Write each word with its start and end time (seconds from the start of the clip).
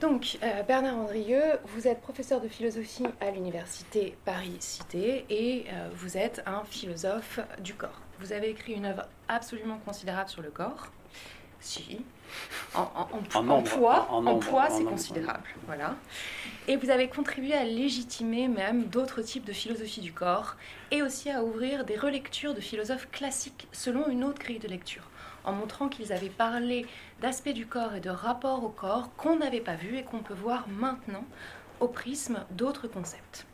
Donc, 0.00 0.38
euh, 0.42 0.62
Bernard 0.62 0.98
Andrieux, 0.98 1.58
vous 1.64 1.88
êtes 1.88 2.02
professeur 2.02 2.42
de 2.42 2.48
philosophie 2.48 3.06
à 3.18 3.30
l'université 3.30 4.14
Paris-Cité 4.26 5.24
et 5.30 5.64
euh, 5.72 5.88
vous 5.94 6.18
êtes 6.18 6.42
un 6.44 6.64
philosophe 6.64 7.40
du 7.60 7.72
corps. 7.72 8.02
Vous 8.20 8.34
avez 8.34 8.50
écrit 8.50 8.74
une 8.74 8.84
œuvre 8.84 9.06
absolument 9.28 9.78
considérable 9.78 10.28
sur 10.28 10.42
le 10.42 10.50
corps. 10.50 10.88
Si. 11.60 12.04
En, 12.74 12.84
poids, 13.62 14.06
en, 14.10 14.38
poids 14.38 14.68
c'est 14.68 14.84
considérable. 14.84 15.48
Voilà. 15.64 15.96
Et 16.68 16.76
vous 16.76 16.90
avez 16.90 17.08
contribué 17.08 17.54
à 17.54 17.64
légitimer 17.64 18.48
même 18.48 18.84
d'autres 18.84 19.22
types 19.22 19.46
de 19.46 19.52
philosophie 19.54 20.02
du 20.02 20.12
corps 20.12 20.56
et 20.90 21.02
aussi 21.02 21.30
à 21.30 21.42
ouvrir 21.42 21.86
des 21.86 21.96
relectures 21.96 22.52
de 22.52 22.60
philosophes 22.60 23.08
classiques 23.10 23.66
selon 23.72 24.08
une 24.08 24.24
autre 24.24 24.40
grille 24.40 24.58
de 24.58 24.68
lecture 24.68 25.08
en 25.46 25.52
montrant 25.52 25.88
qu'ils 25.88 26.12
avaient 26.12 26.28
parlé 26.28 26.86
d'aspects 27.20 27.48
du 27.48 27.66
corps 27.66 27.94
et 27.94 28.00
de 28.00 28.10
rapports 28.10 28.64
au 28.64 28.68
corps 28.68 29.14
qu'on 29.16 29.36
n'avait 29.36 29.60
pas 29.60 29.76
vu 29.76 29.96
et 29.96 30.02
qu'on 30.02 30.18
peut 30.18 30.34
voir 30.34 30.68
maintenant 30.68 31.24
au 31.80 31.88
prisme 31.88 32.44
d'autres 32.50 32.88
concepts. 32.88 33.46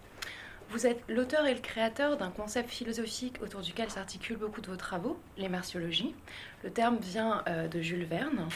Vous 0.71 0.87
êtes 0.87 1.02
l'auteur 1.09 1.47
et 1.47 1.55
le 1.55 1.61
créateur 1.61 2.16
d'un 2.16 2.30
concept 2.30 2.71
philosophique 2.71 3.37
autour 3.43 3.61
duquel 3.61 3.91
s'articulent 3.91 4.39
beaucoup 4.39 4.63
de 4.63 4.69
vos 4.69 4.77
travaux, 4.77 5.21
les 5.37 5.51
merciologies. 5.51 6.15
Le 6.65 6.71
terme 6.71 6.97
vient 6.97 7.43
euh, 7.47 7.69
de 7.69 7.83
Jules 7.83 8.07
Verne. 8.07 8.49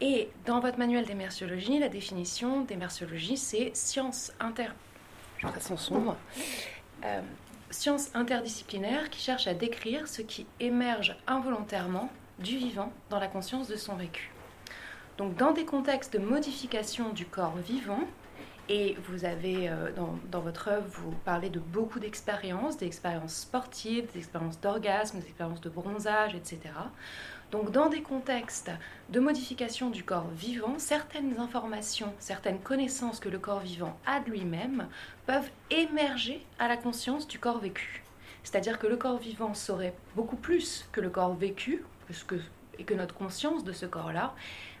Et 0.00 0.30
dans 0.46 0.60
votre 0.60 0.78
manuel 0.78 1.04
des 1.04 1.14
merciologies, 1.14 1.78
la 1.78 1.88
définition 1.88 2.62
des 2.62 2.76
merciologies, 2.76 3.36
c'est 3.36 3.70
science 3.74 4.32
inter... 4.40 4.68
Euh, 7.04 7.20
science 7.70 8.10
interdisciplinaire 8.14 9.10
qui 9.10 9.20
cherche 9.20 9.46
à 9.46 9.52
décrire 9.52 10.08
ce 10.08 10.22
qui 10.22 10.46
émerge 10.60 11.16
involontairement 11.26 12.10
du 12.38 12.56
vivant 12.58 12.92
dans 13.10 13.18
la 13.18 13.28
conscience 13.28 13.68
de 13.68 13.76
son 13.76 13.96
vécu. 13.96 14.30
Donc 15.18 15.36
dans 15.36 15.52
des 15.52 15.64
contextes 15.64 16.12
de 16.12 16.18
modification 16.18 17.10
du 17.10 17.24
corps 17.24 17.56
vivant, 17.56 18.00
et 18.68 18.96
vous 19.08 19.24
avez, 19.24 19.68
euh, 19.68 19.92
dans, 19.92 20.40
votre 20.40 20.68
œuvre, 20.68 20.86
vous 20.88 21.12
parlez 21.24 21.50
de 21.50 21.60
beaucoup 21.60 22.00
d'expériences, 22.00 22.76
d'expériences 22.76 23.36
sportives, 23.36 24.12
d'expériences 24.12 24.60
d'orgasme, 24.60 25.20
d'expériences 25.20 25.60
de 25.60 25.70
bronzage, 25.70 26.34
etc. 26.34 26.58
Donc 27.52 27.70
dans 27.70 27.88
des 27.88 28.02
contextes 28.02 28.72
de 29.10 29.20
modification 29.20 29.88
du 29.88 30.02
corps 30.02 30.28
vivant, 30.34 30.74
certaines 30.78 31.38
informations, 31.38 32.12
certaines 32.18 32.58
connaissances 32.58 33.20
que 33.20 33.28
le 33.28 33.38
corps 33.38 33.60
vivant 33.60 33.96
a 34.04 34.18
de 34.18 34.30
lui-même 34.30 34.88
peuvent 35.26 35.50
émerger 35.70 36.44
à 36.58 36.66
la 36.66 36.76
conscience 36.76 37.28
du 37.28 37.38
corps 37.38 37.60
vécu. 37.60 38.02
C'est-à-dire 38.42 38.80
que 38.80 38.88
le 38.88 38.96
corps 38.96 39.18
vivant 39.18 39.54
saurait 39.54 39.94
beaucoup 40.16 40.36
plus 40.36 40.88
que 40.90 41.00
le 41.00 41.10
corps 41.10 41.34
vécu, 41.34 41.84
et 42.78 42.84
que 42.84 42.94
notre 42.94 43.14
conscience 43.14 43.64
de 43.64 43.72
ce 43.72 43.86
corps-là, 43.86 44.34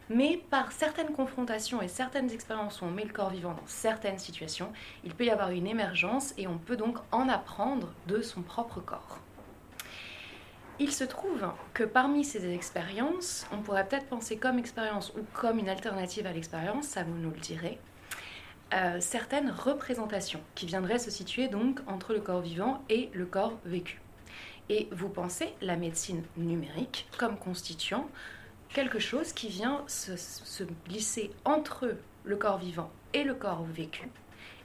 mais 0.08 0.40
par 0.50 0.72
certaines 0.72 1.12
confrontations 1.12 1.82
et 1.82 1.88
certaines 1.88 2.30
expériences 2.30 2.80
où 2.80 2.84
on 2.84 2.90
met 2.90 3.04
le 3.04 3.12
corps 3.12 3.30
vivant 3.30 3.54
dans 3.54 3.66
certaines 3.66 4.18
situations, 4.18 4.72
il 5.04 5.14
peut 5.14 5.24
y 5.24 5.30
avoir 5.30 5.50
une 5.50 5.66
émergence 5.66 6.32
et 6.38 6.46
on 6.46 6.58
peut 6.58 6.76
donc 6.76 6.98
en 7.10 7.28
apprendre 7.28 7.92
de 8.06 8.22
son 8.22 8.42
propre 8.42 8.80
corps. 8.80 9.18
Il 10.78 10.92
se 10.92 11.04
trouve 11.04 11.50
que 11.72 11.84
parmi 11.84 12.22
ces 12.22 12.52
expériences, 12.52 13.46
on 13.50 13.62
pourrait 13.62 13.88
peut-être 13.88 14.06
penser 14.06 14.36
comme 14.36 14.58
expérience 14.58 15.12
ou 15.16 15.24
comme 15.32 15.58
une 15.58 15.70
alternative 15.70 16.26
à 16.26 16.32
l'expérience, 16.32 16.86
ça 16.86 17.02
vous 17.02 17.16
nous 17.16 17.30
le 17.30 17.40
direz, 17.40 17.78
euh, 18.74 18.98
certaines 19.00 19.50
représentations 19.50 20.40
qui 20.54 20.66
viendraient 20.66 20.98
se 20.98 21.10
situer 21.10 21.48
donc 21.48 21.80
entre 21.86 22.12
le 22.12 22.20
corps 22.20 22.42
vivant 22.42 22.82
et 22.90 23.10
le 23.14 23.24
corps 23.24 23.58
vécu. 23.64 24.00
Et 24.68 24.88
vous 24.92 25.08
pensez 25.08 25.54
la 25.60 25.76
médecine 25.76 26.22
numérique 26.36 27.08
comme 27.18 27.38
constituant 27.38 28.08
quelque 28.68 28.98
chose 28.98 29.32
qui 29.32 29.48
vient 29.48 29.84
se, 29.86 30.64
glisser 30.86 31.30
entre 31.44 31.96
le 32.24 32.36
corps 32.36 32.58
vivant 32.58 32.90
et 33.14 33.24
le 33.24 33.34
corps 33.34 33.64
vécu. 33.64 34.08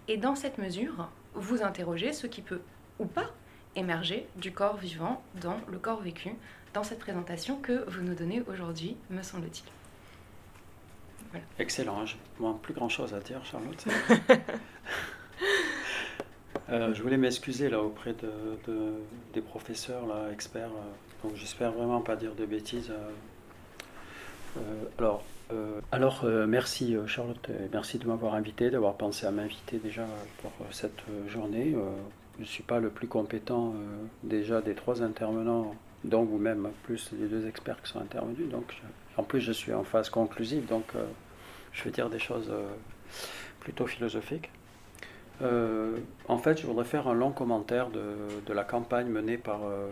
Et 0.08 0.18
dans 0.18 0.36
cette 0.36 0.58
mesure, 0.58 1.10
vous 1.34 1.64
interrogez 1.64 2.14
ce 2.14 2.28
qui 2.28 2.42
peut 2.42 2.62
ou 3.00 3.06
pas 3.06 3.32
émerger 3.76 4.28
du 4.36 4.52
corps 4.52 4.78
vivant 4.78 5.24
dans 5.40 5.58
le 5.70 5.78
corps 5.78 6.02
vécu, 6.02 6.32
dans 6.74 6.84
cette 6.84 7.00
présentation 7.00 7.58
que 7.58 7.90
vous 7.90 8.02
nous 8.02 8.16
donnez 8.16 8.42
aujourd'hui, 8.48 8.98
me 9.10 9.22
semble-t-il. 9.22 9.72
Excellent, 11.60 12.06
je 12.06 12.16
n'ai 12.40 12.54
plus 12.62 12.74
grand-chose 12.74 13.14
à 13.14 13.20
dire, 13.20 13.44
Charlotte. 13.46 13.86
Euh, 16.72 16.94
je 16.94 17.02
voulais 17.04 17.18
m'excuser 17.18 17.70
là 17.70 17.82
auprès 17.82 18.14
de, 18.14 18.94
des 19.34 19.42
professeurs 19.42 20.04
experts. 20.32 20.70
Euh, 20.70 21.28
donc 21.28 21.36
j'espère 21.36 21.74
vraiment 21.74 22.02
pas 22.02 22.16
dire 22.16 22.34
de 22.34 22.46
bêtises. 22.46 22.92
Euh, 24.58 24.62
alors, 24.98 25.24
alors 25.92 26.26
merci 26.48 26.96
Charlotte, 27.08 27.50
merci 27.74 27.98
de 28.00 28.08
m'avoir 28.08 28.36
invité, 28.36 28.70
d'avoir 28.70 28.96
pensé 28.96 29.26
à 29.26 29.32
m'inviter 29.32 29.80
déjà 29.80 30.06
pour 30.42 30.52
cette 30.72 31.04
journée. 31.28 31.76
je 32.38 32.42
ne 32.42 32.46
suis 32.46 32.64
pas 32.64 32.80
le 32.80 32.90
plus 32.90 33.08
compétent 33.08 33.74
déjà 34.24 34.62
des 34.62 34.74
trois 34.74 35.04
intervenants, 35.04 35.76
dont 36.06 36.24
vous-même, 36.24 36.70
plus 36.84 37.12
les 37.20 37.28
deux 37.28 37.48
experts 37.48 37.82
qui 37.82 37.92
sont 37.92 38.00
intervenus. 38.00 38.50
Donc, 38.50 38.82
en 39.18 39.24
plus, 39.24 39.42
je 39.42 39.52
suis 39.52 39.74
en 39.74 39.84
phase 39.84 40.10
conclusive, 40.10 40.66
donc 40.68 40.86
je 41.74 41.84
vais 41.84 41.92
dire 41.92 42.10
des 42.10 42.20
choses 42.20 42.52
plutôt 43.60 43.88
philosophiques. 43.88 44.50
Euh, 45.42 45.98
en 46.28 46.38
fait, 46.38 46.60
je 46.60 46.68
voudrais 46.68 46.86
faire 46.86 47.08
un 47.08 47.14
long 47.14 47.32
commentaire 47.32 47.90
de, 47.90 48.54
la 48.54 48.64
campagne 48.64 49.08
menée 49.08 49.38
par, 49.38 49.62
euh, 49.64 49.90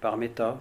par, 0.00 0.16
Meta, 0.16 0.58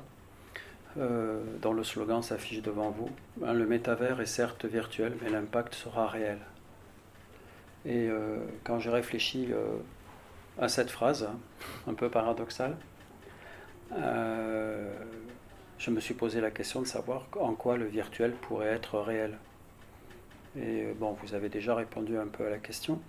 euh, 0.97 1.41
dont 1.61 1.73
le 1.73 1.83
slogan 1.83 2.21
s'affiche 2.21 2.61
devant 2.61 2.89
vous. 2.89 3.09
Hein, 3.45 3.53
le 3.53 3.65
métavers 3.65 4.19
est 4.21 4.25
certes 4.25 4.65
virtuel, 4.65 5.13
mais 5.21 5.29
l'impact 5.29 5.75
sera 5.75 6.07
réel. 6.07 6.39
Et 7.85 8.11
quand 8.63 8.77
j'ai 8.77 8.91
réfléchi 8.91 9.49
à 10.59 10.67
cette 10.67 10.91
phrase, 10.91 11.27
un 11.87 11.95
peu 11.95 12.09
paradoxale, 12.09 12.75
je 15.79 15.89
me 15.89 15.99
suis 15.99 16.13
posé 16.13 16.41
la 16.41 16.51
question 16.51 16.81
de 16.81 16.85
savoir 16.85 17.25
en 17.39 17.53
quoi 17.53 17.77
le 17.77 17.85
virtuel 17.85 18.33
pourrait 18.33 18.67
être 18.67 18.99
réel. 18.99 19.35
Et 20.57 20.83
euh, 20.83 20.93
bon, 20.97 21.15
vous 21.23 21.33
avez 21.33 21.49
déjà 21.49 21.75
répondu 21.75 22.17
un 22.17 22.27
peu 22.27 22.45
à 22.45 22.49
la 22.49 22.57
question. 22.57 22.99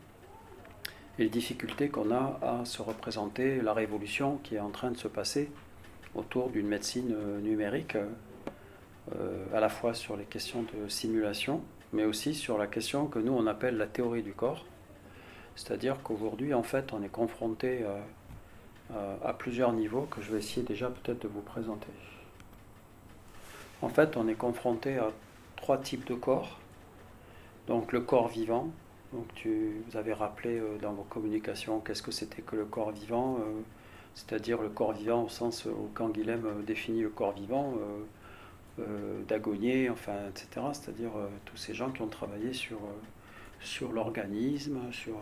Et 1.19 1.25
les 1.25 1.29
difficultés 1.29 1.89
qu'on 1.89 2.11
a 2.11 2.39
à 2.43 2.65
se 2.65 2.81
représenter 2.83 3.61
la 3.61 3.75
révolution 3.75 4.39
qui 4.43 4.55
est 4.55 4.61
en 4.61 4.71
train 4.71 4.91
de 4.91 4.97
se 4.97 5.09
passer 5.09 5.51
autour 6.15 6.51
d'une 6.51 6.69
médecine 6.69 7.13
euh, 7.15 7.41
numérique, 7.41 7.97
euh, 9.17 9.45
à 9.53 9.61
la 9.61 9.69
fois 9.69 9.95
sur 9.95 10.17
les 10.17 10.25
questions 10.25 10.63
de 10.63 10.89
simulation, 10.89 11.63
mais 11.93 12.05
aussi 12.05 12.35
sur 12.35 12.59
la 12.59 12.67
question 12.67 13.07
que 13.07 13.19
nous 13.19 13.33
on 13.33 13.47
appelle 13.47 13.77
la 13.77 13.87
théorie 13.87 14.23
du 14.23 14.33
corps. 14.33 14.65
C'est-à-dire 15.57 15.97
qu'aujourd'hui, 16.03 16.55
en 16.55 16.63
fait, 16.63 16.95
on 16.95 17.03
est 17.03 17.11
confronté 17.11 17.85
à 19.23 19.35
plusieurs 19.35 19.75
niveaux 19.75 20.09
que 20.11 20.23
je 20.23 20.33
vais 20.33 20.39
essayer 20.39 20.63
déjà 20.63 20.89
peut-être 20.89 21.21
de 21.21 21.29
vous 21.29 21.43
présenter. 21.43 21.89
En 23.83 23.91
fait, 23.91 24.17
on 24.17 24.29
est 24.29 24.35
confronté 24.35 24.97
à 24.97 25.11
trois 25.57 25.77
types 25.77 26.07
de 26.07 26.15
corps 26.15 26.62
donc 27.67 27.93
le 27.93 28.01
corps 28.01 28.29
vivant, 28.29 28.71
donc 29.13 29.27
tu, 29.35 29.83
vous 29.89 29.97
avez 29.97 30.13
rappelé 30.13 30.59
euh, 30.59 30.79
dans 30.81 30.93
vos 30.93 31.03
communications 31.03 31.81
qu'est-ce 31.81 32.03
que 32.03 32.11
c'était 32.11 32.43
que 32.43 32.57
le 32.57 32.65
corps 32.65 32.91
vivant, 32.91 33.37
euh, 33.41 33.61
c'est-à-dire 34.15 34.61
le 34.61 34.71
corps 34.71 34.93
vivant 34.93 35.25
au 35.25 35.29
sens 35.29 35.67
où 35.67 35.91
Canguilhem 35.95 36.45
euh, 36.47 36.63
définit 36.63 37.03
le 37.03 37.11
corps 37.11 37.33
vivant, 37.33 37.75
d'Agonier, 39.29 39.91
enfin, 39.91 40.15
etc. 40.31 40.67
C'est-à-dire 40.73 41.11
tous 41.45 41.59
ces 41.59 41.75
gens 41.75 41.91
qui 41.91 42.01
ont 42.01 42.09
travaillé 42.09 42.55
sur, 42.55 42.79
l'organisme, 43.93 44.79
sur 44.91 45.15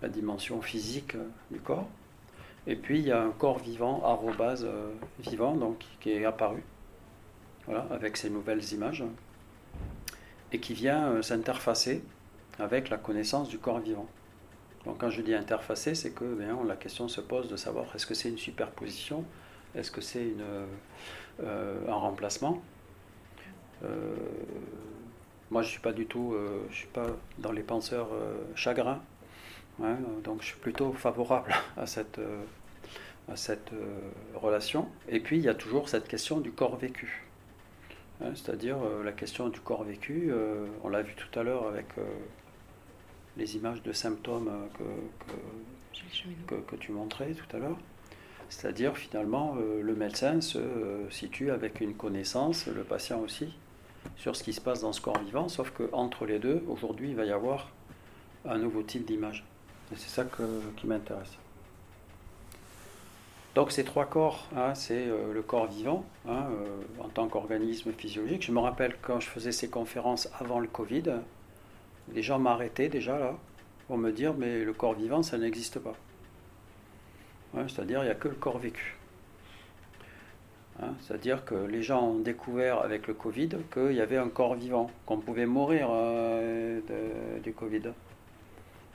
la 0.00 0.08
dimension 0.08 0.62
physique 0.62 1.16
du 1.50 1.58
corps. 1.58 1.88
Et 2.68 2.76
puis 2.76 3.00
il 3.00 3.06
y 3.06 3.10
a 3.10 3.20
un 3.20 3.30
corps 3.30 3.58
vivant, 3.58 4.00
arrobase 4.04 4.64
vivant, 5.18 5.56
donc 5.56 5.84
qui 6.00 6.12
est 6.12 6.24
apparu, 6.24 6.62
voilà, 7.66 7.88
avec 7.90 8.16
ces 8.16 8.30
nouvelles 8.30 8.72
images 8.72 9.04
et 10.52 10.58
qui 10.58 10.74
vient 10.74 11.08
euh, 11.08 11.22
s'interfacer 11.22 12.02
avec 12.58 12.90
la 12.90 12.98
connaissance 12.98 13.48
du 13.48 13.58
corps 13.58 13.80
vivant. 13.80 14.06
Donc 14.84 14.98
quand 14.98 15.10
je 15.10 15.22
dis 15.22 15.34
interfacer, 15.34 15.94
c'est 15.94 16.10
que 16.10 16.24
bien, 16.34 16.58
la 16.66 16.76
question 16.76 17.08
se 17.08 17.20
pose 17.20 17.48
de 17.48 17.56
savoir 17.56 17.86
est-ce 17.94 18.06
que 18.06 18.14
c'est 18.14 18.28
une 18.28 18.38
superposition, 18.38 19.24
est-ce 19.74 19.90
que 19.90 20.00
c'est 20.00 20.34
euh, 21.40 21.88
un 21.88 21.94
remplacement? 21.94 22.62
Euh, 23.84 24.14
moi, 25.50 25.62
je 25.62 25.68
suis 25.68 25.80
pas 25.80 25.92
du 25.92 26.06
tout, 26.06 26.34
je 26.70 26.74
suis 26.74 26.88
pas 26.88 27.06
dans 27.38 27.52
les 27.52 27.62
penseurs 27.62 28.08
chagrins, 28.54 29.02
hein, 29.82 29.96
donc 30.24 30.40
je 30.40 30.46
suis 30.46 30.58
plutôt 30.58 30.94
favorable 30.94 31.54
à 31.76 31.86
cette, 31.86 32.18
à 33.30 33.36
cette 33.36 33.70
relation. 34.34 34.88
Et 35.10 35.20
puis 35.20 35.36
il 35.36 35.44
y 35.44 35.50
a 35.50 35.54
toujours 35.54 35.90
cette 35.90 36.08
question 36.08 36.40
du 36.40 36.52
corps 36.52 36.76
vécu. 36.76 37.22
Hein, 38.20 38.32
c'est-à-dire 38.34 38.76
euh, 38.82 39.02
la 39.02 39.12
question 39.12 39.48
du 39.48 39.60
corps 39.60 39.84
vécu. 39.84 40.30
Euh, 40.30 40.66
on 40.84 40.88
l'a 40.88 41.02
vu 41.02 41.14
tout 41.14 41.38
à 41.38 41.42
l'heure 41.42 41.66
avec 41.66 41.86
euh, 41.98 42.02
les 43.36 43.56
images 43.56 43.82
de 43.82 43.92
symptômes 43.92 44.50
que, 44.78 46.54
que, 46.56 46.76
tu 46.76 46.92
montrais 46.92 47.32
tout 47.32 47.56
à 47.56 47.58
l'heure. 47.58 47.78
C'est-à-dire 48.48 48.98
finalement 48.98 49.56
le 49.56 49.94
médecin 49.94 50.42
se 50.42 50.60
situe 51.08 51.50
avec 51.50 51.80
une 51.80 51.94
connaissance, 51.94 52.66
le 52.66 52.82
patient 52.82 53.20
aussi, 53.20 53.56
sur 54.16 54.36
ce 54.36 54.44
qui 54.44 54.52
se 54.52 54.60
passe 54.60 54.82
dans 54.82 54.92
ce 54.92 55.00
corps 55.00 55.18
vivant, 55.20 55.48
sauf 55.48 55.70
qu'entre 55.70 56.26
les 56.26 56.38
deux, 56.38 56.62
aujourd'hui, 56.68 57.10
il 57.10 57.16
va 57.16 57.24
y 57.24 57.32
avoir 57.32 57.70
un 58.44 58.58
nouveau 58.58 58.82
type 58.82 59.06
d'image. 59.06 59.42
Et 59.90 59.96
c'est 59.96 60.10
ça 60.10 60.26
qui 60.76 60.86
m'intéresse. 60.86 61.38
Donc 63.54 63.70
ces 63.70 63.84
trois 63.84 64.06
corps, 64.06 64.48
hein, 64.56 64.74
c'est 64.74 65.08
euh, 65.08 65.34
le 65.34 65.42
corps 65.42 65.66
vivant 65.66 66.06
hein, 66.26 66.46
euh, 66.50 67.04
en 67.04 67.08
tant 67.08 67.28
qu'organisme 67.28 67.92
physiologique. 67.92 68.42
Je 68.42 68.52
me 68.52 68.60
rappelle 68.60 68.96
quand 69.02 69.20
je 69.20 69.28
faisais 69.28 69.52
ces 69.52 69.68
conférences 69.68 70.30
avant 70.40 70.58
le 70.58 70.68
Covid, 70.68 71.02
les 72.14 72.22
gens 72.22 72.38
m'arrêtaient 72.38 72.88
déjà 72.88 73.18
là 73.18 73.34
pour 73.86 73.98
me 73.98 74.10
dire 74.10 74.32
mais 74.32 74.64
le 74.64 74.72
corps 74.72 74.94
vivant 74.94 75.22
ça 75.22 75.36
n'existe 75.36 75.78
pas. 75.78 75.94
C'est-à-dire 77.68 78.00
il 78.00 78.06
n'y 78.06 78.10
a 78.10 78.14
que 78.14 78.28
le 78.28 78.34
corps 78.34 78.58
vécu. 78.58 78.96
Hein, 80.80 80.94
c'est-à-dire 81.00 81.44
que 81.44 81.54
les 81.54 81.82
gens 81.82 82.02
ont 82.02 82.18
découvert 82.20 82.78
avec 82.78 83.06
le 83.06 83.12
Covid 83.12 83.50
qu'il 83.70 83.92
y 83.92 84.00
avait 84.00 84.16
un 84.16 84.30
corps 84.30 84.54
vivant, 84.54 84.90
qu'on 85.04 85.18
pouvait 85.18 85.44
mourir 85.44 85.88
euh, 85.90 86.80
du 87.44 87.52
Covid. 87.52 87.82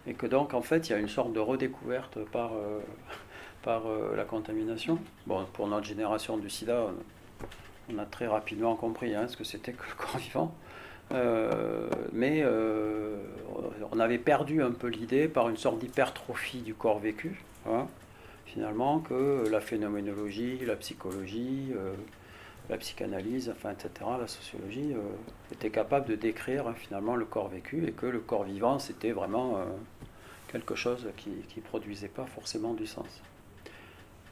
Et 0.08 0.16
que 0.16 0.26
donc 0.26 0.56
en 0.56 0.64
fait 0.64 0.90
il 0.90 0.94
y 0.94 0.96
a 0.96 0.98
une 0.98 1.10
sorte 1.10 1.34
de 1.34 1.40
redécouverte 1.40 2.18
par 2.32 2.54
par 3.68 3.86
euh, 3.86 4.16
la 4.16 4.24
contamination. 4.24 4.98
Bon, 5.26 5.44
pour 5.52 5.68
notre 5.68 5.86
génération 5.86 6.38
du 6.38 6.50
sida, 6.50 6.88
on 7.92 7.98
a 7.98 8.06
très 8.06 8.26
rapidement 8.26 8.78
compris 8.78 9.14
hein, 9.14 9.28
ce 9.28 9.36
que 9.36 9.44
c'était 9.44 9.74
que 9.74 9.84
le 9.84 9.96
corps 9.98 10.18
vivant. 10.18 10.56
Euh, 11.12 11.90
mais 12.14 12.44
euh, 12.44 13.18
on 13.92 14.00
avait 14.00 14.20
perdu 14.20 14.64
un 14.64 14.72
peu 14.72 14.88
l'idée 14.88 15.28
par 15.28 15.50
une 15.50 15.58
sorte 15.58 15.80
d'hypertrophie 15.80 16.62
du 16.62 16.76
corps 16.76 17.00
vécu, 17.00 17.44
hein, 17.70 17.88
finalement, 18.46 19.00
que 19.00 19.46
la 19.52 19.60
phénoménologie, 19.60 20.60
la 20.66 20.78
psychologie, 20.78 21.74
la 22.70 22.78
psychanalyse, 22.78 23.54
enfin, 23.54 23.72
etc., 23.72 23.90
la 24.18 24.28
sociologie, 24.28 24.94
était 25.52 25.72
capable 25.72 26.08
de 26.08 26.16
décrire 26.16 26.74
finalement 26.78 27.18
le 27.18 27.26
corps 27.26 27.50
vécu 27.50 27.86
et 27.86 27.92
que 27.92 28.06
le 28.06 28.20
corps 28.20 28.44
vivant, 28.44 28.80
c'était 28.80 29.12
vraiment 29.12 29.62
quelque 30.52 30.76
chose 30.76 31.08
qui 31.18 31.32
ne 31.58 31.62
produisait 31.62 32.08
pas 32.08 32.26
forcément 32.26 32.74
du 32.74 32.88
sens. 32.88 33.22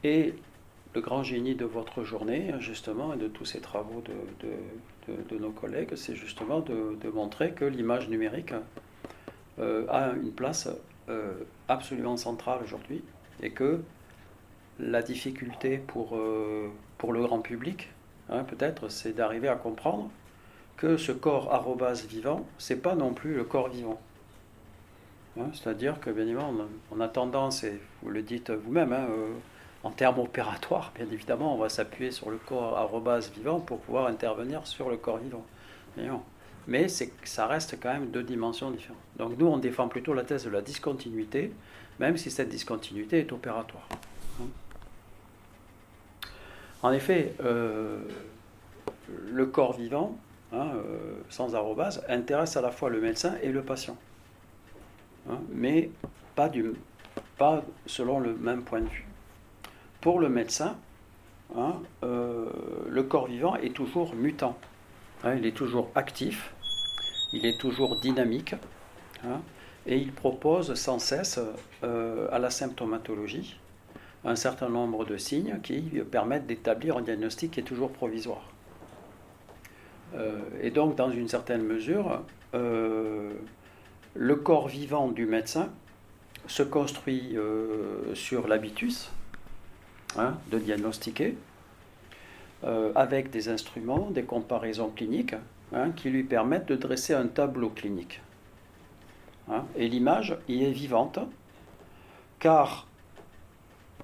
Et 0.06 0.36
le 0.94 1.02
grand 1.02 1.24
génie 1.24 1.56
de 1.56 1.66
votre 1.66 2.04
journée, 2.04 2.54
justement, 2.60 3.16
et 3.16 3.18
de 3.18 3.28
tous 3.28 3.46
ces 3.46 3.60
travaux 3.60 4.04
de, 4.06 5.38
nos 5.40 5.50
collègues, 5.50 5.96
c'est 5.96 6.14
justement 6.14 6.60
de, 6.60 7.10
montrer 7.10 7.54
que 7.54 7.66
l'image 7.66 8.08
numérique 8.08 8.54
euh, 9.58 9.88
a 9.90 10.12
une 10.12 10.32
place 10.32 10.70
euh, 11.10 11.34
absolument 11.68 12.18
centrale 12.18 12.60
aujourd'hui 12.64 13.04
et 13.42 13.50
que 13.50 13.82
la 14.80 15.02
difficulté 15.02 15.80
pour, 15.80 16.16
euh, 16.16 16.70
pour 17.00 17.12
le 17.12 17.24
grand 17.24 17.40
public, 17.40 17.90
hein, 18.30 18.44
peut-être, 18.44 18.90
c'est 18.90 19.14
d'arriver 19.14 19.48
à 19.48 19.56
comprendre 19.56 20.12
que 20.78 20.98
ce 20.98 21.14
corps 21.14 21.52
arrobase 21.52 22.06
vivant, 22.06 22.46
c'est 22.60 22.80
pas 22.80 22.94
non 22.94 23.16
plus 23.16 23.34
le 23.34 23.44
corps 23.44 23.70
vivant. 23.70 24.00
Hein, 25.40 25.48
c'est-à-dire 25.54 26.00
que, 26.00 26.12
bien 26.12 26.26
évidemment, 26.26 26.54
on 26.92 27.00
a, 27.00 27.08
tendance, 27.08 27.64
et 27.64 27.82
vous 28.04 28.12
le 28.12 28.22
dites 28.22 28.52
vous-même, 28.52 28.94
hein, 28.94 29.08
en 29.86 29.92
termes 29.92 30.18
opératoires, 30.18 30.92
bien 30.96 31.06
évidemment, 31.12 31.54
on 31.54 31.60
va 31.60 31.70
s'appuyer 31.70 32.10
sur 32.10 32.32
le 32.32 32.38
corps 32.38 32.76
arrobase 32.76 33.32
vivant 33.32 33.60
pour 33.60 33.80
pouvoir 33.80 34.08
intervenir 34.08 34.66
sur 34.66 34.90
le 34.90 34.98
corps 34.98 35.20
vivant. 35.20 35.46
Mais 36.68 36.88
ça 36.88 37.46
reste 37.46 37.78
quand 37.80 37.94
même 37.94 38.10
deux 38.10 38.24
dimensions 38.24 38.72
différentes. 38.72 38.98
Donc 39.18 39.38
nous, 39.38 39.46
on 39.46 39.60
défend 39.60 39.88
plutôt 39.88 40.16
la 40.16 40.24
thèse 40.24 40.44
de 40.44 40.50
la 40.50 40.64
discontinuité, 40.64 41.54
même 42.00 42.18
si 42.18 42.32
cette 42.32 42.50
discontinuité 42.50 43.20
est 43.20 43.32
opératoire. 43.32 43.88
En 46.82 46.92
effet, 46.92 47.36
euh, 47.42 48.00
le 49.28 49.46
corps 49.46 49.74
vivant, 49.74 50.18
hein, 50.52 50.72
euh, 50.74 51.22
sans 51.30 51.54
arrobase, 51.54 52.04
intéresse 52.10 52.58
à 52.58 52.62
la 52.62 52.72
fois 52.72 52.90
le 52.90 53.02
médecin 53.02 53.36
et 53.44 53.52
le 53.52 53.62
patient. 53.62 53.98
Hein, 55.30 55.38
mais 55.52 55.92
pas, 56.34 56.50
selon 57.86 58.20
le 58.20 58.34
même 58.34 58.64
point 58.64 58.82
de 58.82 58.88
vue 58.88 59.05
pour 60.06 60.20
le 60.20 60.30
médecin, 60.30 60.78
hein, 61.58 61.82
euh, 62.04 62.46
le 62.88 63.02
corps 63.02 63.26
vivant 63.26 63.56
est 63.56 63.74
toujours 63.74 64.14
mutant. 64.14 64.56
Hein, 65.24 65.34
il 65.34 65.48
est 65.48 65.58
toujours 65.58 65.90
actif, 65.96 66.54
il 67.34 67.44
est 67.44 67.60
toujours 67.60 68.00
dynamique, 68.00 68.54
hein, 69.24 69.42
et 69.88 69.98
il 69.98 70.12
propose 70.12 70.76
sans 70.76 71.00
cesse 71.00 71.40
euh, 71.84 72.28
à 72.32 72.38
la 72.38 72.52
symptomatologie 72.52 73.60
un 74.24 74.36
certain 74.36 74.70
nombre 74.70 75.06
de 75.06 75.18
signes 75.18 75.60
qui 75.64 75.82
permettent 76.12 76.46
d'établir 76.46 76.98
un 76.98 77.02
diagnostic 77.02 77.50
qui 77.54 77.62
est 77.62 77.64
toujours 77.64 77.92
provisoire. 77.92 78.48
Euh, 80.14 80.38
et 80.62 80.70
donc, 80.70 80.96
dans 80.96 81.10
une 81.10 81.28
certaine 81.28 81.64
mesure, 81.64 82.22
le 82.54 84.36
corps 84.36 84.68
vivant 84.68 85.08
du 85.08 85.26
médecin 85.26 85.70
se 86.46 86.62
construit 86.62 87.36
sur 88.14 88.48
l'habitus, 88.48 89.10
Hein, 90.18 90.38
de 90.50 90.60
diagnostiquer, 90.60 91.36
euh, 92.64 92.92
avec 92.96 93.32
des 93.32 93.50
instruments, 93.50 94.10
des 94.12 94.24
comparaisons 94.24 94.90
cliniques, 94.90 95.36
hein, 95.74 95.92
qui 95.92 96.10
lui 96.10 96.24
permettent 96.24 96.68
de 96.68 96.78
dresser 96.78 97.14
un 97.14 97.28
tableau 97.28 97.70
clinique. 97.70 98.22
Hein. 99.48 99.64
et 99.76 99.88
l'image 99.88 100.36
y 100.48 100.64
est 100.64 100.72
vivante, 100.72 101.20
car, 102.40 102.88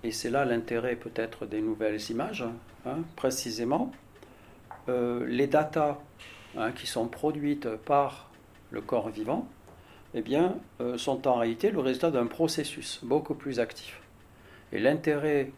et 0.03 0.11
c'est 0.11 0.29
là 0.29 0.45
l'intérêt 0.45 0.95
peut-être 0.95 1.47
des 1.47 1.61
nouvelles 1.61 1.99
images, 2.11 2.45
précisément, 3.15 3.91
euh, 4.87 5.25
les 5.25 5.47
datas 5.47 5.97
qui 6.75 6.85
sont 6.85 7.07
produites 7.07 7.69
par 7.69 8.29
le 8.69 8.81
corps 8.81 9.09
vivant, 9.09 9.47
eh 10.13 10.21
bien, 10.21 10.57
euh, 10.81 10.97
sont 10.97 11.27
en 11.27 11.35
réalité 11.35 11.71
le 11.71 11.79
résultat 11.79 12.11
d'un 12.11 12.27
processus 12.27 12.99
beaucoup 13.03 13.33
plus 13.33 13.59
actif. 13.59 14.01
Et 14.73 14.79
l'intérêt 14.79 15.51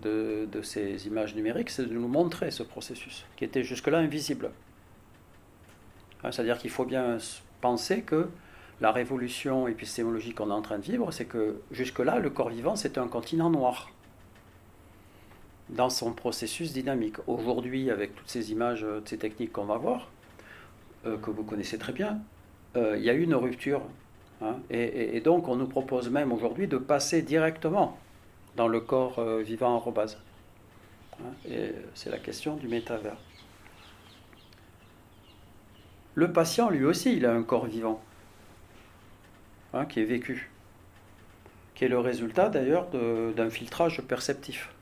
de, 0.00 0.60
ces 0.62 1.06
images 1.06 1.34
numériques, 1.34 1.70
c'est 1.70 1.86
de 1.86 1.94
nous 1.94 2.08
montrer 2.08 2.50
ce 2.50 2.62
processus, 2.62 3.24
qui 3.36 3.44
était 3.44 3.62
jusque-là 3.62 3.98
invisible. 3.98 4.50
Hein, 6.22 6.32
c'est-à-dire 6.32 6.58
qu'il 6.58 6.70
faut 6.70 6.84
bien 6.84 7.18
penser 7.60 8.02
que 8.02 8.28
la 8.80 8.92
révolution 8.92 9.68
épistémologique 9.68 10.36
qu'on 10.36 10.50
est 10.50 10.54
en 10.54 10.62
train 10.62 10.78
de 10.78 10.84
vivre, 10.84 11.10
c'est 11.10 11.24
que 11.24 11.60
jusque-là, 11.70 12.18
le 12.18 12.30
corps 12.30 12.50
vivant, 12.50 12.76
c'était 12.76 13.00
un 13.00 13.08
continent 13.08 13.50
noir 13.50 13.90
dans 15.70 15.90
son 15.90 16.12
processus 16.12 16.72
dynamique. 16.72 17.16
Aujourd'hui, 17.26 17.90
avec 17.90 18.14
toutes 18.14 18.28
ces 18.28 18.52
images, 18.52 18.86
toutes 18.98 19.08
ces 19.08 19.18
techniques 19.18 19.52
qu'on 19.52 19.64
va 19.64 19.78
voir, 19.78 20.10
euh, 21.06 21.16
que 21.16 21.30
vous 21.30 21.42
connaissez 21.42 21.78
très 21.78 21.92
bien, 21.92 22.20
euh, 22.76 22.96
il 22.96 23.04
y 23.04 23.10
a 23.10 23.14
eu 23.14 23.22
une 23.22 23.34
rupture. 23.34 23.82
Hein, 24.42 24.56
et, 24.70 25.20
donc, 25.20 25.48
on 25.48 25.56
nous 25.56 25.66
propose 25.66 26.10
même 26.10 26.30
aujourd'hui 26.30 26.68
de 26.68 26.76
passer 26.76 27.22
directement 27.22 27.98
dans 28.56 28.68
le 28.68 28.80
corps 28.80 29.18
euh, 29.18 29.42
vivant 29.42 29.74
en 29.74 29.78
rebase. 29.78 30.18
Hein, 31.20 31.32
et 31.48 31.72
c'est 31.94 32.10
la 32.10 32.18
question 32.18 32.56
du 32.56 32.68
métavers. 32.68 33.16
Le 36.14 36.32
patient, 36.32 36.70
lui 36.70 36.84
aussi, 36.84 37.16
il 37.16 37.26
a 37.26 37.32
un 37.32 37.42
corps 37.42 37.66
vivant, 37.66 38.02
hein, 39.74 39.84
qui 39.84 40.00
est 40.00 40.04
vécu, 40.04 40.50
qui 41.74 41.84
est 41.84 41.88
le 41.88 41.98
résultat 41.98 42.48
d'ailleurs 42.48 42.88
d'un 42.88 43.50
filtrage 43.50 44.00
perceptif. 44.00 44.72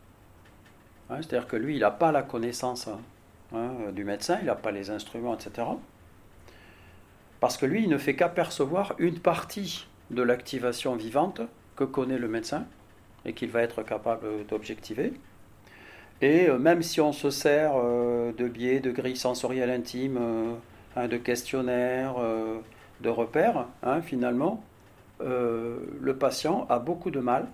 Hein, 1.11 1.17
c'est-à-dire 1.17 1.49
que 1.49 1.57
lui, 1.57 1.75
il 1.75 1.81
n'a 1.81 1.91
pas 1.91 2.13
la 2.13 2.23
connaissance 2.23 2.89
du 3.93 4.05
médecin, 4.05 4.39
il 4.41 4.47
n'a 4.47 4.55
pas 4.55 4.71
les 4.71 4.91
instruments, 4.91 5.35
etc. 5.35 5.67
Parce 7.41 7.57
que 7.57 7.67
lui, 7.67 7.83
il 7.83 7.89
ne 7.89 7.99
fait 7.99 8.15
qu'apercevoir 8.15 8.95
une 8.99 9.19
partie 9.19 9.87
de 10.11 10.23
l'activation 10.23 10.95
vivante 10.95 11.41
que 11.77 11.85
connaît 11.85 12.19
le 12.19 12.29
médecin, 12.29 12.65
et 13.25 13.33
qu'il 13.33 13.51
va 13.51 13.63
être 13.63 13.83
capable 13.83 14.47
d'objectiver. 14.47 15.13
Et 16.21 16.49
euh, 16.49 16.59
même 16.59 16.83
si 16.83 17.01
on 17.01 17.13
se 17.13 17.31
sert 17.31 17.73
euh, 17.77 18.33
de 18.33 18.49
biais, 18.49 18.81
de 18.81 18.91
grilles 18.91 19.17
sensorielles 19.17 19.71
intimes, 19.71 20.19
euh, 20.21 20.55
hein, 20.97 21.09
de 21.09 21.17
questionnaires, 21.17 22.15
de 23.01 23.09
repères, 23.09 23.67
hein, 23.83 24.01
finalement, 24.01 24.63
le 25.21 26.17
patient 26.19 26.67
a 26.69 26.79
beaucoup 26.79 27.11
de 27.11 27.21
mal 27.21 27.47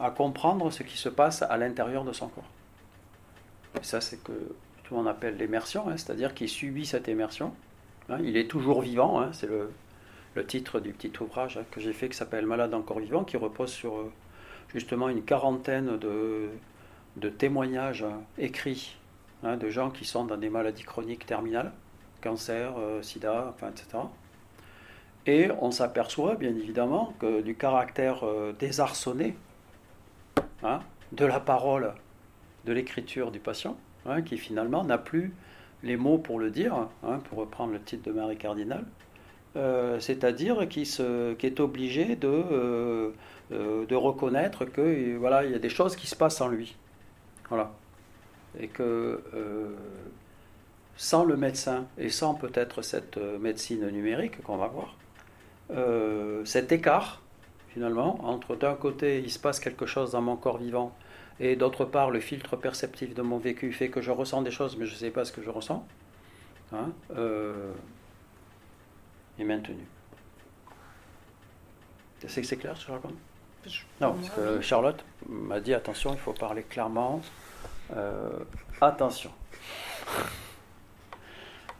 à 0.00 0.10
comprendre 0.10 0.70
ce 0.70 0.82
qui 0.82 0.96
se 0.96 1.08
passe 1.08 1.42
à 1.42 1.56
l'intérieur 1.56 2.04
de 2.04 2.12
son 2.12 2.28
corps. 2.28 2.50
Et 3.80 3.84
ça, 3.84 4.00
c'est 4.00 4.22
que 4.22 4.32
tout 4.84 4.94
le 4.94 4.96
monde 4.96 5.08
appelle 5.08 5.36
l'immersion, 5.36 5.88
hein, 5.88 5.96
c'est-à-dire 5.96 6.34
qu'il 6.34 6.48
subit 6.48 6.86
cette 6.86 7.08
immersion. 7.08 7.52
il 8.20 8.36
est 8.36 8.48
toujours 8.48 8.80
vivant, 8.80 9.30
c'est 9.32 9.46
le, 9.48 9.70
le, 10.34 10.46
titre 10.46 10.80
du 10.80 10.92
petit 10.92 11.12
ouvrage 11.20 11.60
que 11.70 11.80
j'ai 11.80 11.92
fait 11.92 12.08
qui 12.08 12.16
s'appelle 12.16 12.46
Malade 12.46 12.72
encore 12.72 13.00
vivant, 13.00 13.24
qui 13.24 13.36
repose 13.36 13.70
sur 13.70 14.10
justement 14.72 15.08
une 15.08 15.22
quarantaine 15.22 15.98
de, 15.98 16.50
témoignages 17.38 18.04
écrits 18.38 18.96
hein, 19.42 19.56
de 19.56 19.70
gens 19.70 19.90
qui 19.90 20.04
sont 20.04 20.24
dans 20.24 20.36
des 20.36 20.50
maladies 20.50 20.84
chroniques 20.84 21.26
terminales, 21.26 21.72
cancer, 22.20 22.74
euh, 22.78 23.02
sida, 23.02 23.54
etc. 23.68 24.04
Et 25.26 25.50
on 25.60 25.70
s'aperçoit 25.70 26.36
bien 26.36 26.50
évidemment 26.50 27.14
que 27.18 27.42
du 27.42 27.54
caractère 27.54 28.24
euh, 28.24 28.52
désarçonné 28.58 29.36
hein, 30.62 30.80
de 31.12 31.24
la 31.24 31.40
parole, 31.40 31.92
de 32.64 32.72
l'écriture 32.72 33.30
du 33.30 33.38
patient, 33.38 33.76
hein, 34.06 34.22
qui 34.22 34.38
finalement 34.38 34.84
n'a 34.84 34.98
plus 34.98 35.32
les 35.82 35.96
mots 35.96 36.18
pour 36.18 36.40
le 36.40 36.50
dire, 36.50 36.88
pour 37.28 37.38
reprendre 37.38 37.72
le 37.72 37.80
titre 37.80 38.04
de 38.04 38.12
Marie 38.12 38.36
Cardinal, 38.36 38.84
euh, 39.56 39.98
c'est-à-dire 39.98 40.68
qui, 40.68 40.82
qui, 40.82 41.46
est 41.46 41.60
obligé 41.60 42.16
de, 42.16 42.28
euh, 42.28 43.10
euh, 43.52 43.86
de 43.86 43.94
reconnaître 43.94 44.64
que 44.66 45.16
voilà, 45.16 45.44
il 45.44 45.52
y 45.52 45.54
a 45.54 45.58
des 45.58 45.70
choses 45.70 45.96
qui 45.96 46.06
se 46.06 46.14
passent 46.14 46.40
en 46.40 46.48
lui. 46.48 46.76
Voilà. 47.48 47.72
Et 48.60 48.68
que 48.68 49.22
sans 50.96 51.24
le 51.24 51.36
médecin 51.36 51.86
et 51.96 52.08
sans 52.08 52.34
peut-être 52.34 52.82
cette 52.82 53.16
médecine 53.16 53.88
numérique 53.88 54.42
qu'on 54.42 54.56
va 54.56 54.68
voir, 54.68 54.96
cet 56.44 56.72
écart, 56.72 57.22
finalement, 57.68 58.18
entre 58.24 58.56
d'un 58.56 58.74
côté, 58.74 59.20
il 59.20 59.30
se 59.30 59.38
passe 59.38 59.60
quelque 59.60 59.86
chose 59.86 60.12
dans 60.12 60.22
mon 60.22 60.36
corps 60.36 60.58
vivant, 60.58 60.92
et 61.40 61.56
d'autre 61.56 61.84
part, 61.84 62.10
le 62.10 62.20
filtre 62.20 62.56
perceptif 62.56 63.14
de 63.14 63.22
mon 63.22 63.38
vécu 63.38 63.72
fait 63.72 63.90
que 63.90 64.00
je 64.00 64.10
ressens 64.10 64.42
des 64.42 64.50
choses, 64.50 64.76
mais 64.76 64.86
je 64.86 64.94
ne 64.94 64.98
sais 64.98 65.10
pas 65.10 65.24
ce 65.24 65.32
que 65.32 65.42
je 65.42 65.50
ressens, 65.50 65.86
hein, 66.72 66.90
est 69.38 69.44
maintenu. 69.44 69.86
C'est 72.26 72.42
c'est 72.44 72.56
clair 72.56 72.76
ce 72.76 72.82
que 72.82 72.88
je 72.88 72.92
raconte? 72.92 73.14
Non, 74.00 74.14
parce 74.14 74.30
que 74.30 74.60
Charlotte 74.60 75.04
m'a 75.28 75.60
dit 75.60 75.74
attention, 75.74 76.12
il 76.12 76.18
faut 76.18 76.32
parler 76.32 76.62
clairement. 76.62 77.20
Euh, 77.96 78.30
attention. 78.80 79.30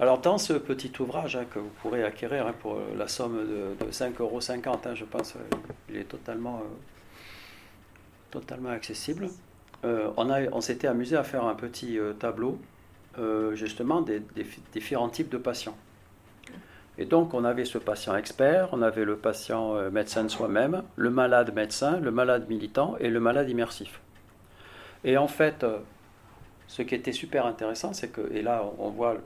Alors, 0.01 0.19
dans 0.19 0.39
ce 0.39 0.53
petit 0.53 0.93
ouvrage 1.01 1.37
hein, 1.37 1.45
que 1.53 1.59
vous 1.59 1.71
pourrez 1.83 2.05
acquérir 2.05 2.47
hein, 2.47 2.55
pour 2.61 2.79
la 2.97 3.09
somme 3.09 3.39
de, 3.39 3.85
de 3.85 3.91
5,50 3.91 4.21
euros, 4.21 4.41
hein, 4.51 4.95
je 4.95 5.05
pense, 5.05 5.35
euh, 5.37 5.57
il 5.89 5.97
est 5.97 6.05
totalement, 6.05 6.59
euh, 6.59 6.69
totalement 8.31 8.71
accessible. 8.71 9.29
on, 9.83 10.31
a, 10.31 10.43
on 10.53 10.61
s'était 10.61 10.89
amusé 10.89 11.17
à 11.17 11.25
faire 11.25 11.45
un 11.45 11.55
petit 11.55 11.99
tableau, 12.19 12.59
justement, 13.55 14.01
des, 14.03 14.23
différents 14.73 15.09
types 15.09 15.31
de 15.31 15.39
patients. 15.39 15.77
Et 16.99 17.05
donc, 17.05 17.33
on 17.33 17.45
avait 17.45 17.65
ce 17.65 17.79
patient 17.79 18.17
expert, 18.17 18.69
on 18.73 18.83
avait 18.83 19.05
le 19.05 19.17
patient 19.17 19.77
euh, 19.77 19.89
médecin 19.91 20.25
de 20.25 20.29
soi-même, 20.29 20.83
le 20.97 21.11
malade 21.11 21.55
médecin, 21.55 22.01
le 22.01 22.11
malade 22.11 22.49
militant 22.49 22.97
et 22.99 23.09
le 23.09 23.21
malade 23.21 23.49
immersif. 23.49 24.01
Et 25.05 25.17
en 25.17 25.29
fait, 25.29 25.63
euh, 25.63 25.79
ce 26.67 26.83
qui 26.83 26.97
était 26.97 27.13
super 27.13 27.47
intéressant, 27.47 27.93
c'est 27.93 28.09
que, 28.09 28.33
et 28.33 28.43
là, 28.43 28.65
on 28.79 28.91
voit 28.91 29.17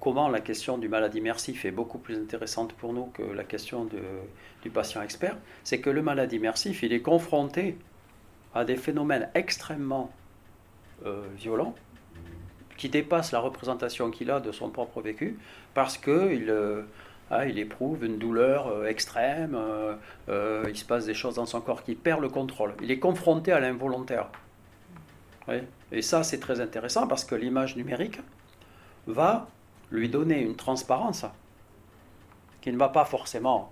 comment 0.00 0.28
la 0.28 0.40
question 0.40 0.78
du 0.78 0.88
malade 0.88 1.14
immersif 1.14 1.64
est 1.64 1.70
beaucoup 1.70 1.98
plus 1.98 2.18
intéressante 2.18 2.72
pour 2.74 2.92
nous 2.92 3.06
que 3.06 3.22
la 3.22 3.44
question 3.44 3.88
du 4.62 4.70
patient 4.70 5.00
expert, 5.00 5.36
c'est 5.62 5.80
que 5.80 5.90
le 5.90 6.02
malade 6.02 6.32
immersif, 6.32 6.82
il 6.82 6.92
est 6.92 7.00
confronté 7.00 7.78
à 8.54 8.64
des 8.64 8.76
phénomènes 8.76 9.28
extrêmement 9.34 10.10
euh, 11.06 11.22
violents 11.36 11.74
qui 12.76 12.88
dépasse 12.88 13.32
la 13.32 13.40
représentation 13.40 14.10
qu'il 14.10 14.30
a 14.30 14.40
de 14.40 14.52
son 14.52 14.68
propre 14.68 15.00
vécu, 15.00 15.38
parce 15.74 15.96
qu'il 15.96 16.46
euh, 16.48 16.82
ah, 17.30 17.46
il 17.46 17.58
éprouve 17.58 18.04
une 18.04 18.18
douleur 18.18 18.68
euh, 18.68 18.86
extrême, 18.86 19.56
euh, 20.28 20.64
il 20.68 20.76
se 20.76 20.84
passe 20.84 21.06
des 21.06 21.14
choses 21.14 21.36
dans 21.36 21.46
son 21.46 21.60
corps 21.60 21.82
qui 21.82 21.94
perd 21.94 22.20
le 22.20 22.28
contrôle. 22.28 22.74
Il 22.82 22.90
est 22.90 22.98
confronté 22.98 23.52
à 23.52 23.60
l'involontaire. 23.60 24.28
Et 25.92 26.00
ça, 26.00 26.22
c'est 26.22 26.40
très 26.40 26.60
intéressant 26.60 27.06
parce 27.06 27.24
que 27.24 27.34
l'image 27.34 27.76
numérique 27.76 28.18
va 29.06 29.46
lui 29.90 30.08
donner 30.08 30.40
une 30.40 30.56
transparence 30.56 31.26
qui 32.62 32.72
ne 32.72 32.78
va 32.78 32.88
pas 32.88 33.04
forcément. 33.04 33.70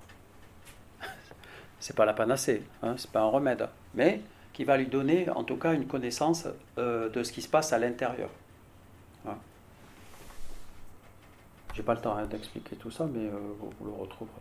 c'est 1.81 1.97
pas 1.97 2.05
la 2.05 2.13
panacée, 2.13 2.63
hein, 2.83 2.95
c'est 2.99 3.11
pas 3.11 3.21
un 3.21 3.29
remède, 3.29 3.67
mais 3.95 4.21
qui 4.53 4.65
va 4.65 4.77
lui 4.77 4.87
donner 4.87 5.31
en 5.31 5.45
tout 5.45 5.57
cas 5.57 5.73
une 5.73 5.87
connaissance 5.87 6.47
de 6.77 7.23
ce 7.23 7.33
qui 7.33 7.41
se 7.41 7.49
passe 7.49 7.73
à 7.73 7.79
l'intérieur. 7.79 8.29
J'ai 11.75 11.83
pas 11.83 11.95
le 11.95 12.01
temps 12.01 12.17
d'expliquer 12.27 12.77
tout 12.77 12.91
ça, 12.91 13.07
mais 13.13 13.27
euh, 13.27 13.39
vous, 13.59 13.87
le 13.87 13.93
retrouverez. 13.93 14.41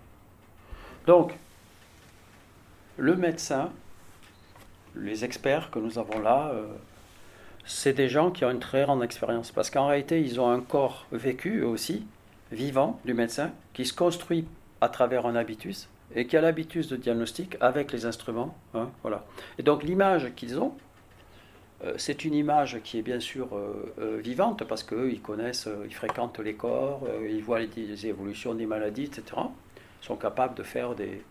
Donc, 1.07 1.33
le 2.97 3.15
médecin, 3.15 3.69
les 4.95 5.23
experts 5.23 5.71
que 5.71 5.79
nous 5.79 5.97
avons 5.97 6.19
là, 6.19 6.51
euh, 6.53 6.67
c'est 7.65 7.93
des 7.93 8.09
gens 8.09 8.31
qui 8.31 8.43
ont 8.43 8.51
une 8.51 8.59
très 8.59 8.83
grande 8.83 9.03
expérience. 9.03 9.51
Parce 9.51 9.69
qu'en 9.69 9.87
réalité, 9.87 10.21
ils 10.21 10.39
ont 10.39 10.49
un 10.49 10.59
corps 10.59 11.05
vécu 11.11 11.63
aussi, 11.63 12.05
vivant, 12.51 12.99
du 13.05 13.13
médecin, 13.13 13.51
qui 13.73 13.85
se 13.85 13.93
construit 13.93 14.45
à 14.81 14.89
travers 14.89 15.25
un 15.25 15.35
habitus 15.35 15.87
et 16.15 16.27
qui 16.27 16.35
a 16.35 16.41
l'habitus 16.41 16.89
de 16.89 16.97
diagnostic 16.97 17.55
avec 17.61 17.91
les 17.91 18.05
instruments. 18.05 18.55
Hein, 18.73 18.89
voilà. 19.01 19.23
Et 19.57 19.63
donc 19.63 19.83
l'image 19.83 20.33
qu'ils 20.35 20.59
ont, 20.59 20.73
c'est 21.97 22.25
une 22.25 22.33
image 22.33 22.79
qui 22.83 22.99
est 22.99 23.01
bien 23.01 23.19
sûr 23.19 23.55
euh, 23.55 23.93
euh, 23.99 24.19
vivante 24.21 24.63
parce 24.65 24.83
qu'ils 24.83 25.21
connaissent, 25.21 25.67
ils 25.85 25.93
fréquentent 25.93 26.39
les 26.39 26.53
corps, 26.53 27.07
ils 27.27 27.43
voient 27.43 27.59
les, 27.59 28.07
évolutions 28.07 28.53
des 28.53 28.65
maladies, 28.65 29.05
etc. 29.05 29.23
Ils 30.01 30.05
sont 30.05 30.15
capables 30.15 30.55
de 30.55 30.63
faire 30.63 30.93
des, 30.95 31.23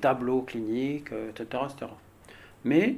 tableaux 0.00 0.42
cliniques, 0.42 1.12
etc., 1.30 1.62
Mais 2.64 2.96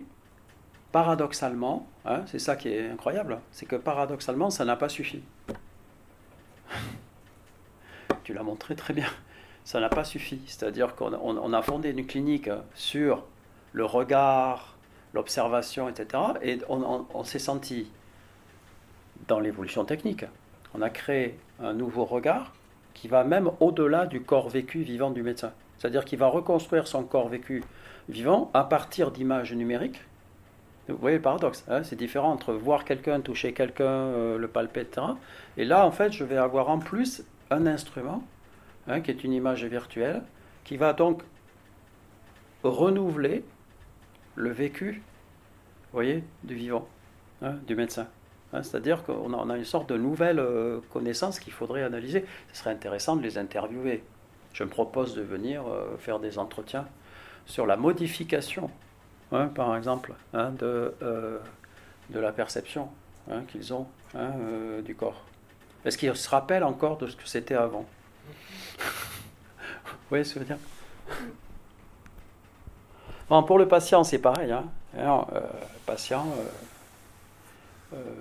paradoxalement, 0.91 1.87
hein, 2.05 2.23
c'est 2.27 2.41
ça 2.41 2.57
qui 2.57 2.69
est 2.69 2.89
incroyable, 2.91 3.39
c'est 3.53 3.67
que 3.67 3.77
paradoxalement, 3.77 4.51
ça 4.51 4.65
n'a 4.65 4.75
pas 4.77 4.89
suffi. 4.89 5.23
tu 8.25 8.35
l'as 8.35 8.43
montré 8.43 8.75
très 8.75 8.93
bien. 8.95 9.09
Ça 9.65 9.79
n'a 9.79 9.89
pas 9.89 10.05
suffi. 10.05 10.41
C'est-à-dire 10.47 10.97
qu'on 10.97 11.53
a 11.53 11.63
fondé 11.63 11.91
une 11.91 12.07
clinique 12.07 12.51
sur 12.75 13.25
le 13.73 13.85
regard, 13.85 14.77
l'observation, 15.15 15.89
etc. 15.89 16.23
Et 16.43 16.59
on, 16.69 17.25
s'est 17.25 17.39
senti 17.39 17.91
dans 19.29 19.41
l'évolution 19.41 19.85
technique. 19.85 20.25
On 20.75 20.83
a 20.83 20.91
créé 20.91 21.39
un 21.63 21.73
nouveau 21.73 22.05
regard 22.05 22.53
qui 22.95 23.09
va 23.09 23.25
même 23.25 23.51
au-delà 23.61 24.07
du 24.07 24.23
corps 24.23 24.49
vécu 24.49 24.83
vivant 24.83 25.11
du 25.11 25.23
médecin. 25.23 25.53
C'est-à-dire 25.79 26.05
qu'il 26.05 26.19
va 26.19 26.27
reconstruire 26.27 26.87
son 26.87 27.03
corps 27.05 27.29
vécu 27.29 27.65
vivant 28.09 28.51
à 28.55 28.65
partir 28.65 29.11
d'images 29.11 29.53
numériques. 29.53 30.01
Vous 30.89 30.97
voyez 30.97 31.17
le 31.17 31.23
paradoxe, 31.23 31.65
hein, 31.69 31.83
c'est 31.85 31.97
différent 31.97 32.33
entre 32.33 32.53
voir 32.53 32.85
quelqu'un, 32.85 33.21
toucher 33.21 33.53
quelqu'un, 33.53 33.85
euh, 33.85 34.39
le 34.39 34.49
palper, 34.49 34.81
etc. 34.81 35.07
Et 35.57 35.65
là, 35.65 35.87
en 35.87 35.93
fait, 35.93 36.13
je 36.13 36.25
vais 36.25 36.37
avoir 36.37 36.69
en 36.69 36.79
plus 36.79 37.23
un 37.51 37.67
instrument, 37.67 38.25
hein, 38.89 39.01
qui 39.01 39.13
est 39.13 39.23
une 39.23 39.33
image 39.33 39.65
virtuelle, 39.65 40.23
qui 40.65 40.77
va 40.77 40.93
donc 40.93 41.23
renouveler 42.65 43.45
le 44.41 44.51
vécu, 44.51 45.03
voyez, 45.93 46.25
du 46.45 46.55
vivant, 46.55 46.89
hein, 47.43 47.55
du 47.67 47.77
médecin. 47.77 48.07
Hein, 48.53 48.63
c'est-à-dire 48.63 49.05
qu'on 49.05 49.33
a, 49.33 49.53
a, 49.53 49.57
une 49.57 49.65
sorte 49.65 49.89
de 49.89 49.97
nouvelle 49.97 50.41
euh, 50.41 50.81
connaissance 50.93 51.39
qu'il 51.39 51.53
faudrait 51.53 51.83
analyser. 51.83 52.25
Ce 52.53 52.61
serait 52.61 52.71
intéressant 52.71 53.17
de 53.17 53.23
les 53.23 53.39
interviewer. 53.39 54.03
Je 54.53 54.65
me 54.65 54.69
propose 54.69 55.15
de 55.15 55.23
venir 55.23 55.63
euh, 55.67 55.97
faire 55.99 56.19
des 56.19 56.39
entretiens 56.39 56.87
sur 57.47 57.67
la 57.67 57.77
modification, 57.77 58.71
hein, 59.33 59.47
par 59.49 59.77
exemple, 59.77 60.15
de, 60.33 60.95
euh, 61.03 61.39
de 62.11 62.21
la 62.21 62.33
perception 62.33 62.89
qu'ils 63.49 63.73
ont 63.73 63.87
du 64.85 64.97
corps. 64.97 65.23
Est-ce 65.85 65.97
qu'ils 65.97 66.15
se 66.17 66.29
rappellent 66.29 66.65
encore 66.65 66.99
de 66.99 67.07
ce 67.07 67.15
que 67.15 67.29
c'était 67.29 67.55
avant? 67.55 67.87
Vous 68.79 70.09
voyez 70.09 70.25
ce 70.25 70.35
que 70.35 70.41
je 70.41 70.45
veux 70.45 70.57
dire? 70.57 70.59
Pour 73.47 73.59
le 73.59 73.69
patient, 73.69 74.03
c'est 74.03 74.19
pareil. 74.19 74.51
Hein. 74.51 74.65
Alors, 74.97 75.31
euh, 75.35 75.41
patient, 75.87 76.27
euh, 77.93 77.97
euh, 77.97 78.15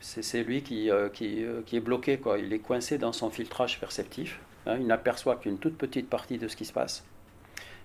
c'est 0.00 0.42
lui 0.42 0.62
qui, 0.62 0.90
qui, 1.14 1.76
est 1.76 1.80
bloqué, 1.80 2.20
il 2.38 2.52
est 2.52 2.58
coincé 2.58 2.98
dans 2.98 3.12
son 3.12 3.30
filtrage 3.30 3.78
perceptif. 3.78 4.40
Hein. 4.66 4.76
Il 4.80 4.86
n'aperçoit 4.86 5.36
qu'une 5.36 5.58
toute 5.58 5.78
petite 5.78 6.10
partie 6.10 6.38
de 6.38 6.48
ce 6.48 6.56
qui 6.56 6.64
se 6.64 6.72
passe. 6.72 7.04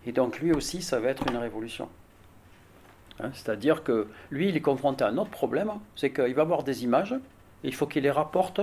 Et 0.06 0.12
donc 0.12 0.40
lui 0.40 0.52
aussi, 0.52 0.82
ça 0.82 1.00
va 1.00 1.10
être 1.10 1.24
une 1.30 1.38
révolution. 1.38 1.88
Hein. 3.20 3.30
C'est-à-dire 3.34 3.84
que 3.84 4.08
lui, 4.32 4.50
il 4.50 4.58
est 4.58 4.62
confronté 4.62 5.04
à 5.04 5.08
un 5.08 5.18
autre 5.18 5.30
problème, 5.30 5.72
c'est 5.96 6.12
qu'il 6.12 6.34
va 6.34 6.42
avoir 6.42 6.64
des 6.64 6.84
images, 6.84 7.16
il 7.64 7.76
faut 7.76 7.86
qu'il 7.86 8.04
les 8.04 8.12
rapporte 8.12 8.62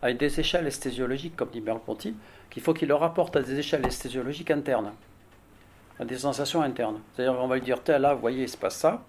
à 0.00 0.12
des 0.12 0.40
échelles 0.40 0.66
esthésiologiques, 0.66 1.34
comme 1.34 1.50
dit 1.50 1.60
Merleau-Ponty, 1.60 2.14
qu'il 2.50 2.62
faut 2.62 2.72
qu'il 2.72 2.88
les 2.88 2.94
rapporte 2.94 3.34
à 3.34 3.42
des 3.42 3.58
échelles 3.58 3.86
esthésiologiques 3.86 4.52
internes 4.52 4.92
à 6.00 6.04
des 6.04 6.18
sensations 6.18 6.62
internes. 6.62 7.00
C'est-à-dire 7.12 7.38
qu'on 7.38 7.48
va 7.48 7.56
lui 7.56 7.62
dire, 7.62 7.78
là, 7.86 8.14
vous 8.14 8.20
voyez, 8.20 8.44
il 8.44 8.48
se 8.48 8.56
passe 8.56 8.76
ça, 8.76 9.02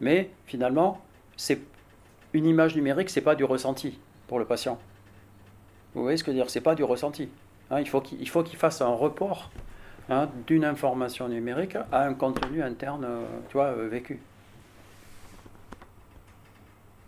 mais 0.00 0.30
finalement, 0.46 1.00
c'est 1.36 1.60
une 2.32 2.46
image 2.46 2.74
numérique, 2.74 3.10
c'est 3.10 3.20
pas 3.20 3.34
du 3.34 3.44
ressenti 3.44 3.98
pour 4.26 4.38
le 4.38 4.44
patient. 4.44 4.78
Vous 5.94 6.02
voyez 6.02 6.16
ce 6.16 6.24
que 6.24 6.32
je 6.32 6.36
veux 6.36 6.42
dire? 6.42 6.50
C'est 6.50 6.60
pas 6.60 6.74
du 6.74 6.84
ressenti. 6.84 7.28
Hein, 7.70 7.80
il 7.80 7.88
faut 7.88 8.00
qu'il 8.42 8.56
fasse 8.56 8.80
un 8.80 8.88
report 8.88 9.50
hein, 10.08 10.28
d'une 10.46 10.64
information 10.64 11.28
numérique 11.28 11.76
à 11.90 12.04
un 12.04 12.14
contenu 12.14 12.62
interne, 12.62 13.04
euh, 13.04 13.24
tu 13.48 13.54
vois, 13.54 13.66
euh, 13.66 13.88
vécu. 13.88 14.20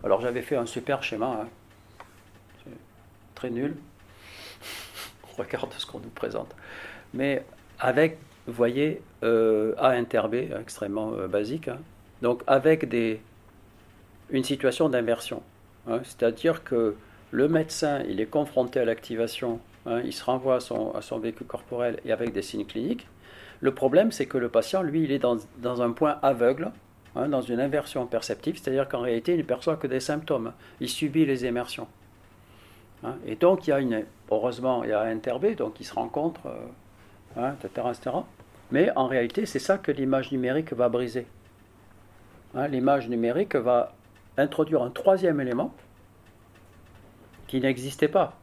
Alors 0.02 0.20
j'avais 0.20 0.42
fait 0.42 0.56
un 0.56 0.66
super 0.66 1.02
schéma, 1.02 1.46
hein. 2.66 2.70
très 3.34 3.50
nul. 3.50 3.76
On 5.32 5.42
regarde 5.42 5.72
ce 5.72 5.86
qu'on 5.86 6.00
nous 6.00 6.10
présente, 6.10 6.54
mais 7.14 7.44
avec 7.78 8.18
vous 8.46 8.52
voyez, 8.52 9.00
euh, 9.22 9.74
A 9.78 9.90
inter 9.90 10.22
B, 10.30 10.34
extrêmement 10.60 11.12
euh, 11.12 11.28
basique, 11.28 11.68
hein. 11.68 11.78
donc 12.22 12.42
avec 12.46 12.88
des, 12.88 13.20
une 14.30 14.44
situation 14.44 14.88
d'inversion. 14.88 15.42
Hein. 15.88 16.00
C'est-à-dire 16.04 16.64
que 16.64 16.94
le 17.30 17.48
médecin, 17.48 18.02
il 18.08 18.20
est 18.20 18.26
confronté 18.26 18.80
à 18.80 18.84
l'activation, 18.84 19.60
hein, 19.86 20.00
il 20.04 20.12
se 20.12 20.24
renvoie 20.24 20.56
à 20.56 20.60
son, 20.60 20.92
à 20.92 21.02
son 21.02 21.18
vécu 21.18 21.44
corporel 21.44 22.00
et 22.04 22.12
avec 22.12 22.32
des 22.32 22.42
signes 22.42 22.66
cliniques. 22.66 23.06
Le 23.60 23.72
problème, 23.72 24.12
c'est 24.12 24.26
que 24.26 24.38
le 24.38 24.48
patient, 24.48 24.82
lui, 24.82 25.04
il 25.04 25.12
est 25.12 25.18
dans, 25.18 25.38
dans 25.58 25.80
un 25.80 25.92
point 25.92 26.18
aveugle, 26.22 26.70
dans 27.14 27.42
une 27.42 27.60
inversion 27.60 28.06
perceptive, 28.06 28.58
c'est-à-dire 28.60 28.88
qu'en 28.88 29.00
réalité, 29.00 29.34
il 29.34 29.38
ne 29.38 29.42
perçoit 29.44 29.76
que 29.76 29.86
des 29.86 30.00
symptômes. 30.00 30.52
Il 30.80 30.88
subit 30.88 31.24
les 31.24 31.46
immersions. 31.46 31.86
Et 33.26 33.36
donc, 33.36 33.66
il 33.66 33.70
y 33.70 33.72
a 33.72 33.80
une, 33.80 34.04
heureusement, 34.30 34.82
il 34.82 34.90
y 34.90 34.92
a 34.92 35.00
un 35.00 35.10
interb, 35.10 35.54
donc 35.54 35.78
il 35.80 35.84
se 35.84 35.94
rencontre, 35.94 36.46
euh, 36.46 36.58
etc., 37.36 37.88
etc. 37.90 38.16
Mais 38.70 38.90
en 38.96 39.06
réalité, 39.06 39.46
c'est 39.46 39.58
ça 39.58 39.78
que 39.78 39.92
l'image 39.92 40.32
numérique 40.32 40.72
va 40.72 40.88
briser. 40.88 41.26
L'image 42.54 43.08
numérique 43.08 43.56
va 43.56 43.94
introduire 44.36 44.82
un 44.82 44.90
troisième 44.90 45.40
élément 45.40 45.74
qui 47.46 47.60
n'existait 47.60 48.08
pas 48.08 48.34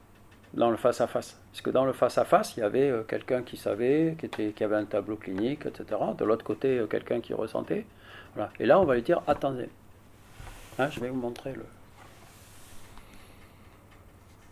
dans 0.53 0.69
le 0.69 0.77
face-à-face. 0.77 1.39
Parce 1.51 1.61
que 1.61 1.69
dans 1.69 1.85
le 1.85 1.93
face-à-face, 1.93 2.55
il 2.55 2.61
y 2.61 2.63
avait 2.63 2.89
euh, 2.89 3.03
quelqu'un 3.03 3.41
qui 3.41 3.57
savait, 3.57 4.15
qui, 4.19 4.25
était, 4.25 4.51
qui 4.51 4.63
avait 4.63 4.75
un 4.75 4.85
tableau 4.85 5.15
clinique, 5.15 5.65
etc. 5.65 5.99
De 6.17 6.25
l'autre 6.25 6.43
côté, 6.43 6.79
euh, 6.79 6.87
quelqu'un 6.87 7.19
qui 7.19 7.33
ressentait. 7.33 7.85
Et 8.59 8.65
là, 8.65 8.79
on 8.79 8.85
va 8.85 8.95
lui 8.95 9.01
dire, 9.01 9.21
attendez. 9.27 9.69
Hein, 10.79 10.89
je 10.89 10.99
vais 10.99 11.09
vous 11.09 11.19
montrer 11.19 11.53
le... 11.53 11.65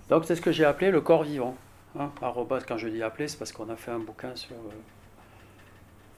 Donc 0.09 0.25
c'est 0.25 0.35
ce 0.35 0.41
que 0.41 0.51
j'ai 0.51 0.65
appelé 0.65 0.91
le 0.91 1.01
corps 1.01 1.23
vivant. 1.23 1.55
Hein, 1.97 2.11
quand 2.21 2.77
je 2.77 2.87
dis 2.87 3.01
appelé, 3.01 3.27
c'est 3.27 3.37
parce 3.37 3.51
qu'on 3.51 3.69
a 3.69 3.75
fait 3.75 3.91
un 3.91 3.99
bouquin 3.99 4.35
sur, 4.35 4.55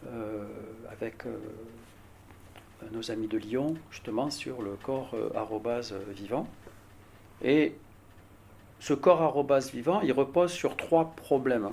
euh, 0.07 0.45
avec 0.91 1.23
nos 2.91 3.11
amis 3.11 3.27
de 3.27 3.37
Lyon, 3.37 3.75
justement, 3.89 4.29
sur 4.29 4.61
le 4.61 4.71
corps 4.71 5.15
vivant. 6.09 6.47
Et 7.41 7.75
ce 8.79 8.93
corps 8.93 9.45
vivant, 9.71 10.01
il 10.01 10.11
repose 10.11 10.51
sur 10.51 10.75
trois 10.75 11.11
problèmes 11.11 11.69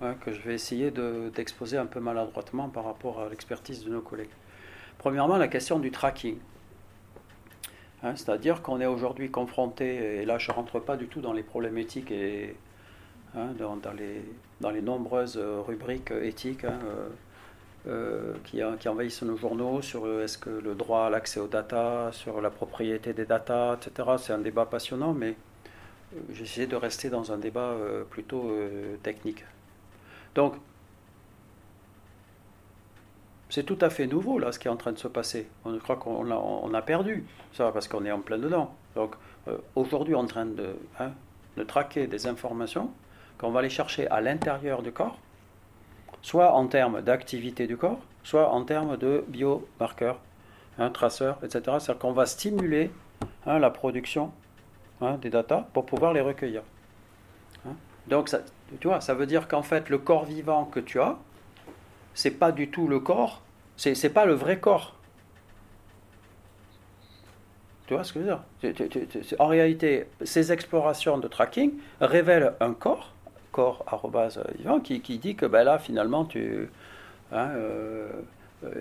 hein, 0.00 0.14
que 0.20 0.32
je 0.32 0.40
vais 0.40 0.54
essayer 0.54 0.90
d'exposer 1.34 1.76
un 1.76 1.86
peu 1.86 2.00
maladroitement 2.00 2.68
par 2.68 2.84
rapport 2.84 3.20
à 3.20 3.28
l'expertise 3.28 3.84
de 3.84 3.90
nos 3.90 4.00
collègues. 4.00 4.30
Premièrement, 4.98 5.36
la 5.36 5.48
question 5.48 5.78
du 5.78 5.90
tracking. 5.90 6.38
Hein, 8.04 8.16
c'est-à-dire 8.16 8.62
qu'on 8.62 8.80
est 8.80 8.86
aujourd'hui 8.86 9.30
confronté, 9.30 10.20
et 10.22 10.24
là 10.24 10.38
je 10.38 10.50
ne 10.50 10.56
rentre 10.56 10.80
pas 10.80 10.96
du 10.96 11.06
tout 11.06 11.20
dans 11.20 11.32
les 11.32 11.42
problèmes 11.42 11.78
éthiques 11.78 12.10
et 12.10 12.56
hein, 13.36 13.48
dans, 13.58 13.92
les, 13.92 14.22
dans, 14.60 14.70
les, 14.70 14.82
nombreuses 14.82 15.38
rubriques 15.66 16.10
éthiques 16.10 16.64
euh, 16.64 17.08
euh, 17.88 18.34
qui, 18.44 18.60
qui, 18.80 18.88
envahissent 18.88 19.22
nos 19.22 19.36
journaux 19.36 19.82
sur 19.82 20.06
est-ce 20.20 20.38
que 20.38 20.50
le 20.50 20.74
droit 20.74 21.06
à 21.06 21.10
l'accès 21.10 21.40
aux 21.40 21.48
data, 21.48 22.10
sur 22.12 22.40
la 22.40 22.50
propriété 22.50 23.12
des 23.12 23.24
data, 23.24 23.78
etc. 23.80 24.10
C'est 24.18 24.32
un 24.32 24.38
débat 24.38 24.66
passionnant, 24.66 25.12
mais 25.12 25.36
j'essaie 26.32 26.66
de 26.66 26.76
rester 26.76 27.10
dans 27.10 27.32
un 27.32 27.38
débat 27.38 27.60
euh, 27.60 28.04
plutôt 28.04 28.50
euh, 28.50 28.96
technique. 29.02 29.44
Donc, 30.34 30.54
c'est 33.48 33.64
tout 33.64 33.78
à 33.80 33.90
fait 33.90 34.06
nouveau 34.06 34.38
là 34.38 34.50
ce 34.50 34.58
qui 34.58 34.68
est 34.68 34.70
en 34.70 34.76
train 34.76 34.92
de 34.92 34.98
se 34.98 35.08
passer. 35.08 35.46
On 35.64 35.76
croit 35.78 35.96
qu'on 35.96 36.74
a, 36.74 36.82
perdu 36.82 37.24
ça 37.52 37.70
parce 37.70 37.86
qu'on 37.86 38.04
est 38.04 38.12
en 38.12 38.20
plein 38.20 38.38
dedans. 38.38 38.74
Donc 38.94 39.14
euh, 39.48 39.58
aujourd'hui, 39.76 40.14
en 40.14 40.24
train 40.24 40.46
de, 40.46 40.74
hein, 40.98 41.10
de 41.56 41.62
traquer 41.62 42.06
des 42.06 42.26
informations 42.26 42.90
qu'on 43.38 43.50
va 43.50 43.60
aller 43.60 43.70
chercher 43.70 44.08
à 44.08 44.20
l'intérieur 44.20 44.82
du 44.82 44.92
corps, 44.92 45.18
soit 46.22 46.52
en 46.52 46.66
termes 46.66 47.02
d'activité 47.02 47.66
du 47.66 47.76
corps, 47.76 48.00
soit 48.22 48.50
en 48.50 48.64
termes 48.64 48.96
de 48.96 49.24
biomarqueurs, 49.28 50.18
hein, 50.78 50.90
traceurs, 50.90 51.38
etc. 51.42 51.60
C'est-à-dire 51.78 51.98
qu'on 51.98 52.12
va 52.12 52.26
stimuler 52.26 52.90
hein, 53.46 53.58
la 53.58 53.70
production 53.70 54.32
Hein, 55.02 55.18
des 55.20 55.30
datas 55.30 55.66
pour 55.72 55.84
pouvoir 55.84 56.12
les 56.12 56.20
recueillir. 56.20 56.62
Donc, 58.06 58.30
tu 58.80 58.86
vois, 58.86 59.00
ça 59.00 59.14
veut 59.14 59.26
dire 59.26 59.48
qu'en 59.48 59.62
fait, 59.62 59.90
le 59.90 59.98
corps 59.98 60.24
vivant 60.24 60.64
que 60.64 60.78
tu 60.78 61.00
as, 61.00 61.16
c'est 62.14 62.30
pas 62.30 62.52
du 62.52 62.68
tout 62.68 62.86
le 62.86 63.00
corps, 63.00 63.42
c'est, 63.76 63.96
c'est 63.96 64.10
pas 64.10 64.26
le 64.26 64.34
vrai 64.34 64.60
corps. 64.60 64.94
Tu 67.86 67.94
vois 67.94 68.04
ce 68.04 68.12
que 68.12 68.20
je 68.20 68.26
veux 68.26 68.30
dire? 68.30 69.34
En 69.40 69.48
réalité, 69.48 70.06
ces 70.22 70.52
explorations 70.52 71.18
de 71.18 71.26
tracking 71.26 71.72
révèlent 72.00 72.54
un 72.60 72.72
corps, 72.72 73.12
corps 73.52 73.84
vivant, 74.58 74.80
qui, 74.80 75.00
qui, 75.00 75.18
dit 75.18 75.36
que 75.36 75.46
ben 75.46 75.64
là, 75.64 75.78
finalement, 75.78 76.24
tu. 76.24 76.68
Hein, 77.30 77.48
euh, 77.54 78.08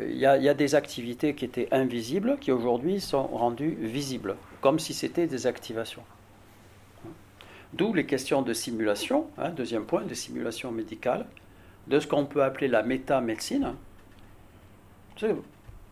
il 0.09 0.17
y, 0.17 0.25
a 0.27 0.53
des 0.53 0.75
activités 0.75 1.33
qui 1.33 1.43
étaient 1.43 1.67
invisibles 1.71 2.37
qui 2.39 2.51
aujourd'hui 2.51 3.01
sont 3.01 3.25
rendues 3.25 3.77
visibles, 3.79 4.35
comme 4.61 4.77
si 4.77 4.93
c'était 4.93 5.25
des 5.25 5.47
activations. 5.47 6.03
D'où 7.73 7.93
les 7.93 8.05
questions 8.05 8.43
de 8.43 8.53
simulation, 8.53 9.27
hein, 9.39 9.49
deuxième 9.49 9.85
point, 9.85 10.03
de 10.03 10.13
simulation 10.13 10.71
médicale, 10.71 11.25
de 11.87 11.99
ce 11.99 12.05
qu'on 12.05 12.25
peut 12.25 12.43
appeler 12.43 12.67
la 12.67 12.83
méta-médecine. 12.83 13.73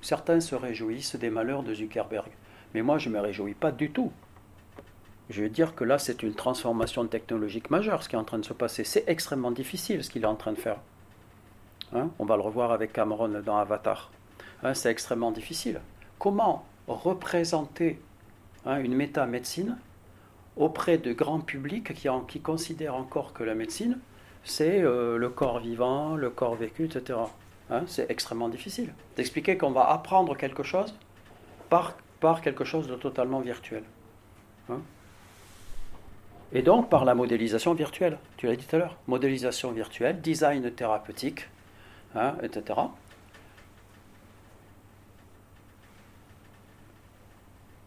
Certains 0.02 0.40
se 0.40 0.56
réjouissent 0.56 1.16
des 1.16 1.30
malheurs 1.30 1.64
de 1.64 1.74
Zuckerberg, 1.74 2.30
mais 2.74 2.82
moi 2.82 3.00
je 3.00 3.10
ne 3.10 3.16
me 3.16 3.20
réjouis 3.20 3.56
pas 3.56 3.72
du 3.72 3.90
tout. 3.90 4.12
Je 5.30 5.44
veux 5.44 5.50
dire 5.50 5.76
que 5.76 5.84
là, 5.84 6.00
c'est 6.00 6.24
une 6.24 6.34
transformation 6.34 7.06
technologique 7.06 7.70
majeure, 7.70 8.02
ce 8.02 8.10
qui 8.10 8.16
est 8.16 8.20
en 8.20 8.24
train 8.24 8.40
de 8.40 8.46
se 8.46 8.54
passer. 8.54 8.84
C'est 8.84 9.04
extrêmement 9.08 9.52
difficile 9.52 10.04
ce 10.04 10.10
qu'il 10.10 10.24
est 10.24 10.28
en 10.28 10.36
train 10.36 10.54
de 10.54 10.58
faire. 10.58 10.78
Hein, 11.94 12.10
on 12.18 12.26
va 12.26 12.36
le 12.36 12.42
revoir 12.42 12.72
avec 12.72 12.94
Cameron 12.94 13.30
dans 13.46 13.58
Avatar. 13.58 14.12
Hein, 14.64 14.74
c'est 14.74 14.90
extrêmement 14.90 15.32
difficile. 15.32 15.82
Comment 16.18 16.66
représenter 16.88 18.00
hein, 18.66 18.80
une 18.80 18.96
méta-médecine 18.96 19.78
auprès 20.58 20.98
de 20.98 21.14
grands 21.14 21.40
publics 21.40 21.94
qui, 21.94 22.42
considèrent 22.42 22.96
encore 22.96 23.34
que 23.34 23.44
la 23.44 23.56
médecine, 23.56 24.00
c'est 24.44 24.82
euh, 24.82 25.18
le 25.18 25.30
corps 25.30 25.60
vivant, 25.60 26.16
le 26.16 26.30
corps 26.30 26.56
vécu, 26.56 26.86
etc. 26.86 27.20
c'est 27.86 28.10
extrêmement 28.10 28.50
difficile 28.50 28.94
d'expliquer 29.16 29.58
qu'on 29.58 29.72
va 29.72 29.90
apprendre 29.90 30.36
quelque 30.36 30.64
chose 30.64 30.96
par 31.70 31.96
quelque 32.42 32.66
chose 32.66 32.88
de 32.88 32.96
totalement 32.96 33.40
virtuel. 33.42 33.84
Et 36.52 36.62
donc 36.62 36.90
par 36.90 37.06
la 37.06 37.14
modélisation 37.14 37.74
virtuelle, 37.74 38.18
tu 38.38 38.48
l'as 38.48 38.56
dit 38.56 38.66
tout 38.66 38.76
à 38.76 38.80
l'heure, 38.80 38.98
modélisation 39.08 39.72
virtuelle, 39.72 40.20
design 40.22 40.72
thérapeutique, 40.72 41.48
hein, 42.16 42.36
etc. 42.42 42.80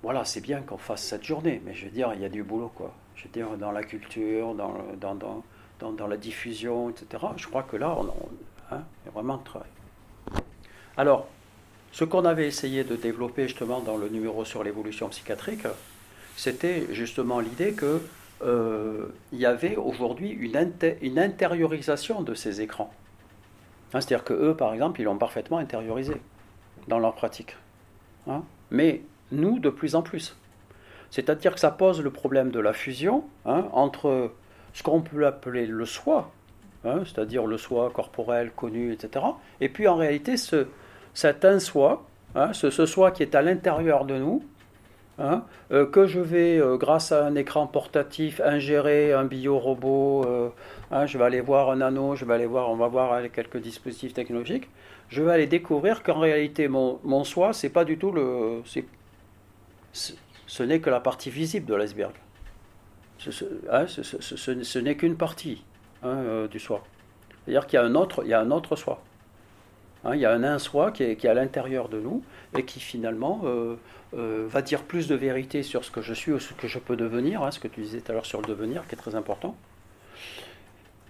Voilà, 0.03 0.25
c'est 0.25 0.41
bien 0.41 0.61
qu'on 0.61 0.79
fasse 0.79 1.03
cette 1.03 1.25
journée, 1.25 1.61
mais 1.65 1.75
je 1.75 1.85
veux 1.85 1.91
dire, 1.91 2.13
il 2.15 2.21
y 2.21 2.25
a 2.25 2.29
du 2.29 2.43
boulot, 2.43 2.73
quoi. 2.75 2.93
Je 3.15 3.25
veux 3.25 3.31
dire, 3.31 3.57
dans 3.57 3.71
la 3.71 3.85
culture, 3.85 4.55
dans, 4.55 4.75
dans, 5.01 5.15
dans, 5.15 5.93
dans 5.93 6.07
la 6.07 6.17
diffusion, 6.17 6.91
etc. 6.91 7.25
Je 7.37 7.47
crois 7.47 7.63
que 7.63 7.77
là, 7.77 7.97
on, 7.97 8.07
hein, 8.75 8.83
il 9.03 9.07
y 9.07 9.09
a 9.09 9.11
vraiment 9.13 9.37
de 9.37 9.45
travail. 9.45 9.69
Alors, 10.97 11.29
ce 11.93 12.05
qu'on 12.05 12.25
avait 12.25 12.47
essayé 12.47 12.85
de 12.85 12.97
développer 12.97 13.47
justement 13.47 13.81
dans 13.81 13.97
le 13.97 14.09
numéro 14.09 14.45
sur 14.45 14.65
l'évolution 14.65 15.09
psychiatrique, 15.09 15.67
c'était 16.37 16.93
justement 16.93 17.39
l'idée 17.39 17.73
que 17.73 18.01
euh, 18.45 19.07
il 19.33 19.39
y 19.39 19.47
avait 19.47 19.77
aujourd'hui 19.77 20.31
une, 20.31 20.73
une 21.01 21.19
intériorisation 21.19 22.23
de 22.23 22.35
ces 22.35 22.61
écrans. 22.61 22.93
Hein, 23.93 24.01
c'est-à-dire 24.01 24.25
que 24.25 24.35
eux, 24.35 24.57
par 24.57 24.73
exemple, 24.73 25.01
ils 25.01 25.05
l'ont 25.05 25.19
parfaitement 25.19 25.59
intériorisé 25.59 26.15
dans 26.89 26.99
leur 26.99 27.15
pratique. 27.15 27.57
Hein. 28.27 28.43
Mais 28.71 29.03
nous, 29.31 29.59
de 29.59 29.71
plus 29.71 29.95
en 29.95 30.03
plus. 30.03 30.37
C'est-à-dire 31.11 31.55
que 31.55 31.61
ça 31.61 31.71
pose 31.71 32.03
le 32.03 32.11
problème 32.11 32.51
de 32.51 32.61
la 32.61 32.73
fusion 32.73 33.25
hein, 33.45 33.67
entre 33.73 34.33
ce 34.73 34.83
qu'on 34.83 35.03
peut 35.03 35.27
appeler 35.27 35.67
le 35.67 35.85
soi, 35.85 36.31
c'est-à-dire 36.85 37.47
le 37.47 37.59
soi 37.59 37.91
corporel, 37.95 38.51
connu, 38.51 38.93
etc. 38.93 39.25
Et 39.61 39.69
puis 39.69 39.87
en 39.87 39.97
réalité, 39.97 40.37
ce, 40.37 40.67
cet 41.13 41.45
un 41.45 41.59
soi, 41.59 42.07
ce, 42.53 42.71
ce, 42.71 42.87
soi 42.87 43.11
qui 43.11 43.23
est 43.23 43.35
à 43.35 43.43
l'intérieur 43.43 44.07
de 44.07 44.17
nous, 44.17 44.43
Hein, 45.19 45.45
euh, 45.73 45.85
que 45.85 46.07
je 46.07 46.21
vais, 46.21 46.59
euh, 46.59 46.79
grâce 46.79 47.13
à 47.13 47.27
un 47.27 47.35
écran 47.35 47.67
portatif, 47.67 48.41
ingérer 48.43 49.13
un 49.13 49.25
biorobot, 49.25 50.25
euh, 50.25 50.49
hein, 50.91 51.05
je 51.05 51.19
vais 51.19 51.25
aller 51.25 51.43
voir 51.43 51.71
un 51.71 51.83
anneau, 51.83 52.17
je 52.17 52.25
vais 52.25 52.33
aller 52.33 52.47
voir, 52.47 52.71
on 52.71 52.77
va 52.77 52.89
voir 52.89 53.21
quelques 53.31 53.59
dispositifs 53.59 54.15
technologiques, 54.15 54.71
je 55.11 55.23
vais 55.23 55.31
aller 55.31 55.47
découvrir 55.47 56.03
qu'en 56.03 56.19
réalité, 56.19 56.67
mon, 56.67 56.99
mon 57.05 57.25
soi, 57.25 57.53
c'est 57.53 57.69
pas 57.69 57.85
du 57.85 57.99
tout 57.99 58.11
le. 58.11 58.63
Ce 59.93 60.63
n'est 60.63 60.81
que 60.81 60.89
la 60.89 61.01
partie 61.01 61.31
visible 61.31 61.67
de 61.67 61.75
l'iceberg. 61.75 62.15
Ce, 63.19 63.45
hein, 63.71 63.87
n'est 64.81 64.97
qu'une 64.97 65.17
partie 65.17 65.63
du 66.51 66.59
soi. 66.59 66.83
C'est-à-dire 67.45 67.67
qu'il 67.67 67.79
y 67.79 67.83
a 67.83 67.85
un 67.85 67.95
autre, 67.95 68.23
il 68.25 68.31
y 68.31 68.35
a 68.35 68.41
un 68.41 68.51
autre 68.51 68.77
soi. 68.77 69.03
il 70.13 70.19
y 70.19 70.25
a 70.25 70.33
un 70.33 70.43
un 70.43 70.59
soi 70.59 70.91
qui 70.91 71.05
est, 71.05 71.17
qui 71.17 71.27
est 71.27 71.31
à 71.31 71.35
l'intérieur 71.35 71.89
de 71.89 72.01
nous 72.01 72.23
et 72.57 72.65
qui 72.65 72.81
finalement 72.81 73.43
euh, 74.17 74.47
va 74.49 74.63
dire 74.63 74.83
plus 74.83 75.09
de 75.09 75.15
vérité 75.15 75.63
sur 75.63 75.85
ce 75.85 75.91
que 75.91 76.03
je 76.03 76.15
suis 76.15 76.33
ou 76.33 76.39
ce 76.39 76.53
que 76.55 76.69
je 76.69 76.79
peux 76.79 76.97
devenir, 76.97 77.43
hein, 77.43 77.51
ce 77.51 77.59
que 77.59 77.69
tu 77.69 77.81
disais 77.81 78.01
tout 78.01 78.13
à 78.13 78.15
l'heure 78.15 78.27
sur 78.27 78.41
le 78.41 78.47
devenir, 78.47 78.87
qui 78.87 78.95
est 78.95 78.99
très 78.99 79.15
important, 79.15 79.57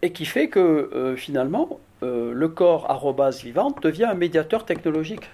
et 0.03 0.12
qui 0.12 0.25
fait 0.25 0.49
que 0.49 0.59
euh, 0.61 1.17
finalement, 1.17 1.81
euh, 2.03 2.33
le 2.33 2.49
corps 2.49 2.91
arrobase 2.91 3.43
vivante 3.43 3.83
devient 3.83 4.05
un 4.05 4.15
médiateur 4.15 4.65
technologique 4.65 5.29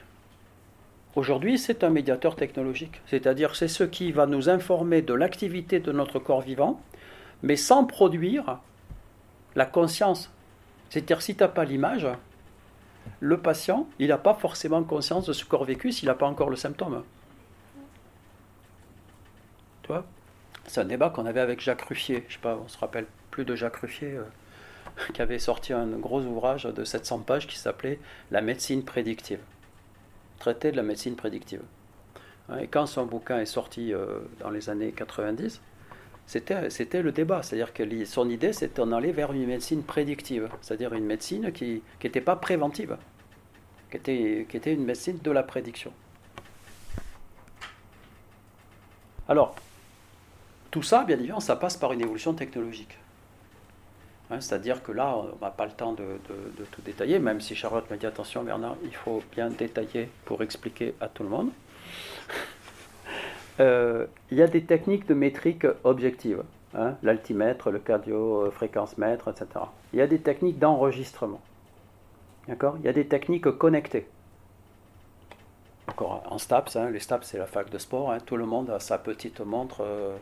aujourd'hui, 1.19 1.59
c'est 1.59 1.85
un 1.85 1.91
médiateur 1.91 2.37
technologique. 2.37 3.03
C'est-à-dire, 3.07 3.57
c'est 3.57 3.69
ce 3.69 3.85
qui 3.85 4.13
va 4.13 4.27
nous 4.27 4.49
informer 4.49 5.03
de 5.03 5.13
l'activité 5.13 5.81
de 5.81 5.93
notre 5.93 6.19
corps 6.19 6.41
vivant, 6.41 6.81
mais 7.43 7.57
sans 7.57 7.85
produire 7.85 8.59
la 9.55 9.67
conscience. 9.67 10.31
C'est-à-dire, 10.89 11.21
si 11.21 11.35
tu 11.35 11.43
n'as 11.43 11.49
pas 11.49 11.65
l'image, 11.65 12.07
le 13.21 13.39
patient, 13.39 13.87
il 13.99 14.09
n'a 14.09 14.19
pas 14.19 14.35
forcément 14.35 14.83
conscience 14.83 15.27
de 15.27 15.33
ce 15.33 15.45
corps 15.45 15.65
vécu 15.65 15.93
s'il 15.93 16.09
n'a 16.09 16.15
pas 16.15 16.27
encore 16.27 16.51
le 16.51 16.57
symptôme. 16.57 17.03
C'est 20.67 20.81
un 20.81 20.85
débat 20.85 21.11
qu'on 21.11 21.27
avait 21.27 21.41
avec 21.41 21.61
Jacques 21.61 21.83
Ruffier. 21.83 22.25
Je 22.29 22.35
sais 22.35 22.41
pas, 22.41 22.59
on 22.63 22.69
se 22.69 22.79
rappelle 22.79 23.07
plus 23.31 23.45
de 23.45 23.55
Jacques 23.55 23.77
Ruffier, 23.77 24.17
euh, 24.17 24.25
qui 25.15 25.23
avait 25.23 25.39
sorti 25.39 25.73
un 25.73 25.87
gros 25.87 26.21
ouvrage 26.21 26.65
de 26.65 26.85
700 26.85 27.21
pages 27.21 27.47
qui 27.47 27.59
s'appelait 27.59 27.99
La 28.31 28.41
médecine 28.41 28.85
prédictive. 28.85 29.41
Traité 30.39 30.71
de 30.71 30.77
la 30.77 30.83
médecine 30.83 31.17
prédictive. 31.17 31.63
Et 32.61 32.67
quand 32.67 32.87
son 32.87 33.05
bouquin 33.05 33.41
est 33.41 33.47
sorti 33.47 33.93
euh, 33.93 34.21
dans 34.41 34.51
les 34.51 34.71
années 34.71 34.93
90, 34.93 35.61
c'était 36.27 37.03
le 37.03 37.13
débat. 37.13 37.43
C'est-à-dire 37.43 37.73
que 37.73 38.05
son 38.05 38.29
idée, 38.29 38.53
c'était 38.53 38.83
d'en 38.83 38.93
aller 38.93 39.13
vers 39.13 39.33
une 39.33 39.47
médecine 39.47 39.83
prédictive, 39.83 40.49
c'est-à-dire 40.61 40.93
une 40.95 41.05
médecine 41.05 41.53
qui 41.53 41.83
n'était 42.03 42.21
pas 42.21 42.37
préventive, 42.37 42.97
qui 43.91 43.97
était, 43.97 44.47
qui 44.49 44.57
était 44.57 44.73
une 44.73 44.85
médecine 44.85 45.19
de 45.23 45.31
la 45.31 45.43
prédiction. 45.43 45.93
Alors, 49.29 49.55
tout 50.71 50.83
ça, 50.83 51.05
bien 51.05 51.17
évidemment, 51.17 51.41
ça 51.41 51.57
passe 51.57 51.77
par 51.77 51.93
une 51.93 52.01
évolution 52.01 52.35
technologique. 52.35 52.99
Hein, 54.31 54.41
c'est-à-dire 54.41 54.83
que 54.83 54.93
là, 54.93 55.17
on 55.17 55.43
n'a 55.43 55.51
pas 55.51 55.65
le 55.65 55.73
temps 55.73 55.93
de, 55.93 56.05
tout 56.71 56.83
détailler, 56.83 57.19
même 57.19 57.41
si 57.41 57.55
Charlotte 57.55 57.89
m'a 57.91 57.97
dit 57.97 58.07
attention 58.07 58.43
Bernard, 58.43 58.77
il 58.85 58.95
faut 58.95 59.23
bien 59.33 59.49
détailler 59.49 60.11
pour 60.27 60.43
expliquer 60.43 60.95
à 61.01 61.09
tout 61.09 61.23
le 61.23 61.29
monde. 61.29 61.51
Euh, 63.61 64.07
il 64.31 64.39
y 64.39 64.43
a 64.43 64.47
des 64.47 64.63
techniques 64.63 65.09
de 65.09 65.15
métrique 65.15 65.67
objective, 65.83 66.45
hein, 66.77 66.95
l'altimètre, 67.03 67.73
le 67.73 67.81
cardio-fréquence-mètre, 67.81 69.27
etc. 69.27 69.47
Il 69.93 69.99
y 69.99 70.01
a 70.01 70.07
des 70.07 70.21
techniques 70.21 70.61
d'enregistrement. 70.61 71.41
D'accord? 72.47 72.77
Il 72.79 72.85
y 72.85 72.89
a 72.89 72.93
des 72.93 73.09
techniques 73.09 73.51
connectées. 73.51 74.07
Encore 75.89 76.23
en 76.31 76.39
STAPS, 76.39 76.77
hein, 76.77 76.91
les 76.91 77.01
STAPS 77.01 77.27
c'est 77.27 77.39
la 77.39 77.47
fac 77.47 77.69
de 77.69 77.79
sport, 77.79 78.15
tout 78.25 78.37
le 78.37 78.47
monde 78.47 78.71
a 78.71 78.79
sa 78.79 78.97
petite 78.97 79.41
montre 79.41 79.79
euh, 79.81 80.17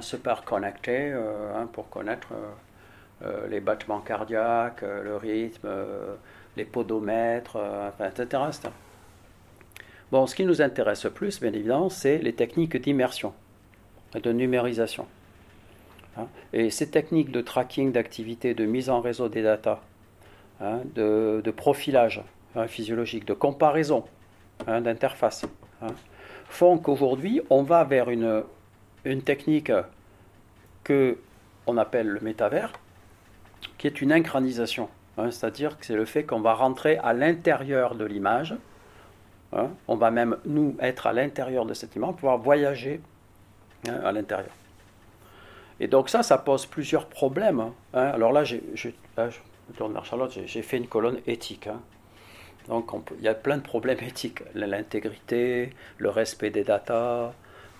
super 0.00 0.44
connectée 0.44 1.12
euh, 1.12 1.64
pour 1.72 1.88
connaître 1.88 2.28
les 3.48 3.60
battements 3.60 4.00
cardiaques, 4.00 4.82
le 4.82 5.16
rythme, 5.16 5.68
les 6.58 6.64
podomètres, 6.64 7.56
etc. 7.98 8.42
Bon, 10.12 10.26
ce 10.26 10.34
qui 10.34 10.44
nous 10.44 10.60
intéresse 10.60 11.06
plus, 11.14 11.40
bien 11.40 11.52
évidemment, 11.52 11.88
c'est 11.88 12.18
les 12.18 12.34
techniques 12.34 12.76
d'immersion 12.76 13.32
de 14.12 14.30
numérisation. 14.30 15.06
Hein. 16.18 16.26
Et 16.52 16.70
ces 16.70 16.90
techniques 16.90 17.30
de 17.30 17.40
tracking 17.40 17.92
d'activité, 17.92 18.52
de 18.52 18.66
mise 18.66 18.90
en 18.90 19.00
réseau 19.00 19.28
des 19.28 19.42
datas, 19.42 19.80
hein, 20.60 20.80
de, 20.94 21.42
profilage 21.56 22.22
hein, 22.56 22.66
physiologique, 22.66 23.24
de 23.24 23.32
comparaison 23.32 24.04
d'interface, 24.66 25.46
font 26.48 26.78
qu'aujourd'hui, 26.78 27.40
on 27.50 27.62
va 27.62 27.84
vers 27.84 28.10
une, 28.10 28.44
une 29.04 29.22
technique 29.22 29.72
que 30.82 31.18
on 31.66 31.78
appelle 31.78 32.08
le 32.08 32.20
métavers, 32.20 32.72
qui 33.78 33.86
est 33.86 34.00
une 34.00 34.12
inchronisation. 34.12 34.88
C'est-à-dire 35.16 35.78
que 35.78 35.86
c'est 35.86 35.94
le 35.94 36.04
fait 36.04 36.24
qu'on 36.24 36.40
va 36.40 36.54
rentrer 36.54 36.98
à 36.98 37.12
l'intérieur 37.12 37.94
de 37.94 38.04
l'image, 38.04 38.56
Hein. 39.54 39.70
on 39.86 39.94
va 39.94 40.10
même, 40.10 40.36
nous, 40.44 40.76
être 40.80 41.06
à 41.06 41.12
l'intérieur 41.12 41.64
de 41.64 41.74
cet 41.74 41.94
image, 41.94 42.14
pouvoir 42.16 42.38
voyager 42.38 43.00
hein, 43.88 44.00
à 44.04 44.10
l'intérieur. 44.10 44.50
Et 45.78 45.86
donc 45.86 46.08
ça, 46.08 46.22
ça 46.22 46.38
pose 46.38 46.66
plusieurs 46.66 47.06
problèmes. 47.06 47.60
Hein. 47.60 47.72
Alors 47.92 48.32
là, 48.32 48.42
je, 48.44 48.56
me 48.56 49.74
tourne 49.76 49.92
vers 49.92 50.04
Charlotte, 50.04 50.36
j'ai 50.44 50.62
fait 50.62 50.76
une 50.76 50.88
colonne 50.88 51.20
éthique. 51.26 51.68
Donc 52.68 52.90
il 53.18 53.24
y 53.24 53.28
a 53.28 53.34
plein 53.34 53.58
de 53.58 53.62
problèmes 53.62 53.98
éthiques. 54.02 54.42
L'intégrité, 54.54 55.72
le 55.98 56.10
respect 56.10 56.50
des 56.50 56.64
datas, 56.64 57.32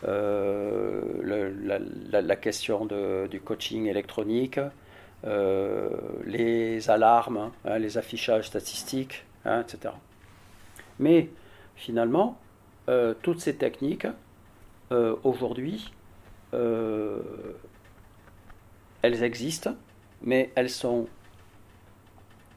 euh, 0.06 1.00
la, 2.12 2.36
question 2.36 2.86
du 2.86 3.40
coaching 3.40 3.86
électronique, 3.86 4.60
euh, 5.24 5.88
les 6.24 6.90
alarmes, 6.90 7.50
les 7.78 7.96
affichages 7.96 8.46
statistiques, 8.48 9.24
etc. 9.46 9.94
Mais 10.98 11.30
finalement, 11.76 12.38
euh, 12.88 13.14
toutes 13.22 13.40
ces 13.40 13.56
techniques, 13.56 14.06
aujourd'hui, 15.24 15.92
elles 19.02 19.24
existent, 19.24 19.74
mais 20.22 20.52
elles 20.54 20.70
sont 20.70 21.08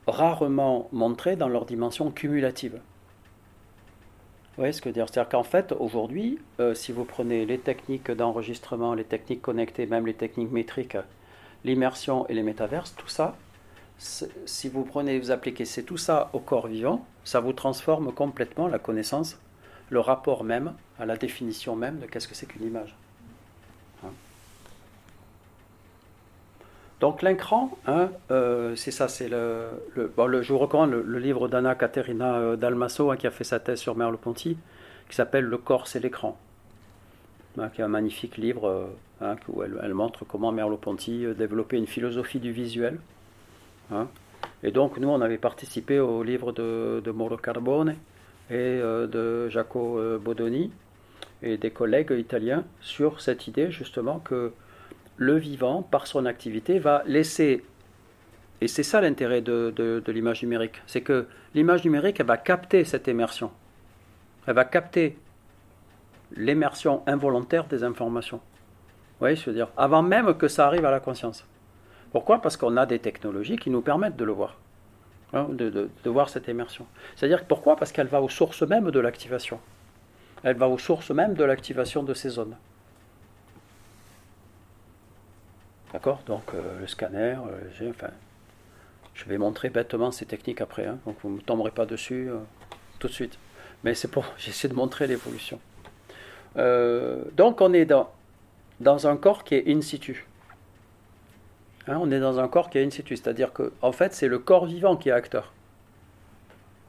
rarement 0.06 0.88
montrées 0.92 1.36
dans 1.36 1.50
leur 1.50 1.66
dimension 1.66 2.12
cumulative. 2.12 2.80
Voyez 4.58 4.74
ce 4.74 4.82
que 4.82 4.89
dire? 4.89 5.06
C'est-à-dire 5.08 5.30
qu'en 5.30 5.43
fait, 5.43 5.72
aujourd'hui, 5.80 6.39
si 6.74 6.91
vous 6.91 7.06
prenez 7.06 7.46
les 7.46 7.60
techniques 7.60 8.10
d'enregistrement, 8.10 8.96
les 8.96 9.04
techniques 9.04 9.41
connectées, 9.41 9.86
même 9.86 10.08
les 10.08 10.15
techniques 10.15 10.52
métriques, 10.52 10.98
l'immersion 11.63 12.28
et 12.28 12.34
les 12.34 12.41
métaverses, 12.41 12.96
tout 12.96 13.08
ça, 13.08 13.36
si 14.00 14.70
vous 14.70 14.84
prenez, 14.84 15.20
vous 15.20 15.30
appliquez 15.30 15.65
tout 15.84 15.98
ça 15.98 16.32
au 16.34 16.39
corps 16.39 16.67
vivant, 16.67 17.06
ça 17.24 17.39
vous 17.39 17.54
transforme 17.54 18.12
complètement 18.12 18.67
la 18.67 18.80
connaissance, 18.80 19.39
le 19.89 20.00
rapport 20.00 20.43
même 20.43 20.74
à 21.00 21.06
la 21.06 21.17
définition 21.17 21.76
même 21.76 22.00
de 22.00 22.08
qu'est-ce 22.08 22.28
que 22.28 22.36
c'est 22.36 22.48
qu'une 22.48 22.65
image. 22.65 22.96
Donc 27.00 27.22
l'écran, 27.22 27.78
hein, 27.86 28.10
euh, 28.32 28.76
c'est 28.76 28.90
ça, 28.90 29.08
c'est 29.08 29.30
le, 29.30 29.70
Je 29.96 30.52
vous 30.52 30.58
recommande 30.58 30.92
le, 30.92 31.20
livre 31.20 31.48
d'Anna 31.48 31.76
Caterina 31.76 32.38
euh, 32.38 32.56
Dalmasso 32.56 33.12
hein, 33.12 33.18
qui 33.18 33.28
a 33.28 33.32
fait 33.32 33.44
sa 33.44 33.60
thèse 33.60 33.80
sur 33.80 33.96
Merleau-Ponty, 33.96 34.58
qui 35.08 35.16
s'appelle 35.16 35.46
Le 35.46 35.58
corps, 35.60 35.88
c'est 35.88 36.00
l'écran, 36.00 36.40
qui 37.56 37.82
est 37.82 37.84
un 37.84 37.88
magnifique 37.88 38.38
livre 38.38 38.90
euh, 39.22 39.36
où 39.48 39.62
elle, 39.62 39.94
montre 39.94 40.26
comment 40.26 40.52
Merleau-Ponty 40.52 41.28
développait 41.38 41.78
une 41.78 41.88
philosophie 41.88 42.40
du 42.40 42.52
visuel 42.52 43.00
Hein. 43.90 44.10
Et 44.64 44.72
donc, 44.72 44.98
nous, 44.98 45.08
on 45.08 45.22
avait 45.22 45.38
participé 45.38 45.98
au 46.02 46.24
livre 46.24 46.52
de, 46.52 47.02
de 47.02 47.12
Mauro 47.12 47.38
Carbone 47.38 47.96
et 48.50 48.82
de 48.82 49.48
Jaco 49.48 49.98
Bodoni 50.20 50.74
et 51.42 51.56
des 51.56 51.72
collègues 51.72 52.12
italiens 52.12 52.66
sur 52.82 53.22
cette 53.22 53.48
idée, 53.48 53.72
justement, 53.72 54.20
que 54.20 54.52
le 55.18 55.36
vivant, 55.36 55.82
par 55.82 56.08
son 56.08 56.26
activité, 56.26 56.80
va 56.80 57.04
laisser. 57.06 57.64
Et 58.62 58.68
c'est 58.68 58.84
ça 58.84 59.02
l'intérêt 59.02 59.42
de, 59.42 60.04
l'image 60.08 60.42
numérique 60.42 60.82
c'est 60.88 61.02
que 61.02 61.28
l'image 61.54 61.84
numérique, 61.84 62.20
elle 62.20 62.26
va 62.26 62.38
capter 62.38 62.84
cette 62.86 63.08
immersion. 63.08 63.52
Elle 64.48 64.56
va 64.56 64.66
capter 64.66 65.18
l'immersion 66.36 67.04
involontaire 67.06 67.66
des 67.66 67.84
informations. 67.84 68.38
Vous 68.38 69.20
voyez, 69.20 69.36
je 69.36 69.46
veux 69.46 69.56
dire, 69.56 69.70
avant 69.78 70.02
même 70.02 70.36
que 70.36 70.48
ça 70.48 70.68
arrive 70.68 70.86
à 70.86 70.92
la 70.92 71.00
conscience. 71.00 71.46
Pourquoi? 72.12 72.42
Parce 72.42 72.58
qu'on 72.58 72.78
a 72.78 72.86
des 72.86 73.00
technologies 73.00 73.58
qui 73.58 73.70
nous 73.70 73.82
permettent 73.82 74.16
de 74.16 74.24
le 74.24 74.32
voir, 74.32 74.58
hein, 75.34 75.48
de, 75.50 75.90
voir 76.06 76.30
cette 76.30 76.48
immersion. 76.48 76.86
C'est-à-dire 77.16 77.46
pourquoi? 77.46 77.76
Parce 77.76 77.92
qu'elle 77.92 78.08
va 78.08 78.22
aux 78.22 78.30
sources 78.30 78.62
mêmes 78.62 78.92
de 78.92 79.00
l'activation. 79.00 79.60
Elle 80.44 80.58
va 80.58 80.68
aux 80.70 80.78
sources 80.78 81.12
mêmes 81.12 81.34
de 81.34 81.44
l'activation 81.44 82.04
de 82.04 82.14
ces 82.14 82.30
zones. 82.30 82.56
D'accord 85.93 86.21
Donc 86.26 86.43
euh, 86.54 86.80
le 86.80 86.88
scanner, 86.88 87.36
euh, 87.82 87.89
enfin, 87.89 88.10
je 89.13 89.26
vais 89.26 89.38
montrer 89.38 89.69
bêtement 89.69 90.12
ces 90.12 90.26
techniques 90.26 90.62
après, 90.62 90.86
hein, 90.86 91.00
donc 91.06 91.15
vous 91.23 91.30
ne 91.30 91.39
tomberez 91.39 91.71
pas 91.71 91.86
dessus 91.86 92.30
euh, 92.30 92.38
tout 93.00 93.08
de 93.08 93.13
suite. 93.13 93.38
Mais 93.84 93.93
c'est 93.93 94.10
pour, 94.10 94.26
j'essaie 94.38 94.67
de 94.67 94.73
montrer 94.73 95.08
l'évolution. 95.08 95.60
donc 96.56 97.62
on 97.62 97.71
est 97.73 97.86
dans, 97.86 98.10
dans 98.80 99.08
un 99.08 99.15
corps 99.15 99.43
qui 99.43 99.56
est 99.56 99.67
in 99.67 99.82
situ. 99.82 100.28
Hein, 101.88 102.00
on 102.02 102.12
est 102.12 102.19
dans 102.19 102.39
un 102.39 102.50
corps 102.50 102.69
qui 102.69 102.80
est 102.80 102.84
in 102.84 102.89
situ, 102.89 103.15
c'est-à-dire 103.15 103.54
que 103.54 103.71
en 103.82 103.93
fait 103.93 104.13
c'est 104.13 104.28
le 104.28 104.39
corps 104.39 104.65
vivant 104.65 104.97
qui 104.97 105.08
est 105.08 105.13
acteur. 105.13 105.54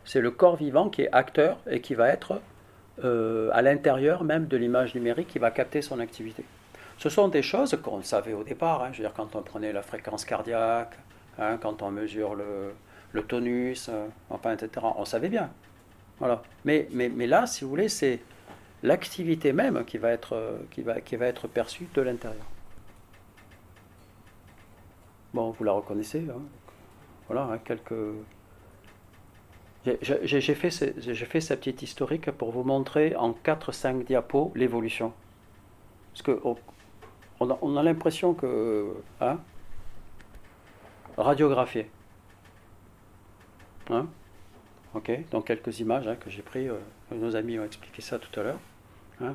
C'est 0.05 0.21
le 0.21 0.33
corps 0.33 0.57
vivant 0.57 0.89
qui 0.89 1.03
est 1.03 1.13
acteur 1.13 1.59
et 1.71 1.81
qui 1.81 1.95
va 1.95 2.09
être 2.09 2.41
à 3.01 3.63
l'intérieur 3.63 4.25
même 4.25 4.49
de 4.49 4.57
l'image 4.57 4.97
numérique 4.97 5.29
qui 5.29 5.39
va 5.39 5.53
capter 5.53 5.83
son 5.83 6.01
activité. 6.01 6.45
Ce 6.99 7.09
sont 7.09 7.29
des 7.29 7.43
choses 7.43 7.79
qu'on 7.81 8.03
savait 8.03 8.33
au 8.33 8.43
départ, 8.43 8.83
hein, 8.83 8.91
je 8.93 8.99
veux 8.99 9.05
dire 9.05 9.15
quand 9.15 9.37
on 9.37 9.43
prenait 9.43 9.73
la 9.73 9.83
fréquence 9.83 10.25
cardiaque, 10.25 10.99
hein, 11.39 11.57
quand 11.59 11.81
on 11.83 11.93
mesure 11.93 12.35
le, 12.35 12.75
tonus, 13.23 13.89
euh, 13.89 14.07
enfin 14.31 14.53
etc. 14.53 14.85
On 14.97 15.05
savait 15.05 15.29
bien. 15.29 15.51
Voilà. 16.19 16.43
Mais, 16.65 16.89
là, 16.93 17.47
si 17.47 17.63
vous 17.63 17.71
voulez, 17.71 17.89
c'est 17.89 18.21
l'activité 18.83 19.53
même 19.53 19.85
qui 19.85 19.99
va 19.99 20.11
être, 20.11 20.35
euh, 20.35 20.59
qui 20.73 20.83
va, 20.83 21.01
qui 21.01 21.15
va 21.15 21.27
être 21.27 21.47
perçue 21.47 21.87
de 21.95 22.03
l'intérieur. 22.03 22.45
Bon, 25.35 25.51
vous 25.51 25.65
la 25.65 25.73
reconnaissez. 25.73 26.27
Hein. 26.29 26.41
Voilà, 27.29 27.59
quelques. 27.65 27.95
J'ai 30.03 30.41
fait, 30.41 30.71
fait 30.71 31.41
cette 31.41 31.61
petite 31.61 31.83
historique 31.83 32.31
pour 32.33 32.51
vous 32.51 32.65
montrer 32.65 33.15
en 33.15 33.33
4-5 33.33 34.05
diapos 34.05 34.53
l'évolution. 34.57 35.13
Parce 36.13 36.23
que 36.23 36.41
on 37.41 37.51
a, 37.51 37.59
on 37.63 37.77
a 37.77 37.83
l'impression 37.83 38.35
que. 38.35 38.95
Hein, 39.21 39.39
radiographier. 41.17 41.91
Hein? 43.91 44.07
Ok, 44.95 45.11
donc 45.31 45.47
quelques 45.47 45.81
images 45.81 46.07
hein, 46.07 46.17
que 46.17 46.31
j'ai 46.31 46.43
prises. 46.43 46.71
Euh, 46.71 47.15
nos 47.15 47.37
amis 47.37 47.59
ont 47.59 47.65
expliqué 47.65 48.03
ça 48.03 48.19
tout 48.19 48.41
à 48.41 48.43
l'heure. 48.43 48.59
Hein? 49.21 49.35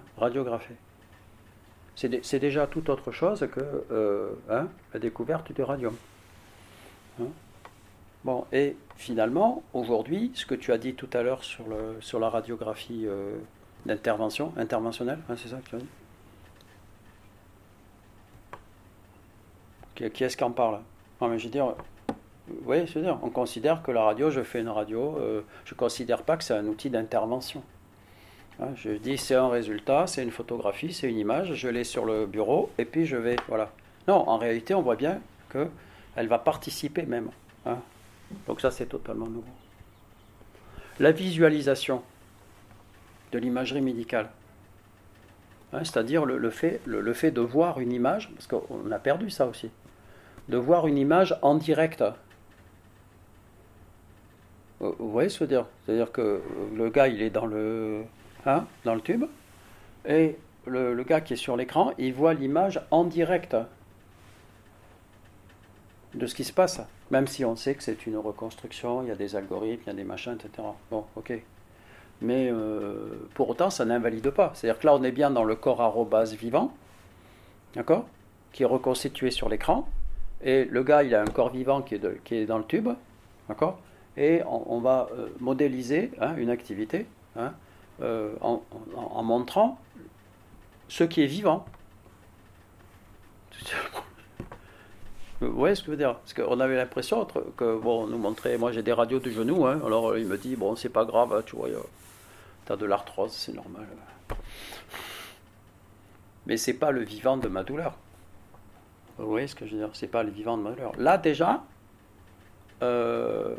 C'est 1.95 2.39
déjà 2.39 2.65
tout 2.67 2.89
autre 2.89 3.11
chose 3.11 3.47
que 3.51 3.85
euh, 3.91 4.31
hein, 4.49 4.67
la 4.93 4.99
découverte 4.99 5.51
du 5.51 5.61
radium. 5.61 5.95
Hein? 7.21 7.27
Bon, 8.23 8.45
et 8.53 8.77
finalement, 8.95 9.63
aujourd'hui, 9.73 10.31
ce 10.33 10.45
que 10.45 10.55
tu 10.55 10.71
as 10.71 10.77
dit 10.77 10.95
tout 10.95 11.09
à 11.13 11.23
l'heure 11.23 11.43
sur, 11.43 11.65
sur 11.99 12.19
la 12.19 12.29
radiographie 12.29 13.03
euh, 13.05 13.37
d'intervention, 13.85 14.53
interventionnelle, 14.55 15.19
c'est 15.35 15.49
ça 15.49 15.57
que 15.57 15.69
tu 15.69 15.75
as 15.75 15.79
dit? 15.79 15.87
Qui, 20.11 20.23
est-ce 20.23 20.37
qui 20.37 20.43
en 20.43 20.51
parle? 20.51 20.79
Non, 21.21 21.27
mais 21.27 21.39
je 21.39 21.45
veux 21.45 21.51
dire, 21.51 21.75
on 23.21 23.29
considère 23.29 23.83
que 23.83 23.91
la 23.91 24.03
radio, 24.03 24.29
je 24.29 24.41
fais 24.41 24.61
une 24.61 24.69
radio, 24.69 25.17
euh, 25.17 25.41
je 25.65 25.73
ne 25.73 25.77
considère 25.77 26.23
pas 26.23 26.37
que 26.37 26.43
c'est 26.43 26.55
un 26.55 26.65
outil 26.65 26.89
d'intervention. 26.89 27.63
Hein, 28.59 28.69
je 28.75 28.91
dis 28.91 29.17
c'est 29.17 29.35
un 29.35 29.49
résultat, 29.49 30.05
c'est 30.07 30.21
une 30.21 30.31
photographie, 30.31 30.93
c'est 30.93 31.09
une 31.09 31.17
image, 31.17 31.53
je 31.53 31.67
l'ai 31.69 31.83
sur 31.83 32.05
le 32.05 32.25
bureau 32.25 32.69
et 32.77 32.85
puis 32.85 33.05
je 33.05 33.17
vais. 33.17 33.35
Voilà. 33.47 33.71
Non, 34.07 34.27
en 34.27 34.37
réalité, 34.37 34.75
on 34.75 34.81
voit 34.81 34.95
bien 34.95 35.19
qu'elle 35.51 36.27
va 36.27 36.39
participer 36.39 37.03
même. 37.03 37.29
Hein. 37.65 37.77
Donc 38.47 38.61
ça, 38.61 38.71
c'est 38.71 38.85
totalement 38.85 39.27
nouveau. 39.27 39.43
La 40.99 41.11
visualisation 41.11 42.03
de 43.31 43.39
l'imagerie 43.39 43.81
médicale. 43.81 44.29
Hein, 45.73 45.79
c'est-à-dire 45.83 46.25
le, 46.25 46.49
fait, 46.51 46.81
le, 46.85 47.13
fait 47.13 47.31
de 47.31 47.41
voir 47.41 47.79
une 47.79 47.91
image, 47.91 48.29
parce 48.35 48.47
qu'on 48.47 48.91
a 48.91 48.99
perdu 48.99 49.31
ça 49.31 49.47
aussi, 49.47 49.71
de 50.49 50.57
voir 50.57 50.87
une 50.87 50.97
image 50.97 51.37
en 51.41 51.55
direct. 51.55 52.03
Vous 54.79 55.11
voyez 55.11 55.29
ce 55.29 55.39
que 55.39 55.45
je 55.45 55.49
veux 55.49 55.55
dire 55.55 55.65
C'est-à-dire 55.85 56.11
que 56.11 56.41
le 56.75 56.89
gars, 56.89 57.07
il 57.07 57.21
est 57.21 57.29
dans 57.29 57.45
le, 57.45 58.03
Hein, 58.45 58.65
dans 58.83 58.95
le 58.95 59.01
tube. 59.01 59.25
Et 60.05 60.37
le, 60.65 61.01
gars 61.03 61.21
qui 61.21 61.33
est 61.33 61.37
sur 61.37 61.55
l'écran, 61.55 61.93
il 61.97 62.13
voit 62.13 62.33
l'image 62.33 62.81
en 62.91 63.05
direct 63.05 63.55
de 66.13 66.27
ce 66.27 66.35
qui 66.35 66.43
se 66.43 66.51
passe. 66.51 66.81
Même 67.09 67.27
si 67.27 67.45
on 67.45 67.55
sait 67.55 67.75
que 67.75 67.83
c'est 67.83 68.05
une 68.05 68.17
reconstruction, 68.17 69.01
il 69.03 69.07
y 69.07 69.11
a 69.11 69.15
des 69.15 69.35
algorithmes, 69.35 69.83
il 69.85 69.87
y 69.87 69.91
a 69.91 69.93
des 69.93 70.03
machins, 70.03 70.33
etc. 70.33 70.67
Bon, 70.91 71.05
ok. 71.15 71.33
Mais 72.21 72.49
euh, 72.51 73.27
pour 73.33 73.49
autant, 73.49 73.69
ça 73.69 73.85
n'invalide 73.85 74.29
pas. 74.31 74.51
C'est-à-dire 74.55 74.79
que 74.79 74.87
là, 74.87 74.95
on 74.95 75.03
est 75.03 75.11
bien 75.11 75.31
dans 75.31 75.43
le 75.43 75.55
corps 75.55 75.81
arrobase 75.81 76.33
vivant, 76.35 76.73
d'accord 77.75 78.05
Qui 78.51 78.63
est 78.63 78.67
reconstitué 78.67 79.31
sur 79.31 79.47
l'écran. 79.47 79.87
Et 80.43 80.65
le 80.65 80.83
gars, 80.83 81.03
il 81.03 81.15
a 81.15 81.21
un 81.21 81.27
corps 81.27 81.49
vivant 81.49 81.81
qui 81.81 81.95
est, 81.95 82.23
qui 82.23 82.35
est 82.35 82.45
dans 82.45 82.57
le 82.57 82.65
tube, 82.65 82.89
d'accord? 83.47 83.79
Et 84.15 84.41
on, 84.45 84.79
va 84.79 85.09
euh, 85.13 85.29
modéliser 85.39 86.11
hein, 86.19 86.35
une 86.37 86.51
activité. 86.51 87.07
Hein, 87.35 87.53
euh, 88.01 88.33
en, 88.41 89.23
montrant 89.23 89.79
ce 90.87 91.03
qui 91.03 91.21
est 91.21 91.27
vivant. 91.27 91.65
Vous 95.39 95.53
voyez 95.53 95.75
ce 95.75 95.81
que 95.81 95.87
je 95.87 95.91
veux 95.91 95.97
dire? 95.97 96.15
Parce 96.15 96.33
qu'on 96.33 96.59
avait 96.59 96.75
l'impression 96.75 97.25
que, 97.25 97.77
bon, 97.77 98.03
on 98.03 98.07
nous 98.07 98.17
montrait, 98.17 98.57
moi 98.57 98.71
j'ai 98.71 98.81
des 98.81 98.93
radios 98.93 99.19
du 99.19 99.31
genou, 99.31 99.65
hein, 99.65 99.79
alors 99.85 100.17
il 100.17 100.25
me 100.25 100.37
dit, 100.37 100.55
bon, 100.55 100.75
c'est 100.75 100.89
pas 100.89 101.05
grave, 101.05 101.43
tu 101.45 101.55
vois, 101.55 101.69
t'as 102.65 102.75
de 102.75 102.85
l'arthrose, 102.85 103.31
c'est 103.31 103.53
normal. 103.53 103.85
Mais 106.47 106.57
c'est 106.57 106.73
pas 106.73 106.91
le 106.91 107.01
vivant 107.01 107.37
de 107.37 107.47
ma 107.47 107.63
douleur. 107.63 107.95
Vous 109.17 109.29
voyez 109.29 109.47
ce 109.47 109.55
que 109.55 109.65
je 109.65 109.71
veux 109.75 109.79
dire 109.79 109.89
C'est 109.93 110.07
pas 110.07 110.23
le 110.23 110.31
vivant 110.31 110.57
de 110.57 110.63
ma 110.63 110.71
douleur. 110.71 110.91
Là 110.97 111.17
déjà, 111.17 111.63
euh, 112.81 113.55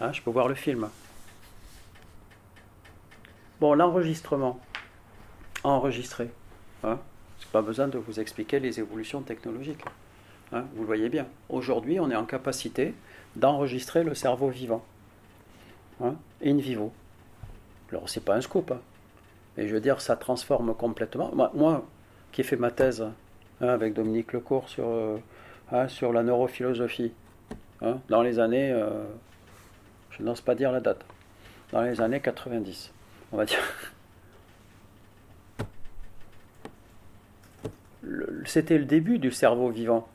hein, 0.00 0.12
je 0.12 0.22
peux 0.22 0.30
voir 0.30 0.48
le 0.48 0.54
film. 0.54 0.88
Bon, 3.60 3.74
l'enregistrement. 3.74 4.60
Enregistrer. 5.64 6.30
Hein 6.82 6.98
pas 7.52 7.62
besoin 7.62 7.88
de 7.88 7.98
vous 7.98 8.20
expliquer 8.20 8.60
les 8.60 8.78
évolutions 8.78 9.22
technologiques. 9.22 9.84
Hein 10.52 10.64
vous 10.74 10.82
le 10.82 10.86
voyez 10.86 11.08
bien. 11.08 11.26
Aujourd'hui, 11.48 12.00
on 12.00 12.10
est 12.10 12.16
en 12.16 12.24
capacité 12.24 12.94
d'enregistrer 13.36 14.04
le 14.04 14.14
cerveau 14.14 14.48
vivant. 14.48 14.84
Hein 16.02 16.14
in 16.44 16.56
vivo. 16.56 16.92
Alors, 17.90 18.08
c'est 18.08 18.24
pas 18.24 18.36
un 18.36 18.40
scoop. 18.40 18.70
Hein. 18.70 18.80
Mais 19.56 19.68
je 19.68 19.74
veux 19.74 19.80
dire, 19.80 20.00
ça 20.00 20.16
transforme 20.16 20.74
complètement. 20.74 21.32
Moi, 21.54 21.84
qui 22.32 22.40
ai 22.40 22.44
fait 22.44 22.56
ma 22.56 22.70
thèse 22.70 23.04
hein, 23.60 23.68
avec 23.68 23.94
Dominique 23.94 24.32
Lecourt 24.32 24.68
sur, 24.68 24.86
euh, 24.88 25.18
sur 25.88 26.12
la 26.12 26.22
neurophilosophie, 26.22 27.12
dans 28.08 28.22
les 28.22 28.38
années, 28.38 28.70
euh, 28.72 29.04
je 30.10 30.22
n'ose 30.22 30.40
pas 30.42 30.54
dire 30.54 30.70
la 30.70 30.80
date, 30.80 31.04
dans 31.72 31.82
les 31.82 32.00
années 32.00 32.20
90 32.20 32.92
on 33.32 33.36
va 33.36 33.44
dire. 33.44 33.58
C'était 38.44 38.78
le 38.78 38.84
début 38.84 39.18
du 39.18 39.30
cerveau 39.30 39.70
vivant. 39.70 40.08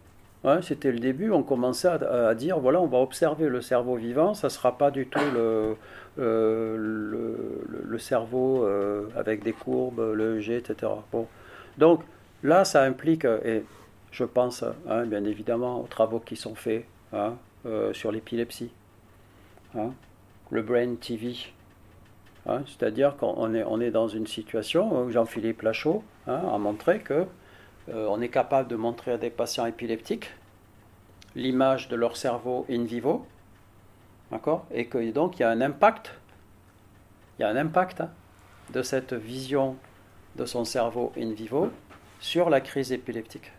C'était 0.62 0.92
le 0.92 1.00
début, 1.00 1.32
on 1.32 1.42
commençait 1.42 1.88
à, 1.88 2.36
dire, 2.36 2.60
voilà, 2.60 2.80
on 2.80 2.86
va 2.86 3.00
observer 3.00 3.50
le 3.50 3.62
cerveau 3.62 3.96
vivant, 3.96 4.36
ça 4.36 4.46
ne 4.46 4.52
sera 4.52 4.78
pas 4.78 4.92
du 4.92 5.08
tout 5.08 5.18
le, 5.34 5.76
euh, 6.20 7.98
cerveau 7.98 8.64
avec 9.16 9.44
des 9.44 9.54
courbes, 9.54 10.14
le 10.14 10.40
G, 10.42 10.58
etc. 10.58 10.92
Bon. 11.12 11.28
Donc 11.80 12.02
là, 12.46 12.66
ça 12.66 12.84
implique, 12.84 13.26
et 13.26 13.64
je 14.12 14.24
pense 14.24 14.64
hein, 14.90 15.06
bien 15.06 15.26
évidemment 15.26 15.82
aux 15.82 15.88
travaux 15.88 16.20
qui 16.20 16.36
sont 16.36 16.56
faits 16.56 16.86
hein, 17.14 17.36
euh, 17.66 17.94
sur 17.94 18.12
l'épilepsie, 18.12 18.72
hein, 19.78 19.92
le 20.52 20.62
Brain 20.62 20.96
TV, 20.96 21.36
c'est-à-dire 22.46 23.18
qu'on 23.18 23.56
est, 23.56 23.64
on 23.64 23.82
est 23.82 23.90
dans 23.90 24.08
une 24.08 24.28
situation 24.28 25.04
où 25.04 25.12
Jean-Philippe 25.12 25.64
Lachaud 25.64 26.04
a 26.28 26.58
montré 26.60 27.00
que 27.00 27.26
euh, 27.90 28.08
on 28.10 28.22
est 28.22 28.30
capable 28.30 28.70
de 28.70 28.76
montrer 28.76 29.12
à 29.12 29.18
des 29.18 29.30
patients 29.30 29.66
épileptiques 29.66 30.32
l'image 31.36 31.90
de 31.90 31.96
leur 31.96 32.18
cerveau 32.18 32.66
in 32.70 32.84
vivo, 32.84 33.26
d'accord, 34.32 34.66
et 34.72 34.86
que 34.88 35.12
donc 35.12 35.38
il 35.38 35.42
y 35.42 35.44
a 35.44 35.50
un 35.50 35.62
impact, 35.62 36.14
il 37.38 37.42
y 37.42 37.46
a 37.46 37.50
un 37.50 37.58
impact 37.58 38.04
de 38.74 38.82
cette 38.82 39.14
vision 39.14 39.76
de 40.38 40.46
son 40.46 40.66
cerveau 40.66 41.12
in 41.18 41.32
vivo 41.34 41.70
sur 42.20 42.50
la 42.50 42.62
crise 42.62 42.92
épileptique. 42.92 43.52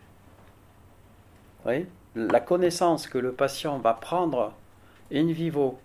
La 2.15 2.39
connaissance 2.39 3.07
que 3.07 3.17
le 3.17 3.33
patient 3.33 3.77
va 3.79 3.93
prendre 3.93 4.53
in 5.11 5.31
vivo 5.31 5.77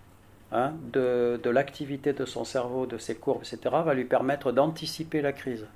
Hein, 0.55 0.75
de, 0.93 1.41
l'activité 1.49 2.13
de 2.13 2.27
son 2.27 2.45
cerveau, 2.45 2.85
de 2.85 2.99
ses 2.99 3.15
courbes, 3.15 3.41
etc., 3.41 3.75
va 3.83 3.95
lui 3.95 4.05
permettre 4.05 4.53
d'anticiper 4.53 5.23
la 5.23 5.33
crise, 5.33 5.67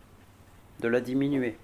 de 0.81 0.89
la 0.89 1.01
diminuer. 1.01 1.57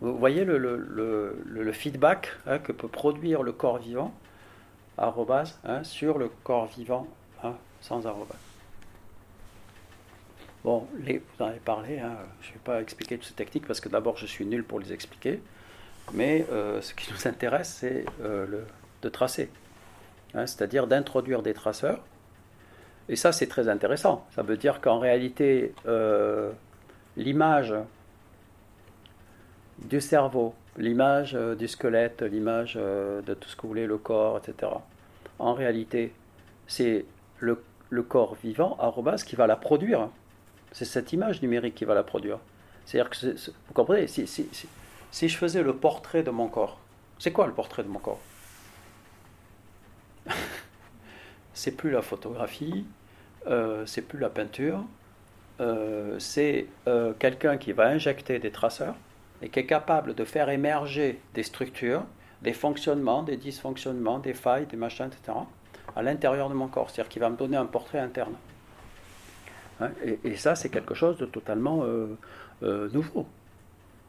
Vous 0.00 0.16
voyez 0.16 0.46
le, 0.46 1.72
feedback 1.72 2.30
hein, 2.46 2.58
que 2.58 2.72
peut 2.72 2.88
produire 2.88 3.42
le 3.42 3.52
corps 3.52 3.76
vivant 3.76 4.14
arrobase, 4.96 5.58
hein, 5.64 5.84
sur 5.84 6.16
le 6.16 6.30
corps 6.44 6.66
vivant 6.66 7.06
sans 7.82 8.06
arrobase. 8.06 8.45
Bon, 10.66 10.84
vous 10.98 11.44
en 11.44 11.46
avez 11.46 11.60
parlé, 11.60 11.98
je 12.40 12.48
ne 12.48 12.54
vais 12.54 12.60
pas 12.64 12.80
expliquer 12.80 13.18
toutes 13.18 13.28
ces 13.28 13.34
techniques 13.34 13.68
parce 13.68 13.78
que 13.78 13.88
d'abord 13.88 14.16
je 14.16 14.26
suis 14.26 14.44
nul 14.44 14.64
pour 14.64 14.80
les 14.80 14.92
expliquer, 14.92 15.40
mais 16.12 16.44
euh, 16.50 16.80
ce 16.80 16.92
qui 16.92 17.08
nous 17.12 17.28
intéresse 17.28 17.68
c'est 17.68 18.04
euh, 18.20 18.64
de 19.00 19.08
tracer. 19.08 19.48
Hein, 20.34 20.44
c'est-à-dire 20.48 20.88
d'introduire 20.88 21.42
des 21.42 21.54
traceurs. 21.54 22.00
Et 23.08 23.14
ça, 23.14 23.30
c'est 23.30 23.46
très 23.46 23.68
intéressant. 23.68 24.26
Ça 24.34 24.42
veut 24.42 24.56
dire 24.56 24.80
qu'en 24.80 24.98
réalité, 24.98 25.72
euh, 25.86 26.50
l'image 27.16 27.72
du 29.78 30.00
cerveau, 30.00 30.52
l'image 30.76 31.34
du 31.34 31.68
squelette, 31.68 32.22
l'image 32.22 32.74
de 32.74 33.34
tout 33.34 33.48
ce 33.48 33.54
que 33.54 33.62
vous 33.62 33.68
voulez, 33.68 33.86
le 33.86 33.98
corps, 33.98 34.38
etc. 34.38 34.72
En 35.38 35.54
réalité, 35.54 36.12
c'est 36.66 37.04
le, 37.38 37.62
corps 38.02 38.34
vivant, 38.34 38.76
arrobas, 38.80 39.22
qui 39.24 39.36
va 39.36 39.46
la 39.46 39.54
produire. 39.54 40.08
C'est 40.76 40.84
cette 40.84 41.14
image 41.14 41.40
numérique 41.40 41.74
qui 41.74 41.86
va 41.86 41.94
la 41.94 42.02
produire. 42.02 42.38
C'est-à-dire 42.84 43.08
que, 43.08 43.34
vous 43.34 43.72
comprenez, 43.72 44.06
si, 44.06 44.26
je 45.10 45.36
faisais 45.38 45.62
le 45.62 45.74
portrait 45.74 46.22
de 46.22 46.30
mon 46.30 46.48
corps, 46.48 46.78
c'est 47.18 47.32
quoi 47.32 47.46
le 47.46 47.54
portrait 47.54 47.82
de 47.82 47.88
mon 47.88 47.98
corps? 47.98 48.20
C'est 51.54 51.70
plus 51.70 51.90
la 51.90 52.02
photographie, 52.02 52.84
euh, 53.46 53.86
c'est 53.86 54.02
plus 54.02 54.18
la 54.18 54.28
peinture, 54.28 54.84
euh, 55.62 56.18
c'est 56.18 56.66
euh, 56.86 57.14
quelqu'un 57.18 57.56
qui 57.56 57.72
va 57.72 57.86
injecter 57.86 58.38
des 58.38 58.50
traceurs 58.50 58.96
et 59.40 59.48
qui 59.48 59.60
est 59.60 59.64
capable 59.64 60.14
de 60.14 60.24
faire 60.26 60.50
émerger 60.50 61.18
des 61.32 61.42
structures, 61.42 62.04
des 62.42 62.52
fonctionnements, 62.52 63.22
des 63.22 63.38
dysfonctionnements, 63.38 64.18
des 64.18 64.34
failles, 64.34 64.66
des 64.66 64.76
machins, 64.76 65.06
etc., 65.06 65.38
à 65.96 66.02
l'intérieur 66.02 66.50
de 66.50 66.54
mon 66.54 66.68
corps, 66.68 66.90
c'est-à-dire 66.90 67.08
qu'il 67.08 67.20
va 67.20 67.30
me 67.30 67.38
donner 67.38 67.56
un 67.56 67.64
portrait 67.64 68.00
interne. 68.00 68.34
Hein, 69.80 69.90
et, 70.24 70.36
ça, 70.36 70.54
c'est 70.54 70.68
quelque 70.68 70.94
chose 70.94 71.18
de 71.18 71.26
totalement 71.26 71.84
euh, 71.84 72.06
euh, 72.62 72.88
nouveau. 72.92 73.26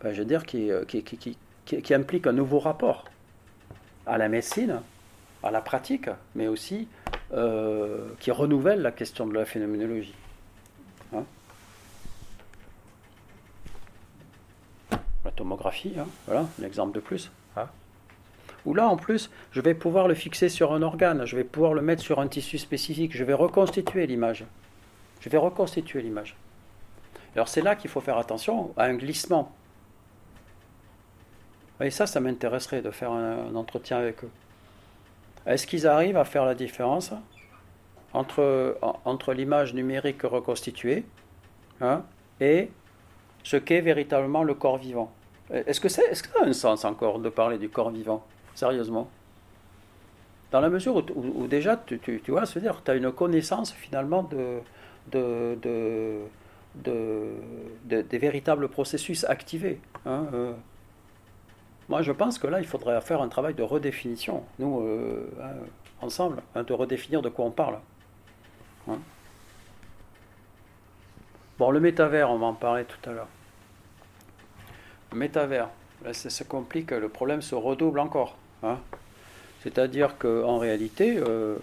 je 0.03 0.09
veux 0.09 0.25
dire, 0.25 0.45
qui, 0.45 0.71
qui, 0.87 1.93
implique 1.93 2.27
un 2.27 2.33
nouveau 2.33 2.59
rapport 2.59 3.05
à 4.05 4.17
la 4.17 4.29
médecine, 4.29 4.81
à 5.43 5.51
la 5.51 5.61
pratique, 5.61 6.09
mais 6.35 6.47
aussi 6.47 6.87
qui 8.19 8.31
renouvelle 8.31 8.81
la 8.81 8.91
question 8.91 9.27
de 9.27 9.33
la 9.33 9.43
phénoménologie. 9.43 10.15
Hein. 11.13 11.25
la 15.27 15.31
tomographie, 15.31 15.93
hein, 15.99 16.07
voilà, 16.25 16.47
un 16.59 16.63
exemple 16.63 16.95
de 16.95 17.01
plus. 17.01 17.31
Hein. 17.57 17.67
Ou 18.65 18.73
là, 18.73 18.87
en 18.87 18.95
plus, 18.95 19.29
je 19.51 19.61
vais 19.61 19.73
pouvoir 19.73 20.07
le 20.07 20.13
fixer 20.13 20.47
sur 20.47 20.73
un 20.73 20.81
organe, 20.81 21.25
je 21.25 21.35
vais 21.35 21.43
pouvoir 21.43 21.73
le 21.73 21.81
mettre 21.81 22.01
sur 22.01 22.19
un 22.19 22.27
tissu 22.27 22.57
spécifique, 22.57 23.15
je 23.15 23.23
vais 23.23 23.33
reconstituer 23.33 24.07
l'image. 24.07 24.45
Je 25.19 25.29
vais 25.29 25.37
reconstituer 25.37 26.01
l'image. 26.01 26.35
Alors 27.35 27.47
c'est 27.47 27.61
là 27.61 27.75
qu'il 27.75 27.89
faut 27.89 28.01
faire 28.01 28.17
attention 28.17 28.73
à 28.77 28.85
un 28.85 28.95
glissement. 28.95 29.51
Et 31.81 31.91
ça, 31.91 32.07
ça 32.07 32.19
m'intéresserait 32.19 32.81
de 32.81 32.89
faire 32.89 33.11
un, 33.11 33.53
entretien 33.55 33.97
avec 33.97 34.23
eux. 34.23 34.31
Est-ce 35.45 35.67
qu'ils 35.67 35.85
arrivent 35.85 36.17
à 36.17 36.25
faire 36.25 36.45
la 36.45 36.55
différence 36.55 37.13
entre, 38.13 38.77
entre 39.05 39.33
l'image 39.33 39.73
numérique 39.73 40.23
reconstituée 40.23 41.05
hein, 41.79 42.03
et 42.41 42.71
ce 43.43 43.57
qu'est 43.57 43.81
véritablement 43.81 44.43
le 44.43 44.55
corps 44.55 44.77
vivant? 44.77 45.11
Est-ce 45.51 45.79
que, 45.79 45.87
ça 45.87 46.01
a 46.41 46.45
un 46.45 46.53
sens 46.53 46.83
encore 46.83 47.19
de 47.19 47.29
parler 47.29 47.57
du 47.57 47.69
corps 47.69 47.91
vivant 47.91 48.25
Sérieusement? 48.55 49.09
Dans 50.51 50.59
la 50.59 50.69
mesure 50.69 51.03
où, 51.15 51.47
déjà, 51.47 51.77
tu, 51.77 51.99
tu, 51.99 52.19
vois, 52.31 52.43
tu 52.45 52.59
as 52.87 52.95
une 52.95 53.11
connaissance 53.11 53.71
finalement 53.71 54.23
de, 54.23 54.59
de, 55.11 55.57
de, 56.75 57.31
des 58.01 58.17
véritables 58.17 58.67
processus 58.69 59.23
activés. 59.23 59.79
Hein, 60.05 60.25
euh. 60.33 60.53
Moi, 61.89 62.01
je 62.01 62.11
pense 62.11 62.37
que 62.37 62.47
là, 62.47 62.59
il 62.59 62.67
faudrait 62.67 62.99
faire 63.01 63.21
un 63.21 63.29
travail 63.29 63.53
de 63.53 63.63
redéfinition, 63.63 64.43
nous, 64.59 64.81
euh, 64.81 65.29
hein, 65.41 65.55
ensemble, 66.01 66.41
hein, 66.55 66.63
de 66.63 66.73
redéfinir 66.73 67.21
de 67.21 67.29
quoi 67.29 67.45
on 67.45 67.51
parle. 67.51 67.79
Bon, 71.57 71.71
le 71.71 71.79
métavers, 71.79 72.29
on 72.29 72.37
va 72.37 72.47
en 72.47 72.53
parler 72.53 72.85
tout 72.85 73.09
à 73.09 73.13
l'heure. 73.13 73.27
Le 75.11 75.17
métavers, 75.17 75.69
là, 76.03 76.13
ça 76.13 76.29
se 76.29 76.43
complique, 76.43 76.91
le 76.91 77.09
problème 77.09 77.41
se 77.41 77.55
redouble 77.55 77.99
encore. 77.99 78.35
C'est-à-dire 79.61 80.17
qu'en 80.17 80.57
réalité, 80.57 81.17
euh, 81.17 81.57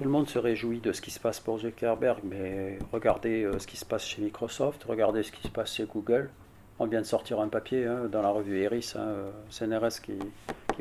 tout 0.00 0.04
le 0.04 0.10
monde 0.12 0.30
se 0.30 0.38
réjouit 0.38 0.80
de 0.80 0.92
ce 0.92 1.02
qui 1.02 1.10
se 1.10 1.20
passe 1.20 1.40
pour 1.40 1.58
Zuckerberg, 1.58 2.20
mais 2.24 2.78
regardez 2.90 3.42
euh, 3.42 3.58
ce 3.58 3.66
qui 3.66 3.76
se 3.76 3.84
passe 3.84 4.06
chez 4.06 4.22
Microsoft, 4.22 4.82
regardez 4.84 5.22
ce 5.22 5.30
qui 5.30 5.42
se 5.42 5.52
passe 5.52 5.74
chez 5.74 5.84
Google. 5.84 6.30
On 6.78 6.86
vient 6.86 7.02
de 7.02 7.06
sortir 7.06 7.38
un 7.38 7.48
papier 7.48 7.84
hein, 7.84 8.08
dans 8.10 8.22
la 8.22 8.30
revue 8.30 8.62
Eris, 8.62 8.94
hein, 8.96 9.00
euh, 9.00 9.30
CNRS, 9.50 10.00
qui, 10.00 10.14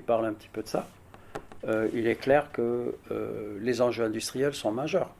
parle 0.03 0.25
un 0.25 0.31
petit 0.31 0.47
peu 0.47 0.63
de 0.63 0.69
ça. 0.69 0.87
Euh, 1.67 1.89
il 1.93 2.07
est 2.07 2.15
clair 2.15 2.53
que 2.53 2.95
les 3.59 3.81
enjeux 3.81 4.05
industriels 4.05 4.53
sont 4.53 4.71
majeurs. 4.71 5.13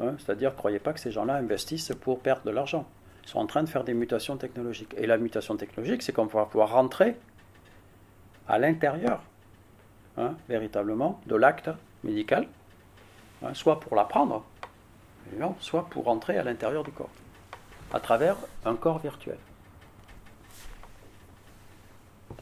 Hein. 0.00 0.16
C'est-à-dire, 0.18 0.50
ne 0.50 0.56
croyez 0.56 0.80
pas 0.80 0.92
que 0.92 0.98
ces 0.98 1.12
gens-là 1.12 1.34
investissent 1.34 1.92
pour 2.00 2.18
perdre 2.18 2.42
de 2.42 2.50
l'argent. 2.50 2.88
Ils 3.22 3.28
sont 3.28 3.38
en 3.38 3.46
train 3.46 3.62
de 3.62 3.68
faire 3.68 3.84
des 3.84 3.94
mutations 3.94 4.36
technologiques. 4.36 4.96
Et 4.98 5.06
la 5.06 5.16
mutation 5.16 5.56
technologique, 5.56 6.02
c'est 6.02 6.12
qu'on 6.12 6.26
va 6.26 6.46
pouvoir 6.46 6.72
rentrer 6.72 7.14
à 8.48 8.58
l'intérieur, 8.58 9.22
véritablement, 10.48 11.20
de 11.28 11.36
l'acte 11.36 11.70
médical 12.02 12.48
Hein, 13.44 13.54
soit 13.54 13.80
pour 13.80 13.96
l'apprendre, 13.96 14.44
soit 15.58 15.88
pour 15.90 16.08
entrer 16.08 16.38
à 16.38 16.44
l'intérieur 16.44 16.84
du 16.84 16.92
corps, 16.92 17.10
à 17.92 17.98
travers 17.98 18.36
un 18.64 18.76
corps 18.76 18.98
virtuel. 18.98 19.38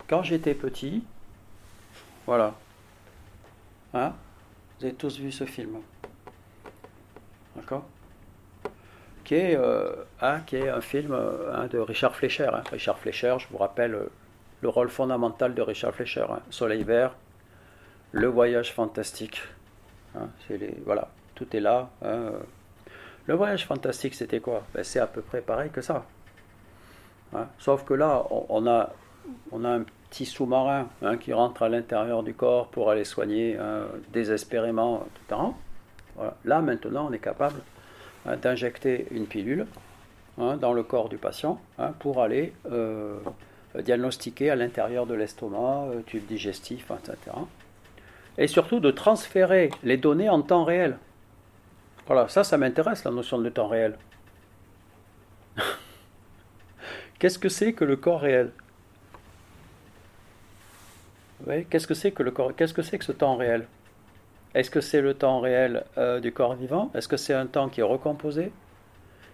Quand 0.09 0.23
j'étais 0.23 0.55
petit, 0.55 1.05
voilà, 2.27 2.55
hein, 3.95 4.13
vous 4.79 4.87
avez 4.87 4.95
tous 4.95 5.19
vu 5.19 5.33
ce 5.33 5.45
film, 5.45 5.79
d'accord? 7.57 7.85
Qui 9.25 9.37
est, 9.37 9.57
euh, 9.57 10.05
hein, 10.21 10.41
qui 10.41 10.57
est 10.57 10.69
un 10.69 10.81
film 10.81 11.15
hein, 11.15 11.67
de 11.69 11.79
Richard 11.79 12.17
Fleischer. 12.17 12.51
Richard 12.73 12.99
Fleischer, 12.99 13.37
je 13.39 13.47
vous 13.49 13.59
rappelle 13.59 13.95
euh, 13.95 14.11
le 14.61 14.69
rôle 14.69 14.91
fondamental 14.91 15.55
de 15.55 15.63
Richard 15.63 15.95
Fleischer. 15.95 16.27
Soleil 16.51 16.83
vert, 16.83 17.15
le 18.11 18.27
voyage 18.27 18.75
fantastique, 18.75 19.41
Hein, 20.17 20.29
voilà, 20.85 21.09
tout 21.35 21.47
est 21.57 21.61
là. 21.61 21.89
Hein. 22.03 22.33
Le 23.27 23.35
voyage 23.35 23.67
fantastique, 23.67 24.15
c'était 24.15 24.41
quoi? 24.41 24.63
Ben, 24.75 24.83
C'est 24.83 25.01
à 25.01 25.07
peu 25.07 25.21
près 25.21 25.41
pareil 25.41 25.71
que 25.71 25.81
ça. 25.81 26.05
Hein. 27.35 27.47
Sauf 27.59 27.85
que 27.85 27.95
là, 27.95 28.25
on, 28.49 28.67
a, 28.67 28.91
un 29.53 29.85
petit 30.11 30.27
sous-marin 30.27 30.89
qui 31.21 31.33
rentre 31.33 31.63
à 31.63 31.69
l'intérieur 31.69 32.23
du 32.23 32.35
corps 32.35 32.69
pour 32.69 32.91
aller 32.91 33.05
soigner 33.05 33.57
désespérément, 34.13 35.07
etc. 35.29 35.41
Voilà. 36.17 36.35
Là, 36.45 36.61
maintenant, 36.61 37.07
on 37.09 37.13
est 37.13 37.21
capable 37.21 37.61
d'injecter 38.43 39.07
une 39.13 39.27
pilule 39.27 39.67
dans 40.37 40.73
le 40.73 40.83
corps 40.83 41.09
du 41.09 41.19
patient 41.19 41.61
pour 42.01 42.23
aller 42.23 42.53
euh, 42.73 43.19
diagnostiquer 43.79 44.51
à 44.51 44.57
l'intérieur 44.57 45.07
de 45.07 45.15
l'estomac, 45.15 45.87
euh, 45.91 46.01
tube 46.07 46.27
digestif, 46.27 46.91
etc 46.91 47.37
et 48.41 48.49
surtout 48.49 48.81
de 48.81 48.91
transférer 48.91 49.71
les 49.85 49.99
données 49.99 50.31
en 50.31 50.41
temps 50.41 50.65
réel. 50.65 50.97
Voilà, 52.07 52.27
ça, 52.29 52.43
ça 52.43 52.57
m'intéresse, 52.57 53.05
la 53.05 53.11
notion 53.11 53.39
de 53.39 53.49
temps 53.51 53.69
réel. 53.69 53.97
Qu'est-ce 57.19 57.39
que 57.39 57.51
c'est 57.51 57.75
que 57.75 57.85
le 57.85 57.97
corps 57.97 58.23
réel? 58.23 58.51
Qu'est-ce 61.69 61.87
que 61.87 61.95
c'est 61.95 62.13
que 62.13 62.23
le 62.23 62.31
corps 62.31 62.57
Qu'est-ce 62.57 62.73
que 62.75 62.83
c'est 62.83 62.99
que 62.99 63.05
ce 63.05 63.13
temps 63.13 63.37
réel? 63.37 63.67
Est-ce 64.55 64.71
que 64.71 64.81
c'est 64.81 65.03
le 65.03 65.15
temps 65.15 65.41
réel 65.41 65.85
euh, 65.99 66.19
du 66.21 66.33
corps 66.33 66.55
vivant? 66.55 66.91
Est-ce 66.95 67.09
que 67.09 67.19
c'est 67.19 67.35
un 67.35 67.47
temps 67.47 67.69
qui 67.69 67.81
est 67.81 67.85
recomposé? 67.85 68.53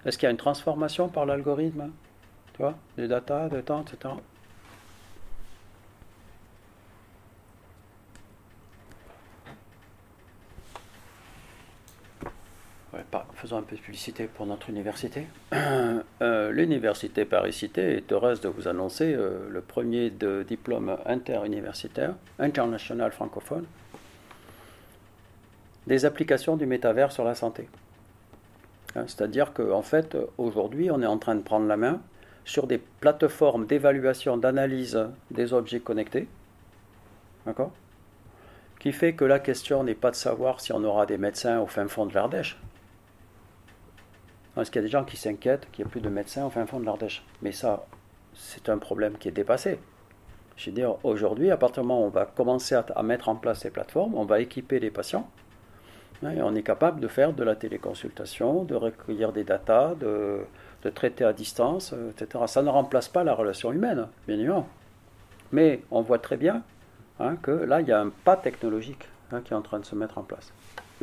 Est-ce 0.04 0.18
qu'il 0.18 0.26
y 0.26 0.28
a 0.28 0.30
une 0.32 0.36
transformation 0.36 1.08
par 1.08 1.26
l'algorithme? 1.26 1.90
Tu 2.54 2.62
vois 2.62 2.74
Des 2.96 3.06
data, 3.06 3.48
des 3.48 3.62
temps, 3.62 3.82
etc. 3.82 4.14
faisons 13.34 13.58
un 13.58 13.62
peu 13.62 13.76
de 13.76 13.80
publicité 13.80 14.24
pour 14.26 14.46
notre 14.46 14.70
université. 14.70 15.26
Euh, 16.22 16.50
l'université 16.50 17.26
Paris-Cité 17.26 17.96
est 17.96 18.10
heureuse 18.10 18.40
de 18.40 18.48
vous 18.48 18.68
annoncer 18.68 19.12
euh, 19.12 19.48
le 19.50 19.60
premier 19.60 20.10
diplôme 20.10 20.96
interuniversitaire, 21.04 22.14
international 22.38 23.12
francophone, 23.12 23.66
des 25.86 26.06
applications 26.06 26.56
du 26.56 26.64
métavers 26.64 27.12
sur 27.12 27.24
la 27.24 27.34
santé. 27.34 27.68
Hein, 28.94 29.04
c'est-à-dire 29.06 29.52
qu'en 29.52 29.82
fait, 29.82 30.16
aujourd'hui, 30.38 30.90
on 30.90 31.02
est 31.02 31.06
en 31.06 31.18
train 31.18 31.34
de 31.34 31.42
prendre 31.42 31.66
la 31.66 31.76
main 31.76 32.00
sur 32.46 32.66
des 32.66 32.78
plateformes 32.78 33.66
d'évaluation, 33.66 34.38
d'analyse 34.38 34.98
des 35.30 35.52
objets 35.52 35.80
connectés. 35.80 36.28
D'accord? 37.44 37.72
Qui 38.78 38.92
fait 38.92 39.14
que 39.14 39.24
la 39.24 39.38
question 39.38 39.84
n'est 39.84 39.94
pas 39.94 40.10
de 40.10 40.16
savoir 40.16 40.60
si 40.60 40.72
on 40.72 40.82
aura 40.84 41.04
des 41.04 41.18
médecins 41.18 41.60
au 41.60 41.66
fin 41.66 41.86
fond 41.88 42.06
de 42.06 42.14
l'Ardèche, 42.14 42.58
parce 44.56 44.70
qu'il 44.70 44.80
y 44.80 44.84
a 44.84 44.88
des 44.88 44.90
gens 44.90 45.04
qui 45.04 45.18
s'inquiètent 45.18 45.70
qu'il 45.70 45.84
n'y 45.84 45.88
ait 45.88 45.90
plus 45.90 46.00
de 46.00 46.08
médecins 46.08 46.46
au 46.46 46.50
fin 46.50 46.64
fond 46.64 46.80
de 46.80 46.86
l'Ardèche. 46.86 47.22
Mais 47.42 47.52
ça, 47.52 47.86
c'est 48.34 48.70
un 48.70 48.78
problème 48.78 49.18
qui 49.18 49.28
est 49.28 49.32
dépassé. 49.32 49.78
Je 50.56 50.70
veux 50.70 50.74
dire, 50.74 50.96
aujourd'hui, 51.04 51.50
à 51.50 51.58
partir 51.58 51.82
du 51.82 51.88
moment 51.88 52.02
où 52.02 52.06
on 52.06 52.10
va 52.10 52.24
commencer 52.24 52.74
à, 52.74 53.02
mettre 53.02 53.28
en 53.28 53.36
place 53.36 53.60
ces 53.60 53.70
plateformes, 53.70 54.14
on 54.14 54.24
va 54.24 54.40
équiper 54.40 54.80
les 54.80 54.90
patients. 54.90 55.28
Hein, 56.22 56.30
et 56.30 56.40
on 56.40 56.54
est 56.54 56.62
capable 56.62 57.00
de 57.00 57.08
faire 57.08 57.34
de 57.34 57.44
la 57.44 57.54
téléconsultation, 57.54 58.64
de 58.64 58.74
recueillir 58.74 59.34
des 59.34 59.44
datas, 59.44 59.94
de, 59.94 60.46
traiter 60.94 61.24
à 61.24 61.34
distance, 61.34 61.92
euh, 61.92 62.12
etc. 62.12 62.44
Ça 62.46 62.62
ne 62.62 62.70
remplace 62.70 63.08
pas 63.08 63.24
la 63.24 63.34
relation 63.34 63.72
humaine, 63.72 64.06
bien 64.26 64.36
évidemment. 64.36 64.68
Mais 65.52 65.82
on 65.90 66.00
voit 66.00 66.20
très 66.20 66.38
bien 66.38 66.62
hein, 67.20 67.36
que 67.42 67.50
là, 67.50 67.82
il 67.82 67.88
y 67.88 67.92
a 67.92 68.00
un 68.00 68.08
pas 68.08 68.36
technologique 68.36 69.08
hein, 69.32 69.42
qui 69.44 69.52
est 69.52 69.56
en 69.56 69.62
train 69.62 69.80
de 69.80 69.84
se 69.84 69.96
mettre 69.96 70.16
en 70.16 70.22
place. 70.22 70.52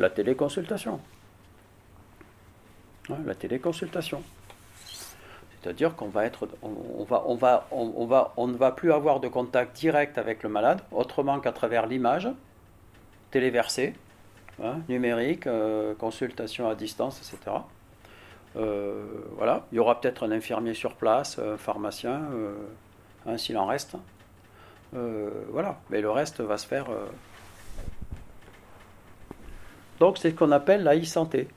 La 0.00 0.10
téléconsultation 0.10 0.98
la 3.08 3.34
téléconsultation. 3.34 4.22
C'est-à-dire 5.64 5.96
qu'on 5.96 6.08
va 6.08 6.26
être, 6.26 6.46
on, 6.62 7.04
va, 7.04 7.24
on, 7.26 7.36
va, 7.36 7.66
on, 7.70 8.04
va, 8.04 8.34
on 8.36 8.46
ne 8.48 8.56
va 8.56 8.70
plus 8.70 8.92
avoir 8.92 9.20
de 9.20 9.28
contact 9.28 9.74
direct 9.76 10.18
avec 10.18 10.42
le 10.42 10.50
malade, 10.50 10.82
autrement 10.92 11.40
qu'à 11.40 11.52
travers 11.52 11.86
l'image, 11.86 12.28
téléversée, 13.30 13.94
hein, 14.62 14.80
numérique, 14.90 15.46
euh, 15.46 15.94
consultation 15.94 16.68
à 16.68 16.74
distance, 16.74 17.18
etc. 17.18 17.56
Euh, 18.56 19.04
voilà, 19.36 19.64
il 19.72 19.76
y 19.76 19.78
aura 19.78 20.00
peut-être 20.00 20.24
un 20.24 20.32
infirmier 20.32 20.74
sur 20.74 20.96
place, 20.96 21.38
un 21.38 21.56
pharmacien, 21.56 22.22
euh, 22.32 22.54
hein, 23.26 23.38
s'il 23.38 23.56
en 23.56 23.66
reste. 23.66 23.96
voilà, 24.92 25.78
mais 25.88 26.00
le 26.02 26.10
reste 26.10 26.40
va 26.40 26.58
se 26.58 26.66
faire 26.66 26.86
Donc 29.98 30.18
c'est 30.18 30.30
ce 30.30 30.34
qu'on 30.34 30.52
appelle 30.52 30.84
la 30.84 30.94
e-santé. 30.94 31.48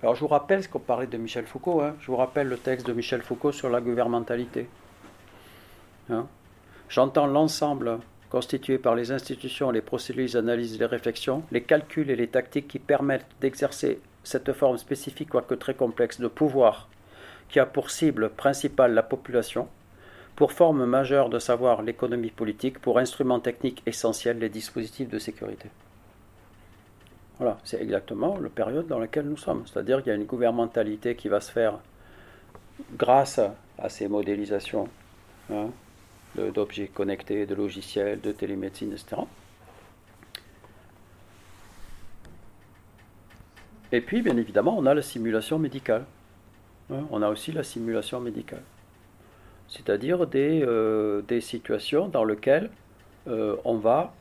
Alors 0.00 0.14
je 0.14 0.20
vous 0.20 0.28
rappelle 0.28 0.62
ce 0.62 0.68
qu'on 0.68 0.78
parlait 0.78 1.08
de 1.08 1.16
Michel 1.16 1.44
Foucault, 1.44 1.80
hein. 1.80 1.96
je 2.00 2.06
vous 2.06 2.16
rappelle 2.16 2.48
le 2.48 2.56
texte 2.56 2.86
de 2.86 2.92
Michel 2.92 3.20
Foucault 3.20 3.50
sur 3.50 3.68
la 3.68 3.80
gouvernementalité. 3.80 4.68
Hein. 6.08 6.26
J'entends 6.88 7.26
l'ensemble 7.26 7.98
constitué 8.30 8.78
par 8.78 8.94
les 8.94 9.10
institutions, 9.10 9.72
les 9.72 9.80
procédures, 9.80 10.22
les 10.22 10.36
analyses, 10.36 10.78
les 10.78 10.86
réflexions, 10.86 11.42
les 11.50 11.62
calculs 11.62 12.10
et 12.10 12.16
les 12.16 12.28
tactiques 12.28 12.68
qui 12.68 12.78
permettent 12.78 13.26
d'exercer 13.40 14.00
cette 14.22 14.52
forme 14.52 14.78
spécifique, 14.78 15.30
quoique 15.30 15.54
très 15.54 15.74
complexe, 15.74 16.20
de 16.20 16.28
pouvoir 16.28 16.88
qui 17.48 17.58
a 17.58 17.66
pour 17.66 17.90
cible 17.90 18.30
principale 18.30 18.94
la 18.94 19.02
population, 19.02 19.66
pour 20.36 20.52
forme 20.52 20.84
majeure 20.84 21.28
de 21.28 21.40
savoir 21.40 21.82
l'économie 21.82 22.30
politique, 22.30 22.78
pour 22.78 22.98
instrument 22.98 23.40
technique 23.40 23.82
essentiel 23.86 24.38
les 24.38 24.48
dispositifs 24.48 25.08
de 25.08 25.18
sécurité. 25.18 25.70
Voilà, 27.38 27.58
c'est 27.64 27.80
exactement 27.80 28.38
la 28.38 28.48
période 28.48 28.86
dans 28.88 28.98
laquelle 28.98 29.26
nous 29.26 29.36
sommes. 29.36 29.64
C'est-à-dire 29.66 29.98
qu'il 30.02 30.08
y 30.08 30.12
a 30.12 30.16
une 30.16 30.24
gouvernementalité 30.24 31.14
qui 31.14 31.28
va 31.28 31.40
se 31.40 31.52
faire 31.52 31.78
grâce 32.96 33.40
à 33.78 33.88
ces 33.88 34.08
modélisations 34.08 34.88
hein, 35.52 35.70
d'objets 36.36 36.88
connectés, 36.88 37.46
de 37.46 37.54
logiciels, 37.54 38.20
de 38.20 38.32
télémédecine, 38.32 38.92
etc. 38.92 39.22
Et 43.92 44.00
puis, 44.00 44.20
bien 44.20 44.36
évidemment, 44.36 44.76
on 44.76 44.84
a 44.86 44.94
la 44.94 45.02
simulation 45.02 45.58
médicale. 45.58 46.04
Hein, 46.92 47.04
on 47.10 47.22
a 47.22 47.28
aussi 47.28 47.52
la 47.52 47.62
simulation 47.62 48.20
médicale. 48.20 48.62
C'est-à-dire 49.68 50.26
des, 50.26 50.62
euh, 50.62 51.22
situations 51.40 52.08
dans 52.08 52.24
lesquelles 52.24 52.70
euh, 53.28 53.56
on 53.64 53.76
va 53.76 54.14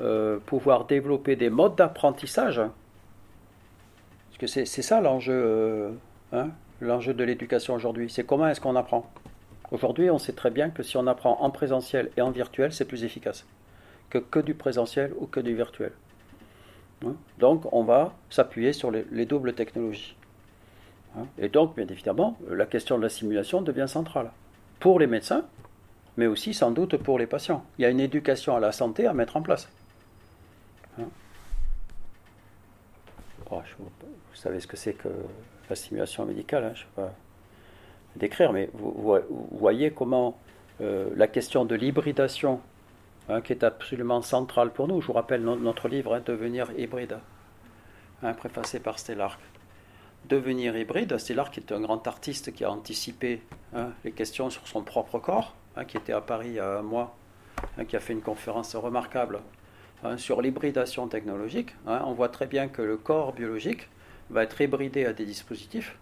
euh, 0.00 0.38
pouvoir 0.46 0.86
développer 0.86 1.36
des 1.36 1.50
modes 1.50 1.76
d'apprentissage. 1.76 2.60
Parce 4.28 4.38
que 4.38 4.46
c'est 4.46 4.64
ça 4.82 5.00
l'enjeu 5.00 5.92
hein, 6.32 6.48
l'enjeu 6.80 7.14
de 7.14 7.24
l'éducation 7.24 7.74
aujourd'hui. 7.74 8.10
C'est 8.10 8.24
comment 8.24 8.48
est-ce 8.48 8.60
qu'on 8.60 8.76
apprend 8.76 9.10
Aujourd'hui, 9.70 10.10
on 10.10 10.18
sait 10.18 10.32
très 10.32 10.50
bien 10.50 10.70
que 10.70 10.82
si 10.82 10.96
on 10.96 11.06
apprend 11.06 11.38
en 11.40 11.50
présentiel 11.50 12.10
et 12.16 12.22
en 12.22 12.30
virtuel, 12.30 12.72
c'est 12.72 12.84
plus 12.84 13.04
efficace 13.04 13.46
que 14.08 14.18
que 14.18 14.40
du 14.40 14.54
présentiel 14.54 15.12
ou 15.18 15.26
que 15.26 15.40
du 15.40 15.54
virtuel. 15.54 15.92
Hein? 17.06 17.14
Donc, 17.38 17.72
on 17.72 17.84
va 17.84 18.12
s'appuyer 18.28 18.72
sur 18.72 18.90
les, 18.90 19.26
doubles 19.26 19.54
technologies. 19.54 20.16
Hein? 21.16 21.26
Et 21.38 21.48
donc, 21.48 21.76
bien 21.76 21.86
évidemment, 21.86 22.36
la 22.50 22.66
question 22.66 22.98
de 22.98 23.02
la 23.02 23.08
simulation 23.08 23.62
devient 23.62 23.86
centrale 23.88 24.30
pour 24.80 24.98
les 24.98 25.06
médecins, 25.06 25.44
mais 26.16 26.26
aussi 26.26 26.52
sans 26.52 26.70
doute 26.72 26.96
pour 26.96 27.18
les 27.18 27.26
patients. 27.26 27.64
Il 27.78 27.82
y 27.82 27.84
a 27.84 27.90
une 27.90 28.00
éducation 28.00 28.56
à 28.56 28.60
la 28.60 28.72
santé 28.72 29.06
à 29.06 29.14
mettre 29.14 29.36
en 29.36 29.42
place. 29.42 29.68
Vous 33.50 34.34
savez 34.34 34.60
ce 34.60 34.66
que 34.66 34.76
c'est 34.76 34.92
que 34.92 35.08
la 35.68 35.76
simulation 35.76 36.24
médicale, 36.24 36.72
je 36.74 36.80
sais 36.80 36.86
pas 36.94 37.12
décrire, 38.16 38.52
mais 38.52 38.70
vous, 38.74 39.18
voyez 39.52 39.92
comment 39.92 40.38
euh, 40.80 41.10
la 41.16 41.26
question 41.26 41.64
de 41.64 41.74
l'hybridation, 41.74 42.60
hein, 43.28 43.40
qui 43.40 43.52
est 43.52 43.64
absolument 43.64 44.22
centrale 44.22 44.70
pour 44.70 44.88
nous, 44.88 45.00
je 45.00 45.06
vous 45.06 45.12
rappelle 45.12 45.42
notre 45.42 45.88
livre 45.88 46.14
hein, 46.14 46.22
Devenir 46.24 46.70
hybride, 46.76 47.18
hein, 48.22 48.32
préfacé 48.34 48.80
par 48.80 48.98
Stellark. 48.98 49.40
Devenir 50.28 50.76
hybride, 50.76 51.16
Stellark 51.18 51.56
est 51.58 51.72
un 51.72 51.80
grand 51.80 52.06
artiste 52.06 52.52
qui 52.52 52.64
a 52.64 52.70
anticipé 52.70 53.42
les 54.04 54.12
questions 54.12 54.50
sur 54.50 54.66
son 54.68 54.82
propre 54.82 55.18
corps, 55.18 55.54
qui 55.88 55.96
était 55.96 56.12
à 56.12 56.20
Paris 56.20 56.48
il 56.48 56.54
y 56.54 56.60
a 56.60 56.78
un 56.78 56.82
mois, 56.82 57.16
qui 57.88 57.96
a 57.96 58.00
fait 58.00 58.12
une 58.12 58.20
conférence 58.20 58.74
remarquable 58.76 59.40
sur 60.16 60.42
l'hybridation 60.42 61.08
technologique. 61.08 61.74
on 61.86 62.12
voit 62.12 62.28
très 62.28 62.46
bien 62.46 62.68
que 62.68 62.82
le 62.82 62.96
corps 62.96 63.32
biologique 63.32 63.88
va 64.30 64.44
être 64.44 64.60
hybridé 64.60 65.06
à 65.06 65.12
des 65.12 65.24
dispositifs 65.24 65.96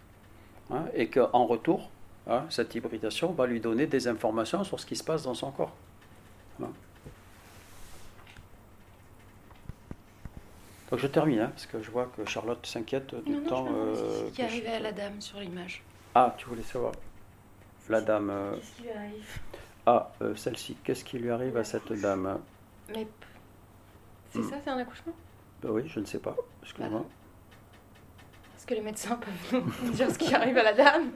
et 0.94 1.09
qu'en 1.09 1.46
retour, 1.46 1.90
Hein, 2.28 2.44
cette 2.51 2.74
hybridation 2.74 3.32
va 3.32 3.46
lui 3.46 3.59
donner 3.59 3.86
des 3.86 4.07
informations 4.07 4.62
sur 4.62 4.78
ce 4.78 4.84
qui 4.84 4.96
se 4.96 5.05
passe 5.05 5.22
dans 5.22 5.34
son 5.34 5.51
corps. 5.51 5.74
Donc 10.90 11.01
je 11.01 11.07
termine, 11.07 11.40
hein, 11.40 11.49
parce 11.49 11.66
que 11.66 11.82
je 11.82 11.90
vois 11.90 12.11
que 12.16 12.24
Charlotte 12.26 12.64
s'inquiète 12.66 13.14
du 13.24 13.32
non, 13.32 13.49
temps. 13.49 13.64
Non, 13.64 13.94
euh, 13.94 14.30
qui 14.30 14.42
arrivait 14.42 14.68
à 14.68 14.80
la 14.80 14.92
dame 14.92 15.20
sur 15.20 15.38
l'image. 15.38 15.82
Ah, 16.14 16.34
tu 16.38 16.46
voulais 16.46 16.62
savoir 16.62 16.92
La 17.90 18.01
dame. 18.01 18.30
Euh, 18.30 18.55
qu'est-ce 18.57 18.72
qui 18.72 18.82
lui 18.82 18.90
arrive? 18.90 19.40
Ah, 19.84 20.11
euh, 20.22 20.34
celle-ci, 20.34 20.76
qu'est-ce 20.84 21.05
qui 21.05 21.18
lui 21.18 21.30
arrive 21.30 21.59
à 21.59 21.64
cette 21.64 21.92
dame? 21.92 22.40
Mais. 22.94 23.07
C'est 24.30 24.40
hmm. 24.40 24.50
ça, 24.50 24.56
c'est 24.62 24.70
un 24.70 24.78
accouchement? 24.78 25.12
Bah 25.62 25.68
Oui, 25.72 25.82
je 25.86 26.00
ne 26.00 26.04
sais 26.04 26.18
pas. 26.18 26.36
Excusez-moi. 26.62 27.04
Est-ce 28.56 28.66
que 28.66 28.74
les 28.74 28.80
médecins 28.80 29.16
peuvent 29.50 29.62
nous 29.82 29.90
dire 29.90 30.10
ce 30.10 30.18
qui 30.18 30.34
arrive 30.34 30.56
à 30.58 30.62
la 30.62 30.72
dame 30.72 31.10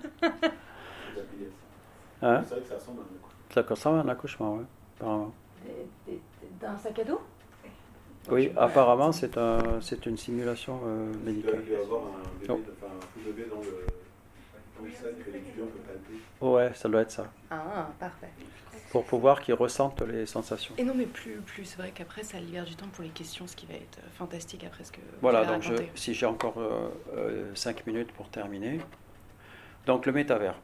Hein? 2.22 2.44
C'est 2.46 2.54
vrai 2.54 2.62
que 2.62 2.68
ça 2.68 2.74
ressemble 2.76 3.00
à 3.00 3.02
un 3.02 3.16
accouchement. 3.16 3.52
Ça 3.52 3.62
ressemble 3.62 3.98
à 3.98 4.02
un 4.02 4.08
accouchement, 4.08 4.54
oui, 4.54 4.64
apparemment. 4.96 5.32
D'un 6.60 6.78
sac 6.78 6.98
à 7.00 7.04
dos? 7.04 7.20
Oui, 8.30 8.52
apparemment, 8.56 9.10
c'est 9.10 9.36
un, 9.36 9.80
c'est 9.80 10.06
une 10.06 10.16
simulation 10.16 10.80
euh, 10.86 11.12
médicale. 11.24 11.60
Il 11.64 11.70
doit 11.70 11.78
y 11.78 11.82
avoir 11.82 12.02
un 12.02 12.40
bébé, 12.40 12.50
oh. 12.50 12.60
enfin, 12.80 12.92
un 12.92 13.24
bébé 13.24 13.46
dans 13.50 13.60
le, 13.60 13.86
dans 14.78 14.84
le 14.84 14.92
sac 14.92 15.18
que 15.24 15.30
l'étudiant 15.32 15.66
peut 15.66 15.80
palper. 15.80 16.20
Ouais, 16.40 16.72
ça 16.74 16.88
doit 16.88 17.00
être 17.00 17.10
ça. 17.10 17.26
Ah, 17.50 17.88
parfait. 17.98 18.30
Pour 18.93 19.05
pouvoir 19.05 19.40
qu'ils 19.40 19.55
ressentent 19.55 20.03
les 20.03 20.26
sensations. 20.26 20.74
Et 20.76 20.84
non, 20.84 20.93
mais 20.95 21.07
plus, 21.07 21.40
plus 21.47 21.64
c'est 21.64 21.78
vrai 21.78 21.93
qu'après, 21.95 22.22
ça 22.22 22.38
libère 22.38 22.66
du 22.66 22.76
temps 22.76 22.88
pour 22.93 23.03
les 23.03 23.09
questions, 23.09 23.47
ce 23.47 23.57
qui 23.57 23.64
va 23.64 23.72
être 23.72 23.99
fantastique 24.18 24.64
après 24.64 24.84
ce 24.84 24.93
que 24.93 25.01
Voilà, 25.22 25.47
donc 25.47 25.62
je, 25.62 25.72
si 25.95 26.12
j'ai 26.12 26.26
encore 26.26 26.55
5 26.55 26.61
euh, 26.61 27.55
euh, 27.57 27.72
minutes 27.86 28.12
pour 28.12 28.28
terminer. 28.28 28.80
Donc 29.86 30.05
le 30.05 30.12
métavers 30.12 30.57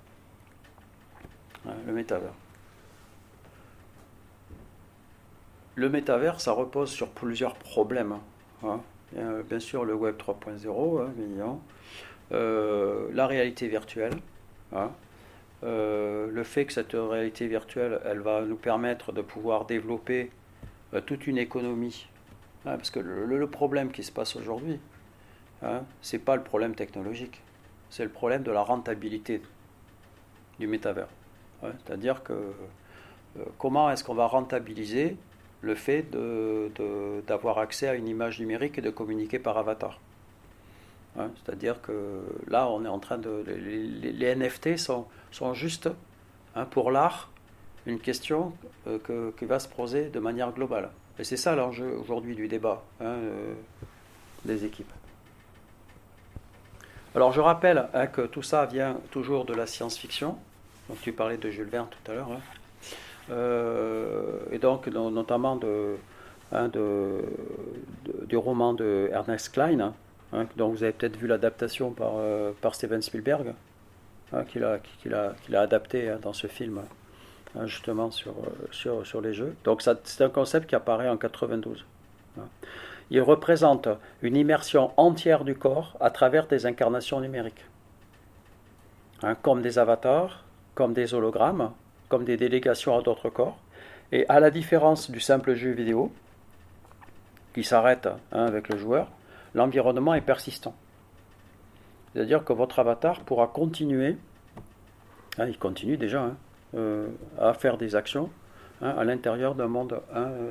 le 1.87 1.93
métavers. 1.93 2.33
Le 5.75 5.89
métavers, 5.89 6.41
ça 6.41 6.53
repose 6.53 6.91
sur 6.91 7.09
plusieurs 7.09 7.55
problèmes. 7.55 8.17
Hein. 8.63 8.81
Bien 9.13 9.61
sûr, 9.61 9.85
le 9.85 9.95
Web 9.95 10.17
3.0, 10.17 11.03
hein, 11.03 11.59
euh, 12.33 13.09
la 13.13 13.27
réalité 13.27 13.69
virtuelle. 13.69 14.15
Hein. 14.73 14.91
Euh, 15.65 15.98
le 16.31 16.45
fait 16.45 16.67
que 16.67 16.73
cette 16.73 16.93
réalité 16.93 17.47
virtuelle, 17.47 18.01
elle 18.05 18.21
va 18.21 18.43
nous 18.43 18.57
permettre 18.57 19.13
de 19.13 19.23
pouvoir 19.23 19.65
développer 19.65 20.31
euh, 20.95 21.01
toute 21.01 21.27
une 21.27 21.39
économie. 21.39 22.07
parce 22.65 22.91
que 22.91 23.01
le, 23.01 23.47
problème 23.47 23.91
qui 23.91 24.03
se 24.03 24.13
passe 24.13 24.37
aujourd'hui, 24.37 24.79
ce 25.63 26.17
n'est 26.17 26.23
pas 26.23 26.37
le 26.37 26.43
problème 26.43 26.75
technologique, 26.75 27.41
c'est 27.91 28.05
le 28.05 28.11
problème 28.11 28.43
de 28.43 28.51
la 28.51 28.63
rentabilité 28.63 29.43
du 30.59 30.67
métavers. 30.67 31.09
C'est-à-dire 31.63 32.23
que 32.23 32.33
euh, 32.33 33.45
comment 33.59 33.91
est-ce 33.91 34.05
qu'on 34.05 34.15
va 34.15 34.27
rentabiliser 34.27 35.17
le 35.61 35.75
fait 35.75 36.07
d'avoir 37.27 37.57
de, 37.57 37.61
accès 37.61 37.89
à 37.89 37.95
une 37.95 38.09
image 38.09 38.39
numérique 38.39 38.79
et 38.79 38.83
de 38.83 38.91
communiquer 38.91 39.39
par 39.39 39.59
avatar? 39.59 39.99
C'est-à-dire 41.17 41.83
que 41.83 42.23
là, 42.47 42.69
on 42.69 42.85
est 42.85 42.89
en 42.89 43.01
train 43.01 43.19
de. 43.19 43.43
Les, 43.45 44.37
NFT 44.37 44.77
sont, 44.77 45.07
sont 45.33 45.53
juste, 45.53 45.89
hein, 46.55 46.65
pour 46.65 46.91
l'art, 46.91 47.31
une 47.87 47.99
question 47.99 48.53
euh, 48.87 49.33
qui 49.37 49.45
va 49.45 49.59
se 49.59 49.69
poser 49.69 50.11
de 50.11 50.21
manière 50.21 50.53
globale. 50.53 50.91
Et 51.19 51.25
c'est 51.25 51.37
ça 51.37 51.57
l'enjeu 51.57 51.99
aujourd'hui 51.99 52.37
du 52.37 52.47
débat 52.47 52.85
hein, 53.01 53.07
euh, 53.07 53.55
des 54.45 54.65
équipes. 54.65 54.93
Alors 57.15 57.33
je 57.33 57.41
rappelle 57.41 57.89
hein, 57.95 58.07
que 58.07 58.21
tout 58.23 58.43
ça 58.43 58.67
vient 58.67 58.99
toujours 59.11 59.45
de 59.45 59.55
la 59.55 59.67
science-fiction. 59.67 60.37
Donc 60.89 61.01
tu 61.01 61.13
parlais 61.13 61.39
de 61.39 61.51
Jules 61.51 61.69
Verne 61.69 61.89
tout 61.91 62.11
à 62.11 62.15
l'heure. 62.15 62.29
Euh, 63.31 64.39
et 64.53 64.59
donc 64.59 64.87
notamment 64.87 65.57
du 65.57 65.67
roman 68.37 68.75
de 68.75 69.11
Ernest 69.13 69.51
Klein, 69.51 69.93
dont 70.57 70.69
vous 70.69 70.83
avez 70.83 70.93
peut-être 70.93 71.17
vu 71.17 71.27
l'adaptation 71.27 71.91
par 71.91 72.75
Steven 72.75 73.03
Spielberg, 73.03 73.55
qu'il 74.49 74.65
a, 74.65 75.35
adapté 75.55 76.15
dans 76.23 76.33
ce 76.33 76.47
film, 76.47 76.81
justement 77.65 78.11
sur, 78.11 78.35
sur, 78.71 79.21
les 79.21 79.35
jeux. 79.35 79.57
Donc 79.65 79.83
c'est 79.83 80.25
un 80.25 80.29
concept 80.29 80.69
qui 80.69 80.75
apparaît 80.75 81.09
en 81.09 81.17
92. 81.17 81.85
Il 83.11 83.23
représente 83.23 83.89
une 84.23 84.37
immersion 84.37 84.93
entière 84.97 85.45
du 85.45 85.55
corps 85.55 85.97
à 86.01 86.11
travers 86.11 86.47
des 86.47 86.67
incarnations 86.67 87.21
numériques, 87.21 87.65
comme 89.43 89.63
des 89.63 89.79
avatars, 89.79 90.45
comme 90.75 90.93
des 90.93 91.15
hologrammes, 91.15 91.73
comme 92.09 92.25
des 92.25 92.37
délégations 92.37 92.97
à 92.97 93.03
d'autres 93.03 93.31
corps. 93.31 93.59
Et 94.13 94.27
à 94.29 94.41
la 94.41 94.51
différence 94.51 95.11
du 95.11 95.21
simple 95.21 95.55
jeu 95.55 95.71
vidéo, 95.71 96.13
qui 97.55 97.65
s'arrête 97.65 98.07
hein, 98.07 98.45
avec 98.47 98.69
le 98.69 98.79
joueur, 98.79 99.09
l'environnement 99.55 100.15
est 100.15 100.21
persistant. 100.21 100.75
C'est-à-dire 102.19 102.43
que 102.43 102.53
votre 102.53 102.81
avatar 102.81 103.21
pourra 103.21 103.47
continuer, 103.47 104.17
hein, 105.39 105.47
il 105.47 105.57
continue 105.57 105.97
déjà, 105.97 106.21
hein, 106.21 106.37
euh, 106.75 107.07
à 107.39 107.55
faire 107.55 107.79
des 107.79 107.95
actions 107.95 108.29
à 108.83 109.05
l'intérieur 109.05 109.55
d'un 109.55 109.69
monde, 109.69 110.01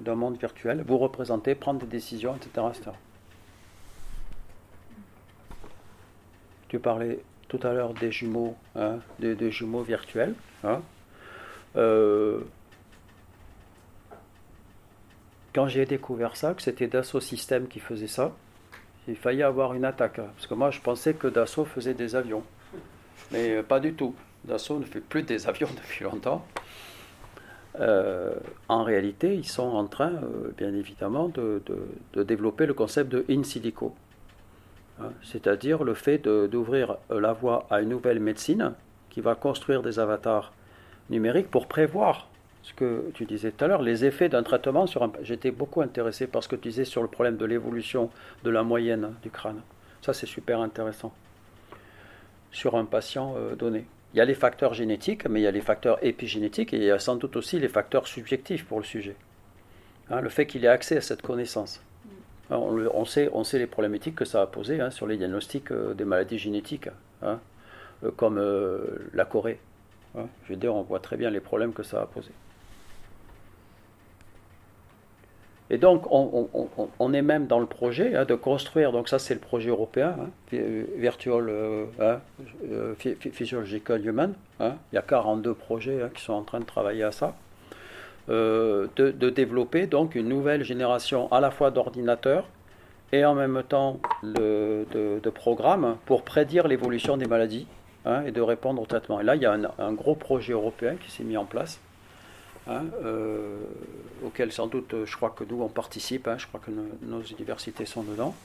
monde 0.06 0.38
virtuel, 0.38 0.86
vous 0.88 0.98
représenter, 0.98 1.56
prendre 1.56 1.82
des 1.82 1.88
décisions, 1.88 2.38
etc. 2.38 2.68
Tu 6.70 6.80
parlais 6.80 7.20
tout 7.50 7.60
à 7.64 7.74
l'heure 7.74 7.94
des 7.94 8.14
jumeaux, 8.14 8.56
hein, 8.78 9.00
des, 9.20 9.52
jumeaux 9.52 9.84
virtuels. 9.84 10.36
Hein. 10.64 10.82
Euh, 11.76 12.40
quand 15.54 15.68
j'ai 15.68 15.86
découvert 15.86 16.38
ça, 16.38 16.54
que 16.54 16.62
c'était 16.62 16.88
Dassault 16.88 17.20
Systèmes 17.20 17.68
qui 17.68 17.82
faisait 17.82 18.08
ça, 18.08 18.32
il 19.08 19.16
fallait 19.16 19.44
avoir 19.44 19.74
une 19.74 19.86
attaque. 19.86 20.18
Parce 20.18 20.48
que 20.48 20.54
moi, 20.54 20.72
je 20.72 20.82
pensais 20.82 21.14
que 21.14 21.28
Dassault 21.28 21.66
faisait 21.66 21.94
des 21.94 22.16
avions. 22.16 22.44
Mais 23.32 23.62
pas 23.64 23.80
du 23.80 23.94
tout. 23.94 24.16
Dassault 24.46 24.80
ne 24.80 24.86
fait 24.86 25.02
plus 25.02 25.24
des 25.24 25.48
avions 25.48 25.70
depuis 25.76 26.04
longtemps. 26.04 26.46
Euh, 27.80 28.34
en 28.70 28.84
réalité, 28.84 29.36
ils 29.36 29.48
sont 29.48 29.68
en 29.68 29.86
train, 29.86 30.14
euh, 30.14 30.52
bien 30.58 30.74
évidemment, 30.74 31.30
de, 31.30 31.62
développer 32.16 32.66
le 32.66 32.74
concept 32.74 33.12
de 33.12 33.26
in 33.30 33.44
silico. 33.44 33.94
Hein, 35.00 35.12
c'est-à-dire 35.24 35.84
le 35.84 35.94
fait 35.94 36.18
d'ouvrir 36.18 36.98
la 37.10 37.34
voie 37.34 37.68
à 37.70 37.82
une 37.82 37.90
nouvelle 37.90 38.20
médecine 38.20 38.74
qui 39.10 39.22
va 39.22 39.36
construire 39.36 39.84
des 39.84 40.00
avatars 40.00 40.54
numériques 41.10 41.52
pour 41.52 41.68
prévoir 41.68 42.28
ce 42.68 42.74
que 42.74 43.12
tu 43.14 43.24
disais 43.24 43.52
tout 43.52 43.64
à 43.64 43.68
l'heure, 43.70 43.82
les 43.82 44.04
effets 44.04 44.28
d'un 44.28 44.44
traitement 44.44 44.88
sur 44.88 45.02
un... 45.02 45.12
J'étais 45.22 45.52
beaucoup 45.52 45.82
intéressé 45.82 46.28
par 46.28 46.44
ce 46.44 46.50
que 46.50 46.58
tu 46.58 46.68
disais 46.68 46.84
sur 46.84 47.02
le 47.02 47.08
problème 47.08 47.38
de 47.38 47.46
l'évolution 47.46 48.10
de 48.44 48.50
la 48.50 48.62
moyenne 48.64 49.14
du 49.24 49.30
crâne. 49.30 49.62
Ça, 50.02 50.14
c'est 50.14 50.26
super 50.26 50.60
intéressant. 50.60 51.14
Sur 52.52 52.76
un 52.76 52.84
patient 52.84 53.36
euh, 53.38 53.56
donné. 53.56 53.86
Il 54.14 54.18
y 54.18 54.22
a 54.22 54.26
les 54.26 54.34
facteurs 54.34 54.74
génétiques, 54.74 55.30
mais 55.30 55.40
il 55.40 55.44
y 55.44 55.48
a 55.48 55.52
les 55.52 55.62
facteurs 55.62 55.98
épigénétiques 56.04 56.74
et 56.74 56.78
il 56.78 56.84
y 56.84 56.92
a 56.92 57.00
sans 57.00 57.16
doute 57.16 57.38
aussi 57.38 57.58
les 57.58 57.70
facteurs 57.70 58.06
subjectifs 58.06 58.66
pour 58.66 58.80
le 58.80 58.86
sujet. 58.86 59.16
Hein, 60.10 60.20
le 60.20 60.30
fait 60.30 60.46
qu'il 60.46 60.66
ait 60.66 60.70
accès 60.70 60.98
à 60.98 61.02
cette 61.02 61.22
connaissance. 61.22 61.82
Mm. 62.50 62.54
on, 62.94 63.06
sait, 63.06 63.30
on 63.32 63.46
sait 63.46 63.60
les 63.60 63.68
problématiques 63.68 64.16
que 64.16 64.26
ça 64.26 64.42
a 64.42 64.48
posées 64.48 64.82
hein, 64.82 64.92
sur 64.92 65.08
les 65.08 65.16
diagnostics 65.16 65.72
euh, 65.72 65.94
des 65.94 66.04
maladies 66.04 66.38
génétiques, 66.38 66.90
hein, 67.22 67.40
euh, 68.04 68.12
comme 68.12 68.40
euh, 68.40 69.10
la 69.14 69.24
Corée. 69.24 69.60
Je 70.16 70.54
veux 70.54 70.60
dire, 70.60 70.76
on 70.76 70.82
voit 70.82 71.00
très 71.00 71.16
bien 71.16 71.30
les 71.30 71.40
problèmes 71.40 71.72
que 71.74 71.84
ça 71.84 72.02
a 72.02 72.06
posés. 72.08 72.34
Et 75.70 75.78
donc, 75.78 76.06
on, 76.10 77.14
est 77.14 77.22
même 77.22 77.46
dans 77.46 77.60
le 77.60 77.66
projet 77.66 78.16
hein, 78.16 78.24
de 78.24 78.36
construire, 78.36 78.94
donc 78.94 79.10
ça 79.10 79.20
c'est 79.20 79.34
le 79.34 79.42
projet 79.42 79.70
européen, 79.70 80.16
hein, 80.18 80.58
Virtual 80.96 81.50
euh, 81.50 81.86
hein, 82.00 82.20
euh, 82.72 82.94
Physiological 82.96 84.06
Human. 84.06 84.34
Il 84.62 84.72
y 84.94 84.98
a 84.98 85.02
42 85.02 85.54
projets 85.54 86.00
qui 86.16 86.24
sont 86.24 86.34
en 86.34 86.44
train 86.44 86.62
de 86.62 86.66
travailler 86.66 87.04
à 87.04 87.12
ça. 87.12 87.36
Euh, 88.30 88.88
de, 88.96 89.30
développer 89.30 89.88
donc 89.88 90.16
une 90.16 90.28
nouvelle 90.28 90.64
génération 90.64 91.32
à 91.32 91.40
la 91.40 91.50
fois 91.50 91.72
d'ordinateurs 91.72 92.46
et 93.14 93.24
en 93.24 93.36
même 93.36 93.64
temps 93.68 94.02
de, 94.22 94.86
de 94.94 95.30
programmes 95.30 95.96
pour 96.06 96.24
prédire 96.24 96.68
l'évolution 96.68 97.16
des 97.16 97.26
maladies 97.26 97.68
et 98.26 98.32
de 98.32 98.42
répondre 98.42 98.82
au 98.82 98.86
traitement. 98.86 99.20
Et 99.20 99.24
là, 99.24 99.36
il 99.36 99.42
y 99.42 99.46
a 99.46 99.58
un 99.80 99.94
gros 99.94 100.16
projet 100.16 100.54
européen 100.54 100.96
qui 100.96 101.12
s'est 101.12 101.26
mis 101.26 101.36
en 101.36 101.46
place 101.46 101.82
Hein, 102.70 102.86
euh, 103.04 103.58
sans 104.50 104.68
doute 104.68 104.94
je 105.06 105.16
crois 105.16 105.30
que 105.30 105.44
nous 105.44 105.62
on 105.62 105.70
participe, 105.70 106.28
hein, 106.28 106.36
je 106.38 106.48
crois 106.48 106.60
que 106.60 106.72
nos 107.02 107.22
universités 107.22 107.86
sont 107.86 108.04
dedans, 108.04 108.36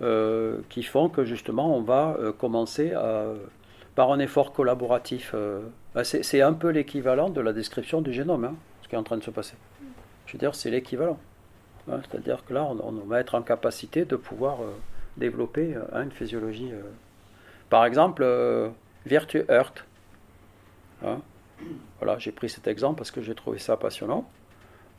euh, 0.00 0.60
qui 0.68 0.82
font 0.82 1.08
que 1.08 1.24
justement 1.24 1.76
on 1.76 1.82
va 1.82 2.16
euh, 2.20 2.32
commencer 2.32 2.92
par 3.94 4.12
un 4.12 4.18
effort 4.20 4.52
collaboratif. 4.52 5.34
Bah, 5.94 6.04
c'est 6.04 6.40
un 6.40 6.52
peu 6.52 6.68
l'équivalent 6.68 7.30
de 7.30 7.40
la 7.40 7.52
description 7.52 8.00
du 8.00 8.12
génome, 8.12 8.44
hein, 8.44 8.54
ce 8.82 8.88
qui 8.88 8.94
est 8.94 8.98
en 8.98 9.02
train 9.02 9.16
de 9.16 9.24
se 9.24 9.30
passer. 9.30 9.54
Je 10.26 10.34
veux 10.34 10.38
dire, 10.38 10.54
c'est 10.54 10.70
l'équivalent. 10.70 11.18
C'est-à-dire 11.86 12.44
que 12.44 12.52
là, 12.52 12.64
on, 12.64 12.92
va 13.06 13.18
être 13.18 13.34
en 13.34 13.40
capacité 13.40 14.04
de 14.04 14.14
pouvoir 14.14 14.58
développer 15.16 15.74
une 15.94 16.10
physiologie. 16.10 16.70
Par 17.70 17.86
exemple, 17.86 18.24
Virtue 19.06 19.44
Earth. 19.48 19.84
Voilà, 22.00 22.18
j'ai 22.18 22.32
pris 22.32 22.48
cet 22.48 22.66
exemple 22.68 22.98
parce 22.98 23.10
que 23.10 23.20
j'ai 23.20 23.34
trouvé 23.34 23.58
ça 23.58 23.76
passionnant, 23.76 24.28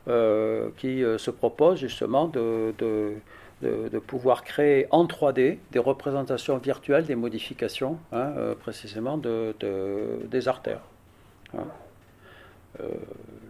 euh, 0.08 0.70
qui 0.78 1.02
euh, 1.04 1.18
se 1.18 1.30
propose 1.30 1.78
justement 1.78 2.26
de, 2.26 2.74
de, 2.78 3.98
pouvoir 4.06 4.44
créer 4.44 4.86
en 4.90 5.04
3D 5.04 5.58
des 5.72 5.78
représentations 5.78 6.56
virtuelles 6.58 7.04
des 7.04 7.14
modifications, 7.14 7.98
hein, 8.12 8.32
euh, 8.36 8.54
précisément 8.54 9.18
de, 9.18 9.54
des 10.26 10.48
artères. 10.48 10.82
Hein. 11.56 11.64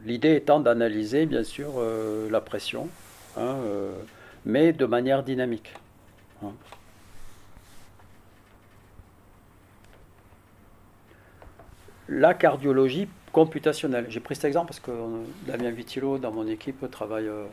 L'idée 0.05 0.35
étant 0.35 0.61
d'analyser 0.61 1.27
bien 1.27 1.45
sûr 1.45 1.75
la 2.31 2.41
pression, 2.41 2.89
hein, 3.37 3.57
mais 4.45 4.73
de 4.73 4.87
manière 4.87 5.23
dynamique. 5.23 5.73
La 12.11 12.35
cardiologie 12.35 13.09
computationnelle. 13.33 14.07
J'ai 14.09 14.21
pris 14.21 14.35
cet 14.35 14.45
exemple 14.45 14.67
parce 14.67 14.81
que 14.81 14.91
euh, 14.91 15.23
Damien 15.47 15.71
Vitilo, 15.71 16.19
dans 16.19 16.33
mon 16.33 16.47
équipe, 16.47 16.91
travaille 16.91 17.29
euh, 17.29 17.45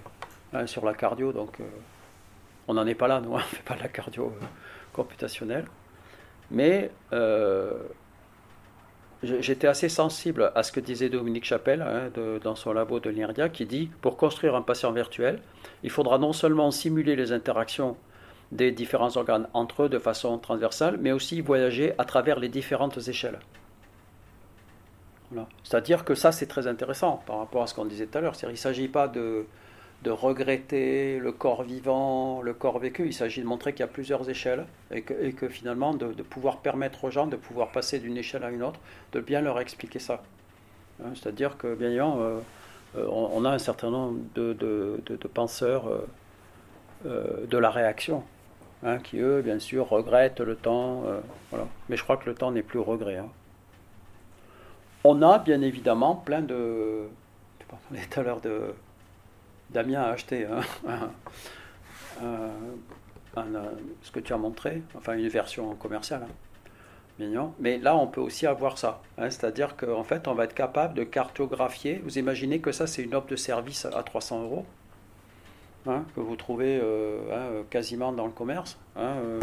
hein, 0.52 0.66
sur 0.66 0.84
la 0.84 0.96
cardio, 0.96 1.32
donc 1.32 1.60
euh, 1.60 1.64
on 2.68 2.74
n'en 2.74 2.88
est 2.88 2.96
pas 2.96 3.08
là, 3.08 3.22
nous, 3.22 3.32
on 3.34 3.38
ne 3.38 3.42
fait 3.42 3.64
pas 3.64 3.76
de 3.76 3.82
la 3.82 3.88
cardio 3.88 4.34
computationnelle. 4.92 5.66
Mais 6.50 6.90
j'étais 9.22 9.68
assez 9.68 9.90
sensible 9.90 10.52
à 10.56 10.64
ce 10.64 10.72
que 10.72 10.80
disait 10.80 11.10
Dominique 11.10 11.44
Chapelle 11.44 11.82
hein, 11.82 12.10
dans 12.42 12.56
son 12.56 12.72
labo 12.72 13.00
de 13.02 13.10
l'IRDIA, 13.10 13.50
qui 13.50 13.66
dit 13.66 13.92
pour 14.02 14.16
construire 14.16 14.56
un 14.56 14.62
patient 14.62 14.94
virtuel, 14.94 15.42
il 15.84 15.90
faudra 15.90 16.18
non 16.18 16.32
seulement 16.32 16.72
simuler 16.72 17.18
les 17.18 17.34
interactions 17.34 17.98
des 18.54 18.72
différents 18.72 19.18
organes 19.18 19.50
entre 19.54 19.84
eux 19.84 19.90
de 19.90 20.00
façon 20.00 20.38
transversale, 20.38 20.98
mais 21.02 21.12
aussi 21.12 21.42
voyager 21.42 21.94
à 21.98 22.06
travers 22.06 22.40
les 22.40 22.48
différentes 22.48 22.98
échelles. 23.10 23.40
C'est-à-dire 25.64 26.06
que 26.06 26.16
ça, 26.16 26.32
c'est 26.32 26.46
très 26.46 26.68
intéressant 26.68 27.22
par 27.26 27.40
rapport 27.40 27.64
à 27.64 27.68
ce 27.68 27.74
qu'on 27.74 27.86
disait 27.86 28.08
tout 28.08 28.18
à 28.18 28.22
l'heure. 28.22 28.36
Il 28.42 28.50
ne 28.50 28.56
s'agit 28.56 28.88
pas 28.88 29.08
de, 29.08 29.46
regretter 30.06 31.20
le 31.20 31.32
corps 31.34 31.64
vivant, 31.64 32.42
le 32.42 32.54
corps 32.54 32.80
vécu. 32.80 33.08
Il 33.08 33.14
s'agit 33.14 33.42
de 33.42 33.46
montrer 33.46 33.74
qu'il 33.74 33.82
y 33.82 33.84
a 33.84 33.88
plusieurs 33.88 34.30
échelles 34.30 34.66
et 34.92 35.02
que, 35.02 35.50
finalement, 35.50 35.94
de, 35.94 36.24
pouvoir 36.24 36.60
permettre 36.60 37.04
aux 37.04 37.12
gens 37.12 37.28
de 37.28 37.36
pouvoir 37.36 37.72
passer 37.72 38.00
d'une 38.00 38.18
échelle 38.18 38.44
à 38.44 38.52
une 38.52 38.64
autre, 38.64 38.80
de 39.12 39.20
bien 39.20 39.42
leur 39.42 39.60
expliquer 39.60 40.00
ça. 40.00 40.24
Hein, 41.04 41.10
c'est-à-dire 41.14 41.58
que, 41.58 41.76
bien 41.76 41.90
évidemment, 41.90 42.20
euh, 42.20 42.40
euh, 42.98 43.08
on, 43.10 43.44
a 43.46 43.50
un 43.50 43.60
certain 43.60 43.90
nombre 43.90 44.20
de, 44.36 45.28
penseurs 45.34 45.90
euh, 47.06 47.46
de 47.46 47.58
la 47.58 47.70
réaction. 47.70 48.24
Hein, 48.84 49.00
qui 49.00 49.18
eux, 49.18 49.42
bien 49.42 49.60
sûr, 49.60 49.90
regrettent 49.90 50.40
le 50.40 50.56
temps. 50.56 51.04
Mais 51.90 51.98
je 51.98 52.04
crois 52.04 52.16
que 52.16 52.30
le 52.30 52.36
temps 52.36 52.52
n'est 52.52 52.64
plus 52.64 52.80
regret. 52.80 53.18
Hein. 53.18 53.30
On 55.10 55.22
a 55.22 55.40
bien 55.40 55.62
évidemment 55.62 56.16
plein 56.16 56.42
de. 56.42 57.08
Je 57.62 57.66
parlais 57.66 58.06
tout 58.10 58.20
à 58.20 58.24
l'heure 58.24 58.42
de. 58.42 58.74
Damien 59.70 60.02
a 60.02 60.10
acheté 60.10 60.46
ce 64.02 64.12
que 64.12 64.20
tu 64.20 64.34
as 64.34 64.38
montré, 64.38 64.84
enfin 64.98 65.14
une 65.14 65.30
version 65.30 65.76
commerciale. 65.76 66.24
Hein. 66.24 66.34
Mignon. 67.20 67.54
Mais 67.58 67.78
là, 67.78 67.96
on 67.96 68.08
peut 68.08 68.20
aussi 68.20 68.46
avoir 68.48 68.78
ça. 68.78 69.02
Hein. 69.18 69.30
C'est-à-dire 69.30 69.78
qu'en 69.78 70.04
fait, 70.04 70.28
on 70.28 70.34
va 70.34 70.44
être 70.44 70.54
capable 70.54 70.94
de 70.94 71.06
cartographier. 71.06 72.02
Vous 72.04 72.20
imaginez 72.20 72.60
que 72.60 72.74
ça, 72.74 72.86
c'est 72.86 73.02
une 73.02 73.16
offre 73.16 73.28
de 73.28 73.38
service 73.38 73.86
à 73.86 74.04
300 74.04 74.44
euros 74.44 74.66
hein, 75.88 76.04
que 76.16 76.20
vous 76.20 76.36
trouvez 76.36 76.80
euh, 76.84 77.64
quasiment 77.70 78.12
dans 78.12 78.26
le 78.26 78.34
commerce. 78.34 78.78
Euh, 78.98 79.40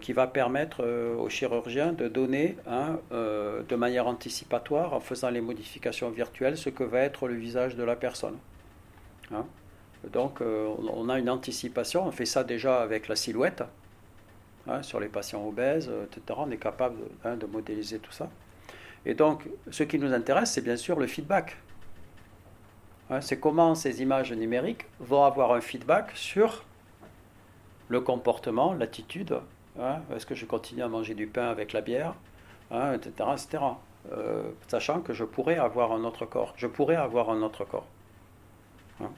qui 0.00 0.12
va 0.12 0.26
permettre 0.26 0.82
euh, 0.82 1.14
aux 1.16 1.28
chirurgiens 1.28 1.92
de 1.92 2.08
donner 2.08 2.56
hein, 2.66 2.98
euh, 3.12 3.62
de 3.62 3.76
manière 3.76 4.08
anticipatoire, 4.08 4.92
en 4.92 4.98
faisant 4.98 5.30
les 5.30 5.40
modifications 5.40 6.10
virtuelles, 6.10 6.56
ce 6.56 6.68
que 6.68 6.82
va 6.82 7.00
être 7.00 7.28
le 7.28 7.34
visage 7.34 7.76
de 7.76 7.84
la 7.84 7.94
personne. 7.94 8.36
Hein. 9.32 9.46
Donc 10.12 10.40
on 10.40 11.08
a 11.08 11.18
une 11.18 11.28
anticipation, 11.28 12.06
on 12.06 12.12
fait 12.12 12.24
ça 12.24 12.44
déjà 12.44 12.80
avec 12.80 13.08
la 13.08 13.16
silhouette, 13.16 13.64
hein, 14.68 14.80
sur 14.82 15.00
les 15.00 15.08
patients 15.08 15.44
obèses, 15.44 15.90
etc. 16.04 16.38
On 16.40 16.50
est 16.52 16.56
capable 16.56 16.98
de 17.24 17.46
modéliser 17.46 17.98
tout 17.98 18.12
ça. 18.12 18.30
Et 19.04 19.14
donc 19.14 19.48
ce 19.72 19.82
qui 19.82 19.98
nous 19.98 20.12
intéresse, 20.12 20.52
c'est 20.52 20.62
bien 20.62 20.76
sûr 20.76 21.00
le 21.00 21.08
feedback. 21.08 21.56
c'est 23.20 23.40
comment 23.40 23.74
ces 23.74 24.00
images 24.00 24.32
numériques 24.32 24.86
vont 25.00 25.24
avoir 25.24 25.52
un 25.52 25.60
feedback 25.60 26.12
sur 26.14 26.64
le 27.88 28.00
comportement, 28.00 28.72
l'attitude 28.74 29.40
Hein, 29.80 30.00
est-ce 30.14 30.26
que 30.26 30.34
je 30.34 30.44
continue 30.44 30.82
à 30.82 30.88
manger 30.88 31.14
du 31.14 31.26
pain 31.26 31.48
avec 31.48 31.72
la 31.72 31.80
bière 31.80 32.14
hein, 32.70 32.94
Etc. 32.94 33.12
etc. 33.32 33.64
Euh, 34.12 34.50
sachant 34.68 35.00
que 35.00 35.12
je 35.12 35.24
pourrais 35.24 35.56
avoir 35.56 35.92
un 35.92 36.04
autre 36.04 36.26
corps. 36.26 36.54
Je 36.56 36.66
pourrais 36.66 36.96
avoir 36.96 37.30
un 37.30 37.42
autre 37.42 37.64
corps. 37.64 37.86
Hein. 39.00 39.10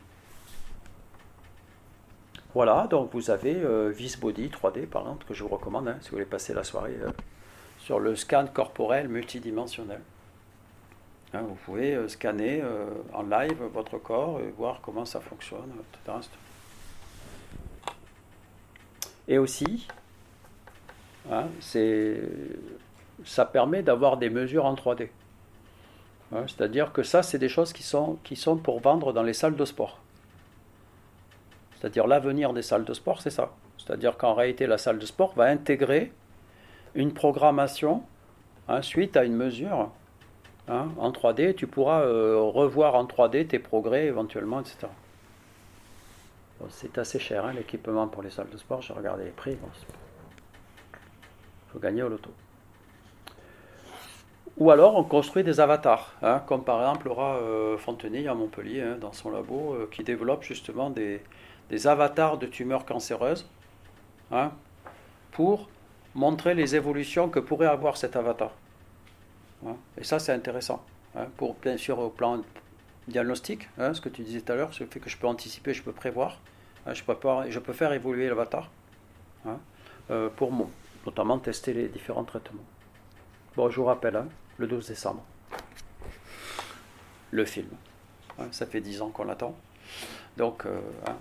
Voilà, 2.52 2.88
donc 2.88 3.12
vous 3.12 3.30
avez 3.30 3.54
euh, 3.54 3.90
Visbody 3.90 4.48
3D 4.48 4.86
par 4.86 5.02
exemple, 5.02 5.24
que 5.26 5.34
je 5.34 5.44
vous 5.44 5.48
recommande 5.50 5.94
si 6.00 6.08
vous 6.08 6.16
voulez 6.16 6.26
passer 6.26 6.52
la 6.52 6.64
soirée 6.64 6.96
euh, 7.00 7.12
sur 7.78 8.00
le 8.00 8.16
scan 8.16 8.46
corporel 8.52 9.08
multidimensionnel. 9.08 10.00
vous 11.32 11.54
pouvez 11.64 11.94
euh, 11.94 12.08
scanner 12.08 12.61
en 13.12 13.22
live 13.22 13.62
votre 13.72 13.98
corps 13.98 14.40
et 14.40 14.50
voir 14.50 14.80
comment 14.82 15.04
ça 15.04 15.20
fonctionne, 15.20 15.72
etc. 15.94 16.28
Et 19.28 19.38
aussi, 19.38 19.86
hein, 21.30 21.46
ça 23.24 23.44
permet 23.44 23.82
d'avoir 23.82 24.16
des 24.16 24.30
mesures 24.30 24.64
en 24.64 24.74
3D. 24.74 25.08
Hein, 26.32 26.44
c'est-à-dire 26.46 26.92
que 26.92 27.02
ça, 27.02 27.22
c'est 27.22 27.38
des 27.38 27.48
choses 27.48 27.72
qui 27.72 27.82
sont, 27.82 28.56
pour 28.56 28.80
vendre 28.80 29.12
dans 29.12 29.22
les 29.22 29.34
salles 29.34 29.56
de 29.56 29.64
sport. 29.64 29.98
C'est-à-dire 31.76 32.06
l'avenir 32.06 32.52
des 32.52 32.62
salles 32.62 32.84
de 32.84 32.94
sport, 32.94 33.20
c'est 33.20 33.30
ça. 33.30 33.50
C'est-à-dire 33.78 34.16
qu'en 34.16 34.34
réalité, 34.34 34.66
la 34.66 34.78
salle 34.78 34.98
de 34.98 35.06
sport 35.06 35.34
va 35.34 35.44
intégrer 35.44 36.12
une 36.94 37.12
programmation 37.12 38.02
hein, 38.68 38.82
suite 38.82 39.16
à 39.16 39.24
une 39.24 39.34
mesure 39.34 39.90
en 40.68 41.10
3D. 41.10 41.54
Tu 41.54 41.66
pourras 41.66 42.02
euh, 42.02 42.38
revoir 42.40 42.94
en 42.94 43.04
3D 43.04 43.48
tes 43.48 43.58
progrès 43.58 44.04
éventuellement, 44.04 44.60
etc. 44.60 44.86
c'est 46.68 46.98
assez 46.98 47.18
cher 47.18 47.52
l'équipement 47.52 48.06
pour 48.06 48.22
les 48.22 48.30
salles 48.30 48.50
de 48.50 48.58
sport. 48.58 48.82
J'ai 48.82 48.92
regardé 48.92 49.24
les 49.24 49.30
prix. 49.30 49.56
Faut 51.72 51.78
gagner 51.78 52.02
au 52.02 52.08
loto. 52.08 52.30
Ou 54.58 54.70
alors 54.70 54.96
on 54.96 55.04
construit 55.04 55.42
des 55.42 55.60
avatars, 55.60 56.14
hein, 56.22 56.42
comme 56.46 56.64
par 56.64 56.80
exemple 56.80 57.06
Laura 57.06 57.36
euh, 57.36 57.78
Fontenay 57.78 58.26
à 58.28 58.34
Montpellier, 58.34 58.82
hein, 58.82 58.96
dans 59.00 59.12
son 59.12 59.30
labo, 59.30 59.74
euh, 59.74 59.88
qui 59.90 60.04
développe 60.04 60.42
justement 60.42 60.90
des, 60.90 61.22
avatars 61.86 62.36
de 62.36 62.46
tumeurs 62.46 62.84
cancéreuses 62.84 63.48
hein, 64.32 64.52
pour 65.32 65.68
montrer 66.14 66.54
les 66.54 66.76
évolutions 66.76 67.28
que 67.28 67.38
pourrait 67.38 67.68
avoir 67.68 67.96
cet 67.96 68.16
avatar. 68.16 68.50
Et 69.98 70.04
ça, 70.04 70.18
c'est 70.18 70.32
intéressant. 70.32 70.82
pour, 71.36 71.54
bien 71.54 71.76
sûr, 71.76 71.98
au 71.98 72.08
plan 72.08 72.40
diagnostic, 73.08 73.68
ce 73.76 74.00
que 74.00 74.08
tu 74.08 74.22
disais 74.22 74.40
tout 74.40 74.52
à 74.52 74.56
l'heure, 74.56 74.72
ce 74.72 74.84
fait 74.84 75.00
que 75.00 75.10
je 75.10 75.18
peux 75.18 75.26
anticiper, 75.26 75.74
je 75.74 75.82
peux 75.82 75.92
prévoir, 75.92 76.40
je, 76.90 77.02
peux 77.04 77.14
je 77.50 77.58
peux 77.58 77.74
faire 77.74 77.92
évoluer 77.92 78.26
l'avatar 78.28 78.70
euh, 80.10 80.28
pour 80.34 80.50
notamment 81.07 81.38
tester 81.38 81.72
les 81.72 81.88
différents 81.88 82.24
traitements. 82.24 82.64
Bon, 83.57 83.68
je 83.70 83.76
vous 83.76 83.86
rappelle, 83.86 84.24
le 84.59 84.66
12 84.66 84.88
décembre. 84.88 85.22
Le 87.30 87.44
film. 87.44 87.68
ça 88.51 88.66
fait 88.66 88.80
10 88.80 89.03
ans 89.03 89.11
qu'on 89.11 89.24
l'attend. 89.24 89.57
Donc, 90.36 90.66
euh, 90.66 90.80
hein. 91.07 91.16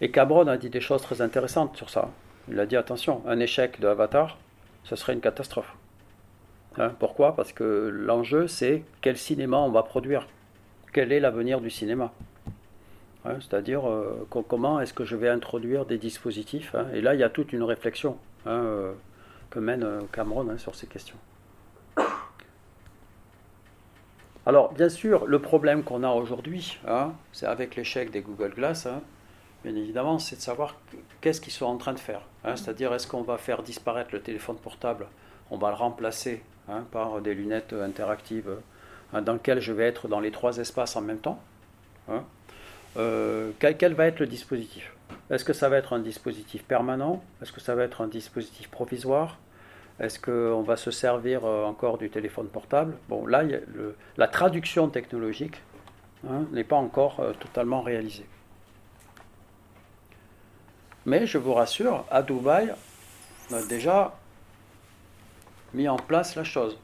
Et 0.00 0.10
Cabron 0.10 0.46
a 0.46 0.56
dit 0.56 0.70
des 0.70 0.80
choses 0.80 1.02
très 1.02 1.22
intéressantes 1.22 1.76
sur 1.76 1.88
ça. 1.88 2.10
Il 2.48 2.60
a 2.60 2.66
dit 2.66 2.76
attention, 2.76 3.22
un 3.26 3.40
échec 3.40 3.80
de 3.80 3.88
Avatar, 3.88 4.36
ce 4.84 4.94
serait 4.96 5.14
une 5.14 5.20
catastrophe. 5.20 5.74
Hein, 6.78 6.92
pourquoi? 6.98 7.34
Parce 7.34 7.52
que 7.52 7.90
l'enjeu, 7.92 8.46
c'est 8.46 8.84
quel 9.00 9.16
cinéma 9.16 9.56
on 9.58 9.70
va 9.70 9.82
produire. 9.82 10.26
Quel 10.92 11.12
est 11.12 11.20
l'avenir 11.20 11.60
du 11.60 11.70
cinéma? 11.70 12.12
Hein, 13.24 13.38
C'est-à-dire, 13.40 13.88
euh, 13.88 14.26
comment 14.30 14.80
est-ce 14.80 14.92
que 14.92 15.04
je 15.04 15.16
vais 15.16 15.28
introduire 15.28 15.86
des 15.86 15.98
dispositifs 15.98 16.74
Et 16.92 17.00
là, 17.00 17.14
il 17.14 17.20
y 17.20 17.24
a 17.24 17.30
toute 17.30 17.52
une 17.52 17.62
réflexion 17.62 18.18
euh, 18.46 18.92
que 19.50 19.58
mène 19.58 19.82
euh, 19.82 20.00
Cameron 20.12 20.56
sur 20.58 20.74
ces 20.74 20.86
questions. 20.86 21.16
Alors, 24.44 24.72
bien 24.72 24.88
sûr, 24.88 25.26
le 25.26 25.40
problème 25.40 25.82
qu'on 25.82 26.04
a 26.04 26.10
aujourd'hui, 26.10 26.78
hein, 26.86 27.12
c'est 27.32 27.46
avec 27.46 27.74
l'échec 27.74 28.10
des 28.10 28.20
Google 28.20 28.54
Glass, 28.54 28.86
hein, 28.86 29.02
bien 29.64 29.74
évidemment, 29.74 30.20
c'est 30.20 30.36
de 30.36 30.40
savoir 30.40 30.76
qu'est-ce 31.20 31.40
qu'ils 31.40 31.52
sont 31.52 31.66
en 31.66 31.76
train 31.78 31.92
de 31.92 31.98
faire. 31.98 32.20
Hein. 32.44 32.54
C'est-à-dire, 32.54 32.94
est-ce 32.94 33.08
qu'on 33.08 33.22
va 33.22 33.38
faire 33.38 33.62
disparaître 33.64 34.10
le 34.12 34.20
téléphone 34.20 34.56
portable 34.56 35.06
On 35.50 35.58
va 35.58 35.70
le 35.70 35.76
remplacer 35.76 36.42
par 36.92 37.20
des 37.20 37.34
lunettes 37.34 37.72
interactives 37.72 38.56
dans 39.12 39.32
lesquelles 39.32 39.60
je 39.60 39.72
vais 39.72 39.84
être 39.84 40.08
dans 40.08 40.20
les 40.20 40.30
trois 40.30 40.58
espaces 40.58 40.96
en 40.96 41.00
même 41.00 41.18
temps 41.18 41.40
euh, 42.96 43.50
quel, 43.58 43.94
va 43.94 44.06
être 44.06 44.20
le 44.20 44.26
dispositif? 44.26 44.92
Est-ce 45.30 45.44
que 45.44 45.52
ça 45.52 45.68
va 45.68 45.76
être 45.76 45.92
un 45.92 45.98
dispositif 45.98 46.64
permanent? 46.64 47.22
Est-ce 47.42 47.52
que 47.52 47.60
ça 47.60 47.74
va 47.74 47.82
être 47.82 48.00
un 48.00 48.06
dispositif 48.06 48.68
provisoire? 48.68 49.38
Est-ce 49.98 50.20
qu'on 50.20 50.62
va 50.62 50.76
se 50.76 50.90
servir 50.90 51.44
euh, 51.44 51.64
encore 51.64 51.98
du 51.98 52.10
téléphone 52.10 52.48
portable? 52.48 52.96
Bon, 53.08 53.26
là, 53.26 53.42
la 54.16 54.28
traduction 54.28 54.88
technologique 54.88 55.62
hein, 56.28 56.44
n'est 56.52 56.64
pas 56.64 56.76
encore 56.76 57.20
euh, 57.20 57.32
totalement 57.32 57.80
réalisée. 57.80 58.26
Mais 61.06 61.26
je 61.26 61.38
vous 61.38 61.54
rassure, 61.54 62.04
à 62.10 62.22
Dubaï, 62.22 62.74
on 63.50 63.54
a 63.54 63.62
déjà 63.62 64.16
mis 65.72 65.88
en 65.88 65.96
place 65.96 66.36
la 66.36 66.44
chose. 66.44 66.78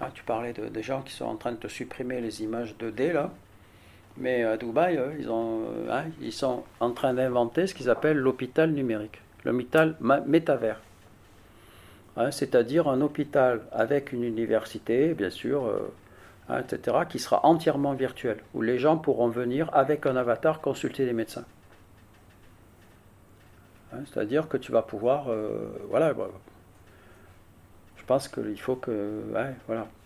Ah, 0.00 0.10
tu 0.12 0.22
parlais 0.22 0.52
de, 0.52 0.68
des 0.68 0.82
gens 0.82 1.02
qui 1.02 1.12
sont 1.12 1.24
en 1.24 1.36
train 1.36 1.52
de 1.52 1.56
te 1.56 1.68
supprimer 1.68 2.20
les 2.20 2.42
images 2.42 2.74
2D 2.78 3.12
là. 3.12 3.30
Mais 4.18 4.44
à 4.44 4.56
Dubaï, 4.56 4.98
ils, 5.18 5.30
ont, 5.30 5.64
hein, 5.90 6.04
ils 6.20 6.32
sont 6.32 6.64
en 6.80 6.92
train 6.92 7.12
d'inventer 7.14 7.66
ce 7.66 7.74
qu'ils 7.74 7.90
appellent 7.90 8.16
l'hôpital 8.16 8.70
numérique, 8.70 9.20
l'hôpital 9.44 9.96
métavers. 10.00 10.80
Hein, 12.16 12.30
c'est-à-dire 12.30 12.88
un 12.88 13.02
hôpital 13.02 13.60
avec 13.72 14.12
une 14.12 14.24
université, 14.24 15.12
bien 15.12 15.28
sûr, 15.28 15.66
euh, 15.66 15.92
hein, 16.48 16.60
etc., 16.60 16.98
qui 17.08 17.18
sera 17.18 17.44
entièrement 17.44 17.92
virtuel, 17.92 18.38
où 18.54 18.62
les 18.62 18.78
gens 18.78 18.96
pourront 18.96 19.28
venir 19.28 19.68
avec 19.74 20.06
un 20.06 20.16
avatar 20.16 20.60
consulter 20.62 21.04
les 21.04 21.12
médecins. 21.12 21.44
C'est-à-dire 24.06 24.48
que 24.48 24.56
tu 24.56 24.72
vas 24.72 24.82
pouvoir, 24.82 25.28
euh, 25.28 25.68
voilà, 25.88 26.12
bah, 26.12 26.28
je 27.96 28.04
pense 28.04 28.28
qu'il 28.28 28.60
faut 28.60 28.76
que, 28.76 29.22
voilà, 29.66 29.86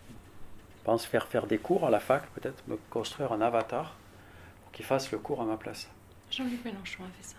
pense 0.83 1.05
faire 1.05 1.27
faire 1.27 1.47
des 1.47 1.57
cours 1.57 1.85
à 1.85 1.89
la 1.89 1.99
fac, 1.99 2.23
peut-être 2.33 2.63
me 2.67 2.77
construire 2.89 3.31
un 3.33 3.41
avatar 3.41 3.95
pour 4.63 4.71
qu'il 4.71 4.85
fasse 4.85 5.11
le 5.11 5.17
cours 5.17 5.41
à 5.41 5.45
ma 5.45 5.57
place. 5.57 5.89
Jean-Luc 6.31 6.63
Mélenchon 6.63 7.03
a 7.03 7.17
fait 7.17 7.23
ça. 7.23 7.35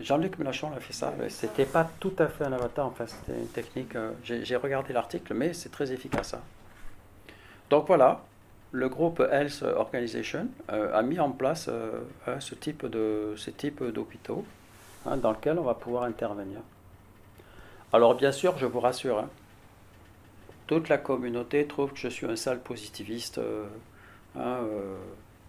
Jean-Luc 0.00 0.38
Mélenchon 0.38 0.70
a 0.76 0.80
fait 0.80 0.92
ça. 0.92 1.12
C'était 1.28 1.64
pas 1.64 1.88
tout 1.98 2.12
à 2.18 2.28
fait 2.28 2.44
un 2.44 2.52
avatar, 2.52 2.86
en 2.86 2.90
fait, 2.90 3.08
c'était 3.08 3.38
une 3.38 3.48
technique. 3.48 3.96
Euh, 3.96 4.12
j'ai 4.22 4.56
regardé 4.56 4.92
l'article, 4.92 5.34
mais 5.34 5.52
c'est 5.54 5.70
très 5.70 5.90
efficace. 5.92 6.34
Hein. 6.34 6.40
Donc 7.70 7.86
voilà, 7.86 8.22
le 8.72 8.88
groupe 8.88 9.20
Health 9.20 9.62
Organization 9.62 10.48
euh, 10.70 10.96
a 10.96 11.02
mis 11.02 11.18
en 11.18 11.30
place 11.30 11.66
euh, 11.68 12.00
hein, 12.26 12.38
ce 12.40 12.54
type 12.54 12.86
de 12.86 13.34
ce 13.36 13.50
type 13.50 13.82
d'hôpitaux 13.82 14.44
hein, 15.06 15.16
dans 15.16 15.32
lequel 15.32 15.58
on 15.58 15.62
va 15.62 15.74
pouvoir 15.74 16.04
intervenir. 16.04 16.60
Alors 17.92 18.14
bien 18.14 18.32
sûr, 18.32 18.58
je 18.58 18.66
vous 18.66 18.80
rassure, 18.80 19.24
toute 20.66 20.88
la 20.88 20.98
communauté 20.98 21.66
trouve 21.66 21.92
que 21.92 21.98
je 21.98 22.08
suis 22.08 22.26
un 22.26 22.36
sale 22.36 22.60
positiviste, 22.60 23.40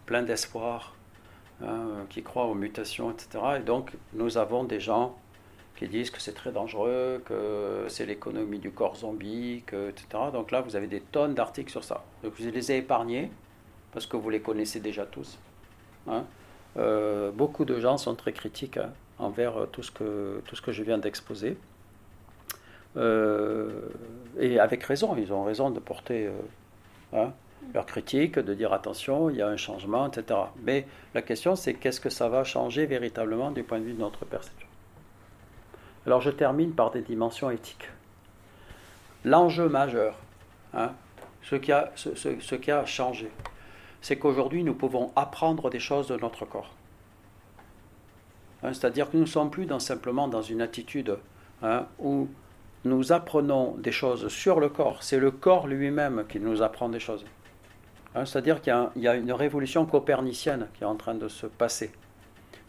plein 0.06 0.24
d'espoir, 0.24 0.94
Hein, 1.64 2.06
qui 2.10 2.22
croient 2.22 2.46
aux 2.46 2.54
mutations, 2.54 3.10
etc. 3.10 3.44
Et 3.58 3.60
donc, 3.62 3.92
nous 4.14 4.38
avons 4.38 4.64
des 4.64 4.80
gens 4.80 5.18
qui 5.76 5.88
disent 5.88 6.12
que 6.12 6.22
c'est 6.22 6.34
très 6.34 6.52
dangereux, 6.52 7.20
que 7.26 7.86
c'est 7.88 8.06
l'économie 8.06 8.60
du 8.60 8.70
corps 8.70 8.96
zombie, 8.96 9.64
etc. 9.68 10.06
Donc 10.32 10.52
là, 10.52 10.62
vous 10.62 10.76
avez 10.76 10.86
des 10.86 11.02
tonnes 11.02 11.34
d'articles 11.34 11.72
sur 11.72 11.84
ça. 11.84 12.04
Donc, 12.24 12.34
je 12.40 12.48
les 12.48 12.72
ai 12.72 12.78
épargnés, 12.78 13.32
parce 13.92 14.06
que 14.06 14.18
vous 14.18 14.30
les 14.30 14.40
connaissez 14.40 14.80
déjà 14.80 15.08
tous. 15.08 15.40
Hein. 16.08 16.26
Euh, 16.78 17.32
beaucoup 17.32 17.66
de 17.66 17.80
gens 17.80 17.98
sont 17.98 18.14
très 18.14 18.34
critiques 18.34 18.78
hein, 18.78 18.94
envers 19.18 19.56
que, 19.96 20.42
tout 20.46 20.56
ce 20.56 20.62
que 20.62 20.72
je 20.72 20.84
viens 20.84 21.00
d'exposer. 21.00 21.58
Euh, 22.98 23.70
et 24.40 24.60
avec 24.60 24.84
raison, 24.84 25.16
ils 25.18 25.32
ont 25.32 25.44
raison 25.44 25.70
de 25.70 25.80
porter 25.80 26.30
euh, 27.14 27.28
leur 27.74 27.86
critique, 27.86 28.40
de 28.40 28.54
dire 28.54 28.74
attention, 28.74 29.30
il 29.30 29.38
y 29.38 29.42
a 29.42 29.48
un 29.48 29.58
changement, 29.58 30.08
etc. 30.08 30.40
Mais 30.64 30.86
la 31.14 31.22
question, 31.22 31.56
c'est 31.56 31.74
qu'est-ce 31.74 32.02
que 32.02 32.10
ça 32.10 32.30
va 32.30 32.44
changer 32.44 32.86
véritablement 32.86 33.52
du 33.52 33.64
point 33.64 33.80
de 33.80 33.86
vue 33.86 33.94
de 33.94 34.00
notre 34.00 34.26
perception? 34.26 34.68
Alors 36.06 36.22
je 36.22 36.30
termine 36.30 36.72
par 36.72 36.92
des 36.92 37.02
dimensions 37.02 37.52
éthiques. 37.52 37.90
L'enjeu 39.26 39.68
majeur, 39.68 40.16
hein, 40.74 40.94
ce, 41.44 41.56
qui 41.56 41.72
a, 42.72 42.86
changé, 42.86 43.30
c'est 44.02 44.18
qu'aujourd'hui 44.18 44.64
nous 44.64 44.74
pouvons 44.74 45.12
apprendre 45.16 45.70
des 45.70 45.80
choses 45.80 46.08
de 46.08 46.16
notre 46.16 46.46
corps. 46.46 46.74
Hein, 48.64 48.74
c'est-à-dire 48.74 49.12
que 49.12 49.18
nous 49.18 49.24
ne 49.24 49.28
sommes 49.28 49.50
plus 49.50 49.68
simplement 49.80 50.28
dans 50.30 50.42
une 50.42 50.62
attitude 50.62 51.18
hein, 51.62 51.88
où 52.00 52.30
nous 52.86 53.12
apprenons 53.12 53.76
des 53.78 53.92
choses 53.92 54.28
sur 54.30 54.60
le 54.60 54.70
corps. 54.70 55.04
C'est 55.04 55.20
le 55.20 55.32
corps 55.32 55.68
lui-même 55.68 56.26
qui 56.30 56.40
nous 56.40 56.62
apprend 56.62 56.90
des 56.90 57.00
choses. 57.00 57.26
Hein, 58.16 58.26
c'est-à-dire 58.26 58.62
qu'il 58.62 58.74
y, 58.96 59.08
a 59.08 59.16
une 59.16 59.32
révolution 59.32 59.86
copernicienne 59.86 60.68
qui 60.74 60.84
est 60.84 60.88
en 60.88 60.96
train 60.96 61.16
de 61.16 61.28
se 61.28 61.46
passer. 61.46 61.92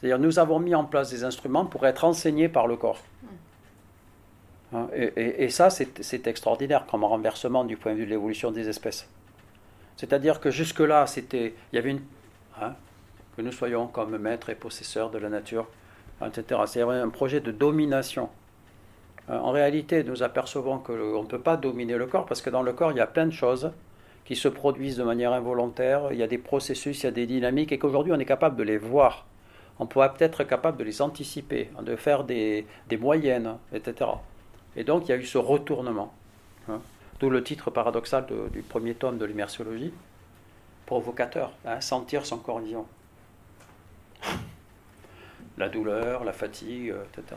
C'est-à-dire 0.01 0.19
nous 0.19 0.39
avons 0.39 0.59
mis 0.59 0.75
en 0.75 0.85
place 0.85 1.11
des 1.11 1.25
instruments 1.25 1.67
pour 1.67 1.87
être 1.87 2.05
enseignés 2.05 2.49
par 2.49 2.67
le 2.67 2.77
corps. 2.77 3.03
Hein, 4.75 4.89
et, 4.95 5.49
ça, 5.49 5.71
c'est 5.71 6.27
extraordinaire 6.27 6.85
comme 6.87 7.05
renversement 7.05 7.65
du 7.65 7.77
point 7.77 7.93
de 7.93 7.99
vue 7.99 8.05
de 8.05 8.11
l'évolution 8.11 8.51
des 8.51 8.69
espèces. 8.69 9.09
C'est-à-dire 9.97 10.41
que 10.41 10.51
jusque-là, 10.51 11.07
c'était, 11.07 11.55
il 11.73 11.77
y 11.77 11.79
avait 11.79 11.91
une, 11.91 12.03
hein, 12.61 12.75
que 13.37 13.43
nous 13.43 13.53
soyons 13.53 13.87
comme 13.87 14.19
maîtres 14.19 14.51
et 14.51 14.55
possesseurs 14.55 15.11
de 15.11 15.19
la 15.19 15.31
nature, 15.31 15.67
etc. 16.25 16.61
C'est 16.67 16.83
un 16.83 17.09
projet 17.09 17.41
de 17.41 17.51
domination. 17.51 18.29
En 19.29 19.51
réalité, 19.51 20.05
nous 20.05 20.23
apercevons 20.23 20.79
qu'on 20.79 21.23
ne 21.23 21.27
peut 21.27 21.39
pas 21.39 21.57
dominer 21.57 21.97
le 21.97 22.07
corps 22.07 22.25
parce 22.25 22.41
que 22.41 22.49
dans 22.49 22.63
le 22.63 22.73
corps, 22.73 22.93
il 22.93 22.97
y 22.97 23.01
a 23.01 23.07
plein 23.07 23.27
de 23.27 23.33
choses 23.33 23.71
qui 24.25 24.37
se 24.37 24.49
produisent 24.49 24.99
de 24.99 25.05
manière 25.05 25.33
involontaire, 25.33 26.13
il 26.13 26.19
y 26.19 26.23
a 26.23 26.27
des 26.27 26.37
processus, 26.37 27.03
il 27.03 27.05
y 27.05 27.09
a 27.09 27.13
des 27.13 27.27
dynamiques, 27.27 27.73
et 27.73 27.79
qu'aujourd'hui 27.79 28.13
on 28.13 28.19
est 28.19 28.27
capable 28.27 28.57
de 28.57 28.63
les 28.63 28.77
voir. 28.77 29.25
On 29.79 29.87
pourrait 29.87 30.13
peut-être 30.13 30.43
être 30.43 30.49
capable 30.49 30.77
de 30.77 30.85
les 30.85 31.01
anticiper, 31.01 31.71
de 31.81 31.97
faire 31.97 32.25
des, 32.25 32.67
moyennes, 33.01 33.57
etc. 33.73 34.11
Et 34.77 34.85
donc 34.85 35.09
il 35.09 35.13
y 35.13 35.15
a 35.15 35.17
eu 35.17 35.25
ce 35.25 35.39
retournement. 35.39 36.13
hein. 36.69 36.81
D'où 37.21 37.31
le 37.31 37.43
titre 37.43 37.71
paradoxal 37.71 38.27
du 38.53 38.61
premier 38.61 38.95
tome 38.95 39.17
de 39.17 39.25
l'immersiologie, 39.25 39.95
provocateur, 40.85 41.53
hein, 41.65 41.81
sentir 41.81 42.27
son 42.27 42.37
corps 42.37 42.61
vivant. 42.61 42.87
La 45.57 45.71
douleur, 45.71 46.23
la 46.23 46.33
fatigue, 46.33 46.91
euh, 46.91 47.03
etc. 47.13 47.35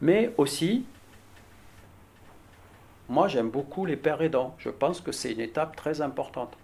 Mais 0.00 0.32
aussi, 0.38 0.84
moi 3.08 3.28
j'aime 3.28 3.50
beaucoup 3.50 3.84
les 3.86 3.96
pères 3.96 4.22
aidants. 4.22 4.54
Je 4.58 4.70
pense 4.70 5.00
que 5.00 5.12
c'est 5.12 5.32
une 5.32 5.40
étape 5.40 5.76
très 5.76 6.00
importante. 6.00 6.56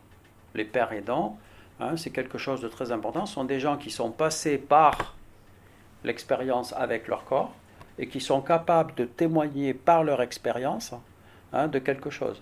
Les 0.54 0.64
pères 0.64 0.92
aidants, 0.92 1.38
hein, 1.80 1.96
c'est 1.96 2.10
quelque 2.10 2.38
chose 2.38 2.60
de 2.60 2.68
très 2.68 2.92
important. 2.92 3.26
Ce 3.26 3.34
sont 3.34 3.44
des 3.44 3.60
gens 3.60 3.76
qui 3.76 3.90
sont 3.90 4.10
passés 4.10 4.58
par 4.58 5.16
l'expérience 6.04 6.72
avec 6.74 7.08
leur 7.08 7.24
corps 7.24 7.52
et 7.98 8.08
qui 8.08 8.20
sont 8.20 8.40
capables 8.40 8.94
de 8.94 9.04
témoigner 9.04 9.74
par 9.74 10.04
leur 10.04 10.20
expérience 10.22 10.92
hein, 11.52 11.68
de 11.68 11.78
quelque 11.78 12.10
chose. 12.10 12.40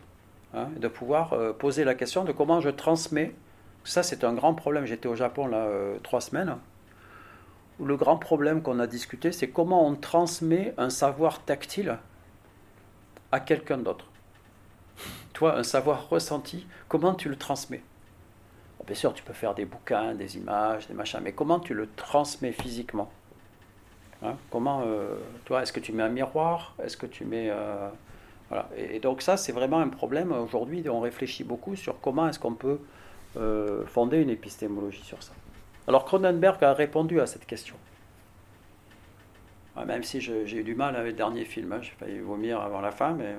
hein, 0.54 0.68
de 0.76 0.88
pouvoir 0.88 1.32
euh, 1.32 1.52
poser 1.52 1.84
la 1.84 1.94
question 1.94 2.24
de 2.24 2.32
comment 2.32 2.60
je 2.60 2.70
transmets. 2.70 3.32
Ça, 3.84 4.02
c'est 4.02 4.24
un 4.24 4.32
grand 4.34 4.54
problème. 4.54 4.86
J'étais 4.86 5.08
au 5.08 5.16
Japon 5.16 5.46
là 5.46 5.58
euh, 5.58 5.98
trois 6.02 6.20
semaines. 6.20 6.56
Le 7.84 7.96
grand 7.96 8.16
problème 8.16 8.62
qu'on 8.62 8.78
a 8.78 8.86
discuté, 8.86 9.32
c'est 9.32 9.48
comment 9.48 9.86
on 9.86 9.96
transmet 9.96 10.72
un 10.78 10.88
savoir 10.88 11.44
tactile 11.44 11.98
à 13.32 13.40
quelqu'un 13.40 13.78
d'autre. 13.78 14.06
Toi, 15.32 15.56
un 15.56 15.64
savoir 15.64 16.08
ressenti, 16.08 16.66
comment 16.88 17.14
tu 17.14 17.28
le 17.28 17.36
transmets? 17.36 17.82
Bien 18.86 18.94
sûr, 18.94 19.14
tu 19.14 19.24
peux 19.24 19.32
faire 19.32 19.54
des 19.54 19.64
bouquins, 19.64 20.14
des 20.14 20.36
images, 20.36 20.86
des 20.86 20.94
machins, 20.94 21.20
mais 21.22 21.32
comment 21.32 21.58
tu 21.58 21.74
le 21.74 21.88
transmets 21.96 22.52
physiquement? 22.52 23.10
Hein, 24.22 24.36
Comment, 24.50 24.82
euh, 24.86 25.16
toi, 25.44 25.62
est-ce 25.62 25.72
que 25.72 25.80
tu 25.80 25.92
mets 25.92 26.02
un 26.02 26.08
miroir? 26.08 26.74
Est-ce 26.82 26.96
que 26.96 27.06
tu 27.06 27.24
mets, 27.24 27.48
euh, 27.50 27.88
voilà. 28.48 28.68
Et, 28.76 28.96
et 28.96 29.00
donc 29.00 29.22
ça, 29.22 29.36
c'est 29.36 29.52
vraiment 29.52 29.80
un 29.80 29.88
problème 29.88 30.30
aujourd'hui. 30.30 30.84
On 30.88 31.00
réfléchit 31.00 31.42
beaucoup 31.44 31.74
sur 31.74 32.00
comment 32.00 32.28
est-ce 32.28 32.38
qu'on 32.38 32.54
peut 32.54 32.78
euh, 33.36 33.84
fonder 33.86 34.18
une 34.18 34.30
épistémologie 34.30 35.02
sur 35.02 35.20
ça. 35.22 35.32
Alors 35.88 36.04
Cronenberg 36.04 36.62
a 36.62 36.74
répondu 36.74 37.20
à 37.20 37.26
cette 37.26 37.46
question. 37.46 37.74
Même 39.86 40.04
si 40.04 40.20
j'ai 40.20 40.56
eu 40.56 40.62
du 40.62 40.74
mal 40.74 40.94
avec 40.96 41.12
le 41.12 41.16
dernier 41.16 41.44
film, 41.44 41.72
hein, 41.72 41.80
j'ai 41.80 41.92
failli 41.92 42.18
vomir 42.18 42.60
avant 42.60 42.80
la 42.80 42.92
fin, 42.92 43.12
mais 43.14 43.24
euh, 43.24 43.38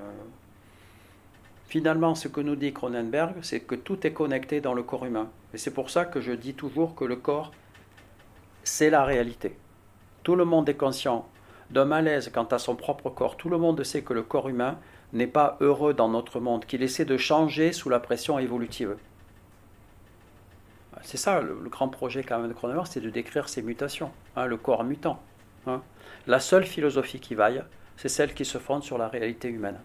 finalement, 1.68 2.14
ce 2.14 2.28
que 2.28 2.40
nous 2.40 2.56
dit 2.56 2.72
Cronenberg, 2.72 3.36
c'est 3.42 3.60
que 3.60 3.74
tout 3.74 4.06
est 4.06 4.12
connecté 4.12 4.60
dans 4.60 4.74
le 4.74 4.82
corps 4.82 5.06
humain. 5.06 5.30
Et 5.54 5.58
c'est 5.58 5.72
pour 5.72 5.90
ça 5.90 6.04
que 6.04 6.20
je 6.20 6.32
dis 6.32 6.54
toujours 6.54 6.94
que 6.96 7.04
le 7.04 7.16
corps, 7.16 7.52
c'est 8.64 8.90
la 8.90 9.04
réalité. 9.04 9.56
Tout 10.22 10.34
le 10.34 10.44
monde 10.44 10.68
est 10.68 10.76
conscient 10.76 11.26
d'un 11.70 11.84
malaise 11.84 12.30
quant 12.34 12.44
à 12.44 12.58
son 12.58 12.74
propre 12.74 13.10
corps. 13.10 13.36
Tout 13.36 13.48
le 13.48 13.58
monde 13.58 13.82
sait 13.84 14.02
que 14.02 14.12
le 14.12 14.22
corps 14.22 14.48
humain 14.48 14.78
n'est 15.12 15.28
pas 15.28 15.56
heureux 15.60 15.94
dans 15.94 16.08
notre 16.08 16.40
monde, 16.40 16.66
qu'il 16.66 16.82
essaie 16.82 17.04
de 17.04 17.16
changer 17.16 17.72
sous 17.72 17.88
la 17.88 18.00
pression 18.00 18.38
évolutive. 18.38 18.96
C'est 21.04 21.18
ça 21.18 21.40
le, 21.40 21.54
grand 21.68 21.88
projet 21.88 22.24
quand 22.24 22.38
même 22.38 22.48
de 22.48 22.54
Cronenberg, 22.54 22.86
c'est 22.88 23.00
de 23.00 23.10
décrire 23.10 23.48
ces 23.48 23.62
mutations, 23.62 24.10
hein, 24.36 24.46
le 24.46 24.56
corps 24.56 24.82
mutant. 24.84 25.20
hein. 25.66 25.82
La 26.26 26.40
seule 26.40 26.64
philosophie 26.66 27.20
qui 27.20 27.34
vaille, 27.34 27.62
c'est 27.96 28.08
celle 28.08 28.34
qui 28.34 28.44
se 28.44 28.58
fonde 28.58 28.82
sur 28.82 28.98
la 28.98 29.08
réalité 29.08 29.48
humaine. 29.48 29.78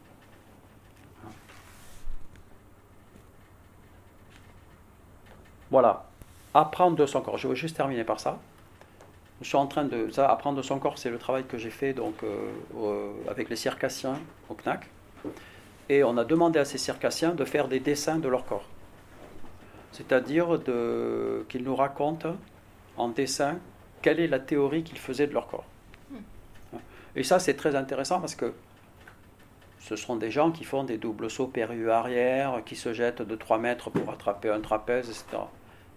Voilà, 5.71 6.05
apprendre 6.53 6.95
de 6.97 7.05
son 7.05 7.21
corps. 7.21 7.37
Je 7.37 7.47
vais 7.47 7.55
juste 7.55 7.75
terminer 7.75 8.03
par 8.03 8.19
ça. 8.19 8.39
Je 9.41 9.47
suis 9.47 9.57
en 9.57 9.67
train 9.67 9.85
de 9.85 10.09
ça, 10.11 10.29
apprendre 10.29 10.57
de 10.57 10.61
son 10.63 10.79
corps, 10.79 10.97
c'est 10.97 11.09
le 11.09 11.17
travail 11.17 11.45
que 11.45 11.57
j'ai 11.57 11.69
fait 11.69 11.93
donc 11.93 12.15
euh, 12.23 12.51
au- 12.75 13.29
avec 13.29 13.49
les 13.49 13.55
circassiens 13.55 14.19
au 14.49 14.53
CNAC. 14.55 14.87
Et 15.89 16.03
on 16.03 16.17
a 16.17 16.25
demandé 16.25 16.59
à 16.59 16.65
ces 16.65 16.77
circassiens 16.77 17.31
de 17.33 17.45
faire 17.45 17.67
des 17.67 17.79
dessins 17.79 18.17
de 18.19 18.27
leur 18.27 18.45
corps. 18.45 18.65
C'est-à-dire 19.91 20.59
de- 20.59 21.45
qu'ils 21.49 21.63
nous 21.63 21.75
racontent 21.75 22.35
en 22.97 23.09
dessin 23.09 23.57
quelle 24.01 24.19
est 24.19 24.27
la 24.27 24.39
théorie 24.39 24.83
qu'ils 24.83 24.97
faisaient 24.99 25.27
de 25.27 25.33
leur 25.33 25.47
corps. 25.47 25.65
Et 27.15 27.23
ça, 27.23 27.39
c'est 27.39 27.55
très 27.55 27.75
intéressant 27.75 28.19
parce 28.19 28.35
que 28.35 28.53
ce 29.79 29.95
sont 29.95 30.15
des 30.15 30.29
gens 30.31 30.51
qui 30.51 30.63
font 30.63 30.83
des 30.83 30.97
doubles 30.97 31.29
sauts 31.29 31.47
périlleux 31.47 31.91
arrière, 31.91 32.61
qui 32.65 32.75
se 32.75 32.93
jettent 32.93 33.21
de 33.23 33.35
3 33.35 33.57
mètres 33.57 33.89
pour 33.89 34.09
attraper 34.11 34.49
un 34.49 34.59
trapèze, 34.59 35.09
etc. 35.09 35.43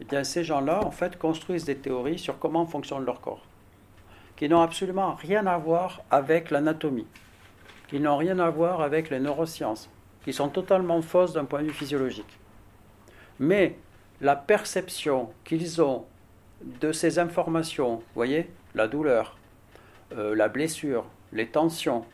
Eh 0.01 0.05
bien, 0.05 0.25
ces 0.25 0.43
gens-là, 0.43 0.85
en 0.85 0.91
fait, 0.91 1.19
construisent 1.19 1.65
des 1.65 1.77
théories 1.77 2.19
sur 2.19 2.39
comment 2.39 2.65
fonctionne 2.67 3.05
leur 3.05 3.21
corps, 3.21 3.43
qui 4.37 4.49
n'ont 4.49 4.63
absolument 4.63 5.15
rien 5.15 5.47
à 5.47 5.59
voir 5.59 6.01
avec 6.11 6.51
l'anatomie, 6.51 7.07
qui 7.89 8.01
n'ont 8.01 8.17
rien 8.17 8.39
à 8.39 8.49
voir 8.51 8.81
avec 8.81 9.11
les 9.11 9.21
neurosciences, 9.21 9.91
qui 10.25 10.33
sont 10.33 10.49
totalement 10.49 11.03
fausses 11.03 11.35
d'un 11.35 11.45
point 11.45 11.61
de 11.63 11.67
vue 11.69 11.75
physiologique. 11.75 12.39
Mais 13.43 13.77
la 14.21 14.37
perception 14.37 15.31
qu'ils 15.43 15.83
ont 15.83 16.07
de 16.63 16.93
ces 16.93 17.19
informations, 17.19 18.01
voyez, 18.15 18.49
la 18.77 18.87
douleur, 18.87 19.37
euh, 20.13 20.37
la 20.37 20.49
blessure, 20.49 21.05
les 21.33 21.49
tensions, 21.49 22.05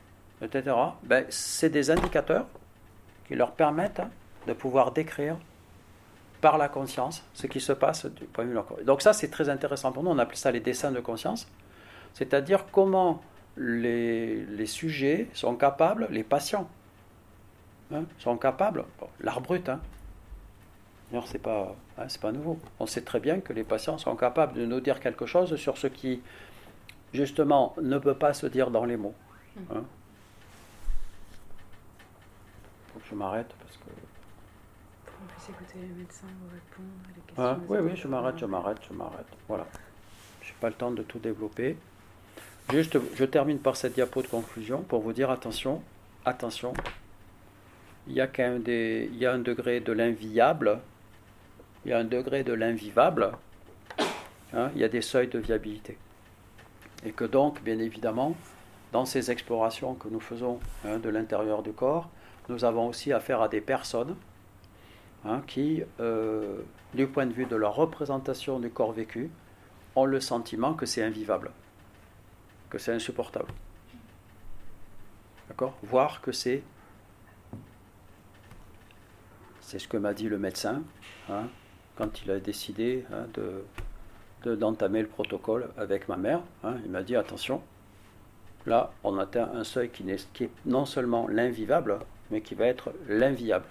etc., 0.40 0.74
ben, 1.02 1.26
c'est 1.28 1.68
des 1.68 1.90
indicateurs 1.90 2.46
qui 3.26 3.34
leur 3.34 3.52
permettent 3.52 4.00
de 4.46 4.54
pouvoir 4.54 4.92
décrire 4.92 5.36
par 6.40 6.56
la 6.56 6.70
conscience 6.70 7.22
ce 7.34 7.46
qui 7.46 7.60
se 7.60 7.74
passe 7.74 8.06
du 8.06 8.24
point 8.24 8.44
de 8.44 8.48
vue 8.48 8.54
de 8.54 8.60
leur 8.60 8.66
corps. 8.66 8.78
Donc 8.84 9.02
ça, 9.02 9.12
c'est 9.12 9.28
très 9.28 9.50
intéressant 9.50 9.92
pour 9.92 10.02
nous. 10.02 10.10
On 10.10 10.18
appelle 10.18 10.38
ça 10.38 10.50
les 10.50 10.60
dessins 10.60 10.92
de 10.92 11.00
conscience, 11.00 11.46
c'est-à-dire 12.14 12.64
comment 12.72 13.22
les, 13.58 14.46
les 14.46 14.66
sujets 14.66 15.28
sont 15.34 15.56
capables, 15.56 16.08
les 16.10 16.24
patients, 16.24 16.70
hein, 17.92 18.04
sont 18.18 18.38
capables, 18.38 18.86
l'art 19.20 19.42
brut, 19.42 19.68
hein, 19.68 19.80
D'ailleurs, 21.11 21.26
c'est 21.26 21.38
pas, 21.38 21.74
hein, 21.96 22.04
c'est 22.09 22.20
pas 22.20 22.32
nouveau. 22.32 22.59
On 22.78 22.86
sait 22.86 23.00
très 23.00 23.20
bien 23.20 23.40
que 23.40 23.52
les 23.52 23.64
patients 23.64 23.98
sont 23.98 24.14
capables 24.16 24.54
de 24.54 24.66
nous 24.66 24.80
dire 24.80 25.00
quelque 25.00 25.26
chose 25.26 25.56
sur 25.56 25.78
ce 25.78 25.86
qui, 25.86 26.20
justement, 27.14 27.74
ne 27.80 27.98
peut 27.98 28.14
pas 28.14 28.34
se 28.34 28.46
dire 28.46 28.70
dans 28.70 28.84
les 28.84 28.96
mots. 28.96 29.14
Hein. 29.70 29.84
Faut 32.92 33.00
que 33.00 33.06
je 33.09 33.14
m'arrête 33.14 33.52
parce 33.59 33.76
que. 33.78 33.84
On 35.20 35.26
puisse 35.26 35.48
écouter 35.48 35.78
les 35.80 36.00
médecins 36.00 36.26
vous 36.40 36.50
répondre 36.54 36.88
à 37.04 37.09
les 37.09 37.22
questions. 37.22 37.76
Des 37.76 37.82
oui, 37.82 37.90
oui, 37.90 37.96
je 37.96 38.09
m'arrête, 38.09 38.38
je 38.38 38.46
m'arrête, 38.46 38.78
je 38.88 38.94
m'arrête. 38.94 39.26
Voilà. 39.48 39.66
Je 40.42 40.48
n'ai 40.48 40.56
pas 40.61 40.68
le 40.68 40.74
temps 40.74 40.90
de 40.90 41.02
tout 41.02 41.18
développer. 41.18 41.76
Juste, 42.70 42.98
je 43.14 43.24
termine 43.24 43.59
par 43.59 43.76
cette 43.76 43.94
diapo 43.94 44.20
de 44.20 44.26
conclusion 44.26 44.82
pour 44.82 45.00
vous 45.00 45.14
dire 45.14 45.30
attention, 45.30 45.82
attention. 46.26 46.74
Il 48.06 48.12
y 48.12 48.20
a 48.20 48.26
quand 48.26 48.42
même 48.42 48.62
des, 48.62 49.09
il 49.11 49.18
y 49.18 49.24
a 49.26 49.32
un 49.32 49.38
degré 49.38 49.80
de 49.80 49.92
l'inviable, 49.92 50.80
il 51.89 51.93
y 51.93 51.95
a 51.95 51.99
un 51.99 52.05
degré 52.05 52.45
de 52.45 52.53
l'invivable. 52.53 53.32
hein, 54.53 54.70
il 54.74 54.80
y 54.82 54.84
a 54.84 54.91
des 54.91 55.01
seuils 55.01 55.28
de 55.28 55.39
viabilité. 55.39 55.97
Et 57.03 57.12
que 57.12 57.24
donc, 57.24 57.62
bien 57.62 57.78
évidemment, 57.78 58.36
dans 58.93 59.07
ces 59.07 59.30
explorations 59.30 59.95
que 59.95 60.09
nous 60.09 60.20
faisons 60.20 60.61
hein, 60.84 60.99
de 60.99 61.09
l'intérieur 61.09 61.62
du 61.62 61.72
corps, 61.72 62.11
nous 62.51 62.66
avons 62.66 62.89
aussi 62.89 63.11
affaire 63.11 63.41
à 63.41 63.49
des 63.49 63.62
personnes 63.62 64.16
hein, 65.24 65.43
qui, 65.47 65.82
euh, 66.01 66.61
du 66.93 67.07
point 67.07 67.24
de 67.24 67.32
vue 67.32 67.47
de 67.47 67.57
leur 67.57 67.74
représentation 67.74 68.61
du 68.61 68.68
corps 68.68 68.93
vécu, 68.93 69.30
ont 69.97 70.05
le 70.05 70.20
sentiment 70.20 70.74
que 70.74 70.84
c'est 70.84 71.03
invivable, 71.03 71.51
que 72.68 72.76
c'est 72.76 72.93
insupportable. 72.93 73.51
D'accord? 75.49 75.74
Voire 75.82 76.20
que 76.20 76.32
c'est. 76.32 76.62
C'est 79.62 79.78
ce 79.78 79.89
que 79.89 79.97
m'a 79.97 80.12
dit 80.12 80.28
le 80.28 80.39
médecin 80.39 80.82
quand 81.99 82.22
il 82.22 82.30
a 82.30 82.38
décidé 82.38 83.05
hein, 83.12 83.26
de 83.34 83.64
de- 84.44 84.55
d'entamer 84.55 85.03
le 85.03 85.09
protocole 85.09 85.68
avec 85.76 86.07
ma 86.09 86.16
mère. 86.16 86.40
hein. 86.62 86.76
il 86.84 86.90
m'a 86.92 87.03
dit 87.03 87.16
attention, 87.16 87.61
là 88.66 88.92
on 89.03 89.18
atteint 89.18 89.51
un 89.53 89.64
seuil 89.64 89.90
qui, 89.90 90.05
n'est- 90.05 90.28
qui 90.32 90.44
est 90.44 90.51
non 90.64 90.86
seulement 90.86 91.26
l'invivable, 91.26 91.99
mais 92.30 92.40
qui 92.40 92.55
va 92.55 92.66
être 92.66 92.92
l'inviable. 93.09 93.66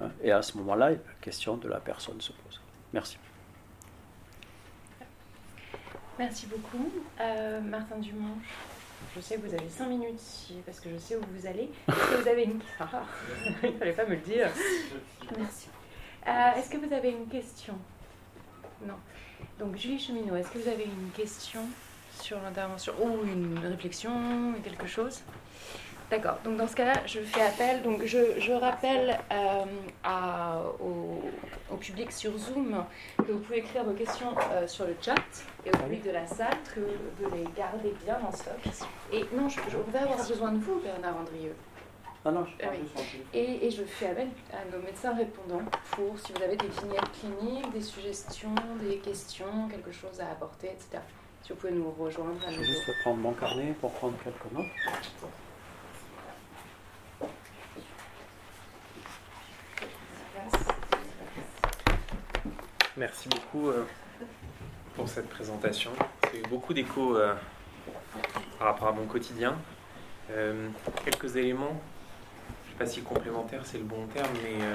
Hein, 0.00 0.08
Et 0.22 0.32
à 0.32 0.40
ce 0.40 0.56
moment-là, 0.56 0.92
la 0.92 0.96
question 1.20 1.58
de 1.58 1.68
la 1.68 1.78
personne 1.78 2.18
se 2.22 2.32
pose. 2.32 2.58
Merci. 2.94 3.18
Merci 6.18 6.46
beaucoup. 6.46 6.90
Euh, 7.20 7.60
Martin 7.60 7.98
Dumont, 7.98 8.36
je 9.14 9.20
sais 9.20 9.36
que 9.36 9.46
vous 9.46 9.54
avez 9.54 9.68
5 9.68 9.88
minutes 9.88 10.20
parce 10.64 10.80
que 10.80 10.88
je 10.90 10.96
sais 10.96 11.16
où 11.16 11.20
vous 11.34 11.46
allez. 11.46 11.70
Est-ce 11.88 12.16
que 12.16 12.22
vous 12.22 12.28
avez 12.28 12.44
une 12.44 12.60
Ah, 12.80 13.02
Il 13.62 13.72
ne 13.72 13.76
fallait 13.78 13.92
pas 13.92 14.04
me 14.06 14.14
le 14.14 14.20
dire. 14.22 14.48
Merci. 15.38 15.68
Euh, 16.26 16.52
Est-ce 16.56 16.70
que 16.70 16.76
vous 16.76 16.92
avez 16.92 17.10
une 17.10 17.26
question? 17.26 17.74
Non. 18.86 18.94
Donc 19.58 19.76
Julie 19.76 19.98
Cheminot, 19.98 20.36
est-ce 20.36 20.50
que 20.50 20.58
vous 20.58 20.68
avez 20.68 20.84
une 20.84 21.10
question 21.10 21.60
sur 22.20 22.40
l'intervention 22.40 22.92
ou 23.00 23.24
une 23.24 23.58
réflexion, 23.58 24.54
quelque 24.62 24.86
chose? 24.86 25.22
D'accord, 26.10 26.38
donc 26.44 26.58
dans 26.58 26.68
ce 26.68 26.76
cas-là, 26.76 26.92
je 27.06 27.20
fais 27.20 27.40
appel, 27.40 27.82
donc 27.82 28.04
je, 28.04 28.38
je 28.38 28.52
rappelle 28.52 29.18
euh, 29.32 29.64
à, 30.04 30.60
au, 30.80 31.22
au 31.72 31.76
public 31.76 32.12
sur 32.12 32.36
Zoom 32.36 32.84
que 33.16 33.32
vous 33.32 33.38
pouvez 33.38 33.58
écrire 33.58 33.82
vos 33.84 33.94
questions 33.94 34.34
euh, 34.52 34.66
sur 34.66 34.84
le 34.84 34.94
chat 35.00 35.14
et 35.64 35.70
au 35.70 35.78
public 35.78 36.04
de 36.04 36.10
la 36.10 36.26
salle 36.26 36.58
que 36.74 36.80
de 36.80 37.34
les 37.34 37.44
garder 37.56 37.94
bien 38.04 38.18
en 38.26 38.30
stock. 38.32 38.60
Et 39.10 39.24
non, 39.34 39.48
je, 39.48 39.58
je 39.70 39.78
vais 39.90 39.98
avoir 40.00 40.18
besoin 40.18 40.52
de 40.52 40.58
vous, 40.58 40.80
Bernard 40.80 41.16
Andrieux. 41.16 41.54
Non, 42.24 42.44
je 42.44 42.52
Ah 42.60 42.66
parle 42.66 42.76
oui. 42.76 42.82
juste 42.82 42.96
en 42.96 43.02
téléphone. 43.02 43.26
Et, 43.34 43.66
et 43.66 43.70
je 43.70 43.82
fais 43.82 44.06
appel 44.08 44.28
à 44.52 44.64
nos 44.76 44.82
médecins 44.82 45.14
répondants 45.14 45.62
pour 45.90 46.18
si 46.20 46.32
vous 46.32 46.42
avez 46.42 46.56
des 46.56 46.68
vignettes 46.68 47.10
cliniques, 47.20 47.72
des 47.72 47.80
suggestions, 47.82 48.54
des 48.80 48.98
questions, 48.98 49.68
quelque 49.68 49.90
chose 49.90 50.20
à 50.20 50.30
apporter, 50.30 50.68
etc. 50.68 51.02
Si 51.42 51.48
vous 51.52 51.56
pouvez 51.58 51.72
nous 51.72 51.90
rejoindre 51.90 52.40
à 52.46 52.50
Je 52.52 52.60
vais 52.60 52.64
juste 52.66 52.90
prendre 53.02 53.16
mon 53.18 53.32
carnet 53.32 53.74
pour 53.80 53.90
prendre 53.92 54.14
quelques 54.22 54.52
notes. 54.52 54.66
Merci 62.96 63.28
beaucoup 63.28 63.68
euh, 63.70 63.84
pour 64.94 65.08
cette 65.08 65.28
présentation. 65.28 65.90
C'est 66.30 66.38
eu 66.38 66.42
beaucoup 66.48 66.74
d'écho 66.74 67.16
euh, 67.16 67.34
par 68.58 68.68
rapport 68.68 68.88
à 68.88 68.92
mon 68.92 69.06
quotidien. 69.06 69.56
Euh, 70.30 70.68
quelques 71.04 71.36
éléments, 71.36 71.80
je 71.91 71.91
sais 72.72 72.78
pas 72.78 72.86
si 72.86 73.02
complémentaire 73.02 73.64
c'est 73.64 73.78
le 73.78 73.84
bon 73.84 74.06
terme, 74.08 74.28
mais 74.42 74.62
euh, 74.64 74.74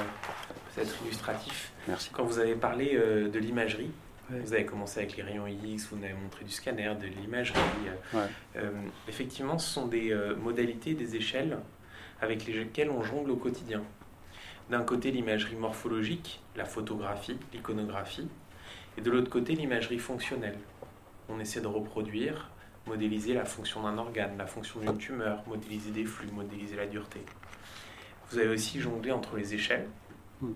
peut-être 0.75 0.95
illustratif. 1.03 1.71
Merci. 1.87 2.09
Quand 2.11 2.23
vous 2.23 2.39
avez 2.39 2.55
parlé 2.55 2.91
euh, 2.95 3.29
de 3.29 3.39
l'imagerie, 3.39 3.91
Ouais. 4.29 4.39
vous 4.41 4.51
avez 4.53 4.65
commencé 4.65 4.99
avec 4.99 5.15
les 5.15 5.23
rayons 5.23 5.47
X, 5.47 5.87
vous 5.89 5.95
nous 5.95 6.03
avez 6.03 6.13
montré 6.13 6.43
du 6.43 6.51
scanner, 6.51 6.93
de 6.99 7.07
l'imagerie. 7.07 7.57
euh, 8.13 8.17
Ouais. 8.17 8.27
euh, 8.57 8.71
effectivement, 9.07 9.57
ce 9.57 9.69
sont 9.69 9.87
des 9.87 10.11
euh, 10.11 10.35
modalités, 10.35 10.95
des 10.95 11.15
échelles 11.15 11.57
avec 12.19 12.45
lesquelles 12.45 12.89
on 12.89 13.01
jongle 13.03 13.31
au 13.31 13.37
quotidien. 13.37 13.83
D'un 14.69 14.81
côté, 14.83 15.11
l'imagerie 15.11 15.55
morphologique, 15.55 16.41
la 16.57 16.65
photographie, 16.65 17.37
l'iconographie, 17.53 18.27
et 18.97 19.01
de 19.01 19.09
l'autre 19.09 19.29
côté, 19.29 19.53
l'imagerie 19.55 19.97
fonctionnelle. 19.99 20.57
On 21.29 21.39
essaie 21.39 21.61
de 21.61 21.67
reproduire, 21.67 22.49
modéliser 22.85 23.33
la 23.33 23.45
fonction 23.45 23.83
d'un 23.83 23.97
organe, 23.97 24.37
la 24.37 24.45
fonction 24.47 24.81
d'une 24.81 24.97
tumeur, 24.97 25.41
modéliser 25.47 25.91
des 25.91 26.03
flux, 26.03 26.27
modéliser 26.33 26.75
la 26.75 26.85
dureté. 26.87 27.21
Vous 28.31 28.39
avez 28.39 28.49
aussi 28.49 28.79
jonglé 28.81 29.11
entre 29.11 29.37
les 29.37 29.53
échelles. 29.53 29.87
Hmm. 30.41 30.53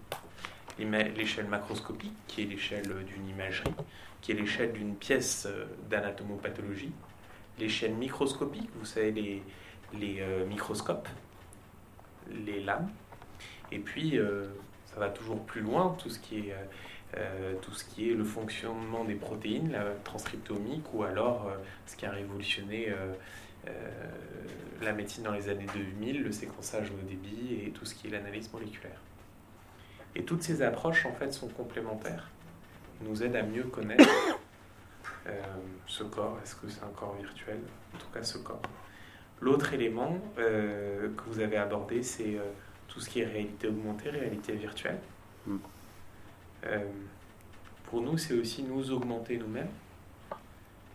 L'échelle 0.80 1.46
macroscopique, 1.48 2.16
qui 2.28 2.42
est 2.42 2.46
l'échelle 2.46 3.06
d'une 3.06 3.28
imagerie, 3.28 3.74
qui 4.22 4.32
est 4.32 4.36
l'échelle 4.36 4.72
d'une 4.74 4.96
pièce 4.96 5.46
euh, 5.46 5.66
d'anatomopathologie. 5.90 6.92
L'échelle 7.60 7.94
microscopique, 7.94 8.70
vous 8.76 8.86
savez, 8.86 9.12
les, 9.12 9.44
les 9.94 10.22
euh, 10.22 10.46
microscopes, 10.46 11.08
les 12.46 12.62
lames. 12.62 12.90
Et 13.72 13.80
puis, 13.80 14.18
euh, 14.18 14.48
ça 14.86 15.00
va 15.00 15.10
toujours 15.10 15.44
plus 15.46 15.62
loin, 15.62 15.96
tout 16.00 16.10
ce 16.10 16.20
qui 16.20 16.40
est, 16.40 16.54
euh, 16.54 16.66
euh, 17.18 17.54
tout 17.62 17.74
ce 17.74 17.84
qui 17.86 18.10
est 18.10 18.14
le 18.14 18.24
fonctionnement 18.24 19.04
des 19.04 19.16
protéines, 19.16 19.72
la 19.72 19.86
transcriptomique, 20.04 20.94
ou 20.94 21.04
alors 21.04 21.48
euh, 21.48 21.58
ce 21.86 21.96
qui 21.96 22.06
a 22.06 22.12
révolutionné 22.12 22.90
euh, 22.90 22.94
euh, 22.96 23.14
la 24.82 24.94
médecine 24.94 25.24
dans 25.24 25.32
les 25.32 25.50
années 25.50 25.68
2000, 25.74 26.24
le 26.24 26.32
séquençage 26.32 26.90
au 26.92 27.08
débit 27.08 27.62
et 27.66 27.72
tout 27.72 27.86
ce 27.86 27.94
qui 27.96 28.08
est 28.08 28.10
l'analyse 28.10 28.52
moléculaire. 28.52 29.00
Et 30.16 30.24
toutes 30.24 30.44
ces 30.44 30.62
approches, 30.62 31.06
en 31.06 31.14
fait, 31.14 31.32
sont 31.32 31.48
complémentaires, 31.48 32.30
nous 33.02 33.24
aident 33.24 33.36
à 33.36 33.44
mieux 33.44 33.64
connaître 33.64 34.04
euh, 35.28 35.42
ce 35.88 36.04
corps. 36.04 36.38
Est-ce 36.44 36.56
que 36.56 36.68
c'est 36.68 36.84
un 36.84 36.92
corps 36.96 37.16
virtuel? 37.16 37.60
En 37.96 37.98
tout 37.98 38.10
cas, 38.14 38.24
ce 38.24 38.38
corps. 38.40 38.62
L'autre 39.42 39.74
élément 39.74 40.18
euh, 40.38 41.10
que 41.16 41.24
vous 41.28 41.40
avez 41.40 41.58
abordé, 41.58 42.04
c'est 42.04 42.36
euh, 42.36 42.44
tout 42.88 43.00
ce 43.00 43.10
qui 43.10 43.22
est 43.22 43.26
réalité 43.26 43.68
augmentée, 43.68 44.10
réalité 44.12 44.54
virtuelle. 44.54 45.00
Mm. 45.48 45.58
Euh, 46.66 46.80
pour 47.86 48.02
nous, 48.02 48.18
c'est 48.18 48.36
aussi 48.36 48.62
nous 48.62 48.92
augmenter 48.92 49.38
nous-mêmes 49.38 49.72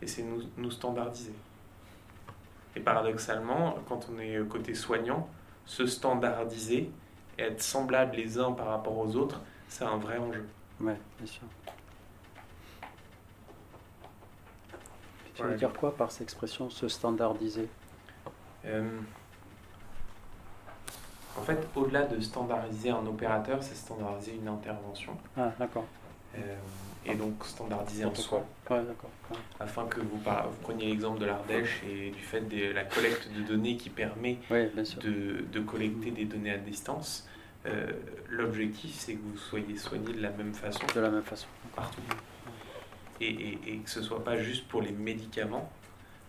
et 0.01 0.07
c'est 0.07 0.23
nous, 0.23 0.43
nous 0.57 0.71
standardiser. 0.71 1.33
Et 2.77 2.81
paradoxalement, 2.81 3.77
quand 3.89 4.09
on 4.15 4.21
est 4.21 4.39
côté 4.49 4.75
soignant, 4.75 5.29
se 5.65 5.87
standardiser 5.87 6.91
et 7.39 7.43
être 7.43 7.63
semblable 7.63 8.17
les 8.17 8.39
uns 8.39 8.53
par 8.53 8.67
rapport 8.69 8.97
aux 8.99 9.17
autres, 9.17 9.41
c'est 9.69 9.85
un 9.85 9.97
vrai 9.97 10.19
enjeu. 10.19 10.47
Ouais, 10.81 10.97
bien 11.19 11.27
sûr. 11.27 11.43
Tu 15.35 15.43
veux 15.43 15.51
Ouais. 15.51 15.57
dire 15.57 15.73
quoi 15.73 15.95
par 15.95 16.11
cette 16.11 16.23
expression, 16.23 16.71
se 16.71 16.87
standardiser? 16.89 17.69
Euh, 18.67 19.01
en 21.39 21.43
fait, 21.43 21.59
au-delà 21.75 22.03
de 22.05 22.21
standardiser 22.21 22.91
un 22.91 23.07
opérateur, 23.07 23.63
c'est 23.63 23.75
standardiser 23.75 24.35
une 24.37 24.49
intervention. 24.49 25.17
Ah, 25.37 25.51
d'accord. 25.59 25.85
Euh, 26.39 26.55
et 27.09 27.15
donc 27.15 27.45
standardiser 27.45 28.05
en 28.05 28.13
soi. 28.15 28.45
Ouais. 28.69 28.81
Afin 29.61 29.87
que 29.87 30.01
vous, 30.01 30.19
par- 30.19 30.49
vous 30.49 30.57
preniez 30.63 30.87
l'exemple 30.87 31.21
de 31.21 31.27
l'Ardèche 31.27 31.81
et 31.89 32.11
du 32.11 32.21
fait 32.21 32.41
de 32.41 32.73
la 32.73 32.83
collecte 32.85 33.29
de 33.33 33.43
données 33.43 33.77
qui 33.77 33.91
permet 33.91 34.39
de, 35.03 35.45
de 35.53 35.61
collecter 35.61 36.11
des 36.11 36.25
données 36.25 36.51
à 36.51 36.59
distance. 36.59 37.29
euh, 37.67 37.93
L'objectif, 38.29 38.93
c'est 38.93 39.15
que 39.15 39.21
vous 39.23 39.39
soyez 39.39 39.77
soigné 39.77 40.13
de 40.15 40.21
la 40.21 40.31
même 40.31 40.53
façon 40.53 40.85
De 40.95 41.01
la 41.01 41.11
même 41.11 41.23
façon. 41.23 41.47
partout. 41.77 42.01
Et, 43.21 43.29
et- 43.31 43.59
et 43.69 43.77
que 43.79 43.89
ce 43.91 44.03
soit 44.03 44.23
pas 44.25 44.37
juste 44.37 44.67
pour 44.69 44.83
les 44.83 44.91
médicaments, 44.93 45.71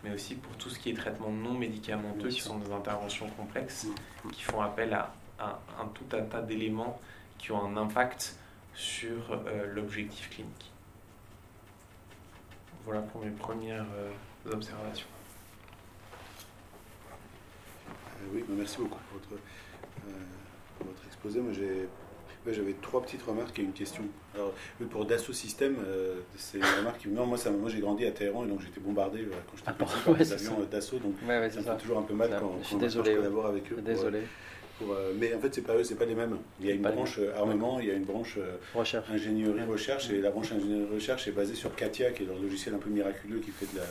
mais 0.04 0.12
aussi 0.14 0.36
pour 0.36 0.56
tout 0.58 0.70
ce 0.70 0.78
qui 0.80 0.92
est 0.92 0.94
traitement 0.94 1.32
non 1.32 1.54
médicamenteux, 1.54 2.30
qui 2.30 2.40
sont 2.42 2.60
des 2.60 2.72
interventions 2.72 3.28
complexes, 3.32 3.88
Mm. 4.24 4.30
qui 4.32 4.44
font 4.44 4.62
appel 4.62 4.94
à, 4.94 5.12
à 5.40 5.60
un 5.82 5.88
tout 5.88 6.06
un 6.16 6.22
tas 6.22 6.42
d'éléments 6.42 7.00
qui 7.40 7.52
ont 7.52 7.64
un 7.66 7.78
impact 7.78 8.36
sur 8.78 9.32
euh, 9.32 9.66
l'objectif 9.74 10.30
clinique. 10.30 10.72
Voilà 12.86 13.02
pour 13.02 13.26
mes 13.26 13.32
premières 13.32 13.86
euh, 13.98 14.12
observations. 14.54 15.08
Euh, 17.90 18.26
oui, 18.34 18.46
bah, 18.48 18.54
merci 18.58 18.78
beaucoup 18.78 19.00
pour 19.10 19.20
votre, 19.20 19.34
euh, 19.34 20.12
pour 20.78 20.88
votre 20.88 21.06
exposé. 21.08 21.40
Moi, 21.42 21.54
j'ai, 21.54 21.90
j'avais 22.54 22.76
trois 22.82 23.02
petites 23.02 23.24
remarques 23.24 23.58
et 23.60 23.64
une 23.64 23.74
question. 23.74 24.04
Alors, 24.36 24.54
pour 24.92 25.06
Dassault 25.06 25.34
Systèmes, 25.34 25.78
euh, 25.86 26.20
c'est 26.38 26.60
une 26.60 26.64
remarque 26.64 27.00
qui. 27.00 27.08
Non, 27.10 27.26
moi, 27.26 27.38
ça, 27.40 27.50
moi 27.50 27.70
j'ai 27.70 27.80
grandi 27.80 28.06
à 28.06 28.12
Téhéran 28.12 28.46
et 28.46 28.48
donc 28.48 28.62
j'étais 28.62 28.80
bombardé 28.80 29.22
euh, 29.22 29.32
quand 29.50 29.58
j'étais 29.58 29.70
Ah, 29.72 29.74
petit 29.74 29.96
ouais, 29.96 30.04
par 30.06 30.16
des 30.16 30.24
c'est 30.26 30.34
avions 30.36 30.60
ça. 30.62 30.66
Dassault. 30.68 31.00
Donc, 31.00 31.16
Ouais, 31.24 31.40
ouais, 31.40 31.50
ça 31.50 31.62
c'est 31.62 31.68
me 31.68 31.74
fait 31.76 31.82
toujours 31.82 31.98
un 31.98 32.04
peu 32.04 32.14
mal 32.14 32.30
quand, 32.40 32.58
je 32.62 32.64
suis 32.68 32.76
quand- 32.76 32.82
désolé, 32.82 33.12
je 33.14 33.18
collabore 33.18 33.46
avec 33.48 33.64
eux. 33.72 33.76
pour, 33.76 33.80
euh, 33.80 33.82
Désolé. 33.94 34.22
Pour, 34.78 34.92
euh, 34.94 35.12
mais 35.18 35.34
en 35.34 35.40
fait, 35.40 35.54
c'est 35.54 35.62
pas 35.62 35.76
eux, 35.76 35.84
c'est 35.84 35.96
pas 35.96 36.06
les 36.06 36.16
mêmes. 36.16 36.38
Il 36.60 36.68
y 36.68 36.72
a 36.72 36.74
une 36.74 36.82
branche 36.82 37.20
euh, 37.20 37.36
armement, 37.36 37.80
il 37.80 37.88
y 37.88 37.92
a 37.92 37.94
une 37.94 38.06
branche 38.06 38.36
euh, 38.38 38.58
Recherche. 38.76 39.10
ingénierie 39.10 39.64
recherche 39.64 40.10
et 40.12 40.22
la 40.22 40.30
branche 40.32 40.52
ingénierie 40.52 40.88
recherche 40.94 41.28
est 41.28 41.32
basée 41.32 41.56
sur 41.56 41.76
Katia 41.76 42.12
qui 42.12 42.24
est 42.24 42.26
leur 42.26 42.40
logiciel 42.40 42.76
un 42.76 42.80
peu 42.80 42.90
miraculeux 42.90 43.40
qui 43.40 43.52
fait 43.52 43.72
de 43.74 43.80
la 43.80 43.86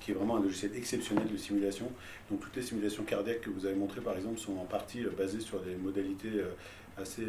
qui 0.00 0.10
est 0.10 0.14
vraiment 0.14 0.36
un 0.36 0.42
logiciel 0.42 0.72
exceptionnel 0.76 1.28
de 1.30 1.36
simulation. 1.36 1.88
Donc 2.30 2.40
toutes 2.40 2.56
les 2.56 2.62
simulations 2.62 3.04
cardiaques 3.04 3.42
que 3.42 3.50
vous 3.50 3.66
avez 3.66 3.76
montrées 3.76 4.00
par 4.00 4.16
exemple 4.16 4.38
sont 4.38 4.56
en 4.56 4.64
partie 4.64 5.04
basées 5.16 5.38
sur 5.38 5.60
des 5.60 5.76
modalités 5.76 6.42
assez 6.98 7.22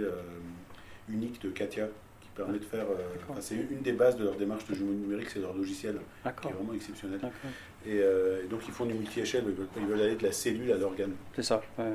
uniques 1.08 1.42
de 1.42 1.50
Katia 1.50 1.88
qui 2.22 2.30
permet 2.36 2.58
de 2.60 2.64
faire 2.64 2.86
euh, 2.90 3.34
c'est 3.42 3.56
une 3.56 3.82
des 3.82 3.92
bases 3.94 4.16
de 4.18 4.24
leur 4.24 4.36
démarche 4.36 4.66
de 4.68 4.74
jumeau 4.76 4.94
numérique, 4.94 5.30
c'est 5.30 5.40
leur 5.40 5.54
logiciel 5.54 5.96
qui 5.96 6.00
D'accord. 6.24 6.52
est 6.52 6.54
vraiment 6.56 6.74
exceptionnel. 6.74 7.20
Et, 7.86 8.00
euh, 8.00 8.44
et 8.44 8.48
donc 8.48 8.62
ils 8.68 8.74
font 8.74 8.86
du 8.86 8.94
multi-échelle, 8.94 9.44
ils 9.48 9.54
veulent, 9.54 9.68
ils 9.78 9.86
veulent 9.86 10.02
aller 10.02 10.16
de 10.16 10.24
la 10.24 10.32
cellule 10.32 10.72
à 10.72 10.78
l'organe. 10.78 11.14
C'est 11.36 11.44
ça. 11.44 11.62
ouais. 11.78 11.94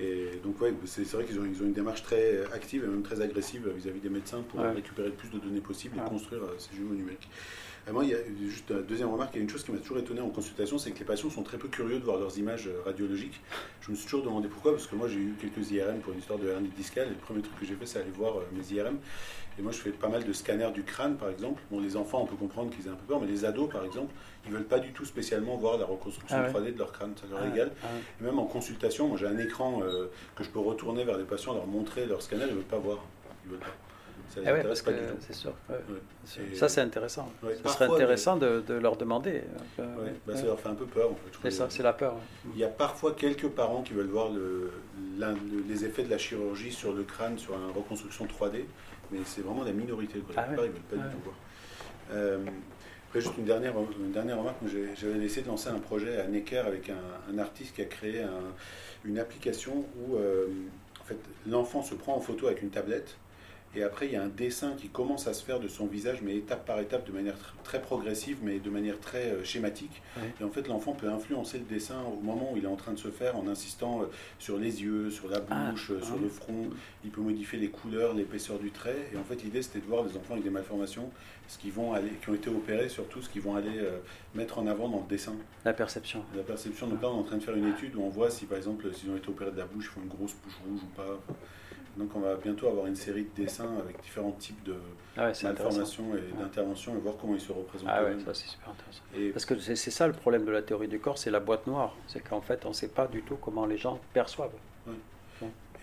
Et 0.00 0.38
donc, 0.44 0.60
ouais, 0.60 0.72
c'est 0.84 1.02
vrai 1.12 1.24
qu'ils 1.24 1.40
ont, 1.40 1.44
ils 1.44 1.60
ont 1.60 1.66
une 1.66 1.72
démarche 1.72 2.02
très 2.04 2.40
active 2.52 2.84
et 2.84 2.86
même 2.86 3.02
très 3.02 3.20
agressive 3.20 3.68
vis-à-vis 3.76 4.00
des 4.00 4.08
médecins 4.08 4.42
pour 4.42 4.60
Ouais. 4.60 4.70
récupérer 4.72 5.08
le 5.08 5.14
plus 5.14 5.28
de 5.30 5.38
données 5.38 5.60
possibles 5.60 5.96
et 5.98 6.00
Ouais. 6.00 6.08
construire 6.08 6.42
euh, 6.44 6.54
ces 6.58 6.74
jumeaux 6.76 6.94
numériques. 6.94 7.28
Et 7.88 7.92
moi, 7.92 8.04
il 8.04 8.10
y 8.10 8.14
a 8.14 8.18
juste 8.46 8.68
une 8.70 8.82
deuxième 8.82 9.08
remarque, 9.10 9.30
il 9.34 9.36
y 9.38 9.40
a 9.40 9.42
une 9.44 9.48
chose 9.48 9.64
qui 9.64 9.72
m'a 9.72 9.78
toujours 9.78 9.96
étonné 9.98 10.20
en 10.20 10.28
consultation, 10.28 10.76
c'est 10.76 10.90
que 10.90 10.98
les 10.98 11.06
patients 11.06 11.30
sont 11.30 11.42
très 11.42 11.56
peu 11.56 11.68
curieux 11.68 11.98
de 11.98 12.04
voir 12.04 12.18
leurs 12.18 12.36
images 12.38 12.66
euh, 12.66 12.82
radiologiques. 12.84 13.40
Je 13.80 13.90
me 13.90 13.96
suis 13.96 14.04
toujours 14.04 14.22
demandé 14.24 14.48
pourquoi, 14.48 14.72
parce 14.72 14.86
que 14.86 14.94
moi 14.94 15.08
j'ai 15.08 15.18
eu 15.20 15.34
quelques 15.40 15.70
IRM 15.70 16.00
pour 16.00 16.12
une 16.12 16.18
histoire 16.18 16.38
de 16.38 16.48
hernie 16.48 16.68
discale, 16.68 17.08
le 17.08 17.14
premier 17.14 17.40
truc 17.40 17.58
que 17.58 17.64
j'ai 17.64 17.74
fait, 17.76 17.86
c'est 17.86 18.00
aller 18.00 18.10
voir 18.10 18.36
euh, 18.38 18.42
mes 18.52 18.74
IRM. 18.76 18.98
Et 19.58 19.62
moi, 19.62 19.72
je 19.72 19.78
fais 19.78 19.90
pas 19.90 20.08
mal 20.08 20.22
de 20.22 20.32
scanners 20.32 20.70
du 20.72 20.84
crâne, 20.84 21.16
par 21.16 21.30
exemple. 21.30 21.60
Bon, 21.68 21.80
les 21.80 21.96
enfants, 21.96 22.20
on 22.22 22.26
peut 22.26 22.36
comprendre 22.36 22.70
qu'ils 22.70 22.86
aient 22.86 22.90
un 22.90 22.94
peu 22.94 23.06
peur, 23.06 23.20
mais 23.20 23.26
les 23.26 23.44
ados, 23.44 23.68
par 23.68 23.84
exemple, 23.84 24.12
ils 24.46 24.52
veulent 24.52 24.62
pas 24.62 24.78
du 24.78 24.92
tout 24.92 25.04
spécialement 25.04 25.56
voir 25.56 25.78
la 25.78 25.84
reconstruction 25.84 26.36
Ah 26.38 26.42
ouais. 26.46 26.52
3D 26.70 26.74
de 26.74 26.78
leur 26.78 26.92
crâne, 26.92 27.14
ça 27.20 27.26
leur 27.28 27.40
Ah, 27.42 27.46
est 27.46 27.50
égal. 27.50 27.72
ah, 27.82 27.86
Et 28.20 28.24
même 28.24 28.38
en 28.38 28.44
consultation, 28.46 29.08
moi 29.08 29.16
j'ai 29.16 29.26
un 29.26 29.36
écran 29.38 29.80
euh, 29.82 30.06
que 30.36 30.44
je 30.44 30.50
peux 30.50 30.60
retourner 30.60 31.02
vers 31.02 31.18
les 31.18 31.24
patients, 31.24 31.54
leur 31.54 31.66
montrer 31.66 32.06
leur 32.06 32.22
scanner, 32.22 32.44
ils 32.44 32.50
ne 32.50 32.54
veulent 32.56 32.64
pas 32.66 32.78
voir. 32.78 32.98
Ils 33.46 33.50
veulent 33.50 33.58
pas. 33.58 33.66
Ça 34.28 34.40
les 34.40 34.46
Ah 34.46 34.52
ouais, 34.52 34.58
intéresse 34.58 34.82
pas 34.82 34.92
du 34.92 34.98
tout. 34.98 35.14
c'est 35.20 35.32
sûr. 35.32 35.52
ouais. 35.70 35.76
Ouais. 35.76 36.54
Ça, 36.54 36.68
c'est 36.68 36.80
intéressant. 36.82 37.32
Ce 37.42 37.46
parfois, 37.62 37.86
serait 37.86 37.94
intéressant 37.96 38.36
de, 38.36 38.60
de 38.66 38.74
leur 38.74 38.96
demander. 38.96 39.42
euh, 39.78 40.10
bah, 40.26 40.36
ça 40.36 40.44
leur 40.44 40.60
fait 40.60 40.68
un 40.68 40.74
peu 40.74 40.84
peur 40.86 41.10
en 41.10 41.14
fait. 41.14 41.20
C'est 41.32 41.38
trouve. 41.38 41.50
ça, 41.50 41.66
c'est 41.70 41.82
la 41.82 41.92
peur. 41.94 42.16
Il 42.54 42.58
y 42.60 42.64
a 42.64 42.68
parfois 42.68 43.12
quelques 43.14 43.48
parents 43.48 43.82
qui 43.82 43.94
veulent 43.94 44.06
voir 44.08 44.30
le, 44.30 44.70
l'un- 45.18 45.32
le- 45.32 45.64
les 45.66 45.84
effets 45.84 46.02
de 46.02 46.10
la 46.10 46.18
chirurgie 46.18 46.72
sur 46.72 46.92
le 46.92 47.04
crâne, 47.04 47.38
sur 47.38 47.54
une 47.54 47.70
reconstruction 47.74 48.26
3D, 48.26 48.64
mais 49.10 49.18
c'est 49.24 49.40
vraiment 49.40 49.64
la 49.64 49.72
minorité. 49.72 50.18
Quoi. 50.18 50.34
La 50.36 50.42
Ah 50.42 50.46
plupart, 50.46 50.64
ils 50.66 50.72
veulent 50.72 50.80
pas 50.82 50.96
du 50.96 51.14
tout 51.14 51.22
voir. 51.24 51.36
Euh, 52.12 52.38
Après, 53.08 53.20
juste 53.22 53.38
une 53.38 53.44
dernière, 53.46 53.72
une 53.98 54.12
dernière 54.12 54.38
remarque. 54.38 54.56
J'avais 55.00 55.24
essayé 55.24 55.40
de 55.42 55.48
lancer 55.48 55.70
un 55.70 55.78
projet 55.78 56.18
à 56.20 56.26
Necker 56.26 56.58
avec 56.58 56.90
un, 56.90 57.38
artiste 57.38 57.74
qui 57.74 57.80
a 57.80 57.86
créé 57.86 58.22
une 59.06 59.18
application 59.18 59.86
où 59.96 60.16
en 60.16 61.04
fait, 61.04 61.16
l'enfant 61.46 61.82
se 61.82 61.94
prend 61.94 62.14
en 62.16 62.20
photo 62.20 62.48
avec 62.48 62.60
une 62.60 62.68
tablette 62.68 63.16
et 63.74 63.82
après, 63.82 64.06
il 64.06 64.12
y 64.12 64.16
a 64.16 64.22
un 64.22 64.28
dessin 64.28 64.72
qui 64.78 64.88
commence 64.88 65.26
à 65.26 65.34
se 65.34 65.44
faire 65.44 65.60
de 65.60 65.68
son 65.68 65.86
visage, 65.86 66.20
mais 66.22 66.36
étape 66.36 66.64
par 66.64 66.80
étape, 66.80 67.06
de 67.06 67.12
manière 67.12 67.36
très 67.64 67.82
progressive, 67.82 68.38
mais 68.42 68.58
de 68.58 68.70
manière 68.70 68.98
très 68.98 69.26
euh, 69.26 69.44
schématique. 69.44 70.02
Et 70.40 70.44
en 70.44 70.48
fait, 70.48 70.66
l'enfant 70.68 70.92
peut 70.92 71.08
influencer 71.08 71.58
le 71.58 71.64
dessin 71.64 72.00
au 72.02 72.20
moment 72.20 72.52
où 72.52 72.56
il 72.56 72.64
est 72.64 72.68
en 72.68 72.76
train 72.76 72.92
de 72.92 72.98
se 72.98 73.08
faire 73.08 73.36
en 73.36 73.46
insistant 73.46 74.00
euh, 74.02 74.06
sur 74.38 74.56
les 74.56 74.82
yeux, 74.82 75.10
sur 75.10 75.28
la 75.28 75.40
ah, 75.50 75.70
bouche, 75.70 75.90
euh, 75.90 76.00
sur 76.00 76.18
le 76.18 76.28
front. 76.28 76.70
Il 77.04 77.10
peut 77.10 77.20
modifier 77.20 77.58
les 77.58 77.68
couleurs, 77.68 78.14
l'épaisseur 78.14 78.58
du 78.58 78.70
trait. 78.70 79.10
Et 79.12 79.18
en 79.18 79.24
fait, 79.24 79.42
l'idée, 79.42 79.60
c'était 79.60 79.80
de 79.80 79.86
voir 79.86 80.02
des 80.02 80.16
enfants 80.16 80.32
avec 80.32 80.44
des 80.44 80.50
malformations, 80.50 81.10
ce 81.46 81.58
qui, 81.58 81.70
vont 81.70 81.92
aller, 81.92 82.10
qui 82.22 82.30
ont 82.30 82.34
été 82.34 82.48
opérés, 82.48 82.88
surtout 82.88 83.20
ce 83.20 83.28
qu'ils 83.28 83.42
vont 83.42 83.54
aller 83.54 83.80
mettre 84.34 84.58
en 84.58 84.66
avant 84.66 84.88
dans 84.88 85.00
le 85.00 85.08
dessin. 85.08 85.34
La 85.64 85.74
perception. 85.74 86.24
La 86.34 86.42
perception. 86.42 86.88
Donc 86.88 87.02
là, 87.02 87.10
on 87.10 87.18
est 87.18 87.20
en 87.20 87.24
train 87.24 87.36
de 87.36 87.42
faire 87.42 87.56
une 87.56 87.68
étude 87.68 87.96
où 87.96 88.02
on 88.02 88.08
voit 88.08 88.30
si, 88.30 88.46
par 88.46 88.56
exemple, 88.56 88.92
s'ils 88.94 89.10
ont 89.10 89.16
été 89.16 89.28
opérés 89.28 89.52
de 89.52 89.58
la 89.58 89.66
bouche, 89.66 89.90
ils 89.90 89.94
font 89.94 90.00
une 90.02 90.08
grosse 90.08 90.34
bouche 90.42 90.58
rouge 90.66 90.80
ou 90.82 90.96
pas. 90.96 91.18
Donc 91.98 92.10
on 92.14 92.20
va 92.20 92.36
bientôt 92.36 92.68
avoir 92.68 92.86
une 92.86 92.94
série 92.94 93.24
de 93.24 93.42
dessins 93.42 93.76
avec 93.78 94.00
différents 94.00 94.32
types 94.32 94.62
de 94.62 94.76
ah 95.16 95.32
malformations 95.42 96.14
et 96.14 96.40
d'interventions 96.40 96.94
et 96.94 96.98
voir 97.00 97.16
comment 97.20 97.34
ils 97.34 97.40
se 97.40 97.50
représentent. 97.50 97.88
Ah 97.90 98.04
ouais, 98.04 98.16
ça 98.24 98.32
c'est 98.34 98.46
super 98.46 98.70
intéressant. 98.70 99.02
Et 99.16 99.30
Parce 99.30 99.44
que 99.44 99.58
c'est 99.58 99.90
ça 99.90 100.06
le 100.06 100.12
problème 100.12 100.44
de 100.44 100.52
la 100.52 100.62
théorie 100.62 100.86
du 100.86 101.00
corps, 101.00 101.18
c'est 101.18 101.32
la 101.32 101.40
boîte 101.40 101.66
noire. 101.66 101.96
C'est 102.06 102.20
qu'en 102.20 102.40
fait 102.40 102.64
on 102.66 102.68
ne 102.68 102.74
sait 102.74 102.88
pas 102.88 103.08
du 103.08 103.22
tout 103.22 103.36
comment 103.36 103.66
les 103.66 103.78
gens 103.78 103.98
perçoivent. 104.12 104.52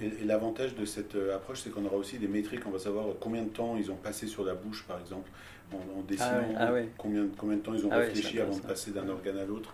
Et, 0.02 0.26
l'avantage 0.26 0.76
de 0.76 0.84
cette 0.84 1.16
euh, 1.16 1.36
approche, 1.36 1.62
c'est 1.62 1.70
qu'on 1.70 1.86
aura 1.86 1.96
aussi 1.96 2.18
des 2.18 2.28
métriques. 2.28 2.66
On 2.66 2.72
va 2.72 2.80
savoir 2.80 3.06
combien 3.20 3.44
de 3.44 3.50
temps 3.50 3.78
ils 3.78 3.90
ont 3.92 3.96
passé 3.96 4.28
sur 4.28 4.44
la 4.44 4.54
bouche, 4.54 4.84
par 4.86 5.00
exemple, 5.00 5.30
en, 5.74 6.02
dessinant, 6.02 6.54
ah 6.58 6.70
combien, 6.98 7.28
combien 7.38 7.56
de 7.56 7.62
temps 7.62 7.74
ils 7.74 7.86
ont 7.86 7.90
réfléchi 7.90 8.40
avant 8.40 8.58
de 8.58 8.62
passer 8.62 8.92
d'un 8.92 9.08
organe 9.08 9.38
à 9.38 9.46
l'autre. 9.46 9.74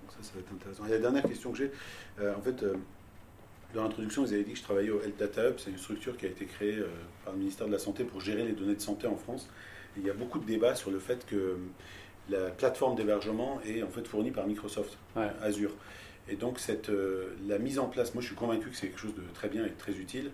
Donc 0.00 0.12
ça, 0.12 0.22
ça 0.22 0.30
va 0.34 0.40
être 0.40 0.52
intéressant. 0.52 0.86
Et 0.86 0.90
la 0.90 0.98
dernière 0.98 1.22
question 1.22 1.52
que 1.52 1.58
j'ai, 1.58 1.70
euh, 2.20 2.34
en 2.34 2.40
fait, 2.40 2.62
euh, 2.62 2.76
dans 3.74 3.84
l'introduction, 3.84 4.22
vous 4.22 4.32
avez 4.32 4.44
dit 4.44 4.52
que 4.52 4.58
je 4.58 4.62
travaillais 4.62 4.90
au 4.90 5.00
Health 5.00 5.18
Data 5.18 5.48
Hub. 5.48 5.54
C'est 5.58 5.70
une 5.70 5.78
structure 5.78 6.16
qui 6.16 6.26
a 6.26 6.28
été 6.28 6.44
créée 6.44 6.76
euh, 6.76 6.86
par 7.24 7.32
le 7.32 7.38
ministère 7.38 7.66
de 7.66 7.72
la 7.72 7.78
Santé 7.78 8.04
pour 8.04 8.20
gérer 8.20 8.44
les 8.44 8.52
données 8.52 8.74
de 8.74 8.80
santé 8.80 9.06
en 9.06 9.16
France. 9.16 9.48
il 9.96 10.06
y 10.06 10.10
a 10.10 10.14
beaucoup 10.14 10.38
de 10.38 10.46
débats 10.46 10.74
sur 10.74 10.90
le 10.90 10.98
fait 10.98 11.26
que 11.26 11.56
la 12.28 12.50
plateforme 12.50 12.94
d'hébergement 12.94 13.60
est 13.66 13.82
en 13.82 13.88
fait 13.88 14.06
fournie 14.06 14.30
par 14.30 14.46
Microsoft 14.46 14.98
Azure. 15.42 15.72
Et 16.28 16.36
donc 16.36 16.60
cette, 16.60 16.88
euh, 16.88 17.34
la 17.48 17.58
mise 17.58 17.78
en 17.78 17.86
place, 17.86 18.14
moi 18.14 18.22
je 18.22 18.28
suis 18.28 18.36
convaincu 18.36 18.70
que 18.70 18.76
c'est 18.76 18.88
quelque 18.88 19.00
chose 19.00 19.14
de 19.14 19.22
très 19.34 19.48
bien 19.48 19.66
et 19.66 19.70
de 19.70 19.78
très 19.78 19.92
utile. 19.92 20.30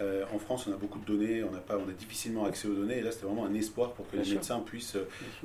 Euh, 0.00 0.24
en 0.32 0.38
France, 0.38 0.66
on 0.68 0.72
a 0.72 0.76
beaucoup 0.76 0.98
de 0.98 1.04
données, 1.04 1.44
on 1.44 1.54
a, 1.54 1.58
pas, 1.58 1.76
on 1.78 1.88
a 1.88 1.92
difficilement 1.92 2.44
accès 2.46 2.66
aux 2.66 2.74
données, 2.74 2.98
et 2.98 3.00
là, 3.00 3.12
c'était 3.12 3.26
vraiment 3.26 3.46
un 3.46 3.54
espoir 3.54 3.92
pour 3.92 4.10
que 4.10 4.16
les 4.16 4.28
médecins 4.28 4.58
puissent 4.58 4.96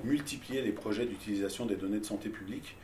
multiplier 0.04 0.64
les 0.64 0.72
projets 0.72 1.06
d'utilisation 1.06 1.68
des 1.68 1.76
données 1.76 2.00
de 2.00 2.06
santé 2.06 2.30
publique. 2.30 2.76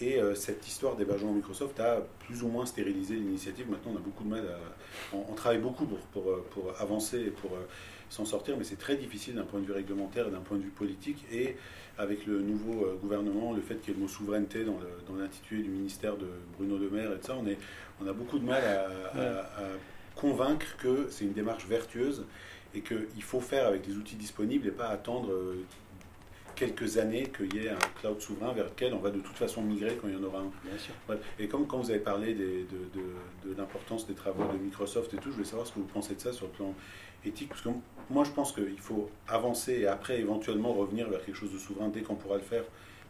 Et 0.00 0.18
euh, 0.18 0.34
cette 0.34 0.66
histoire 0.66 0.96
d'hébergement 0.96 1.32
Microsoft 1.32 1.78
a 1.80 2.02
plus 2.26 2.42
ou 2.42 2.48
moins 2.48 2.64
stérilisé 2.64 3.16
l'initiative. 3.16 3.70
Maintenant, 3.70 3.92
on 3.94 3.96
a 3.96 4.00
beaucoup 4.00 4.24
de 4.24 4.30
mal 4.30 4.44
à. 4.46 5.16
On, 5.16 5.34
travaille 5.34 5.58
beaucoup 5.58 5.84
pour, 5.84 5.98
pour, 5.98 6.30
euh, 6.30 6.46
pour, 6.50 6.72
avancer 6.80 7.18
et 7.20 7.30
pour 7.30 7.52
euh, 7.52 7.66
s'en 8.08 8.24
sortir, 8.24 8.56
mais 8.56 8.64
c'est 8.64 8.78
très 8.78 8.96
difficile 8.96 9.34
d'un 9.34 9.44
point 9.44 9.60
de 9.60 9.66
vue 9.66 9.72
réglementaire 9.72 10.28
et 10.28 10.30
d'un 10.30 10.40
point 10.40 10.56
de 10.56 10.62
vue 10.62 10.70
politique. 10.70 11.24
Et 11.32 11.56
avec 11.98 12.26
le 12.26 12.40
nouveau 12.40 12.86
gouvernement, 13.02 13.52
le 13.52 13.60
fait 13.60 13.74
qu'il 13.76 13.88
y 13.88 13.90
ait 13.92 13.94
le 13.94 14.02
mot 14.02 14.08
souveraineté 14.08 14.64
dans 14.64 15.14
l'intitulé 15.16 15.62
du 15.62 15.68
ministère 15.68 16.16
de 16.16 16.26
Bruno 16.56 16.78
Le 16.78 16.88
Maire 16.88 17.12
et 17.12 17.18
tout 17.18 17.26
ça, 17.26 17.36
on, 17.38 17.46
est, 17.46 17.58
on 18.02 18.06
a 18.06 18.12
beaucoup 18.14 18.38
de 18.38 18.44
mal 18.46 18.62
à, 18.64 18.88
convaincre 20.16 20.76
que 20.78 21.08
c'est 21.10 21.24
une 21.24 21.34
démarche 21.34 21.66
vertueuse 21.66 22.24
et 22.74 22.80
qu'il 22.80 23.22
faut 23.22 23.40
faire 23.40 23.66
avec 23.66 23.86
les 23.86 23.96
outils 23.96 24.16
disponibles 24.16 24.66
et 24.66 24.70
pas 24.70 24.88
attendre 24.88 25.30
quelques 26.60 26.98
années 26.98 27.32
qu'il 27.34 27.54
y 27.54 27.64
ait 27.64 27.70
un 27.70 27.78
cloud 28.00 28.20
souverain 28.20 28.52
vers 28.52 28.66
lequel 28.66 28.92
on 28.92 28.98
va 28.98 29.10
de 29.10 29.20
toute 29.20 29.36
façon 29.36 29.62
migrer 29.62 29.96
quand 29.98 30.08
il 30.08 30.14
y 30.14 30.16
en 30.16 30.22
aura 30.22 30.40
un. 30.40 30.50
Bien 30.62 30.76
sûr. 30.76 30.92
Et 31.38 31.48
comme 31.48 31.66
quand 31.66 31.78
vous 31.78 31.90
avez 31.90 32.00
parlé 32.00 32.34
de, 32.34 32.66
de, 32.70 33.54
l'importance 33.56 34.06
des 34.06 34.12
travaux 34.12 34.44
de 34.52 34.58
Microsoft 34.58 35.14
et 35.14 35.16
tout, 35.16 35.30
je 35.30 35.36
voulais 35.36 35.46
savoir 35.46 35.66
ce 35.66 35.72
que 35.72 35.78
vous 35.78 35.86
pensez 35.86 36.14
de 36.14 36.20
ça 36.20 36.34
sur 36.34 36.46
le 36.46 36.52
plan 36.52 36.74
éthique. 37.24 37.48
Parce 37.48 37.62
que 37.62 37.70
moi, 38.10 38.24
je 38.24 38.30
pense 38.32 38.52
qu'il 38.52 38.78
faut 38.78 39.08
avancer 39.26 39.72
et 39.72 39.86
après 39.86 40.20
éventuellement 40.20 40.74
revenir 40.74 41.08
vers 41.08 41.24
quelque 41.24 41.34
chose 41.34 41.52
de 41.52 41.58
souverain 41.58 41.88
dès 41.88 42.02
qu'on 42.02 42.16
pourra 42.16 42.36
le 42.36 42.42
faire, 42.42 42.64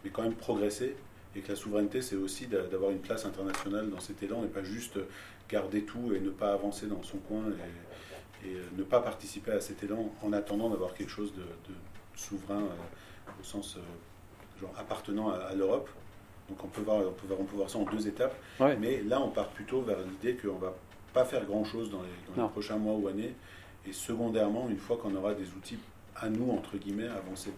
mais 0.05 0.11
quand 0.11 0.23
même 0.23 0.35
progresser. 0.35 0.95
Et 1.35 1.41
que 1.41 1.49
la 1.49 1.57
souveraineté, 1.57 2.03
c'est 2.03 2.17
aussi 2.17 2.47
d'avoir 2.47 2.93
une 2.93 3.01
place 3.01 3.25
internationale 3.25 3.91
dans 3.91 4.01
cet 4.01 4.23
élan 4.23 4.45
et 4.45 4.49
pas 4.49 4.63
juste 4.63 4.99
garder 5.49 5.83
tout 5.83 6.13
et 6.15 6.21
ne 6.21 6.31
pas 6.31 6.53
avancer 6.53 6.87
dans 6.87 7.03
son 7.03 7.19
coin 7.19 7.43
et, 8.45 8.49
et 8.49 8.57
ne 8.77 8.83
pas 8.85 9.01
participer 9.01 9.53
à 9.53 9.61
cet 9.61 9.83
élan 9.83 10.13
en 10.23 10.33
attendant 10.33 10.71
d'avoir 10.71 10.95
quelque 10.95 11.11
chose 11.11 11.33
de, 11.35 11.43
souverain. 12.17 12.63
Au 13.39 13.45
sens 13.45 13.77
euh, 13.77 13.81
genre 14.61 14.73
appartenant 14.79 15.31
à, 15.31 15.55
l'Europe. 15.55 15.89
Donc 16.49 16.65
on 16.65 16.69
peut, 16.69 16.83
voir, 16.83 16.99
on, 16.99 17.13
peut 17.13 17.27
voir, 17.27 17.41
on 17.41 17.45
peut 17.45 17.57
voir 17.57 17.71
ça 17.71 17.79
en 17.79 17.85
deux 17.85 18.09
étapes. 18.09 18.35
Mais 18.79 19.03
là, 19.03 19.21
on 19.21 19.29
part 19.29 19.49
plutôt 19.49 19.83
vers 19.83 19.99
l'idée 20.01 20.37
qu'on 20.37 20.55
ne 20.55 20.61
va 20.61 20.75
pas 21.13 21.25
faire 21.25 21.45
grand-chose 21.45 21.91
dans, 21.91 22.03
les, 22.03 22.49
prochains 22.49 22.77
mois 22.77 22.95
ou 22.95 23.09
années. 23.09 23.35
Et 23.87 23.93
secondairement, 23.93 24.69
une 24.69 24.79
fois 24.79 24.99
qu'on 24.99 25.15
aura 25.15 25.35
des 25.35 25.49
outils 25.55 25.79
à 26.17 26.29
nous, 26.29 26.51
entre 26.51 26.77
guillemets, 26.77 27.09
avancer. 27.09 27.53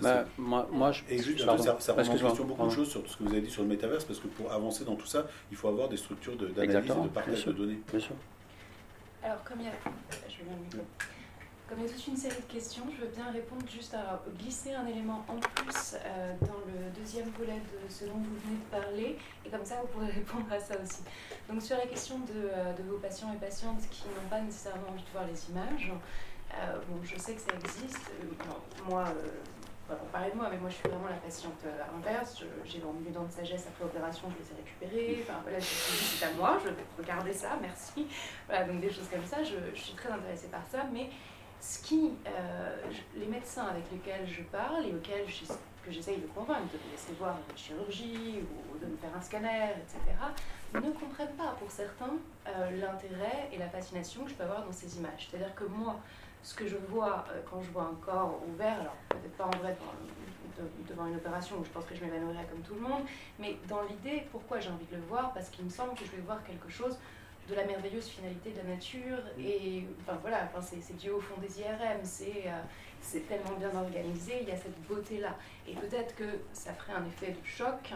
Bah, 0.00 0.24
moi, 0.38 0.68
moi, 0.70 0.92
je, 0.92 1.02
et 1.08 1.18
juste, 1.18 1.40
ça, 1.40 1.76
ça 1.80 1.92
remet 1.92 2.08
en 2.08 2.16
question 2.16 2.44
beaucoup 2.44 2.66
de 2.66 2.70
choses 2.70 2.88
sur 2.88 3.02
tout 3.02 3.10
ce 3.10 3.16
que 3.16 3.24
vous 3.24 3.30
avez 3.30 3.40
dit 3.40 3.50
sur 3.50 3.62
le 3.62 3.68
métaverse, 3.68 4.04
parce 4.04 4.20
que 4.20 4.28
pour 4.28 4.52
avancer 4.52 4.84
dans 4.84 4.94
tout 4.94 5.06
ça, 5.06 5.26
il 5.50 5.56
faut 5.56 5.66
avoir 5.66 5.88
des 5.88 5.96
structures 5.96 6.36
d'analyse 6.36 6.90
et 6.90 7.02
de 7.02 7.08
partage 7.08 7.46
de 7.46 7.52
données. 7.52 7.80
Bien 7.90 8.00
sûr. 8.00 8.14
Alors, 9.24 9.42
comme 9.42 9.60
il 9.60 9.66
y 9.66 9.68
a... 9.68 9.72
Je 10.28 10.36
vais 10.44 10.82
comme 11.72 11.80
il 11.80 11.86
y 11.86 11.90
a 11.90 11.94
toute 11.94 12.06
une 12.06 12.16
série 12.18 12.36
de 12.36 12.52
questions, 12.52 12.82
je 12.94 13.02
veux 13.02 13.10
bien 13.10 13.30
répondre 13.32 13.62
juste 13.66 13.94
à 13.94 14.20
glisser 14.38 14.74
un 14.74 14.86
élément 14.86 15.24
en 15.26 15.36
plus 15.36 15.94
euh, 15.94 16.34
dans 16.42 16.60
le 16.66 16.90
deuxième 17.00 17.30
volet 17.30 17.56
de 17.56 17.90
ce 17.90 18.04
dont 18.04 18.18
vous 18.18 18.36
venez 18.44 18.58
de 18.58 18.70
parler, 18.70 19.18
et 19.46 19.48
comme 19.48 19.64
ça 19.64 19.76
vous 19.80 19.86
pourrez 19.86 20.12
répondre 20.20 20.44
à 20.52 20.60
ça 20.60 20.74
aussi. 20.84 21.00
Donc 21.48 21.62
sur 21.62 21.78
la 21.78 21.86
question 21.86 22.18
de, 22.18 22.50
euh, 22.52 22.74
vos 22.86 22.98
patients 22.98 23.32
et 23.32 23.38
patientes 23.38 23.80
qui 23.90 24.04
n'ont 24.08 24.28
pas 24.28 24.42
nécessairement 24.42 24.90
envie 24.90 25.02
de 25.02 25.10
voir 25.14 25.24
les 25.24 25.48
images, 25.48 25.90
euh, 26.52 26.78
bon, 26.90 27.00
je 27.02 27.18
sais 27.18 27.32
que 27.32 27.40
ça 27.40 27.56
existe. 27.58 28.10
moi, 28.86 29.04
on 29.88 29.94
parler 30.12 30.30
de 30.30 30.36
moi, 30.36 30.48
mais 30.50 30.58
moi 30.58 30.68
je 30.68 30.74
suis 30.74 30.88
vraiment 30.88 31.08
la 31.08 31.16
patiente 31.16 31.64
inverse. 31.96 32.44
J'ai 32.66 32.82
mes 33.02 33.10
dents 33.10 33.24
de 33.24 33.32
sagesse 33.32 33.66
après 33.66 33.84
opération, 33.84 34.28
je 34.28 34.44
les 34.44 34.50
ai 34.50 34.56
récupérées. 34.62 35.22
Enfin 35.22 35.40
voilà, 35.42 35.58
c'est 35.58 36.26
à 36.26 36.32
moi, 36.32 36.58
je 36.62 36.68
vais 36.68 36.76
regarder 36.98 37.32
ça, 37.32 37.58
merci. 37.62 38.06
Voilà, 38.46 38.64
donc 38.64 38.80
des 38.82 38.90
choses 38.90 39.08
comme 39.10 39.24
ça, 39.24 39.42
je, 39.42 39.56
je 39.74 39.80
suis 39.80 39.94
très 39.94 40.10
intéressée 40.10 40.48
par 40.48 40.66
ça, 40.70 40.84
mais 40.92 41.08
ce 41.62 41.78
qui, 41.78 42.10
euh, 42.26 42.76
les 43.14 43.26
médecins 43.26 43.66
avec 43.66 43.84
lesquels 43.92 44.26
je 44.26 44.42
parle 44.42 44.84
et 44.84 44.92
auxquels 44.92 45.26
que 45.84 45.92
j'essaye 45.92 46.18
de 46.18 46.26
convaincre 46.26 46.66
de 46.72 46.78
me 46.78 46.90
laisser 46.90 47.12
voir 47.12 47.36
une 47.36 47.56
chirurgie 47.56 48.40
ou 48.42 48.78
de 48.78 48.86
me 48.86 48.96
faire 48.96 49.10
un 49.16 49.20
scanner, 49.20 49.70
etc., 49.76 50.00
ne 50.74 50.90
comprennent 50.90 51.36
pas 51.36 51.54
pour 51.60 51.70
certains 51.70 52.16
euh, 52.48 52.70
l'intérêt 52.80 53.48
et 53.52 53.58
la 53.58 53.68
fascination 53.68 54.24
que 54.24 54.30
je 54.30 54.34
peux 54.34 54.42
avoir 54.42 54.64
dans 54.64 54.72
ces 54.72 54.98
images. 54.98 55.28
C'est-à-dire 55.30 55.54
que 55.54 55.64
moi, 55.64 56.00
ce 56.42 56.52
que 56.56 56.66
je 56.66 56.76
vois 56.76 57.24
euh, 57.30 57.40
quand 57.48 57.62
je 57.62 57.70
vois 57.70 57.84
un 57.84 58.04
corps 58.04 58.42
ouvert, 58.48 58.80
alors 58.80 58.96
peut-être 59.08 59.36
pas 59.36 59.44
en 59.44 59.62
vrai 59.62 59.76
devant, 60.88 61.06
une 61.06 61.16
opération 61.16 61.56
où 61.60 61.64
je 61.64 61.70
pense 61.70 61.84
que 61.84 61.94
je 61.94 62.04
m'évanouirais 62.04 62.46
comme 62.50 62.62
tout 62.62 62.74
le 62.74 62.80
monde, 62.80 63.02
mais 63.38 63.56
dans 63.68 63.82
l'idée, 63.82 64.26
pourquoi 64.32 64.58
j'ai 64.58 64.70
envie 64.70 64.86
de 64.86 64.96
le 64.96 65.02
voir? 65.02 65.32
Parce 65.32 65.48
qu'il 65.48 65.64
me 65.64 65.70
semble 65.70 65.94
que 65.94 66.04
je 66.04 66.10
vais 66.10 66.22
voir 66.22 66.42
quelque 66.42 66.68
chose 66.68 66.98
de 67.48 67.54
la 67.54 67.64
merveilleuse 67.64 68.06
finalité 68.06 68.50
de 68.50 68.58
la 68.58 68.74
nature. 68.74 69.18
Et 69.38 69.84
enfin 70.00 70.18
voilà, 70.20 70.48
enfin, 70.52 70.60
c'est 70.62 70.96
Dieu 70.96 71.14
au 71.14 71.20
fond 71.20 71.40
des 71.40 71.60
IRM, 71.60 72.00
euh, 72.00 72.62
c'est 73.00 73.26
tellement 73.28 73.56
bien 73.58 73.74
organisé, 73.74 74.38
il 74.42 74.48
y 74.48 74.52
a 74.52 74.56
cette 74.56 74.80
beauté-là. 74.82 75.36
Et 75.66 75.74
peut-être 75.74 76.14
que 76.14 76.40
ça 76.52 76.72
ferait 76.72 76.94
un 76.94 77.06
effet 77.06 77.32
de 77.32 77.46
choc 77.46 77.92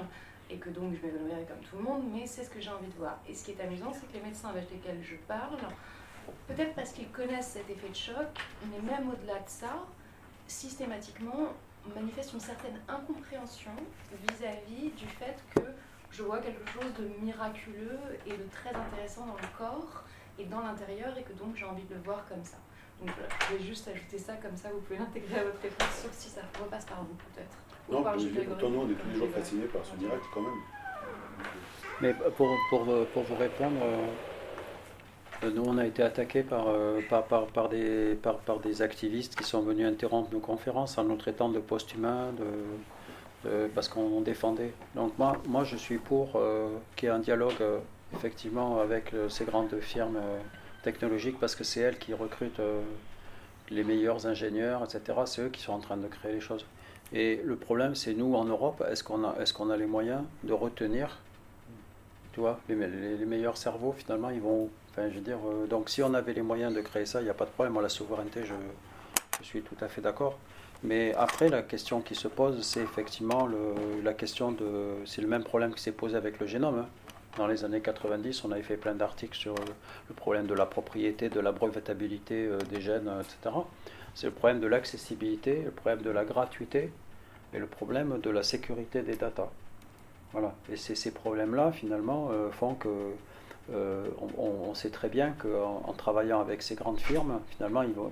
et 0.48 0.56
que 0.56 0.70
donc 0.70 0.94
je 0.94 1.06
m'évanouirais 1.06 1.44
comme 1.46 1.60
tout 1.68 1.76
le 1.76 1.82
monde, 1.82 2.04
mais 2.12 2.26
c'est 2.26 2.44
ce 2.44 2.50
que 2.50 2.60
j'ai 2.60 2.70
envie 2.70 2.88
de 2.88 2.96
voir. 2.98 3.18
Et 3.28 3.34
ce 3.34 3.44
qui 3.44 3.52
est 3.52 3.60
amusant, 3.60 3.92
c'est 3.92 4.06
que 4.06 4.14
les 4.14 4.24
médecins 4.24 4.48
avec 4.48 4.70
lesquels 4.70 5.02
je 5.02 5.16
parle, 5.28 5.58
peut-être 6.48 6.74
parce 6.74 6.92
qu'ils 6.92 7.10
connaissent 7.10 7.50
cet 7.50 7.68
effet 7.70 7.88
de 7.88 7.94
choc, 7.94 8.26
mais 8.70 8.80
même 8.80 9.08
au-delà 9.10 9.34
de 9.34 9.48
ça, 9.48 9.86
systématiquement 10.46 11.52
manifestent 11.94 12.32
une 12.32 12.40
certaine 12.40 12.80
incompréhension 12.88 13.72
vis-à-vis 14.12 14.88
-vis 14.88 14.94
du 14.94 15.06
fait 15.06 15.36
que 15.54 15.60
je 16.16 16.22
vois 16.22 16.38
quelque 16.38 16.66
chose 16.70 16.92
de 16.98 17.24
miraculeux 17.24 17.98
et 18.26 18.30
de 18.30 18.46
très 18.50 18.70
intéressant 18.70 19.26
dans 19.26 19.34
le 19.34 19.48
corps 19.58 20.02
et 20.38 20.44
dans 20.44 20.60
l'intérieur 20.60 21.16
et 21.18 21.22
que 21.22 21.32
donc 21.32 21.56
j'ai 21.56 21.64
envie 21.64 21.84
de 21.84 21.94
le 21.94 22.00
voir 22.00 22.24
comme 22.28 22.42
ça. 22.42 22.56
Donc 23.00 23.10
voilà, 23.14 23.28
je 23.50 23.56
vais 23.56 23.62
juste 23.62 23.86
ajouter 23.88 24.18
ça 24.18 24.34
comme 24.34 24.56
ça, 24.56 24.70
vous 24.72 24.80
pouvez 24.80 24.98
l'intégrer 24.98 25.40
à 25.40 25.44
votre 25.44 25.60
réponse, 25.60 25.88
sauf 26.02 26.12
si 26.12 26.30
ça 26.30 26.40
repasse 26.58 26.86
par 26.86 27.02
vous 27.02 27.14
peut-être. 27.14 27.56
Non, 27.90 28.02
pourtant 28.02 28.70
nous 28.70 28.80
on 28.80 28.90
est 28.90 28.94
tous 28.94 29.08
les 29.12 29.16
jours 29.16 29.28
fascinés 29.28 29.66
par 29.66 29.84
ce 29.84 29.94
miracle 29.96 30.24
quand 30.32 30.40
même. 30.40 30.60
Mais 32.00 32.14
pour, 32.14 32.48
pour, 32.70 33.06
pour 33.12 33.22
vous 33.22 33.36
répondre, 33.36 33.76
euh, 33.82 35.50
nous 35.50 35.64
on 35.64 35.76
a 35.76 35.86
été 35.86 36.02
attaqués 36.02 36.42
par, 36.42 36.68
euh, 36.68 37.00
par, 37.08 37.24
par, 37.24 37.46
par, 37.46 37.68
des, 37.68 38.14
par, 38.14 38.38
par 38.38 38.58
des 38.60 38.80
activistes 38.80 39.36
qui 39.36 39.44
sont 39.44 39.60
venus 39.60 39.86
interrompre 39.86 40.32
nos 40.32 40.40
conférences 40.40 40.96
en 40.96 41.04
nous 41.04 41.16
traitant 41.16 41.50
de 41.50 41.58
post-humains, 41.58 42.32
de 42.32 42.44
euh, 43.46 43.68
parce 43.74 43.88
qu'on 43.88 44.20
défendait. 44.20 44.72
Donc 44.94 45.16
moi, 45.18 45.36
moi, 45.46 45.64
je 45.64 45.76
suis 45.76 45.98
pour 45.98 46.32
euh, 46.36 46.68
qu'il 46.96 47.08
y 47.08 47.12
ait 47.12 47.14
un 47.14 47.18
dialogue 47.18 47.54
euh, 47.60 47.78
effectivement 48.14 48.80
avec 48.80 49.12
ces 49.28 49.44
grandes 49.44 49.78
firmes 49.80 50.20
technologiques 50.82 51.38
parce 51.40 51.54
que 51.54 51.64
c'est 51.64 51.80
elles 51.80 51.98
qui 51.98 52.14
recrutent 52.14 52.60
les 53.70 53.82
meilleurs 53.82 54.26
ingénieurs, 54.26 54.84
etc. 54.84 55.18
C'est 55.26 55.42
eux 55.42 55.48
qui 55.48 55.60
sont 55.60 55.72
en 55.72 55.80
train 55.80 55.96
de 55.96 56.06
créer 56.06 56.32
les 56.32 56.40
choses. 56.40 56.64
Et 57.12 57.40
le 57.44 57.56
problème, 57.56 57.94
c'est 57.94 58.14
nous 58.14 58.34
en 58.34 58.44
Europe, 58.44 58.82
est-ce 58.88 59.02
qu'on 59.02 59.24
a, 59.24 59.34
est 59.40 59.52
qu'on 59.52 59.70
a 59.70 59.76
les 59.76 59.86
moyens 59.86 60.22
de 60.44 60.52
retenir 60.52 61.18
tu 62.32 62.40
vois, 62.40 62.60
les, 62.68 62.76
meilleurs 62.76 63.56
cerveaux, 63.56 63.94
finalement, 63.96 64.28
ils 64.28 64.40
vont. 64.40 64.68
Enfin, 64.90 65.08
je 65.08 65.14
veux 65.14 65.20
dire, 65.22 65.38
donc 65.70 65.88
si 65.88 66.02
on 66.02 66.12
avait 66.12 66.34
les 66.34 66.42
moyens 66.42 66.74
de 66.74 66.82
créer 66.82 67.06
ça, 67.06 67.20
il 67.20 67.24
n'y 67.24 67.30
a 67.30 67.34
pas 67.34 67.46
de 67.46 67.50
problème. 67.50 67.72
Moi, 67.72 67.82
la 67.82 67.88
souveraineté, 67.88 68.42
je 68.44 68.54
suis 69.44 69.62
tout 69.62 69.76
à 69.80 69.88
fait 69.88 70.02
d'accord. 70.02 70.38
Mais 70.86 71.12
après, 71.14 71.48
la 71.48 71.62
question 71.62 72.00
qui 72.00 72.14
se 72.14 72.28
pose, 72.28 72.62
c'est 72.62 72.80
effectivement 72.80 73.46
le, 73.46 73.74
la 74.04 74.14
question 74.14 74.52
de. 74.52 74.94
C'est 75.04 75.20
le 75.20 75.26
même 75.26 75.42
problème 75.42 75.74
qui 75.74 75.82
s'est 75.82 75.92
posé 75.92 76.16
avec 76.16 76.38
le 76.38 76.46
génome. 76.46 76.78
Hein. 76.78 76.86
Dans 77.36 77.48
les 77.48 77.64
années 77.64 77.80
90, 77.80 78.44
on 78.44 78.52
avait 78.52 78.62
fait 78.62 78.76
plein 78.76 78.94
d'articles 78.94 79.36
sur 79.36 79.54
le 79.56 80.14
problème 80.14 80.46
de 80.46 80.54
la 80.54 80.64
propriété, 80.64 81.28
de 81.28 81.40
la 81.40 81.52
brevetabilité 81.52 82.46
euh, 82.46 82.58
des 82.70 82.80
gènes, 82.80 83.10
etc. 83.20 83.56
C'est 84.14 84.28
le 84.28 84.32
problème 84.32 84.60
de 84.60 84.66
l'accessibilité, 84.68 85.62
le 85.64 85.72
problème 85.72 86.02
de 86.02 86.10
la 86.10 86.24
gratuité 86.24 86.90
et 87.52 87.58
le 87.58 87.66
problème 87.66 88.20
de 88.20 88.30
la 88.30 88.42
sécurité 88.44 89.02
des 89.02 89.16
datas. 89.16 89.50
Voilà. 90.32 90.54
Et 90.70 90.76
ces 90.76 91.10
problèmes-là, 91.10 91.72
finalement, 91.72 92.28
euh, 92.30 92.50
font 92.50 92.74
que 92.74 92.88
euh, 93.72 94.06
on, 94.38 94.74
sait 94.74 94.90
très 94.90 95.08
bien 95.08 95.32
qu'en 95.32 95.82
en 95.84 95.92
travaillant 95.92 96.40
avec 96.40 96.62
ces 96.62 96.76
grandes 96.76 97.00
firmes, 97.00 97.40
finalement, 97.50 97.82
ils 97.82 97.92
vont, 97.92 98.10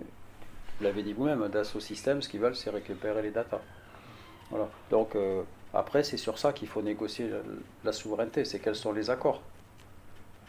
l'avez 0.84 1.02
dit 1.02 1.12
vous-même, 1.12 1.48
Dassault 1.48 1.80
Systems, 1.80 2.22
ce 2.22 2.28
qu'ils 2.28 2.40
veulent, 2.40 2.56
c'est 2.56 2.70
récupérer 2.70 3.22
les 3.22 3.30
datas. 3.30 3.60
Voilà. 4.50 4.68
Donc, 4.90 5.16
après, 5.74 6.04
c'est 6.04 6.16
sur 6.16 6.38
ça 6.38 6.52
qu'il 6.52 6.68
faut 6.68 6.82
négocier 6.82 7.28
la, 7.82 7.92
souveraineté, 7.92 8.44
c'est 8.44 8.60
quels 8.60 8.76
sont 8.76 8.92
les 8.92 9.10
accords 9.10 9.42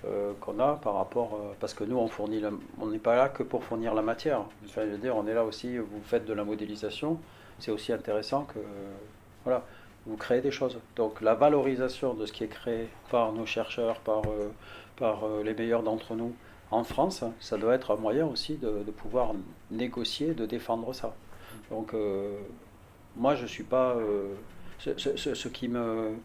euh, 0.05 0.33
qu'on 0.39 0.59
a 0.59 0.75
par 0.75 0.95
rapport. 0.95 1.33
Euh, 1.33 1.53
parce 1.59 1.73
que 1.73 1.83
nous, 1.83 1.97
on 1.97 2.87
n'est 2.87 2.99
pas 2.99 3.15
là 3.15 3.29
que 3.29 3.41
pour 3.41 3.63
fournir 3.63 3.95
la 3.95 4.03
matière. 4.03 4.41
Enfin, 4.65 4.83
je 4.85 4.91
veux 4.91 4.97
dire, 4.99 5.15
on 5.17 5.25
est 5.25 5.33
là 5.33 5.43
aussi, 5.43 5.77
vous 5.77 6.01
faites 6.03 6.25
de 6.25 6.33
la 6.33 6.43
modélisation, 6.43 7.19
c'est 7.59 7.71
aussi 7.71 7.91
intéressant 7.91 8.43
que. 8.43 8.59
voilà, 9.43 9.63
vous 10.05 10.17
créez 10.17 10.41
des 10.41 10.51
choses. 10.51 10.79
Donc 10.95 11.21
la 11.21 11.33
valorisation 11.33 12.13
de 12.13 12.27
ce 12.27 12.31
qui 12.31 12.43
est 12.43 12.47
créé 12.47 12.87
par 13.09 13.31
nos 13.31 13.47
chercheurs, 13.47 13.99
par, 14.01 14.21
euh, 14.27 14.51
par 14.95 15.23
les 15.43 15.55
meilleurs 15.55 15.81
d'entre 15.81 16.13
nous 16.13 16.35
en 16.71 16.83
France, 16.83 17.23
ça 17.39 17.57
doit 17.57 17.75
être 17.75 17.91
un 17.91 17.97
moyen 17.97 18.25
aussi 18.25 18.55
de, 18.57 18.83
pouvoir 18.91 19.33
négocier, 19.71 20.33
de 20.33 20.45
défendre 20.45 20.93
ça. 20.93 21.15
Donc 21.69 21.93
moi, 23.15 23.35
je 23.35 23.43
ne 23.43 23.47
suis 23.47 23.63
pas 23.63 23.95
ce, 24.79 25.47
qui 25.47 25.67
me, 25.67 26.15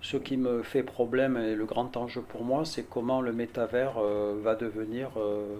ce 0.00 0.16
qui 0.16 0.36
me 0.36 0.62
fait 0.62 0.82
problème 0.82 1.36
et 1.36 1.54
le 1.54 1.64
grand 1.64 1.96
enjeu 1.96 2.22
pour 2.22 2.44
moi, 2.44 2.64
c'est 2.64 2.84
comment 2.88 3.20
le 3.20 3.32
métavers 3.32 3.98
euh, 3.98 4.38
va 4.42 4.54
devenir. 4.54 5.10
Euh, 5.16 5.56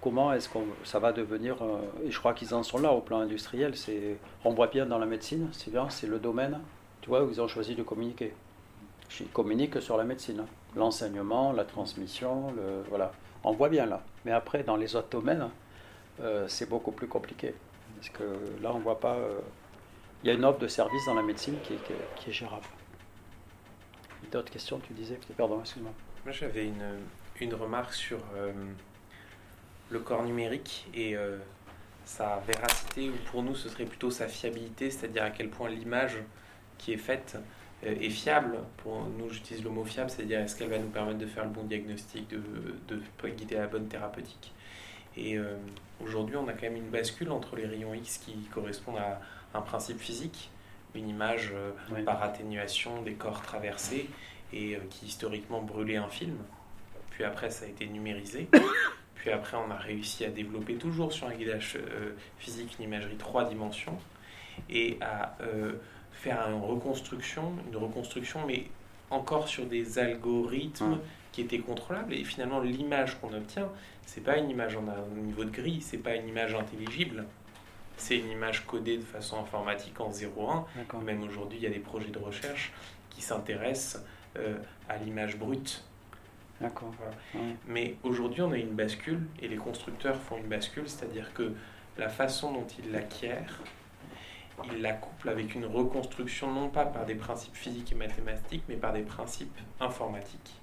comment 0.00 0.32
est-ce 0.32 0.48
que 0.48 0.58
ça 0.84 0.98
va 0.98 1.12
devenir. 1.12 1.56
Euh, 1.62 1.80
et 2.06 2.10
je 2.10 2.18
crois 2.18 2.34
qu'ils 2.34 2.54
en 2.54 2.62
sont 2.62 2.78
là 2.78 2.92
au 2.92 3.00
plan 3.00 3.20
industriel. 3.20 3.76
C'est, 3.76 4.16
on 4.44 4.52
voit 4.52 4.68
bien 4.68 4.86
dans 4.86 4.98
la 4.98 5.06
médecine, 5.06 5.48
c'est 5.52 5.70
bien, 5.70 5.88
c'est 5.90 6.06
le 6.06 6.18
domaine 6.18 6.60
tu 7.00 7.10
vois, 7.10 7.24
où 7.24 7.30
ils 7.30 7.40
ont 7.40 7.48
choisi 7.48 7.74
de 7.74 7.82
communiquer. 7.82 8.32
Ils 9.20 9.28
communiquent 9.28 9.80
sur 9.80 9.96
la 9.96 10.04
médecine, 10.04 10.44
l'enseignement, 10.76 11.52
la 11.52 11.64
transmission, 11.64 12.52
voilà. 12.88 13.12
On 13.44 13.52
voit 13.52 13.68
bien 13.68 13.86
là. 13.86 14.02
Mais 14.24 14.32
après, 14.32 14.62
dans 14.62 14.76
les 14.76 14.96
autres 14.96 15.10
domaines, 15.10 15.48
c'est 16.46 16.68
beaucoup 16.68 16.92
plus 16.92 17.08
compliqué. 17.08 17.54
Parce 17.96 18.10
que 18.10 18.22
là, 18.62 18.72
on 18.72 18.78
ne 18.78 18.82
voit 18.82 19.00
pas 19.00 19.16
il 20.22 20.26
y 20.28 20.30
a 20.30 20.34
une 20.34 20.44
offre 20.44 20.58
de 20.58 20.68
service 20.68 21.04
dans 21.06 21.14
la 21.14 21.22
médecine 21.22 21.56
qui 21.62 21.74
est, 21.74 21.78
qui 22.16 22.30
est 22.30 22.32
gérable. 22.32 22.66
D'autres 24.32 24.50
questions, 24.50 24.80
tu 24.80 24.92
disais 24.92 25.18
Pardon, 25.36 25.60
excuse-moi. 25.60 25.92
Moi, 26.24 26.32
j'avais 26.32 26.66
une, 26.66 26.98
une, 27.40 27.54
remarque 27.54 27.94
sur 27.94 28.18
euh, 28.34 28.52
le 29.90 30.00
corps 30.00 30.24
numérique 30.24 30.88
et 30.92 31.16
euh, 31.16 31.38
sa 32.04 32.40
véracité, 32.46 33.08
ou 33.08 33.14
pour 33.30 33.42
nous, 33.42 33.54
ce 33.54 33.68
serait 33.68 33.84
plutôt 33.84 34.10
sa 34.10 34.26
fiabilité, 34.28 34.90
c'est-à-dire 34.90 35.22
à 35.22 35.30
quel 35.30 35.48
point 35.48 35.70
l'image 35.70 36.18
qui 36.78 36.92
est 36.92 36.98
faite 36.98 37.36
euh, 37.36 37.40
est 37.82 38.10
fiable. 38.10 38.58
Pour 38.78 39.06
nous, 39.18 39.30
j'utilise 39.30 39.62
le 39.62 39.70
mot 39.70 39.84
fiable, 39.84 40.10
c'est-à-dire 40.10 40.40
est-ce 40.40 40.56
qu'elle 40.56 40.70
va 40.70 40.78
nous 40.78 40.88
permettre 40.88 41.18
de 41.18 41.26
faire 41.26 41.44
le 41.44 41.50
bon 41.50 41.64
diagnostic, 41.64 42.28
de, 42.28 42.40
de 42.88 43.28
guider 43.28 43.54
la 43.56 43.66
bonne 43.66 43.86
thérapeutique. 43.86 44.52
Et 45.16 45.38
aujourd'hui, 46.04 46.36
on 46.36 46.46
a 46.48 46.52
quand 46.52 46.62
même 46.62 46.76
une 46.76 46.90
bascule 46.90 47.30
entre 47.30 47.56
les 47.56 47.66
rayons 47.66 47.94
X 47.94 48.18
qui 48.18 48.34
correspondent 48.52 48.98
à 48.98 49.20
un 49.54 49.60
principe 49.60 50.00
physique, 50.00 50.50
une 50.94 51.08
image 51.08 51.52
euh, 51.54 52.02
par 52.04 52.22
atténuation 52.22 53.02
des 53.02 53.14
corps 53.14 53.42
traversés 53.42 54.08
et 54.52 54.76
euh, 54.76 54.80
qui 54.90 55.06
historiquement 55.06 55.62
brûlait 55.62 55.96
un 55.96 56.08
film. 56.08 56.36
Puis 57.10 57.24
après, 57.24 57.50
ça 57.50 57.64
a 57.64 57.68
été 57.68 57.86
numérisé. 57.86 58.48
Puis 59.14 59.30
après, 59.30 59.56
on 59.56 59.70
a 59.70 59.76
réussi 59.76 60.24
à 60.24 60.30
développer 60.30 60.74
toujours 60.74 61.12
sur 61.12 61.26
un 61.26 61.34
guidage 61.34 61.76
euh, 61.76 62.12
physique 62.38 62.76
une 62.78 62.84
imagerie 62.84 63.16
trois 63.16 63.44
dimensions 63.48 63.98
et 64.70 64.98
à 65.00 65.36
faire 66.18 66.48
une 66.48 66.60
reconstruction, 66.60 67.52
une 67.70 67.76
reconstruction, 67.76 68.40
mais 68.46 68.66
encore 69.10 69.48
sur 69.48 69.66
des 69.66 69.98
algorithmes 69.98 70.98
qui 71.32 71.42
étaient 71.42 71.60
contrôlables. 71.60 72.12
Et 72.12 72.24
finalement, 72.24 72.60
l'image 72.60 73.20
qu'on 73.20 73.32
obtient, 73.32 73.68
c'est 74.04 74.22
pas 74.22 74.36
une 74.36 74.50
image 74.50 74.76
en 74.76 74.86
un 74.88 75.20
niveau 75.20 75.44
de 75.44 75.50
gris, 75.50 75.80
c'est 75.80 75.98
pas 75.98 76.16
une 76.16 76.28
image 76.28 76.54
intelligible, 76.54 77.24
c'est 77.96 78.18
une 78.18 78.30
image 78.30 78.66
codée 78.66 78.98
de 78.98 79.04
façon 79.04 79.38
informatique 79.38 80.00
en 80.00 80.10
0,1. 80.10 80.64
Même 81.04 81.22
aujourd'hui, 81.22 81.58
il 81.58 81.62
y 81.62 81.66
a 81.66 81.70
des 81.70 81.78
projets 81.78 82.10
de 82.10 82.18
recherche 82.18 82.72
qui 83.10 83.22
s'intéressent 83.22 84.02
euh, 84.36 84.56
à 84.88 84.96
l'image 84.96 85.38
brute. 85.38 85.84
D'accord. 86.60 86.92
Mais 87.68 87.94
aujourd'hui, 88.02 88.42
on 88.42 88.50
a 88.50 88.58
une 88.58 88.74
bascule 88.74 89.20
et 89.40 89.46
les 89.46 89.56
constructeurs 89.56 90.16
font 90.16 90.36
une 90.36 90.48
bascule, 90.48 90.88
c'est-à-dire 90.88 91.32
que 91.32 91.52
la 91.96 92.08
façon 92.08 92.52
dont 92.52 92.66
ils 92.80 92.90
l'acquièrent, 92.90 93.60
ils 94.72 94.82
la 94.82 94.92
couplent 94.92 95.28
avec 95.28 95.54
une 95.54 95.66
reconstruction 95.66 96.52
non 96.52 96.68
pas 96.68 96.84
par 96.84 97.06
des 97.06 97.14
principes 97.14 97.54
physiques 97.54 97.92
et 97.92 97.94
mathématiques, 97.94 98.64
mais 98.68 98.76
par 98.76 98.92
des 98.92 99.02
principes 99.02 99.58
informatiques 99.80 100.54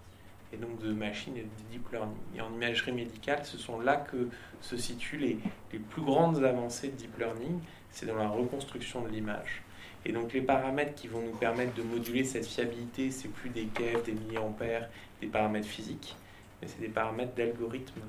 et 0.53 0.57
donc 0.57 0.79
de 0.79 0.93
machines 0.93 1.35
et 1.37 1.43
de 1.43 1.71
deep 1.71 1.91
learning. 1.91 2.15
Et 2.35 2.41
en 2.41 2.53
imagerie 2.53 2.91
médicale, 2.91 3.45
ce 3.45 3.57
sont 3.57 3.79
là 3.79 3.97
que 3.97 4.29
se 4.61 4.77
situent 4.77 5.17
les, 5.17 5.37
les 5.73 5.79
plus 5.79 6.01
grandes 6.01 6.43
avancées 6.43 6.89
de 6.89 6.95
deep 6.95 7.17
learning, 7.17 7.59
c'est 7.91 8.05
dans 8.05 8.15
la 8.15 8.27
reconstruction 8.27 9.01
de 9.01 9.09
l'image. 9.09 9.63
Et 10.05 10.11
donc 10.11 10.33
les 10.33 10.41
paramètres 10.41 10.93
qui 10.95 11.07
vont 11.07 11.21
nous 11.21 11.35
permettre 11.37 11.73
de 11.73 11.81
moduler 11.81 12.23
cette 12.23 12.45
fiabilité, 12.45 13.09
c'est 13.11 13.27
plus 13.27 13.49
des 13.49 13.65
keV, 13.65 14.03
des 14.03 14.11
milliampères, 14.11 14.87
des 15.19 15.27
paramètres 15.27 15.67
physiques, 15.67 16.15
mais 16.61 16.67
c'est 16.67 16.79
des 16.79 16.89
paramètres 16.89 17.33
d'algorithmes 17.33 18.01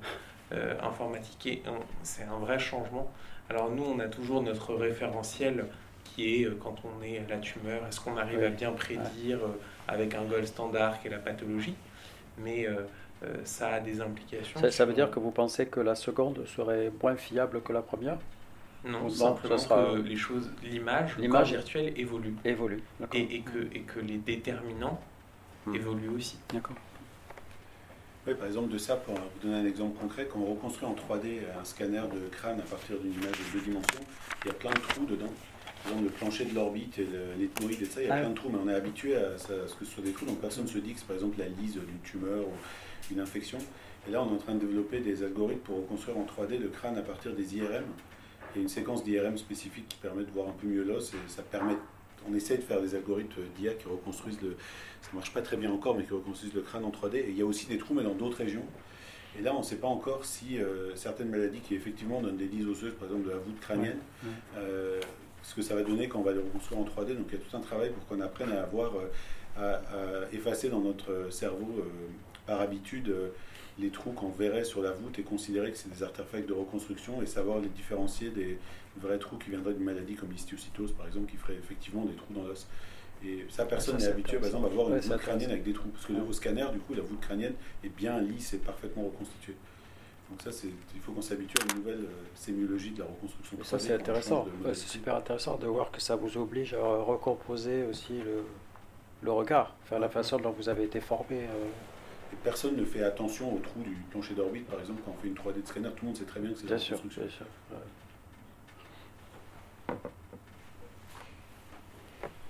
euh, 0.52 0.78
informatiques. 0.82 1.46
Et 1.46 1.62
c'est 2.02 2.24
un 2.24 2.38
vrai 2.38 2.58
changement. 2.58 3.10
Alors 3.48 3.70
nous, 3.70 3.84
on 3.84 3.98
a 4.00 4.08
toujours 4.08 4.42
notre 4.42 4.74
référentiel 4.74 5.66
qui 6.04 6.42
est 6.42 6.46
euh, 6.46 6.58
quand 6.62 6.76
on 6.84 7.02
est 7.02 7.18
à 7.18 7.28
la 7.28 7.38
tumeur, 7.38 7.86
est-ce 7.86 8.00
qu'on 8.00 8.16
arrive 8.16 8.42
à 8.42 8.48
bien 8.48 8.72
prédire 8.72 9.38
euh, 9.38 9.58
avec 9.88 10.14
un 10.14 10.24
gold 10.24 10.46
standard 10.46 11.00
qui 11.00 11.08
est 11.08 11.10
la 11.10 11.18
pathologie? 11.18 11.74
Mais 12.38 12.66
euh, 12.66 12.82
ça 13.44 13.68
a 13.68 13.80
des 13.80 14.00
implications. 14.00 14.60
Ça, 14.70 14.84
veut 14.84 14.92
dire 14.92 15.10
que 15.10 15.18
vous 15.18 15.30
pensez 15.30 15.66
que 15.66 15.80
la 15.80 15.94
seconde 15.94 16.44
serait 16.46 16.92
moins 17.02 17.16
fiable 17.16 17.62
que 17.62 17.72
la 17.72 17.82
première? 17.82 18.18
Non, 18.84 19.08
simplement 19.08 19.56
que 19.56 20.00
les 20.02 20.16
choses, 20.16 20.50
l'image, 20.62 21.16
l'image 21.18 21.50
virtuelle 21.50 21.92
évolue. 21.96 22.34
Évolue. 22.44 22.82
Et, 23.14 23.36
et, 23.36 23.40
que, 23.40 23.58
et 23.74 23.80
que 23.80 23.98
les 23.98 24.18
déterminants 24.18 25.00
hmm. 25.64 25.74
évoluent 25.74 26.14
aussi. 26.16 26.38
D'accord. 26.52 26.76
Oui, 28.26 28.34
par 28.34 28.46
exemple, 28.46 28.72
de 28.72 28.78
ça, 28.78 28.96
pour 28.96 29.14
vous 29.14 29.20
donner 29.42 29.60
un 29.60 29.66
exemple 29.66 29.98
concret, 30.00 30.28
quand 30.30 30.40
on 30.40 30.46
reconstruit 30.46 30.86
en 30.86 30.94
3D 30.94 31.38
un 31.58 31.64
scanner 31.64 32.02
de 32.12 32.28
crâne 32.28 32.58
à 32.58 32.64
partir 32.64 32.98
d'une 32.98 33.12
image 33.12 33.38
de 33.38 33.58
deux 33.58 33.64
dimensions, 33.64 34.00
il 34.44 34.48
y 34.48 34.50
a 34.50 34.54
plein 34.54 34.70
de 34.70 34.78
trous 34.78 35.06
dedans 35.06 35.30
le 36.02 36.08
plancher 36.08 36.44
de 36.44 36.54
l'orbite 36.54 36.98
et 36.98 37.06
l'ethmoïde 37.38 37.82
et 37.82 37.84
ça, 37.84 38.02
il 38.02 38.08
y 38.08 38.10
a 38.10 38.14
ah 38.14 38.20
plein 38.20 38.30
de 38.30 38.34
trous, 38.34 38.48
mais 38.50 38.58
on 38.62 38.68
est 38.68 38.74
habitué 38.74 39.16
à, 39.16 39.38
ce 39.38 39.74
que 39.74 39.84
ce 39.84 39.92
soit 39.92 40.02
des 40.02 40.12
trous, 40.12 40.26
donc 40.26 40.40
personne 40.40 40.64
ne 40.64 40.68
se 40.68 40.78
dit 40.78 40.92
que 40.92 40.98
c'est 40.98 41.06
par 41.06 41.16
exemple 41.16 41.38
la 41.38 41.46
lise 41.46 41.74
d'une 41.74 42.00
tumeur 42.02 42.44
ou 42.46 43.12
une 43.12 43.20
infection. 43.20 43.58
Et 44.08 44.10
là, 44.10 44.22
on 44.22 44.30
est 44.30 44.34
en 44.34 44.38
train 44.38 44.54
de 44.54 44.60
développer 44.60 45.00
des 45.00 45.22
algorithmes 45.22 45.60
pour 45.60 45.76
reconstruire 45.76 46.16
en 46.18 46.24
3D 46.24 46.58
le 46.58 46.68
crâne 46.68 46.96
à 46.96 47.02
partir 47.02 47.34
des 47.34 47.56
IRM. 47.56 47.84
Il 48.54 48.56
y 48.56 48.60
a 48.60 48.62
une 48.62 48.68
séquence 48.68 49.04
d'IRM 49.04 49.36
spécifique 49.36 49.88
qui 49.88 49.98
permet 49.98 50.24
de 50.24 50.30
voir 50.30 50.48
un 50.48 50.52
peu 50.52 50.66
mieux 50.66 50.84
l'os 50.84 51.12
et 51.12 51.16
ça 51.28 51.42
permet. 51.42 51.76
On 52.30 52.34
essaie 52.34 52.56
de 52.56 52.62
faire 52.62 52.80
des 52.80 52.94
algorithmes 52.94 53.42
d'IA 53.56 53.74
qui 53.74 53.86
reconstruisent 53.88 54.40
le. 54.42 54.56
Ça 55.02 55.10
marche 55.14 55.32
pas 55.32 55.42
très 55.42 55.56
bien 55.56 55.70
encore, 55.70 55.96
mais 55.96 56.04
qui 56.04 56.12
reconstruisent 56.12 56.54
le 56.54 56.62
crâne 56.62 56.84
en 56.84 56.90
3D. 56.90 57.16
Et 57.16 57.30
il 57.30 57.36
y 57.36 57.42
a 57.42 57.46
aussi 57.46 57.66
des 57.66 57.78
trous, 57.78 57.94
mais 57.94 58.02
dans 58.02 58.14
d'autres 58.14 58.38
régions. 58.38 58.64
Et 59.38 59.42
là, 59.42 59.54
on 59.54 59.58
ne 59.58 59.64
sait 59.64 59.76
pas 59.76 59.88
encore 59.88 60.24
si 60.24 60.58
euh, 60.58 60.94
certaines 60.96 61.28
maladies 61.28 61.60
qui 61.60 61.74
effectivement 61.74 62.20
donnent 62.22 62.38
des 62.38 62.46
lises 62.46 62.66
osseuses, 62.66 62.94
par 62.94 63.08
exemple 63.08 63.26
de 63.26 63.30
la 63.30 63.36
voûte 63.36 63.60
crânienne, 63.60 63.98
euh, 64.56 65.00
ce 65.42 65.54
que 65.54 65.62
ça 65.62 65.74
va 65.74 65.82
donner 65.82 66.08
quand 66.08 66.18
on 66.18 66.22
va 66.22 66.32
le 66.32 66.40
reconstruire 66.40 66.80
en 66.80 66.84
3D. 66.84 67.16
Donc 67.16 67.26
il 67.28 67.38
y 67.38 67.42
a 67.42 67.44
tout 67.44 67.56
un 67.56 67.60
travail 67.60 67.90
pour 67.90 68.06
qu'on 68.06 68.20
apprenne 68.20 68.52
à 68.52 68.62
avoir, 68.62 68.92
euh, 68.96 69.08
à, 69.56 70.34
effacer 70.34 70.68
dans 70.68 70.80
notre 70.80 71.28
cerveau 71.30 71.68
euh, 71.78 71.82
par 72.46 72.60
habitude 72.60 73.14
les 73.78 73.90
trous 73.90 74.12
qu'on 74.12 74.30
verrait 74.30 74.64
sur 74.64 74.80
la 74.82 74.92
voûte 74.92 75.18
et 75.18 75.22
considérer 75.22 75.70
que 75.70 75.76
c'est 75.76 75.92
des 75.92 76.02
artefacts 76.02 76.48
de 76.48 76.54
reconstruction 76.54 77.20
et 77.22 77.26
savoir 77.26 77.58
les 77.58 77.68
différencier 77.68 78.30
des 78.30 78.58
vrais 78.96 79.18
trous 79.18 79.36
qui 79.36 79.50
viendraient 79.50 79.74
d'une 79.74 79.84
maladie 79.84 80.14
comme 80.14 80.30
l'histiocytose 80.32 80.92
par 80.92 81.06
exemple 81.06 81.30
qui 81.30 81.36
ferait 81.36 81.54
effectivement 81.54 82.04
des 82.04 82.14
trous 82.14 82.32
dans 82.32 82.44
l'os. 82.44 82.66
Et 83.24 83.44
ça, 83.48 83.64
personne 83.64 83.96
n'est 83.96 84.06
habitué, 84.06 84.36
par 84.36 84.46
exemple, 84.46 84.66
à 84.66 84.68
voir 84.68 84.88
une 84.88 84.98
voûte 85.00 85.16
crânienne 85.18 85.50
avec 85.50 85.64
des 85.64 85.72
trous. 85.72 85.88
Parce 85.88 86.04
que 86.06 86.12
au 86.12 86.32
scanner, 86.32 86.66
du 86.72 86.78
coup, 86.80 86.94
la 86.94 87.00
voûte 87.02 87.20
crânienne 87.20 87.54
est 87.82 87.88
bien 87.88 88.20
lisse 88.20 88.52
et 88.52 88.58
parfaitement 88.58 89.04
reconstituée. 89.04 89.56
Donc 90.30 90.42
ça, 90.42 90.52
c'est, 90.52 90.68
il 90.94 91.00
faut 91.00 91.12
qu'on 91.12 91.22
s'habitue 91.22 91.54
à 91.62 91.72
une 91.72 91.78
nouvelle 91.80 92.04
euh, 92.04 92.24
sémiologie 92.34 92.90
de 92.90 92.98
la 93.00 93.04
reconstruction. 93.06 93.56
Et 93.60 93.64
ça, 93.64 93.76
3D, 93.78 93.80
c'est 93.80 93.94
intéressant. 93.94 94.46
Ouais, 94.64 94.74
c'est 94.74 94.88
super 94.88 95.16
intéressant 95.16 95.56
de 95.56 95.66
voir 95.66 95.90
que 95.90 96.00
ça 96.00 96.14
vous 96.16 96.36
oblige 96.36 96.74
à 96.74 96.82
recomposer 96.82 97.84
aussi 97.84 98.14
le, 98.18 98.42
le 99.22 99.32
regard, 99.32 99.74
enfin 99.84 99.98
la 99.98 100.08
façon 100.08 100.36
dont 100.38 100.50
vous 100.50 100.68
avez 100.68 100.84
été 100.84 101.00
formé. 101.00 101.36
euh. 101.44 101.66
Et 102.32 102.36
personne 102.42 102.76
ne 102.76 102.84
fait 102.84 103.02
attention 103.02 103.54
au 103.54 103.58
trou 103.58 103.82
du 103.82 103.94
plancher 104.10 104.34
d'orbite, 104.34 104.66
par 104.66 104.80
exemple, 104.80 105.02
quand 105.04 105.12
on 105.16 105.20
fait 105.20 105.28
une 105.28 105.34
3D 105.34 105.62
de 105.62 105.66
scanner, 105.66 105.88
tout 105.90 106.02
le 106.02 106.06
monde 106.08 106.16
sait 106.16 106.24
très 106.24 106.40
bien 106.40 106.52
que 106.52 106.58
c'est 106.58 106.66
Bien 106.66 106.78
sûr, 106.78 107.00
bien 107.02 107.28
sûr. 107.28 107.46
ouais. 107.70 107.78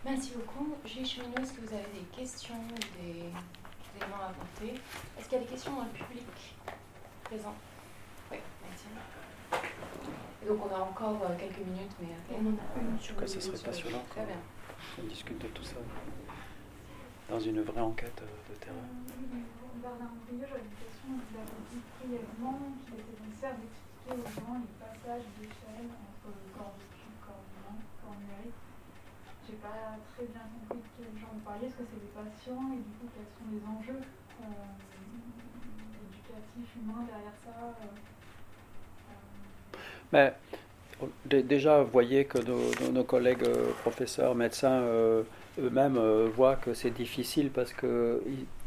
Merci 0.04 0.32
beaucoup. 0.36 0.74
Julie 0.84 1.04
Cheminots, 1.08 1.34
est-ce 1.42 1.52
que 1.52 1.60
vous 1.62 1.74
avez 1.74 1.88
des 1.92 2.06
questions 2.16 2.54
ou 2.54 2.74
des 3.02 3.18
éléments 3.18 4.22
à 4.22 4.30
apporter? 4.30 4.80
Est-ce 5.18 5.28
qu'il 5.28 5.38
y 5.38 5.40
a 5.40 5.44
des 5.44 5.50
questions 5.50 5.74
dans 5.74 5.82
le 5.82 5.88
public 5.90 6.24
présent? 7.24 7.54
Oui. 8.30 8.38
Et 10.42 10.46
donc 10.48 10.60
on 10.64 10.74
a 10.74 10.78
encore 10.78 11.20
euh, 11.24 11.34
quelques 11.38 11.58
minutes, 11.66 11.90
mais... 12.00 12.08
euh, 12.08 12.38
On 12.40 12.46
en 12.46 12.50
a 12.50 12.92
une 12.92 13.00
sur 13.00 13.14
En 13.14 13.18
tout 13.18 13.20
cas, 13.20 13.20
le- 13.22 13.26
ce 13.28 13.40
serait 13.40 13.56
sur 13.56 13.66
passionnant 13.66 14.04
Très 14.10 14.24
bien. 14.26 14.36
qu'on 14.94 15.02
discute 15.04 15.38
de 15.42 15.48
tout 15.48 15.64
ça 15.64 15.76
dans 17.28 17.40
une 17.40 17.60
vraie 17.62 17.80
enquête 17.80 18.22
euh, 18.22 18.52
de 18.54 18.58
terrain. 18.60 18.76
Bernard 19.86 20.10
Mourieux, 20.18 20.42
j'avais 20.50 20.66
question. 20.82 21.14
Vous 21.14 21.30
avez 21.38 21.62
dit 21.70 21.78
brièvement 22.02 22.58
qu'il 22.82 22.98
était 22.98 23.22
nécessaire 23.22 23.54
d'expliquer 23.54 24.18
aux 24.18 24.26
gens 24.34 24.58
les 24.58 24.74
passages 24.82 25.26
d'échelle 25.38 25.86
entre 25.94 26.26
le 26.34 26.42
corps 26.58 26.74
vécu, 26.74 27.06
corps 27.22 27.46
humain, 27.54 27.78
corps 28.02 28.18
numérique. 28.18 28.58
J'ai 29.46 29.58
pas 29.62 29.94
très 30.10 30.26
bien 30.26 30.42
compris 30.50 30.82
de 30.82 30.90
quel 30.98 31.14
genre 31.22 31.30
vous 31.38 31.46
parliez. 31.46 31.70
Est-ce 31.70 31.78
que 31.78 31.86
c'est 31.86 32.02
des 32.02 32.10
patients 32.18 32.66
et 32.74 32.82
du 32.82 32.90
coup 32.98 33.06
quels 33.14 33.30
sont 33.30 33.46
les 33.54 33.62
enjeux 33.62 34.02
euh, 34.02 34.74
éducatifs, 36.02 36.72
humains 36.82 37.06
derrière 37.06 37.38
ça 37.46 37.54
euh, 37.54 37.86
Mais 40.10 40.34
dé- 41.30 41.42
déjà, 41.46 41.82
vous 41.86 41.90
voyez 41.94 42.24
que 42.26 42.38
nos, 42.42 42.90
nos- 42.90 43.04
collègues 43.04 43.44
euh, 43.46 43.70
professeurs, 43.86 44.34
médecins, 44.34 44.82
euh, 44.82 45.22
eux-mêmes 45.58 45.96
euh, 45.96 46.28
voient 46.34 46.56
que 46.56 46.74
c'est 46.74 46.90
difficile 46.90 47.50
parce 47.54 47.72
que 47.72 48.20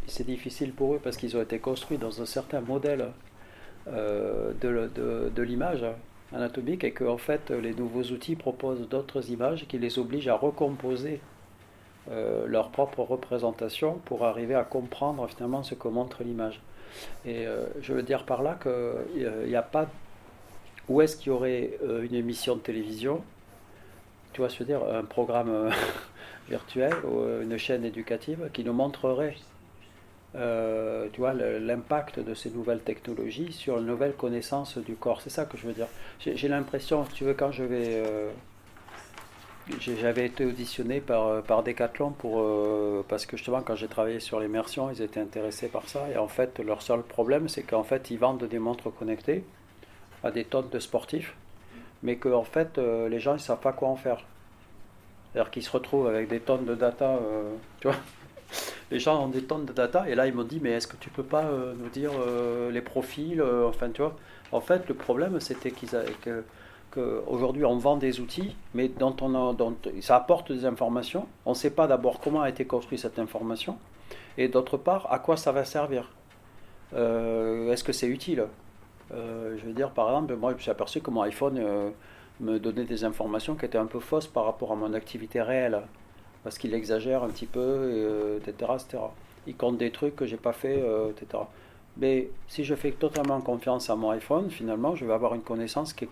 c'est 0.07 0.26
difficile 0.26 0.73
pour 0.73 0.95
eux 0.95 0.99
parce 1.03 1.17
qu'ils 1.17 1.38
ont 1.38 1.41
été 1.41 1.59
construits 1.59 1.97
dans 1.97 2.21
un 2.21 2.26
certain 2.26 2.61
modèle 2.61 3.09
euh, 3.88 4.51
de, 4.61 4.89
de- 5.34 5.41
l'image 5.41 5.85
anatomique 6.34 6.84
et 6.84 6.91
que 6.91 7.03
en 7.05 7.17
fait 7.17 7.49
les 7.51 7.73
nouveaux 7.73 8.03
outils 8.03 8.35
proposent 8.35 8.88
d'autres 8.88 9.30
images 9.31 9.65
qui 9.67 9.77
les 9.80 9.97
obligent 9.99 10.27
à 10.27 10.35
recomposer 10.35 11.21
euh, 12.11 12.45
leur 12.47 12.69
propre 12.69 13.01
représentation 13.01 13.99
pour 14.05 14.26
arriver 14.26 14.55
à 14.55 14.63
comprendre 14.63 15.27
finalement 15.27 15.63
ce 15.63 15.76
que 15.76 15.88
montre 15.88 16.23
l'image. 16.23 16.61
Et 17.26 17.45
euh, 17.45 17.65
je 17.81 17.93
veux 17.93 18.03
dire 18.03 18.26
par 18.26 18.41
là 18.41 18.57
qu'il 18.61 19.47
n'y 19.47 19.55
a 19.55 19.61
pas 19.61 19.88
où 20.88 21.01
est-ce 21.01 21.17
qu'il 21.17 21.27
y 21.27 21.30
aurait 21.31 21.77
euh, 21.84 22.03
une 22.03 22.15
émission 22.15 22.55
de 22.55 22.61
télévision, 22.61 23.21
tu 24.34 24.41
vois, 24.41 24.49
veux 24.59 24.65
dire, 24.65 24.81
un 24.91 25.03
programme 25.03 25.49
euh, 25.49 25.69
virtuel 26.49 26.93
ou 27.05 27.19
euh, 27.19 27.43
une 27.43 27.57
chaîne 27.57 27.85
éducative 27.85 28.49
qui 28.53 28.63
nous 28.63 28.73
montrerait, 28.73 29.35
euh, 30.35 31.07
tu 31.11 31.22
vois, 31.22 31.34
l'impact 31.34 32.19
de 32.19 32.34
ces 32.35 32.51
nouvelles 32.51 32.81
technologies 32.81 33.51
sur 33.51 33.80
une 33.80 33.88
nouvelle 33.88 34.14
connaissance 34.14 34.77
du 34.77 34.95
corps. 34.95 35.22
C'est 35.22 35.31
ça 35.31 35.45
que 35.45 35.57
je 35.57 35.65
veux 35.65 35.73
dire. 35.73 35.88
J'ai 36.19 36.47
l'impression, 36.47 37.06
si 37.06 37.14
tu 37.14 37.23
veux, 37.23 37.34
quand 37.34 37.51
je 37.51 37.64
vais... 37.64 38.03
euh, 38.06 38.30
j'avais 39.80 40.26
été 40.26 40.45
auditionné 40.45 40.99
par, 40.99 41.27
euh, 41.27 41.41
par 41.41 41.64
Decathlon 41.64 42.11
pour, 42.11 42.43
parce 43.07 43.27
que 43.27 43.38
justement 43.38 43.61
quand 43.61 43.76
j'ai 43.76 43.88
travaillé 43.88 44.19
sur 44.19 44.39
l'immersion, 44.39 44.89
ils 44.91 45.01
étaient 45.01 45.19
intéressés 45.19 45.68
par 45.68 45.88
ça. 45.88 46.07
Et 46.14 46.18
en 46.18 46.27
fait, 46.27 46.60
leur 46.60 46.81
seul 46.81 47.01
problème, 47.01 47.47
c'est 47.47 47.64
qu'en 47.64 47.84
fait, 47.84 48.11
ils 48.11 48.18
vendent 48.18 48.43
des 48.43 48.60
montres 48.60 48.93
connectées 48.93 49.43
à 50.23 50.31
des 50.31 50.43
tonnes 50.43 50.69
de 50.69 50.80
sportifs, 50.80 51.35
mais 52.03 52.18
que 52.18 52.30
en 52.30 52.43
fait, 52.43 52.77
les 52.77 53.19
gens 53.19 53.35
ils 53.35 53.39
savent 53.39 53.60
pas 53.60 53.73
quoi 53.73 53.89
en 53.89 53.95
faire. 53.95 54.26
C'est-à-dire 55.31 55.51
qu'ils 55.51 55.64
se 55.64 55.72
retrouvent 55.72 56.07
avec 56.07 56.27
des 56.27 56.39
tonnes 56.39 56.65
de 56.65 56.76
data, 56.76 57.19
tu 57.80 57.88
vois. 57.88 57.97
Les 58.91 58.99
gens 58.99 59.24
ont 59.24 59.28
des 59.28 59.44
tonnes 59.44 59.66
de 59.66 59.74
data, 59.74 60.10
et 60.10 60.16
là 60.16 60.26
ils 60.26 60.34
m'ont 60.34 60.44
dit, 60.44 60.60
mais 60.61 60.72
est-ce 60.72 60.88
que 60.88 60.98
tu 60.98 61.10
peux 61.10 61.24
pas 61.24 61.44
euh, 61.44 61.74
nous 61.78 61.90
dire 61.90 62.11
euh, 62.20 62.72
les 62.72 62.82
profils, 62.82 63.40
euh, 63.40 63.68
enfin 63.68 63.90
tu 63.90 64.02
vois. 64.02 64.16
En 64.52 64.61
fait, 64.61 64.88
le 64.88 64.95
problème 64.95 65.40
c'était 65.40 65.72
qu'ils 65.72 65.90
on 66.98 67.78
vend 67.78 67.98
des 67.98 68.20
outils, 68.20 68.56
mais 68.74 68.88
dont 68.88 69.16
on 69.22 69.53
dont 69.53 69.76
ça 70.02 70.16
apporte 70.16 70.52
des 70.52 70.66
informations. 70.66 71.28
On 71.45 71.52
ne 71.52 71.56
sait 71.56 71.70
pas 71.70 71.86
d'abord 71.86 72.20
comment 72.20 72.41
a 72.41 72.49
été 72.49 72.66
construite 72.66 72.99
cette 72.99 73.20
information, 73.20 73.78
et 74.38 74.48
d'autre 74.48 74.78
part 74.78 75.11
à 75.11 75.20
quoi 75.20 75.38
ça 75.38 75.52
va 75.52 75.66
servir. 75.66 76.10
Est-ce 76.94 77.84
que 77.84 77.94
c'est 77.94 78.07
utile? 78.07 78.45
Je 79.11 79.66
veux 79.66 79.74
dire, 79.74 79.91
par 79.91 80.07
exemple, 80.07 80.36
moi 80.36 80.52
je 80.52 80.56
me 80.56 80.61
suis 80.61 80.72
aperçu 80.72 80.99
que 80.99 81.11
mon 81.11 81.22
iPhone 81.22 81.94
me 82.40 82.57
donnait 82.57 82.86
des 82.86 83.03
informations 83.03 83.53
qui 83.53 83.66
étaient 83.66 83.78
un 83.78 83.86
peu 83.86 83.99
fausses 83.99 84.28
par 84.28 84.45
rapport 84.45 84.72
à 84.72 84.76
mon 84.76 84.94
activité 84.95 85.44
réelle, 85.44 85.84
parce 86.44 86.57
qu'il 86.57 86.74
exagère 86.74 87.24
un 87.24 87.30
petit 87.30 87.45
peu, 87.45 87.60
euh, 87.60 88.38
etc., 88.38 88.72
etc. 88.76 89.03
Il 89.48 89.56
compte 89.56 89.78
des 89.78 89.91
trucs 89.91 90.16
que 90.16 90.26
j'ai 90.26 90.38
pas 90.38 90.53
fait, 90.53 90.82
euh, 90.82 91.11
etc. 91.11 91.44
Mais 91.98 92.30
si 92.48 92.64
je 92.64 92.76
fais 92.76 92.91
totalement 92.91 93.41
confiance 93.41 93.90
à 93.90 93.95
mon 93.95 94.11
iPhone, 94.11 94.49
finalement, 94.49 94.95
je 94.95 95.06
vais 95.06 95.14
avoir 95.14 95.36
une 95.36 95.41
connaissance 95.41 95.94
qui 95.94 96.06
est 96.06 96.10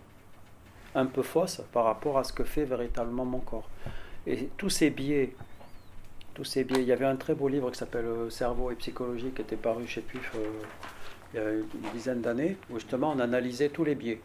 un 0.96 1.06
peu 1.06 1.22
fausse 1.22 1.62
par 1.72 1.86
rapport 1.86 2.18
à 2.18 2.24
ce 2.24 2.34
que 2.34 2.44
fait 2.44 2.66
véritablement 2.66 3.26
mon 3.26 3.40
corps. 3.40 3.70
Et 4.26 4.50
tous 4.58 4.70
ces 4.70 4.90
biais, 4.90 5.34
tous 6.34 6.44
ces 6.44 6.64
biais, 6.64 6.82
il 6.82 6.88
y 6.88 6.92
avait 6.92 7.06
un 7.06 7.16
très 7.16 7.36
beau 7.36 7.48
livre 7.48 7.72
qui 7.72 7.78
s'appelle 7.78 8.06
euh, 8.06 8.30
Cerveau 8.30 8.72
et 8.72 8.76
psychologie 8.76 9.32
qui 9.36 9.42
était 9.42 9.56
paru 9.56 9.88
chez 9.88 10.02
PUF 10.02 10.34
euh, 10.36 10.50
il 11.34 11.38
y 11.38 11.44
a 11.44 11.52
une 11.52 11.92
dizaine 11.94 12.22
d'années, 12.22 12.56
où 12.70 12.76
justement 12.76 13.12
on 13.12 13.20
analysait 13.20 13.70
tous 13.70 13.84
les 13.84 13.96
biais 13.96 14.22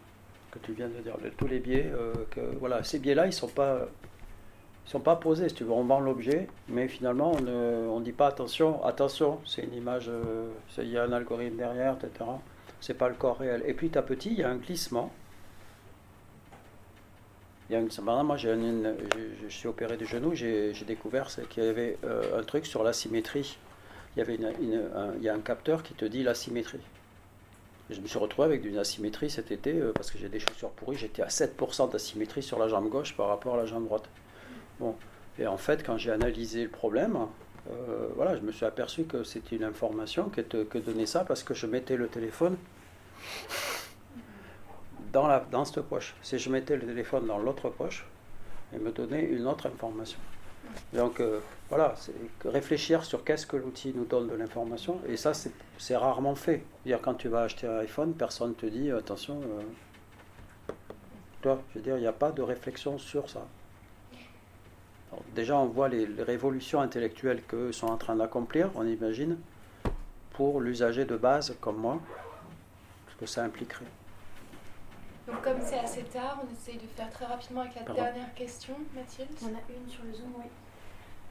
que 0.51 0.59
tu 0.59 0.71
viens 0.71 0.87
de 0.87 1.01
dire, 1.01 1.17
tous 1.37 1.47
les 1.47 1.59
biais, 1.59 1.91
voilà, 2.59 2.81
ces 2.83 2.97
biais-là, 2.99 3.25
ils 3.25 3.33
sont 3.33 3.49
pas, 3.49 3.87
ils 4.85 4.89
sont 4.89 4.99
pas 4.99 5.15
posés. 5.15 5.47
Tu 5.47 5.63
veux, 5.63 5.71
on 5.71 5.83
vend 5.83 5.99
l'objet, 5.99 6.47
mais 6.67 6.87
finalement 6.87 7.31
on 7.31 7.41
ne 7.41 7.87
on 7.87 7.99
dit 7.99 8.11
pas 8.11 8.27
attention, 8.27 8.83
attention, 8.83 9.39
c'est 9.45 9.63
une 9.63 9.73
image, 9.73 10.09
euh, 10.09 10.49
il 10.77 10.89
y 10.89 10.97
a 10.97 11.03
un 11.03 11.11
algorithme 11.11 11.57
derrière, 11.57 11.95
etc. 11.95 12.29
C'est 12.81 12.93
pas 12.95 13.07
le 13.09 13.15
corps 13.15 13.37
réel. 13.37 13.63
Et 13.65 13.73
petit 13.73 13.97
à 13.97 14.01
petit, 14.01 14.31
il 14.31 14.39
y 14.39 14.43
a 14.43 14.49
un 14.49 14.57
glissement. 14.57 15.11
Y 17.69 17.75
a 17.75 18.23
moi, 18.23 18.37
j'ai 18.37 18.51
un- 18.51 18.59
une- 18.59 18.95
je, 19.41 19.47
suis 19.47 19.67
opéré 19.67 19.95
du 19.97 20.05
genou, 20.05 20.35
j'ai 20.35 20.73
découvert 20.85 21.27
qu'il 21.49 21.63
y 21.63 21.67
avait 21.67 21.97
euh, 22.03 22.39
un 22.39 22.43
truc 22.43 22.65
sur 22.65 22.83
l'asymétrie. 22.83 23.57
Il 24.15 24.19
y 24.19 24.21
avait 24.21 24.35
une- 24.35 24.45
un, 24.95 25.15
y 25.21 25.29
a 25.29 25.33
un 25.33 25.39
capteur 25.39 25.81
qui 25.81 25.93
te 25.93 26.05
dit 26.05 26.23
l'asymétrie. 26.23 26.81
Je 27.89 27.99
me 27.99 28.07
suis 28.07 28.19
retrouvé 28.19 28.45
avec 28.45 28.65
une 28.65 28.77
asymétrie 28.77 29.29
cet 29.29 29.51
été 29.51 29.73
euh, 29.73 29.91
parce 29.93 30.11
que 30.11 30.17
j'ai 30.17 30.29
des 30.29 30.39
chaussures 30.39 30.69
pourries. 30.71 30.97
J'étais 30.97 31.21
à 31.21 31.29
7% 31.29 31.87
d'asymétrie 31.87 32.43
sur 32.43 32.59
la 32.59 32.67
jambe 32.67 32.89
gauche 32.89 33.15
par 33.15 33.27
rapport 33.27 33.55
à 33.55 33.57
la 33.57 33.65
jambe 33.65 33.85
droite. 33.85 34.07
Bon. 34.79 34.95
Et 35.39 35.47
en 35.47 35.57
fait, 35.57 35.83
quand 35.83 35.97
j'ai 35.97 36.11
analysé 36.11 36.63
le 36.63 36.69
problème, 36.69 37.17
euh, 37.71 38.07
voilà, 38.15 38.35
je 38.35 38.41
me 38.41 38.51
suis 38.51 38.65
aperçu 38.65 39.05
que 39.05 39.23
c'était 39.23 39.55
une 39.55 39.63
information 39.63 40.29
que, 40.29 40.41
que 40.41 40.77
donnait 40.77 41.05
ça 41.05 41.23
parce 41.23 41.43
que 41.43 41.53
je 41.53 41.65
mettais 41.65 41.97
le 41.97 42.07
téléphone 42.07 42.55
dans, 45.11 45.27
la, 45.27 45.39
dans 45.51 45.65
cette 45.65 45.81
poche. 45.81 46.15
Si 46.21 46.37
je 46.37 46.49
mettais 46.49 46.75
le 46.75 46.85
téléphone 46.85 47.25
dans 47.25 47.39
l'autre 47.39 47.69
poche, 47.69 48.05
il 48.73 48.79
me 48.79 48.91
donnait 48.91 49.23
une 49.23 49.47
autre 49.47 49.67
information. 49.67 50.19
Donc 50.93 51.19
euh, 51.19 51.39
voilà, 51.69 51.93
c'est 51.97 52.13
réfléchir 52.45 53.03
sur 53.03 53.23
qu'est-ce 53.23 53.45
que 53.45 53.57
l'outil 53.57 53.93
nous 53.95 54.05
donne 54.05 54.27
de 54.27 54.35
l'information, 54.35 54.99
et 55.07 55.17
ça 55.17 55.33
c'est 55.33 55.95
rarement 55.95 56.35
fait. 56.35 56.63
Dire 56.85 56.99
quand 57.01 57.13
tu 57.15 57.27
vas 57.27 57.43
acheter 57.43 57.67
un 57.67 57.77
iPhone, 57.79 58.13
personne 58.13 58.49
ne 58.49 58.53
te 58.53 58.65
dit 58.65 58.91
attention. 58.91 59.41
euh, 59.41 60.73
toi, 61.41 61.61
je 61.69 61.79
veux 61.79 61.83
dire, 61.83 61.97
il 61.97 62.01
n'y 62.01 62.07
a 62.07 62.13
pas 62.13 62.31
de 62.31 62.41
réflexion 62.41 62.97
sur 62.97 63.29
ça. 63.29 63.45
Alors, 65.13 65.23
déjà, 65.35 65.55
on 65.57 65.67
voit 65.67 65.89
les, 65.89 66.07
les 66.07 66.23
révolutions 66.23 66.81
intellectuelles 66.81 67.43
qu'eux 67.43 67.71
sont 67.71 67.85
en 67.85 67.97
train 67.97 68.15
d'accomplir, 68.15 68.71
on 68.73 68.87
imagine, 68.87 69.37
pour 70.31 70.59
l'usager 70.59 71.05
de 71.05 71.15
base 71.15 71.55
comme 71.61 71.77
moi, 71.77 71.99
ce 73.11 73.15
que 73.17 73.27
ça 73.27 73.43
impliquerait. 73.43 73.85
Donc 75.27 75.41
comme 75.43 75.61
c'est 75.61 75.77
assez 75.77 76.01
tard, 76.03 76.41
on 76.43 76.51
essaye 76.51 76.77
de 76.81 76.87
faire 76.87 77.11
très 77.11 77.25
rapidement 77.25 77.61
avec 77.61 77.75
la 77.75 77.83
Pardon. 77.83 78.01
dernière 78.01 78.33
question, 78.33 78.73
Mathilde. 78.95 79.29
On 79.43 79.45
en 79.45 79.49
a 79.49 79.61
une 79.69 79.87
sur 79.89 80.03
le 80.03 80.13
Zoom, 80.13 80.33
oui. 80.39 80.45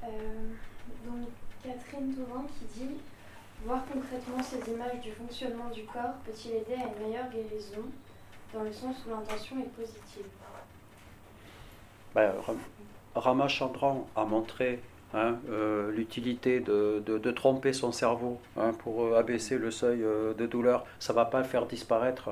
Euh, 0.05 0.09
donc 1.05 1.29
Catherine 1.63 2.15
Tauvin 2.15 2.45
qui 2.59 2.65
dit 2.79 2.95
Voir 3.65 3.83
concrètement 3.93 4.43
ces 4.43 4.73
images 4.73 5.01
du 5.01 5.11
fonctionnement 5.13 5.71
du 5.71 5.85
corps 5.85 6.15
peut-il 6.25 6.53
aider 6.53 6.75
à 6.75 6.87
une 6.87 7.07
meilleure 7.07 7.31
guérison 7.31 7.83
dans 8.55 8.63
le 8.63 8.73
sens 8.73 8.97
où 9.07 9.11
l'intention 9.11 9.59
est 9.61 9.77
positive? 9.77 10.27
Ben, 12.15 12.33
Ramachandran 13.15 14.07
a 14.17 14.25
montré 14.25 14.81
hein, 15.15 15.37
euh, 15.51 15.91
l'utilité 15.93 16.61
de, 16.61 17.31
tromper 17.31 17.73
son 17.73 17.93
cerveau 17.93 18.41
hein, 18.57 18.73
pour 18.79 19.05
euh, 19.05 19.19
abaisser 19.19 19.59
le 19.59 19.71
seuil 19.71 20.03
euh, 20.03 20.35
de 20.35 20.47
douleur. 20.47 20.85
Ça 20.99 21.13
ne 21.13 21.17
va 21.17 21.25
pas 21.25 21.45
faire 21.45 21.67
disparaître. 21.67 22.31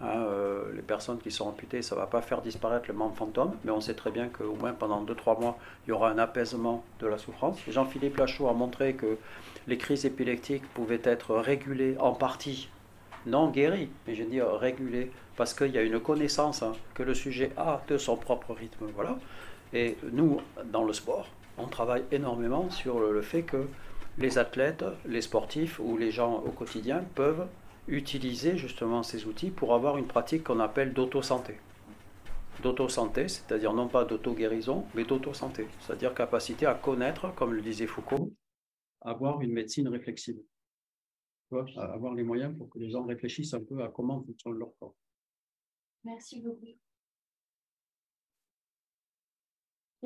hein, 0.00 0.26
les 0.74 0.82
personnes 0.82 1.18
qui 1.18 1.30
sont 1.30 1.48
amputées, 1.48 1.82
ça 1.82 1.94
ne 1.94 2.00
va 2.00 2.06
pas 2.06 2.20
faire 2.20 2.42
disparaître 2.42 2.86
le 2.88 2.94
membre 2.94 3.16
fantôme, 3.16 3.52
mais 3.64 3.70
on 3.70 3.80
sait 3.80 3.94
très 3.94 4.10
bien 4.10 4.28
qu'au 4.28 4.54
moins 4.54 4.72
pendant 4.72 5.02
2-3 5.04 5.40
mois, 5.40 5.58
il 5.86 5.90
y 5.90 5.92
aura 5.92 6.10
un 6.10 6.18
apaisement 6.18 6.84
de 7.00 7.06
la 7.06 7.18
souffrance. 7.18 7.58
Jean-Philippe 7.68 8.18
Lachaud 8.18 8.48
a 8.48 8.52
montré 8.52 8.94
que 8.94 9.16
les 9.66 9.78
crises 9.78 10.04
épileptiques 10.04 10.66
pouvaient 10.74 11.00
être 11.02 11.34
régulées 11.36 11.96
en 11.98 12.12
partie 12.12 12.68
non 13.26 13.50
guéri, 13.50 13.88
mais 14.06 14.14
je 14.14 14.22
veux 14.22 14.30
dire 14.30 14.48
régulé, 14.52 15.10
parce 15.36 15.52
qu'il 15.52 15.72
y 15.72 15.78
a 15.78 15.82
une 15.82 16.00
connaissance 16.00 16.64
que 16.94 17.02
le 17.02 17.14
sujet 17.14 17.50
a 17.56 17.82
de 17.88 17.98
son 17.98 18.16
propre 18.16 18.54
rythme. 18.54 18.86
Voilà. 18.94 19.18
Et 19.72 19.96
nous, 20.12 20.40
dans 20.72 20.84
le 20.84 20.92
sport, 20.92 21.28
on 21.58 21.66
travaille 21.66 22.04
énormément 22.12 22.70
sur 22.70 23.00
le 23.00 23.22
fait 23.22 23.42
que 23.42 23.66
les 24.18 24.38
athlètes, 24.38 24.84
les 25.06 25.20
sportifs 25.20 25.78
ou 25.78 25.96
les 25.96 26.10
gens 26.10 26.42
au 26.42 26.50
quotidien 26.50 27.04
peuvent 27.14 27.46
utiliser 27.88 28.56
justement 28.56 29.02
ces 29.02 29.26
outils 29.26 29.50
pour 29.50 29.74
avoir 29.74 29.98
une 29.98 30.06
pratique 30.06 30.44
qu'on 30.44 30.60
appelle 30.60 30.92
d'auto-santé. 30.92 31.56
D'auto-santé, 32.62 33.28
c'est-à-dire 33.28 33.74
non 33.74 33.88
pas 33.88 34.04
d'auto-guérison, 34.04 34.86
mais 34.94 35.04
d'auto-santé, 35.04 35.66
c'est-à-dire 35.80 36.14
capacité 36.14 36.66
à 36.66 36.74
connaître, 36.74 37.34
comme 37.34 37.52
le 37.52 37.60
disait 37.60 37.86
Foucault, 37.86 38.32
avoir 39.02 39.40
une 39.42 39.52
médecine 39.52 39.88
réflexive. 39.88 40.38
Avoir 41.76 42.14
les 42.14 42.24
moyens 42.24 42.56
pour 42.56 42.68
que 42.70 42.78
les 42.78 42.90
gens 42.90 43.04
réfléchissent 43.04 43.54
un 43.54 43.62
peu 43.62 43.82
à 43.82 43.88
comment 43.88 44.20
fonctionne 44.24 44.58
leur 44.58 44.70
corps. 44.80 44.96
Merci 46.02 46.40
beaucoup. 46.40 46.66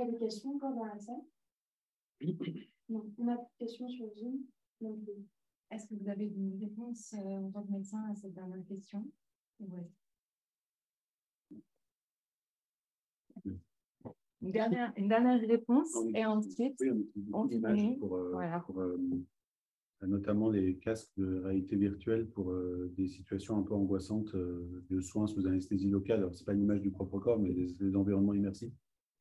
Il 0.01 0.06
y 0.06 0.09
a 0.09 0.12
des 0.12 0.18
questions 0.18 0.55
encore 0.55 0.74
dans 0.74 0.86
la 0.86 0.98
salle 0.98 1.20
Non, 2.89 3.05
on 3.18 3.28
a 3.28 3.36
des 3.36 3.43
questions 3.59 3.86
sur 3.90 4.10
Zoom. 4.14 4.40
Est-ce 5.70 5.86
que 5.89 5.94
vous 5.94 6.09
avez 6.09 6.24
une 6.24 6.59
réponse 6.59 7.12
euh, 7.12 7.36
en 7.36 7.51
tant 7.51 7.62
que 7.64 7.72
médecin 7.72 8.02
à 8.10 8.14
cette 8.14 8.32
dernière 8.32 8.64
question? 8.66 9.06
Oui. 9.60 9.82
Une 14.40 14.52
dernière, 14.52 14.90
une 14.97 15.09
dernière 15.09 15.39
réponse 15.39 15.94
et 16.14 16.24
ensuite 16.24 16.82
on 17.35 17.47
finit. 17.47 17.98
Pour, 17.98 18.16
euh, 18.16 18.59
pour 18.64 18.81
euh, 18.81 18.98
notamment 20.01 20.48
les 20.48 20.78
casques 20.78 21.12
de 21.18 21.40
réalité 21.40 21.77
virtuelle 21.77 22.27
pour 22.27 22.55
des 22.97 23.06
situations 23.06 23.59
un 23.59 23.62
peu 23.62 23.74
angoissantes 23.74 24.35
de 24.35 25.01
soins 25.02 25.27
sous 25.27 25.47
anesthésie 25.47 25.90
locale. 25.90 26.20
Alors, 26.20 26.35
ce 26.35 26.40
n'est 26.40 26.47
pas 26.47 26.55
l'image 26.55 26.81
du 26.81 26.90
propre 26.90 27.18
corps, 27.18 27.39
mais 27.39 27.52
des, 27.52 27.94
environnements 27.94 28.32
immersifs. 28.32 28.72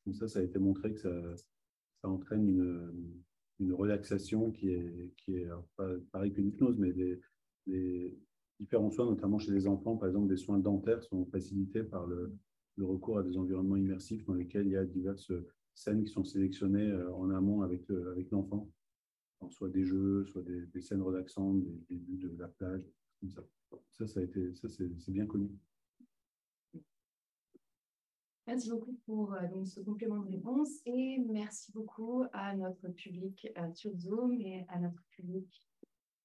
Donc 0.06 0.16
ça, 0.16 0.28
ça 0.28 0.38
a 0.40 0.42
été 0.42 0.58
montré 0.58 0.92
que 0.94 1.00
ça, 1.00 1.36
ça 2.02 2.08
entraîne 2.08 2.48
une, 2.48 3.22
une 3.60 3.72
relaxation 3.72 4.50
qui 4.50 4.70
est, 4.70 5.12
qui 5.18 5.36
est 5.36 5.48
pas 5.76 5.88
pareil 6.10 6.32
qu'une 6.32 6.48
hypnose, 6.48 6.78
mais 6.78 6.92
des, 6.92 7.20
différents 8.58 8.90
soins, 8.90 9.06
notamment 9.06 9.38
chez 9.38 9.52
les 9.52 9.66
enfants, 9.66 9.96
par 9.96 10.08
exemple, 10.08 10.28
des 10.28 10.36
soins 10.36 10.58
dentaires 10.58 11.02
sont 11.02 11.24
facilités 11.26 11.82
par 11.82 12.06
le, 12.06 12.36
recours 12.78 13.18
à 13.18 13.22
des 13.22 13.36
environnements 13.36 13.76
immersifs 13.76 14.24
dans 14.24 14.32
lesquels 14.32 14.66
il 14.66 14.72
y 14.72 14.76
a 14.76 14.86
diverses 14.86 15.32
scènes 15.74 16.02
qui 16.02 16.10
sont 16.10 16.24
sélectionnées 16.24 16.90
euh, 16.90 17.12
en 17.12 17.28
amont 17.28 17.60
avec, 17.60 17.82
avec 17.90 18.30
l'enfant, 18.30 18.70
soit 19.50 19.68
des 19.68 19.84
jeux, 19.84 20.24
soit 20.24 20.42
des, 20.42 20.80
scènes 20.80 21.02
relaxantes, 21.02 21.62
des, 21.90 21.96
vues 21.96 22.16
de 22.16 22.34
la 22.38 22.48
plage, 22.48 22.82
comme 23.20 23.30
ça. 23.30 23.42
Ça, 23.92 24.06
ça 24.06 24.20
a 24.20 24.22
été, 24.22 24.54
ça 24.54 24.68
c'est 24.70 25.12
bien 25.12 25.26
connu. 25.26 25.50
Merci 28.46 28.70
beaucoup 28.70 28.98
pour 29.06 29.34
euh, 29.34 29.64
ce 29.64 29.80
complément 29.80 30.18
de 30.18 30.30
réponse 30.30 30.80
et 30.86 31.18
merci 31.18 31.70
beaucoup 31.72 32.24
à 32.32 32.54
notre 32.56 32.88
public 32.88 33.46
euh, 33.56 33.72
sur 33.74 33.96
Zoom 33.96 34.40
et 34.40 34.64
à 34.68 34.78
notre 34.78 35.02
public 35.10 35.62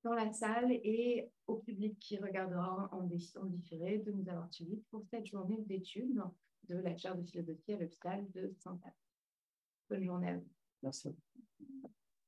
dans 0.03 0.13
la 0.13 0.31
salle 0.31 0.71
et 0.71 1.29
au 1.47 1.55
public 1.55 1.97
qui 1.99 2.17
regardera 2.17 2.89
en, 2.91 2.99
en 2.99 3.45
différé 3.45 3.99
de 3.99 4.11
nous 4.11 4.29
avoir 4.29 4.51
suivis 4.53 4.81
pour 4.89 5.03
cette 5.09 5.25
journée 5.25 5.61
d'études 5.67 6.21
de 6.69 6.75
la 6.77 6.95
chaire 6.95 7.15
de 7.15 7.23
philosophie 7.23 7.73
à 7.73 7.77
l'hôpital 7.77 8.25
de 8.31 8.53
Saint-Anne. 8.59 8.93
Bonne 9.89 10.03
journée 10.03 10.29
à 10.29 10.37
vous. 10.37 10.47
Merci. 10.81 11.15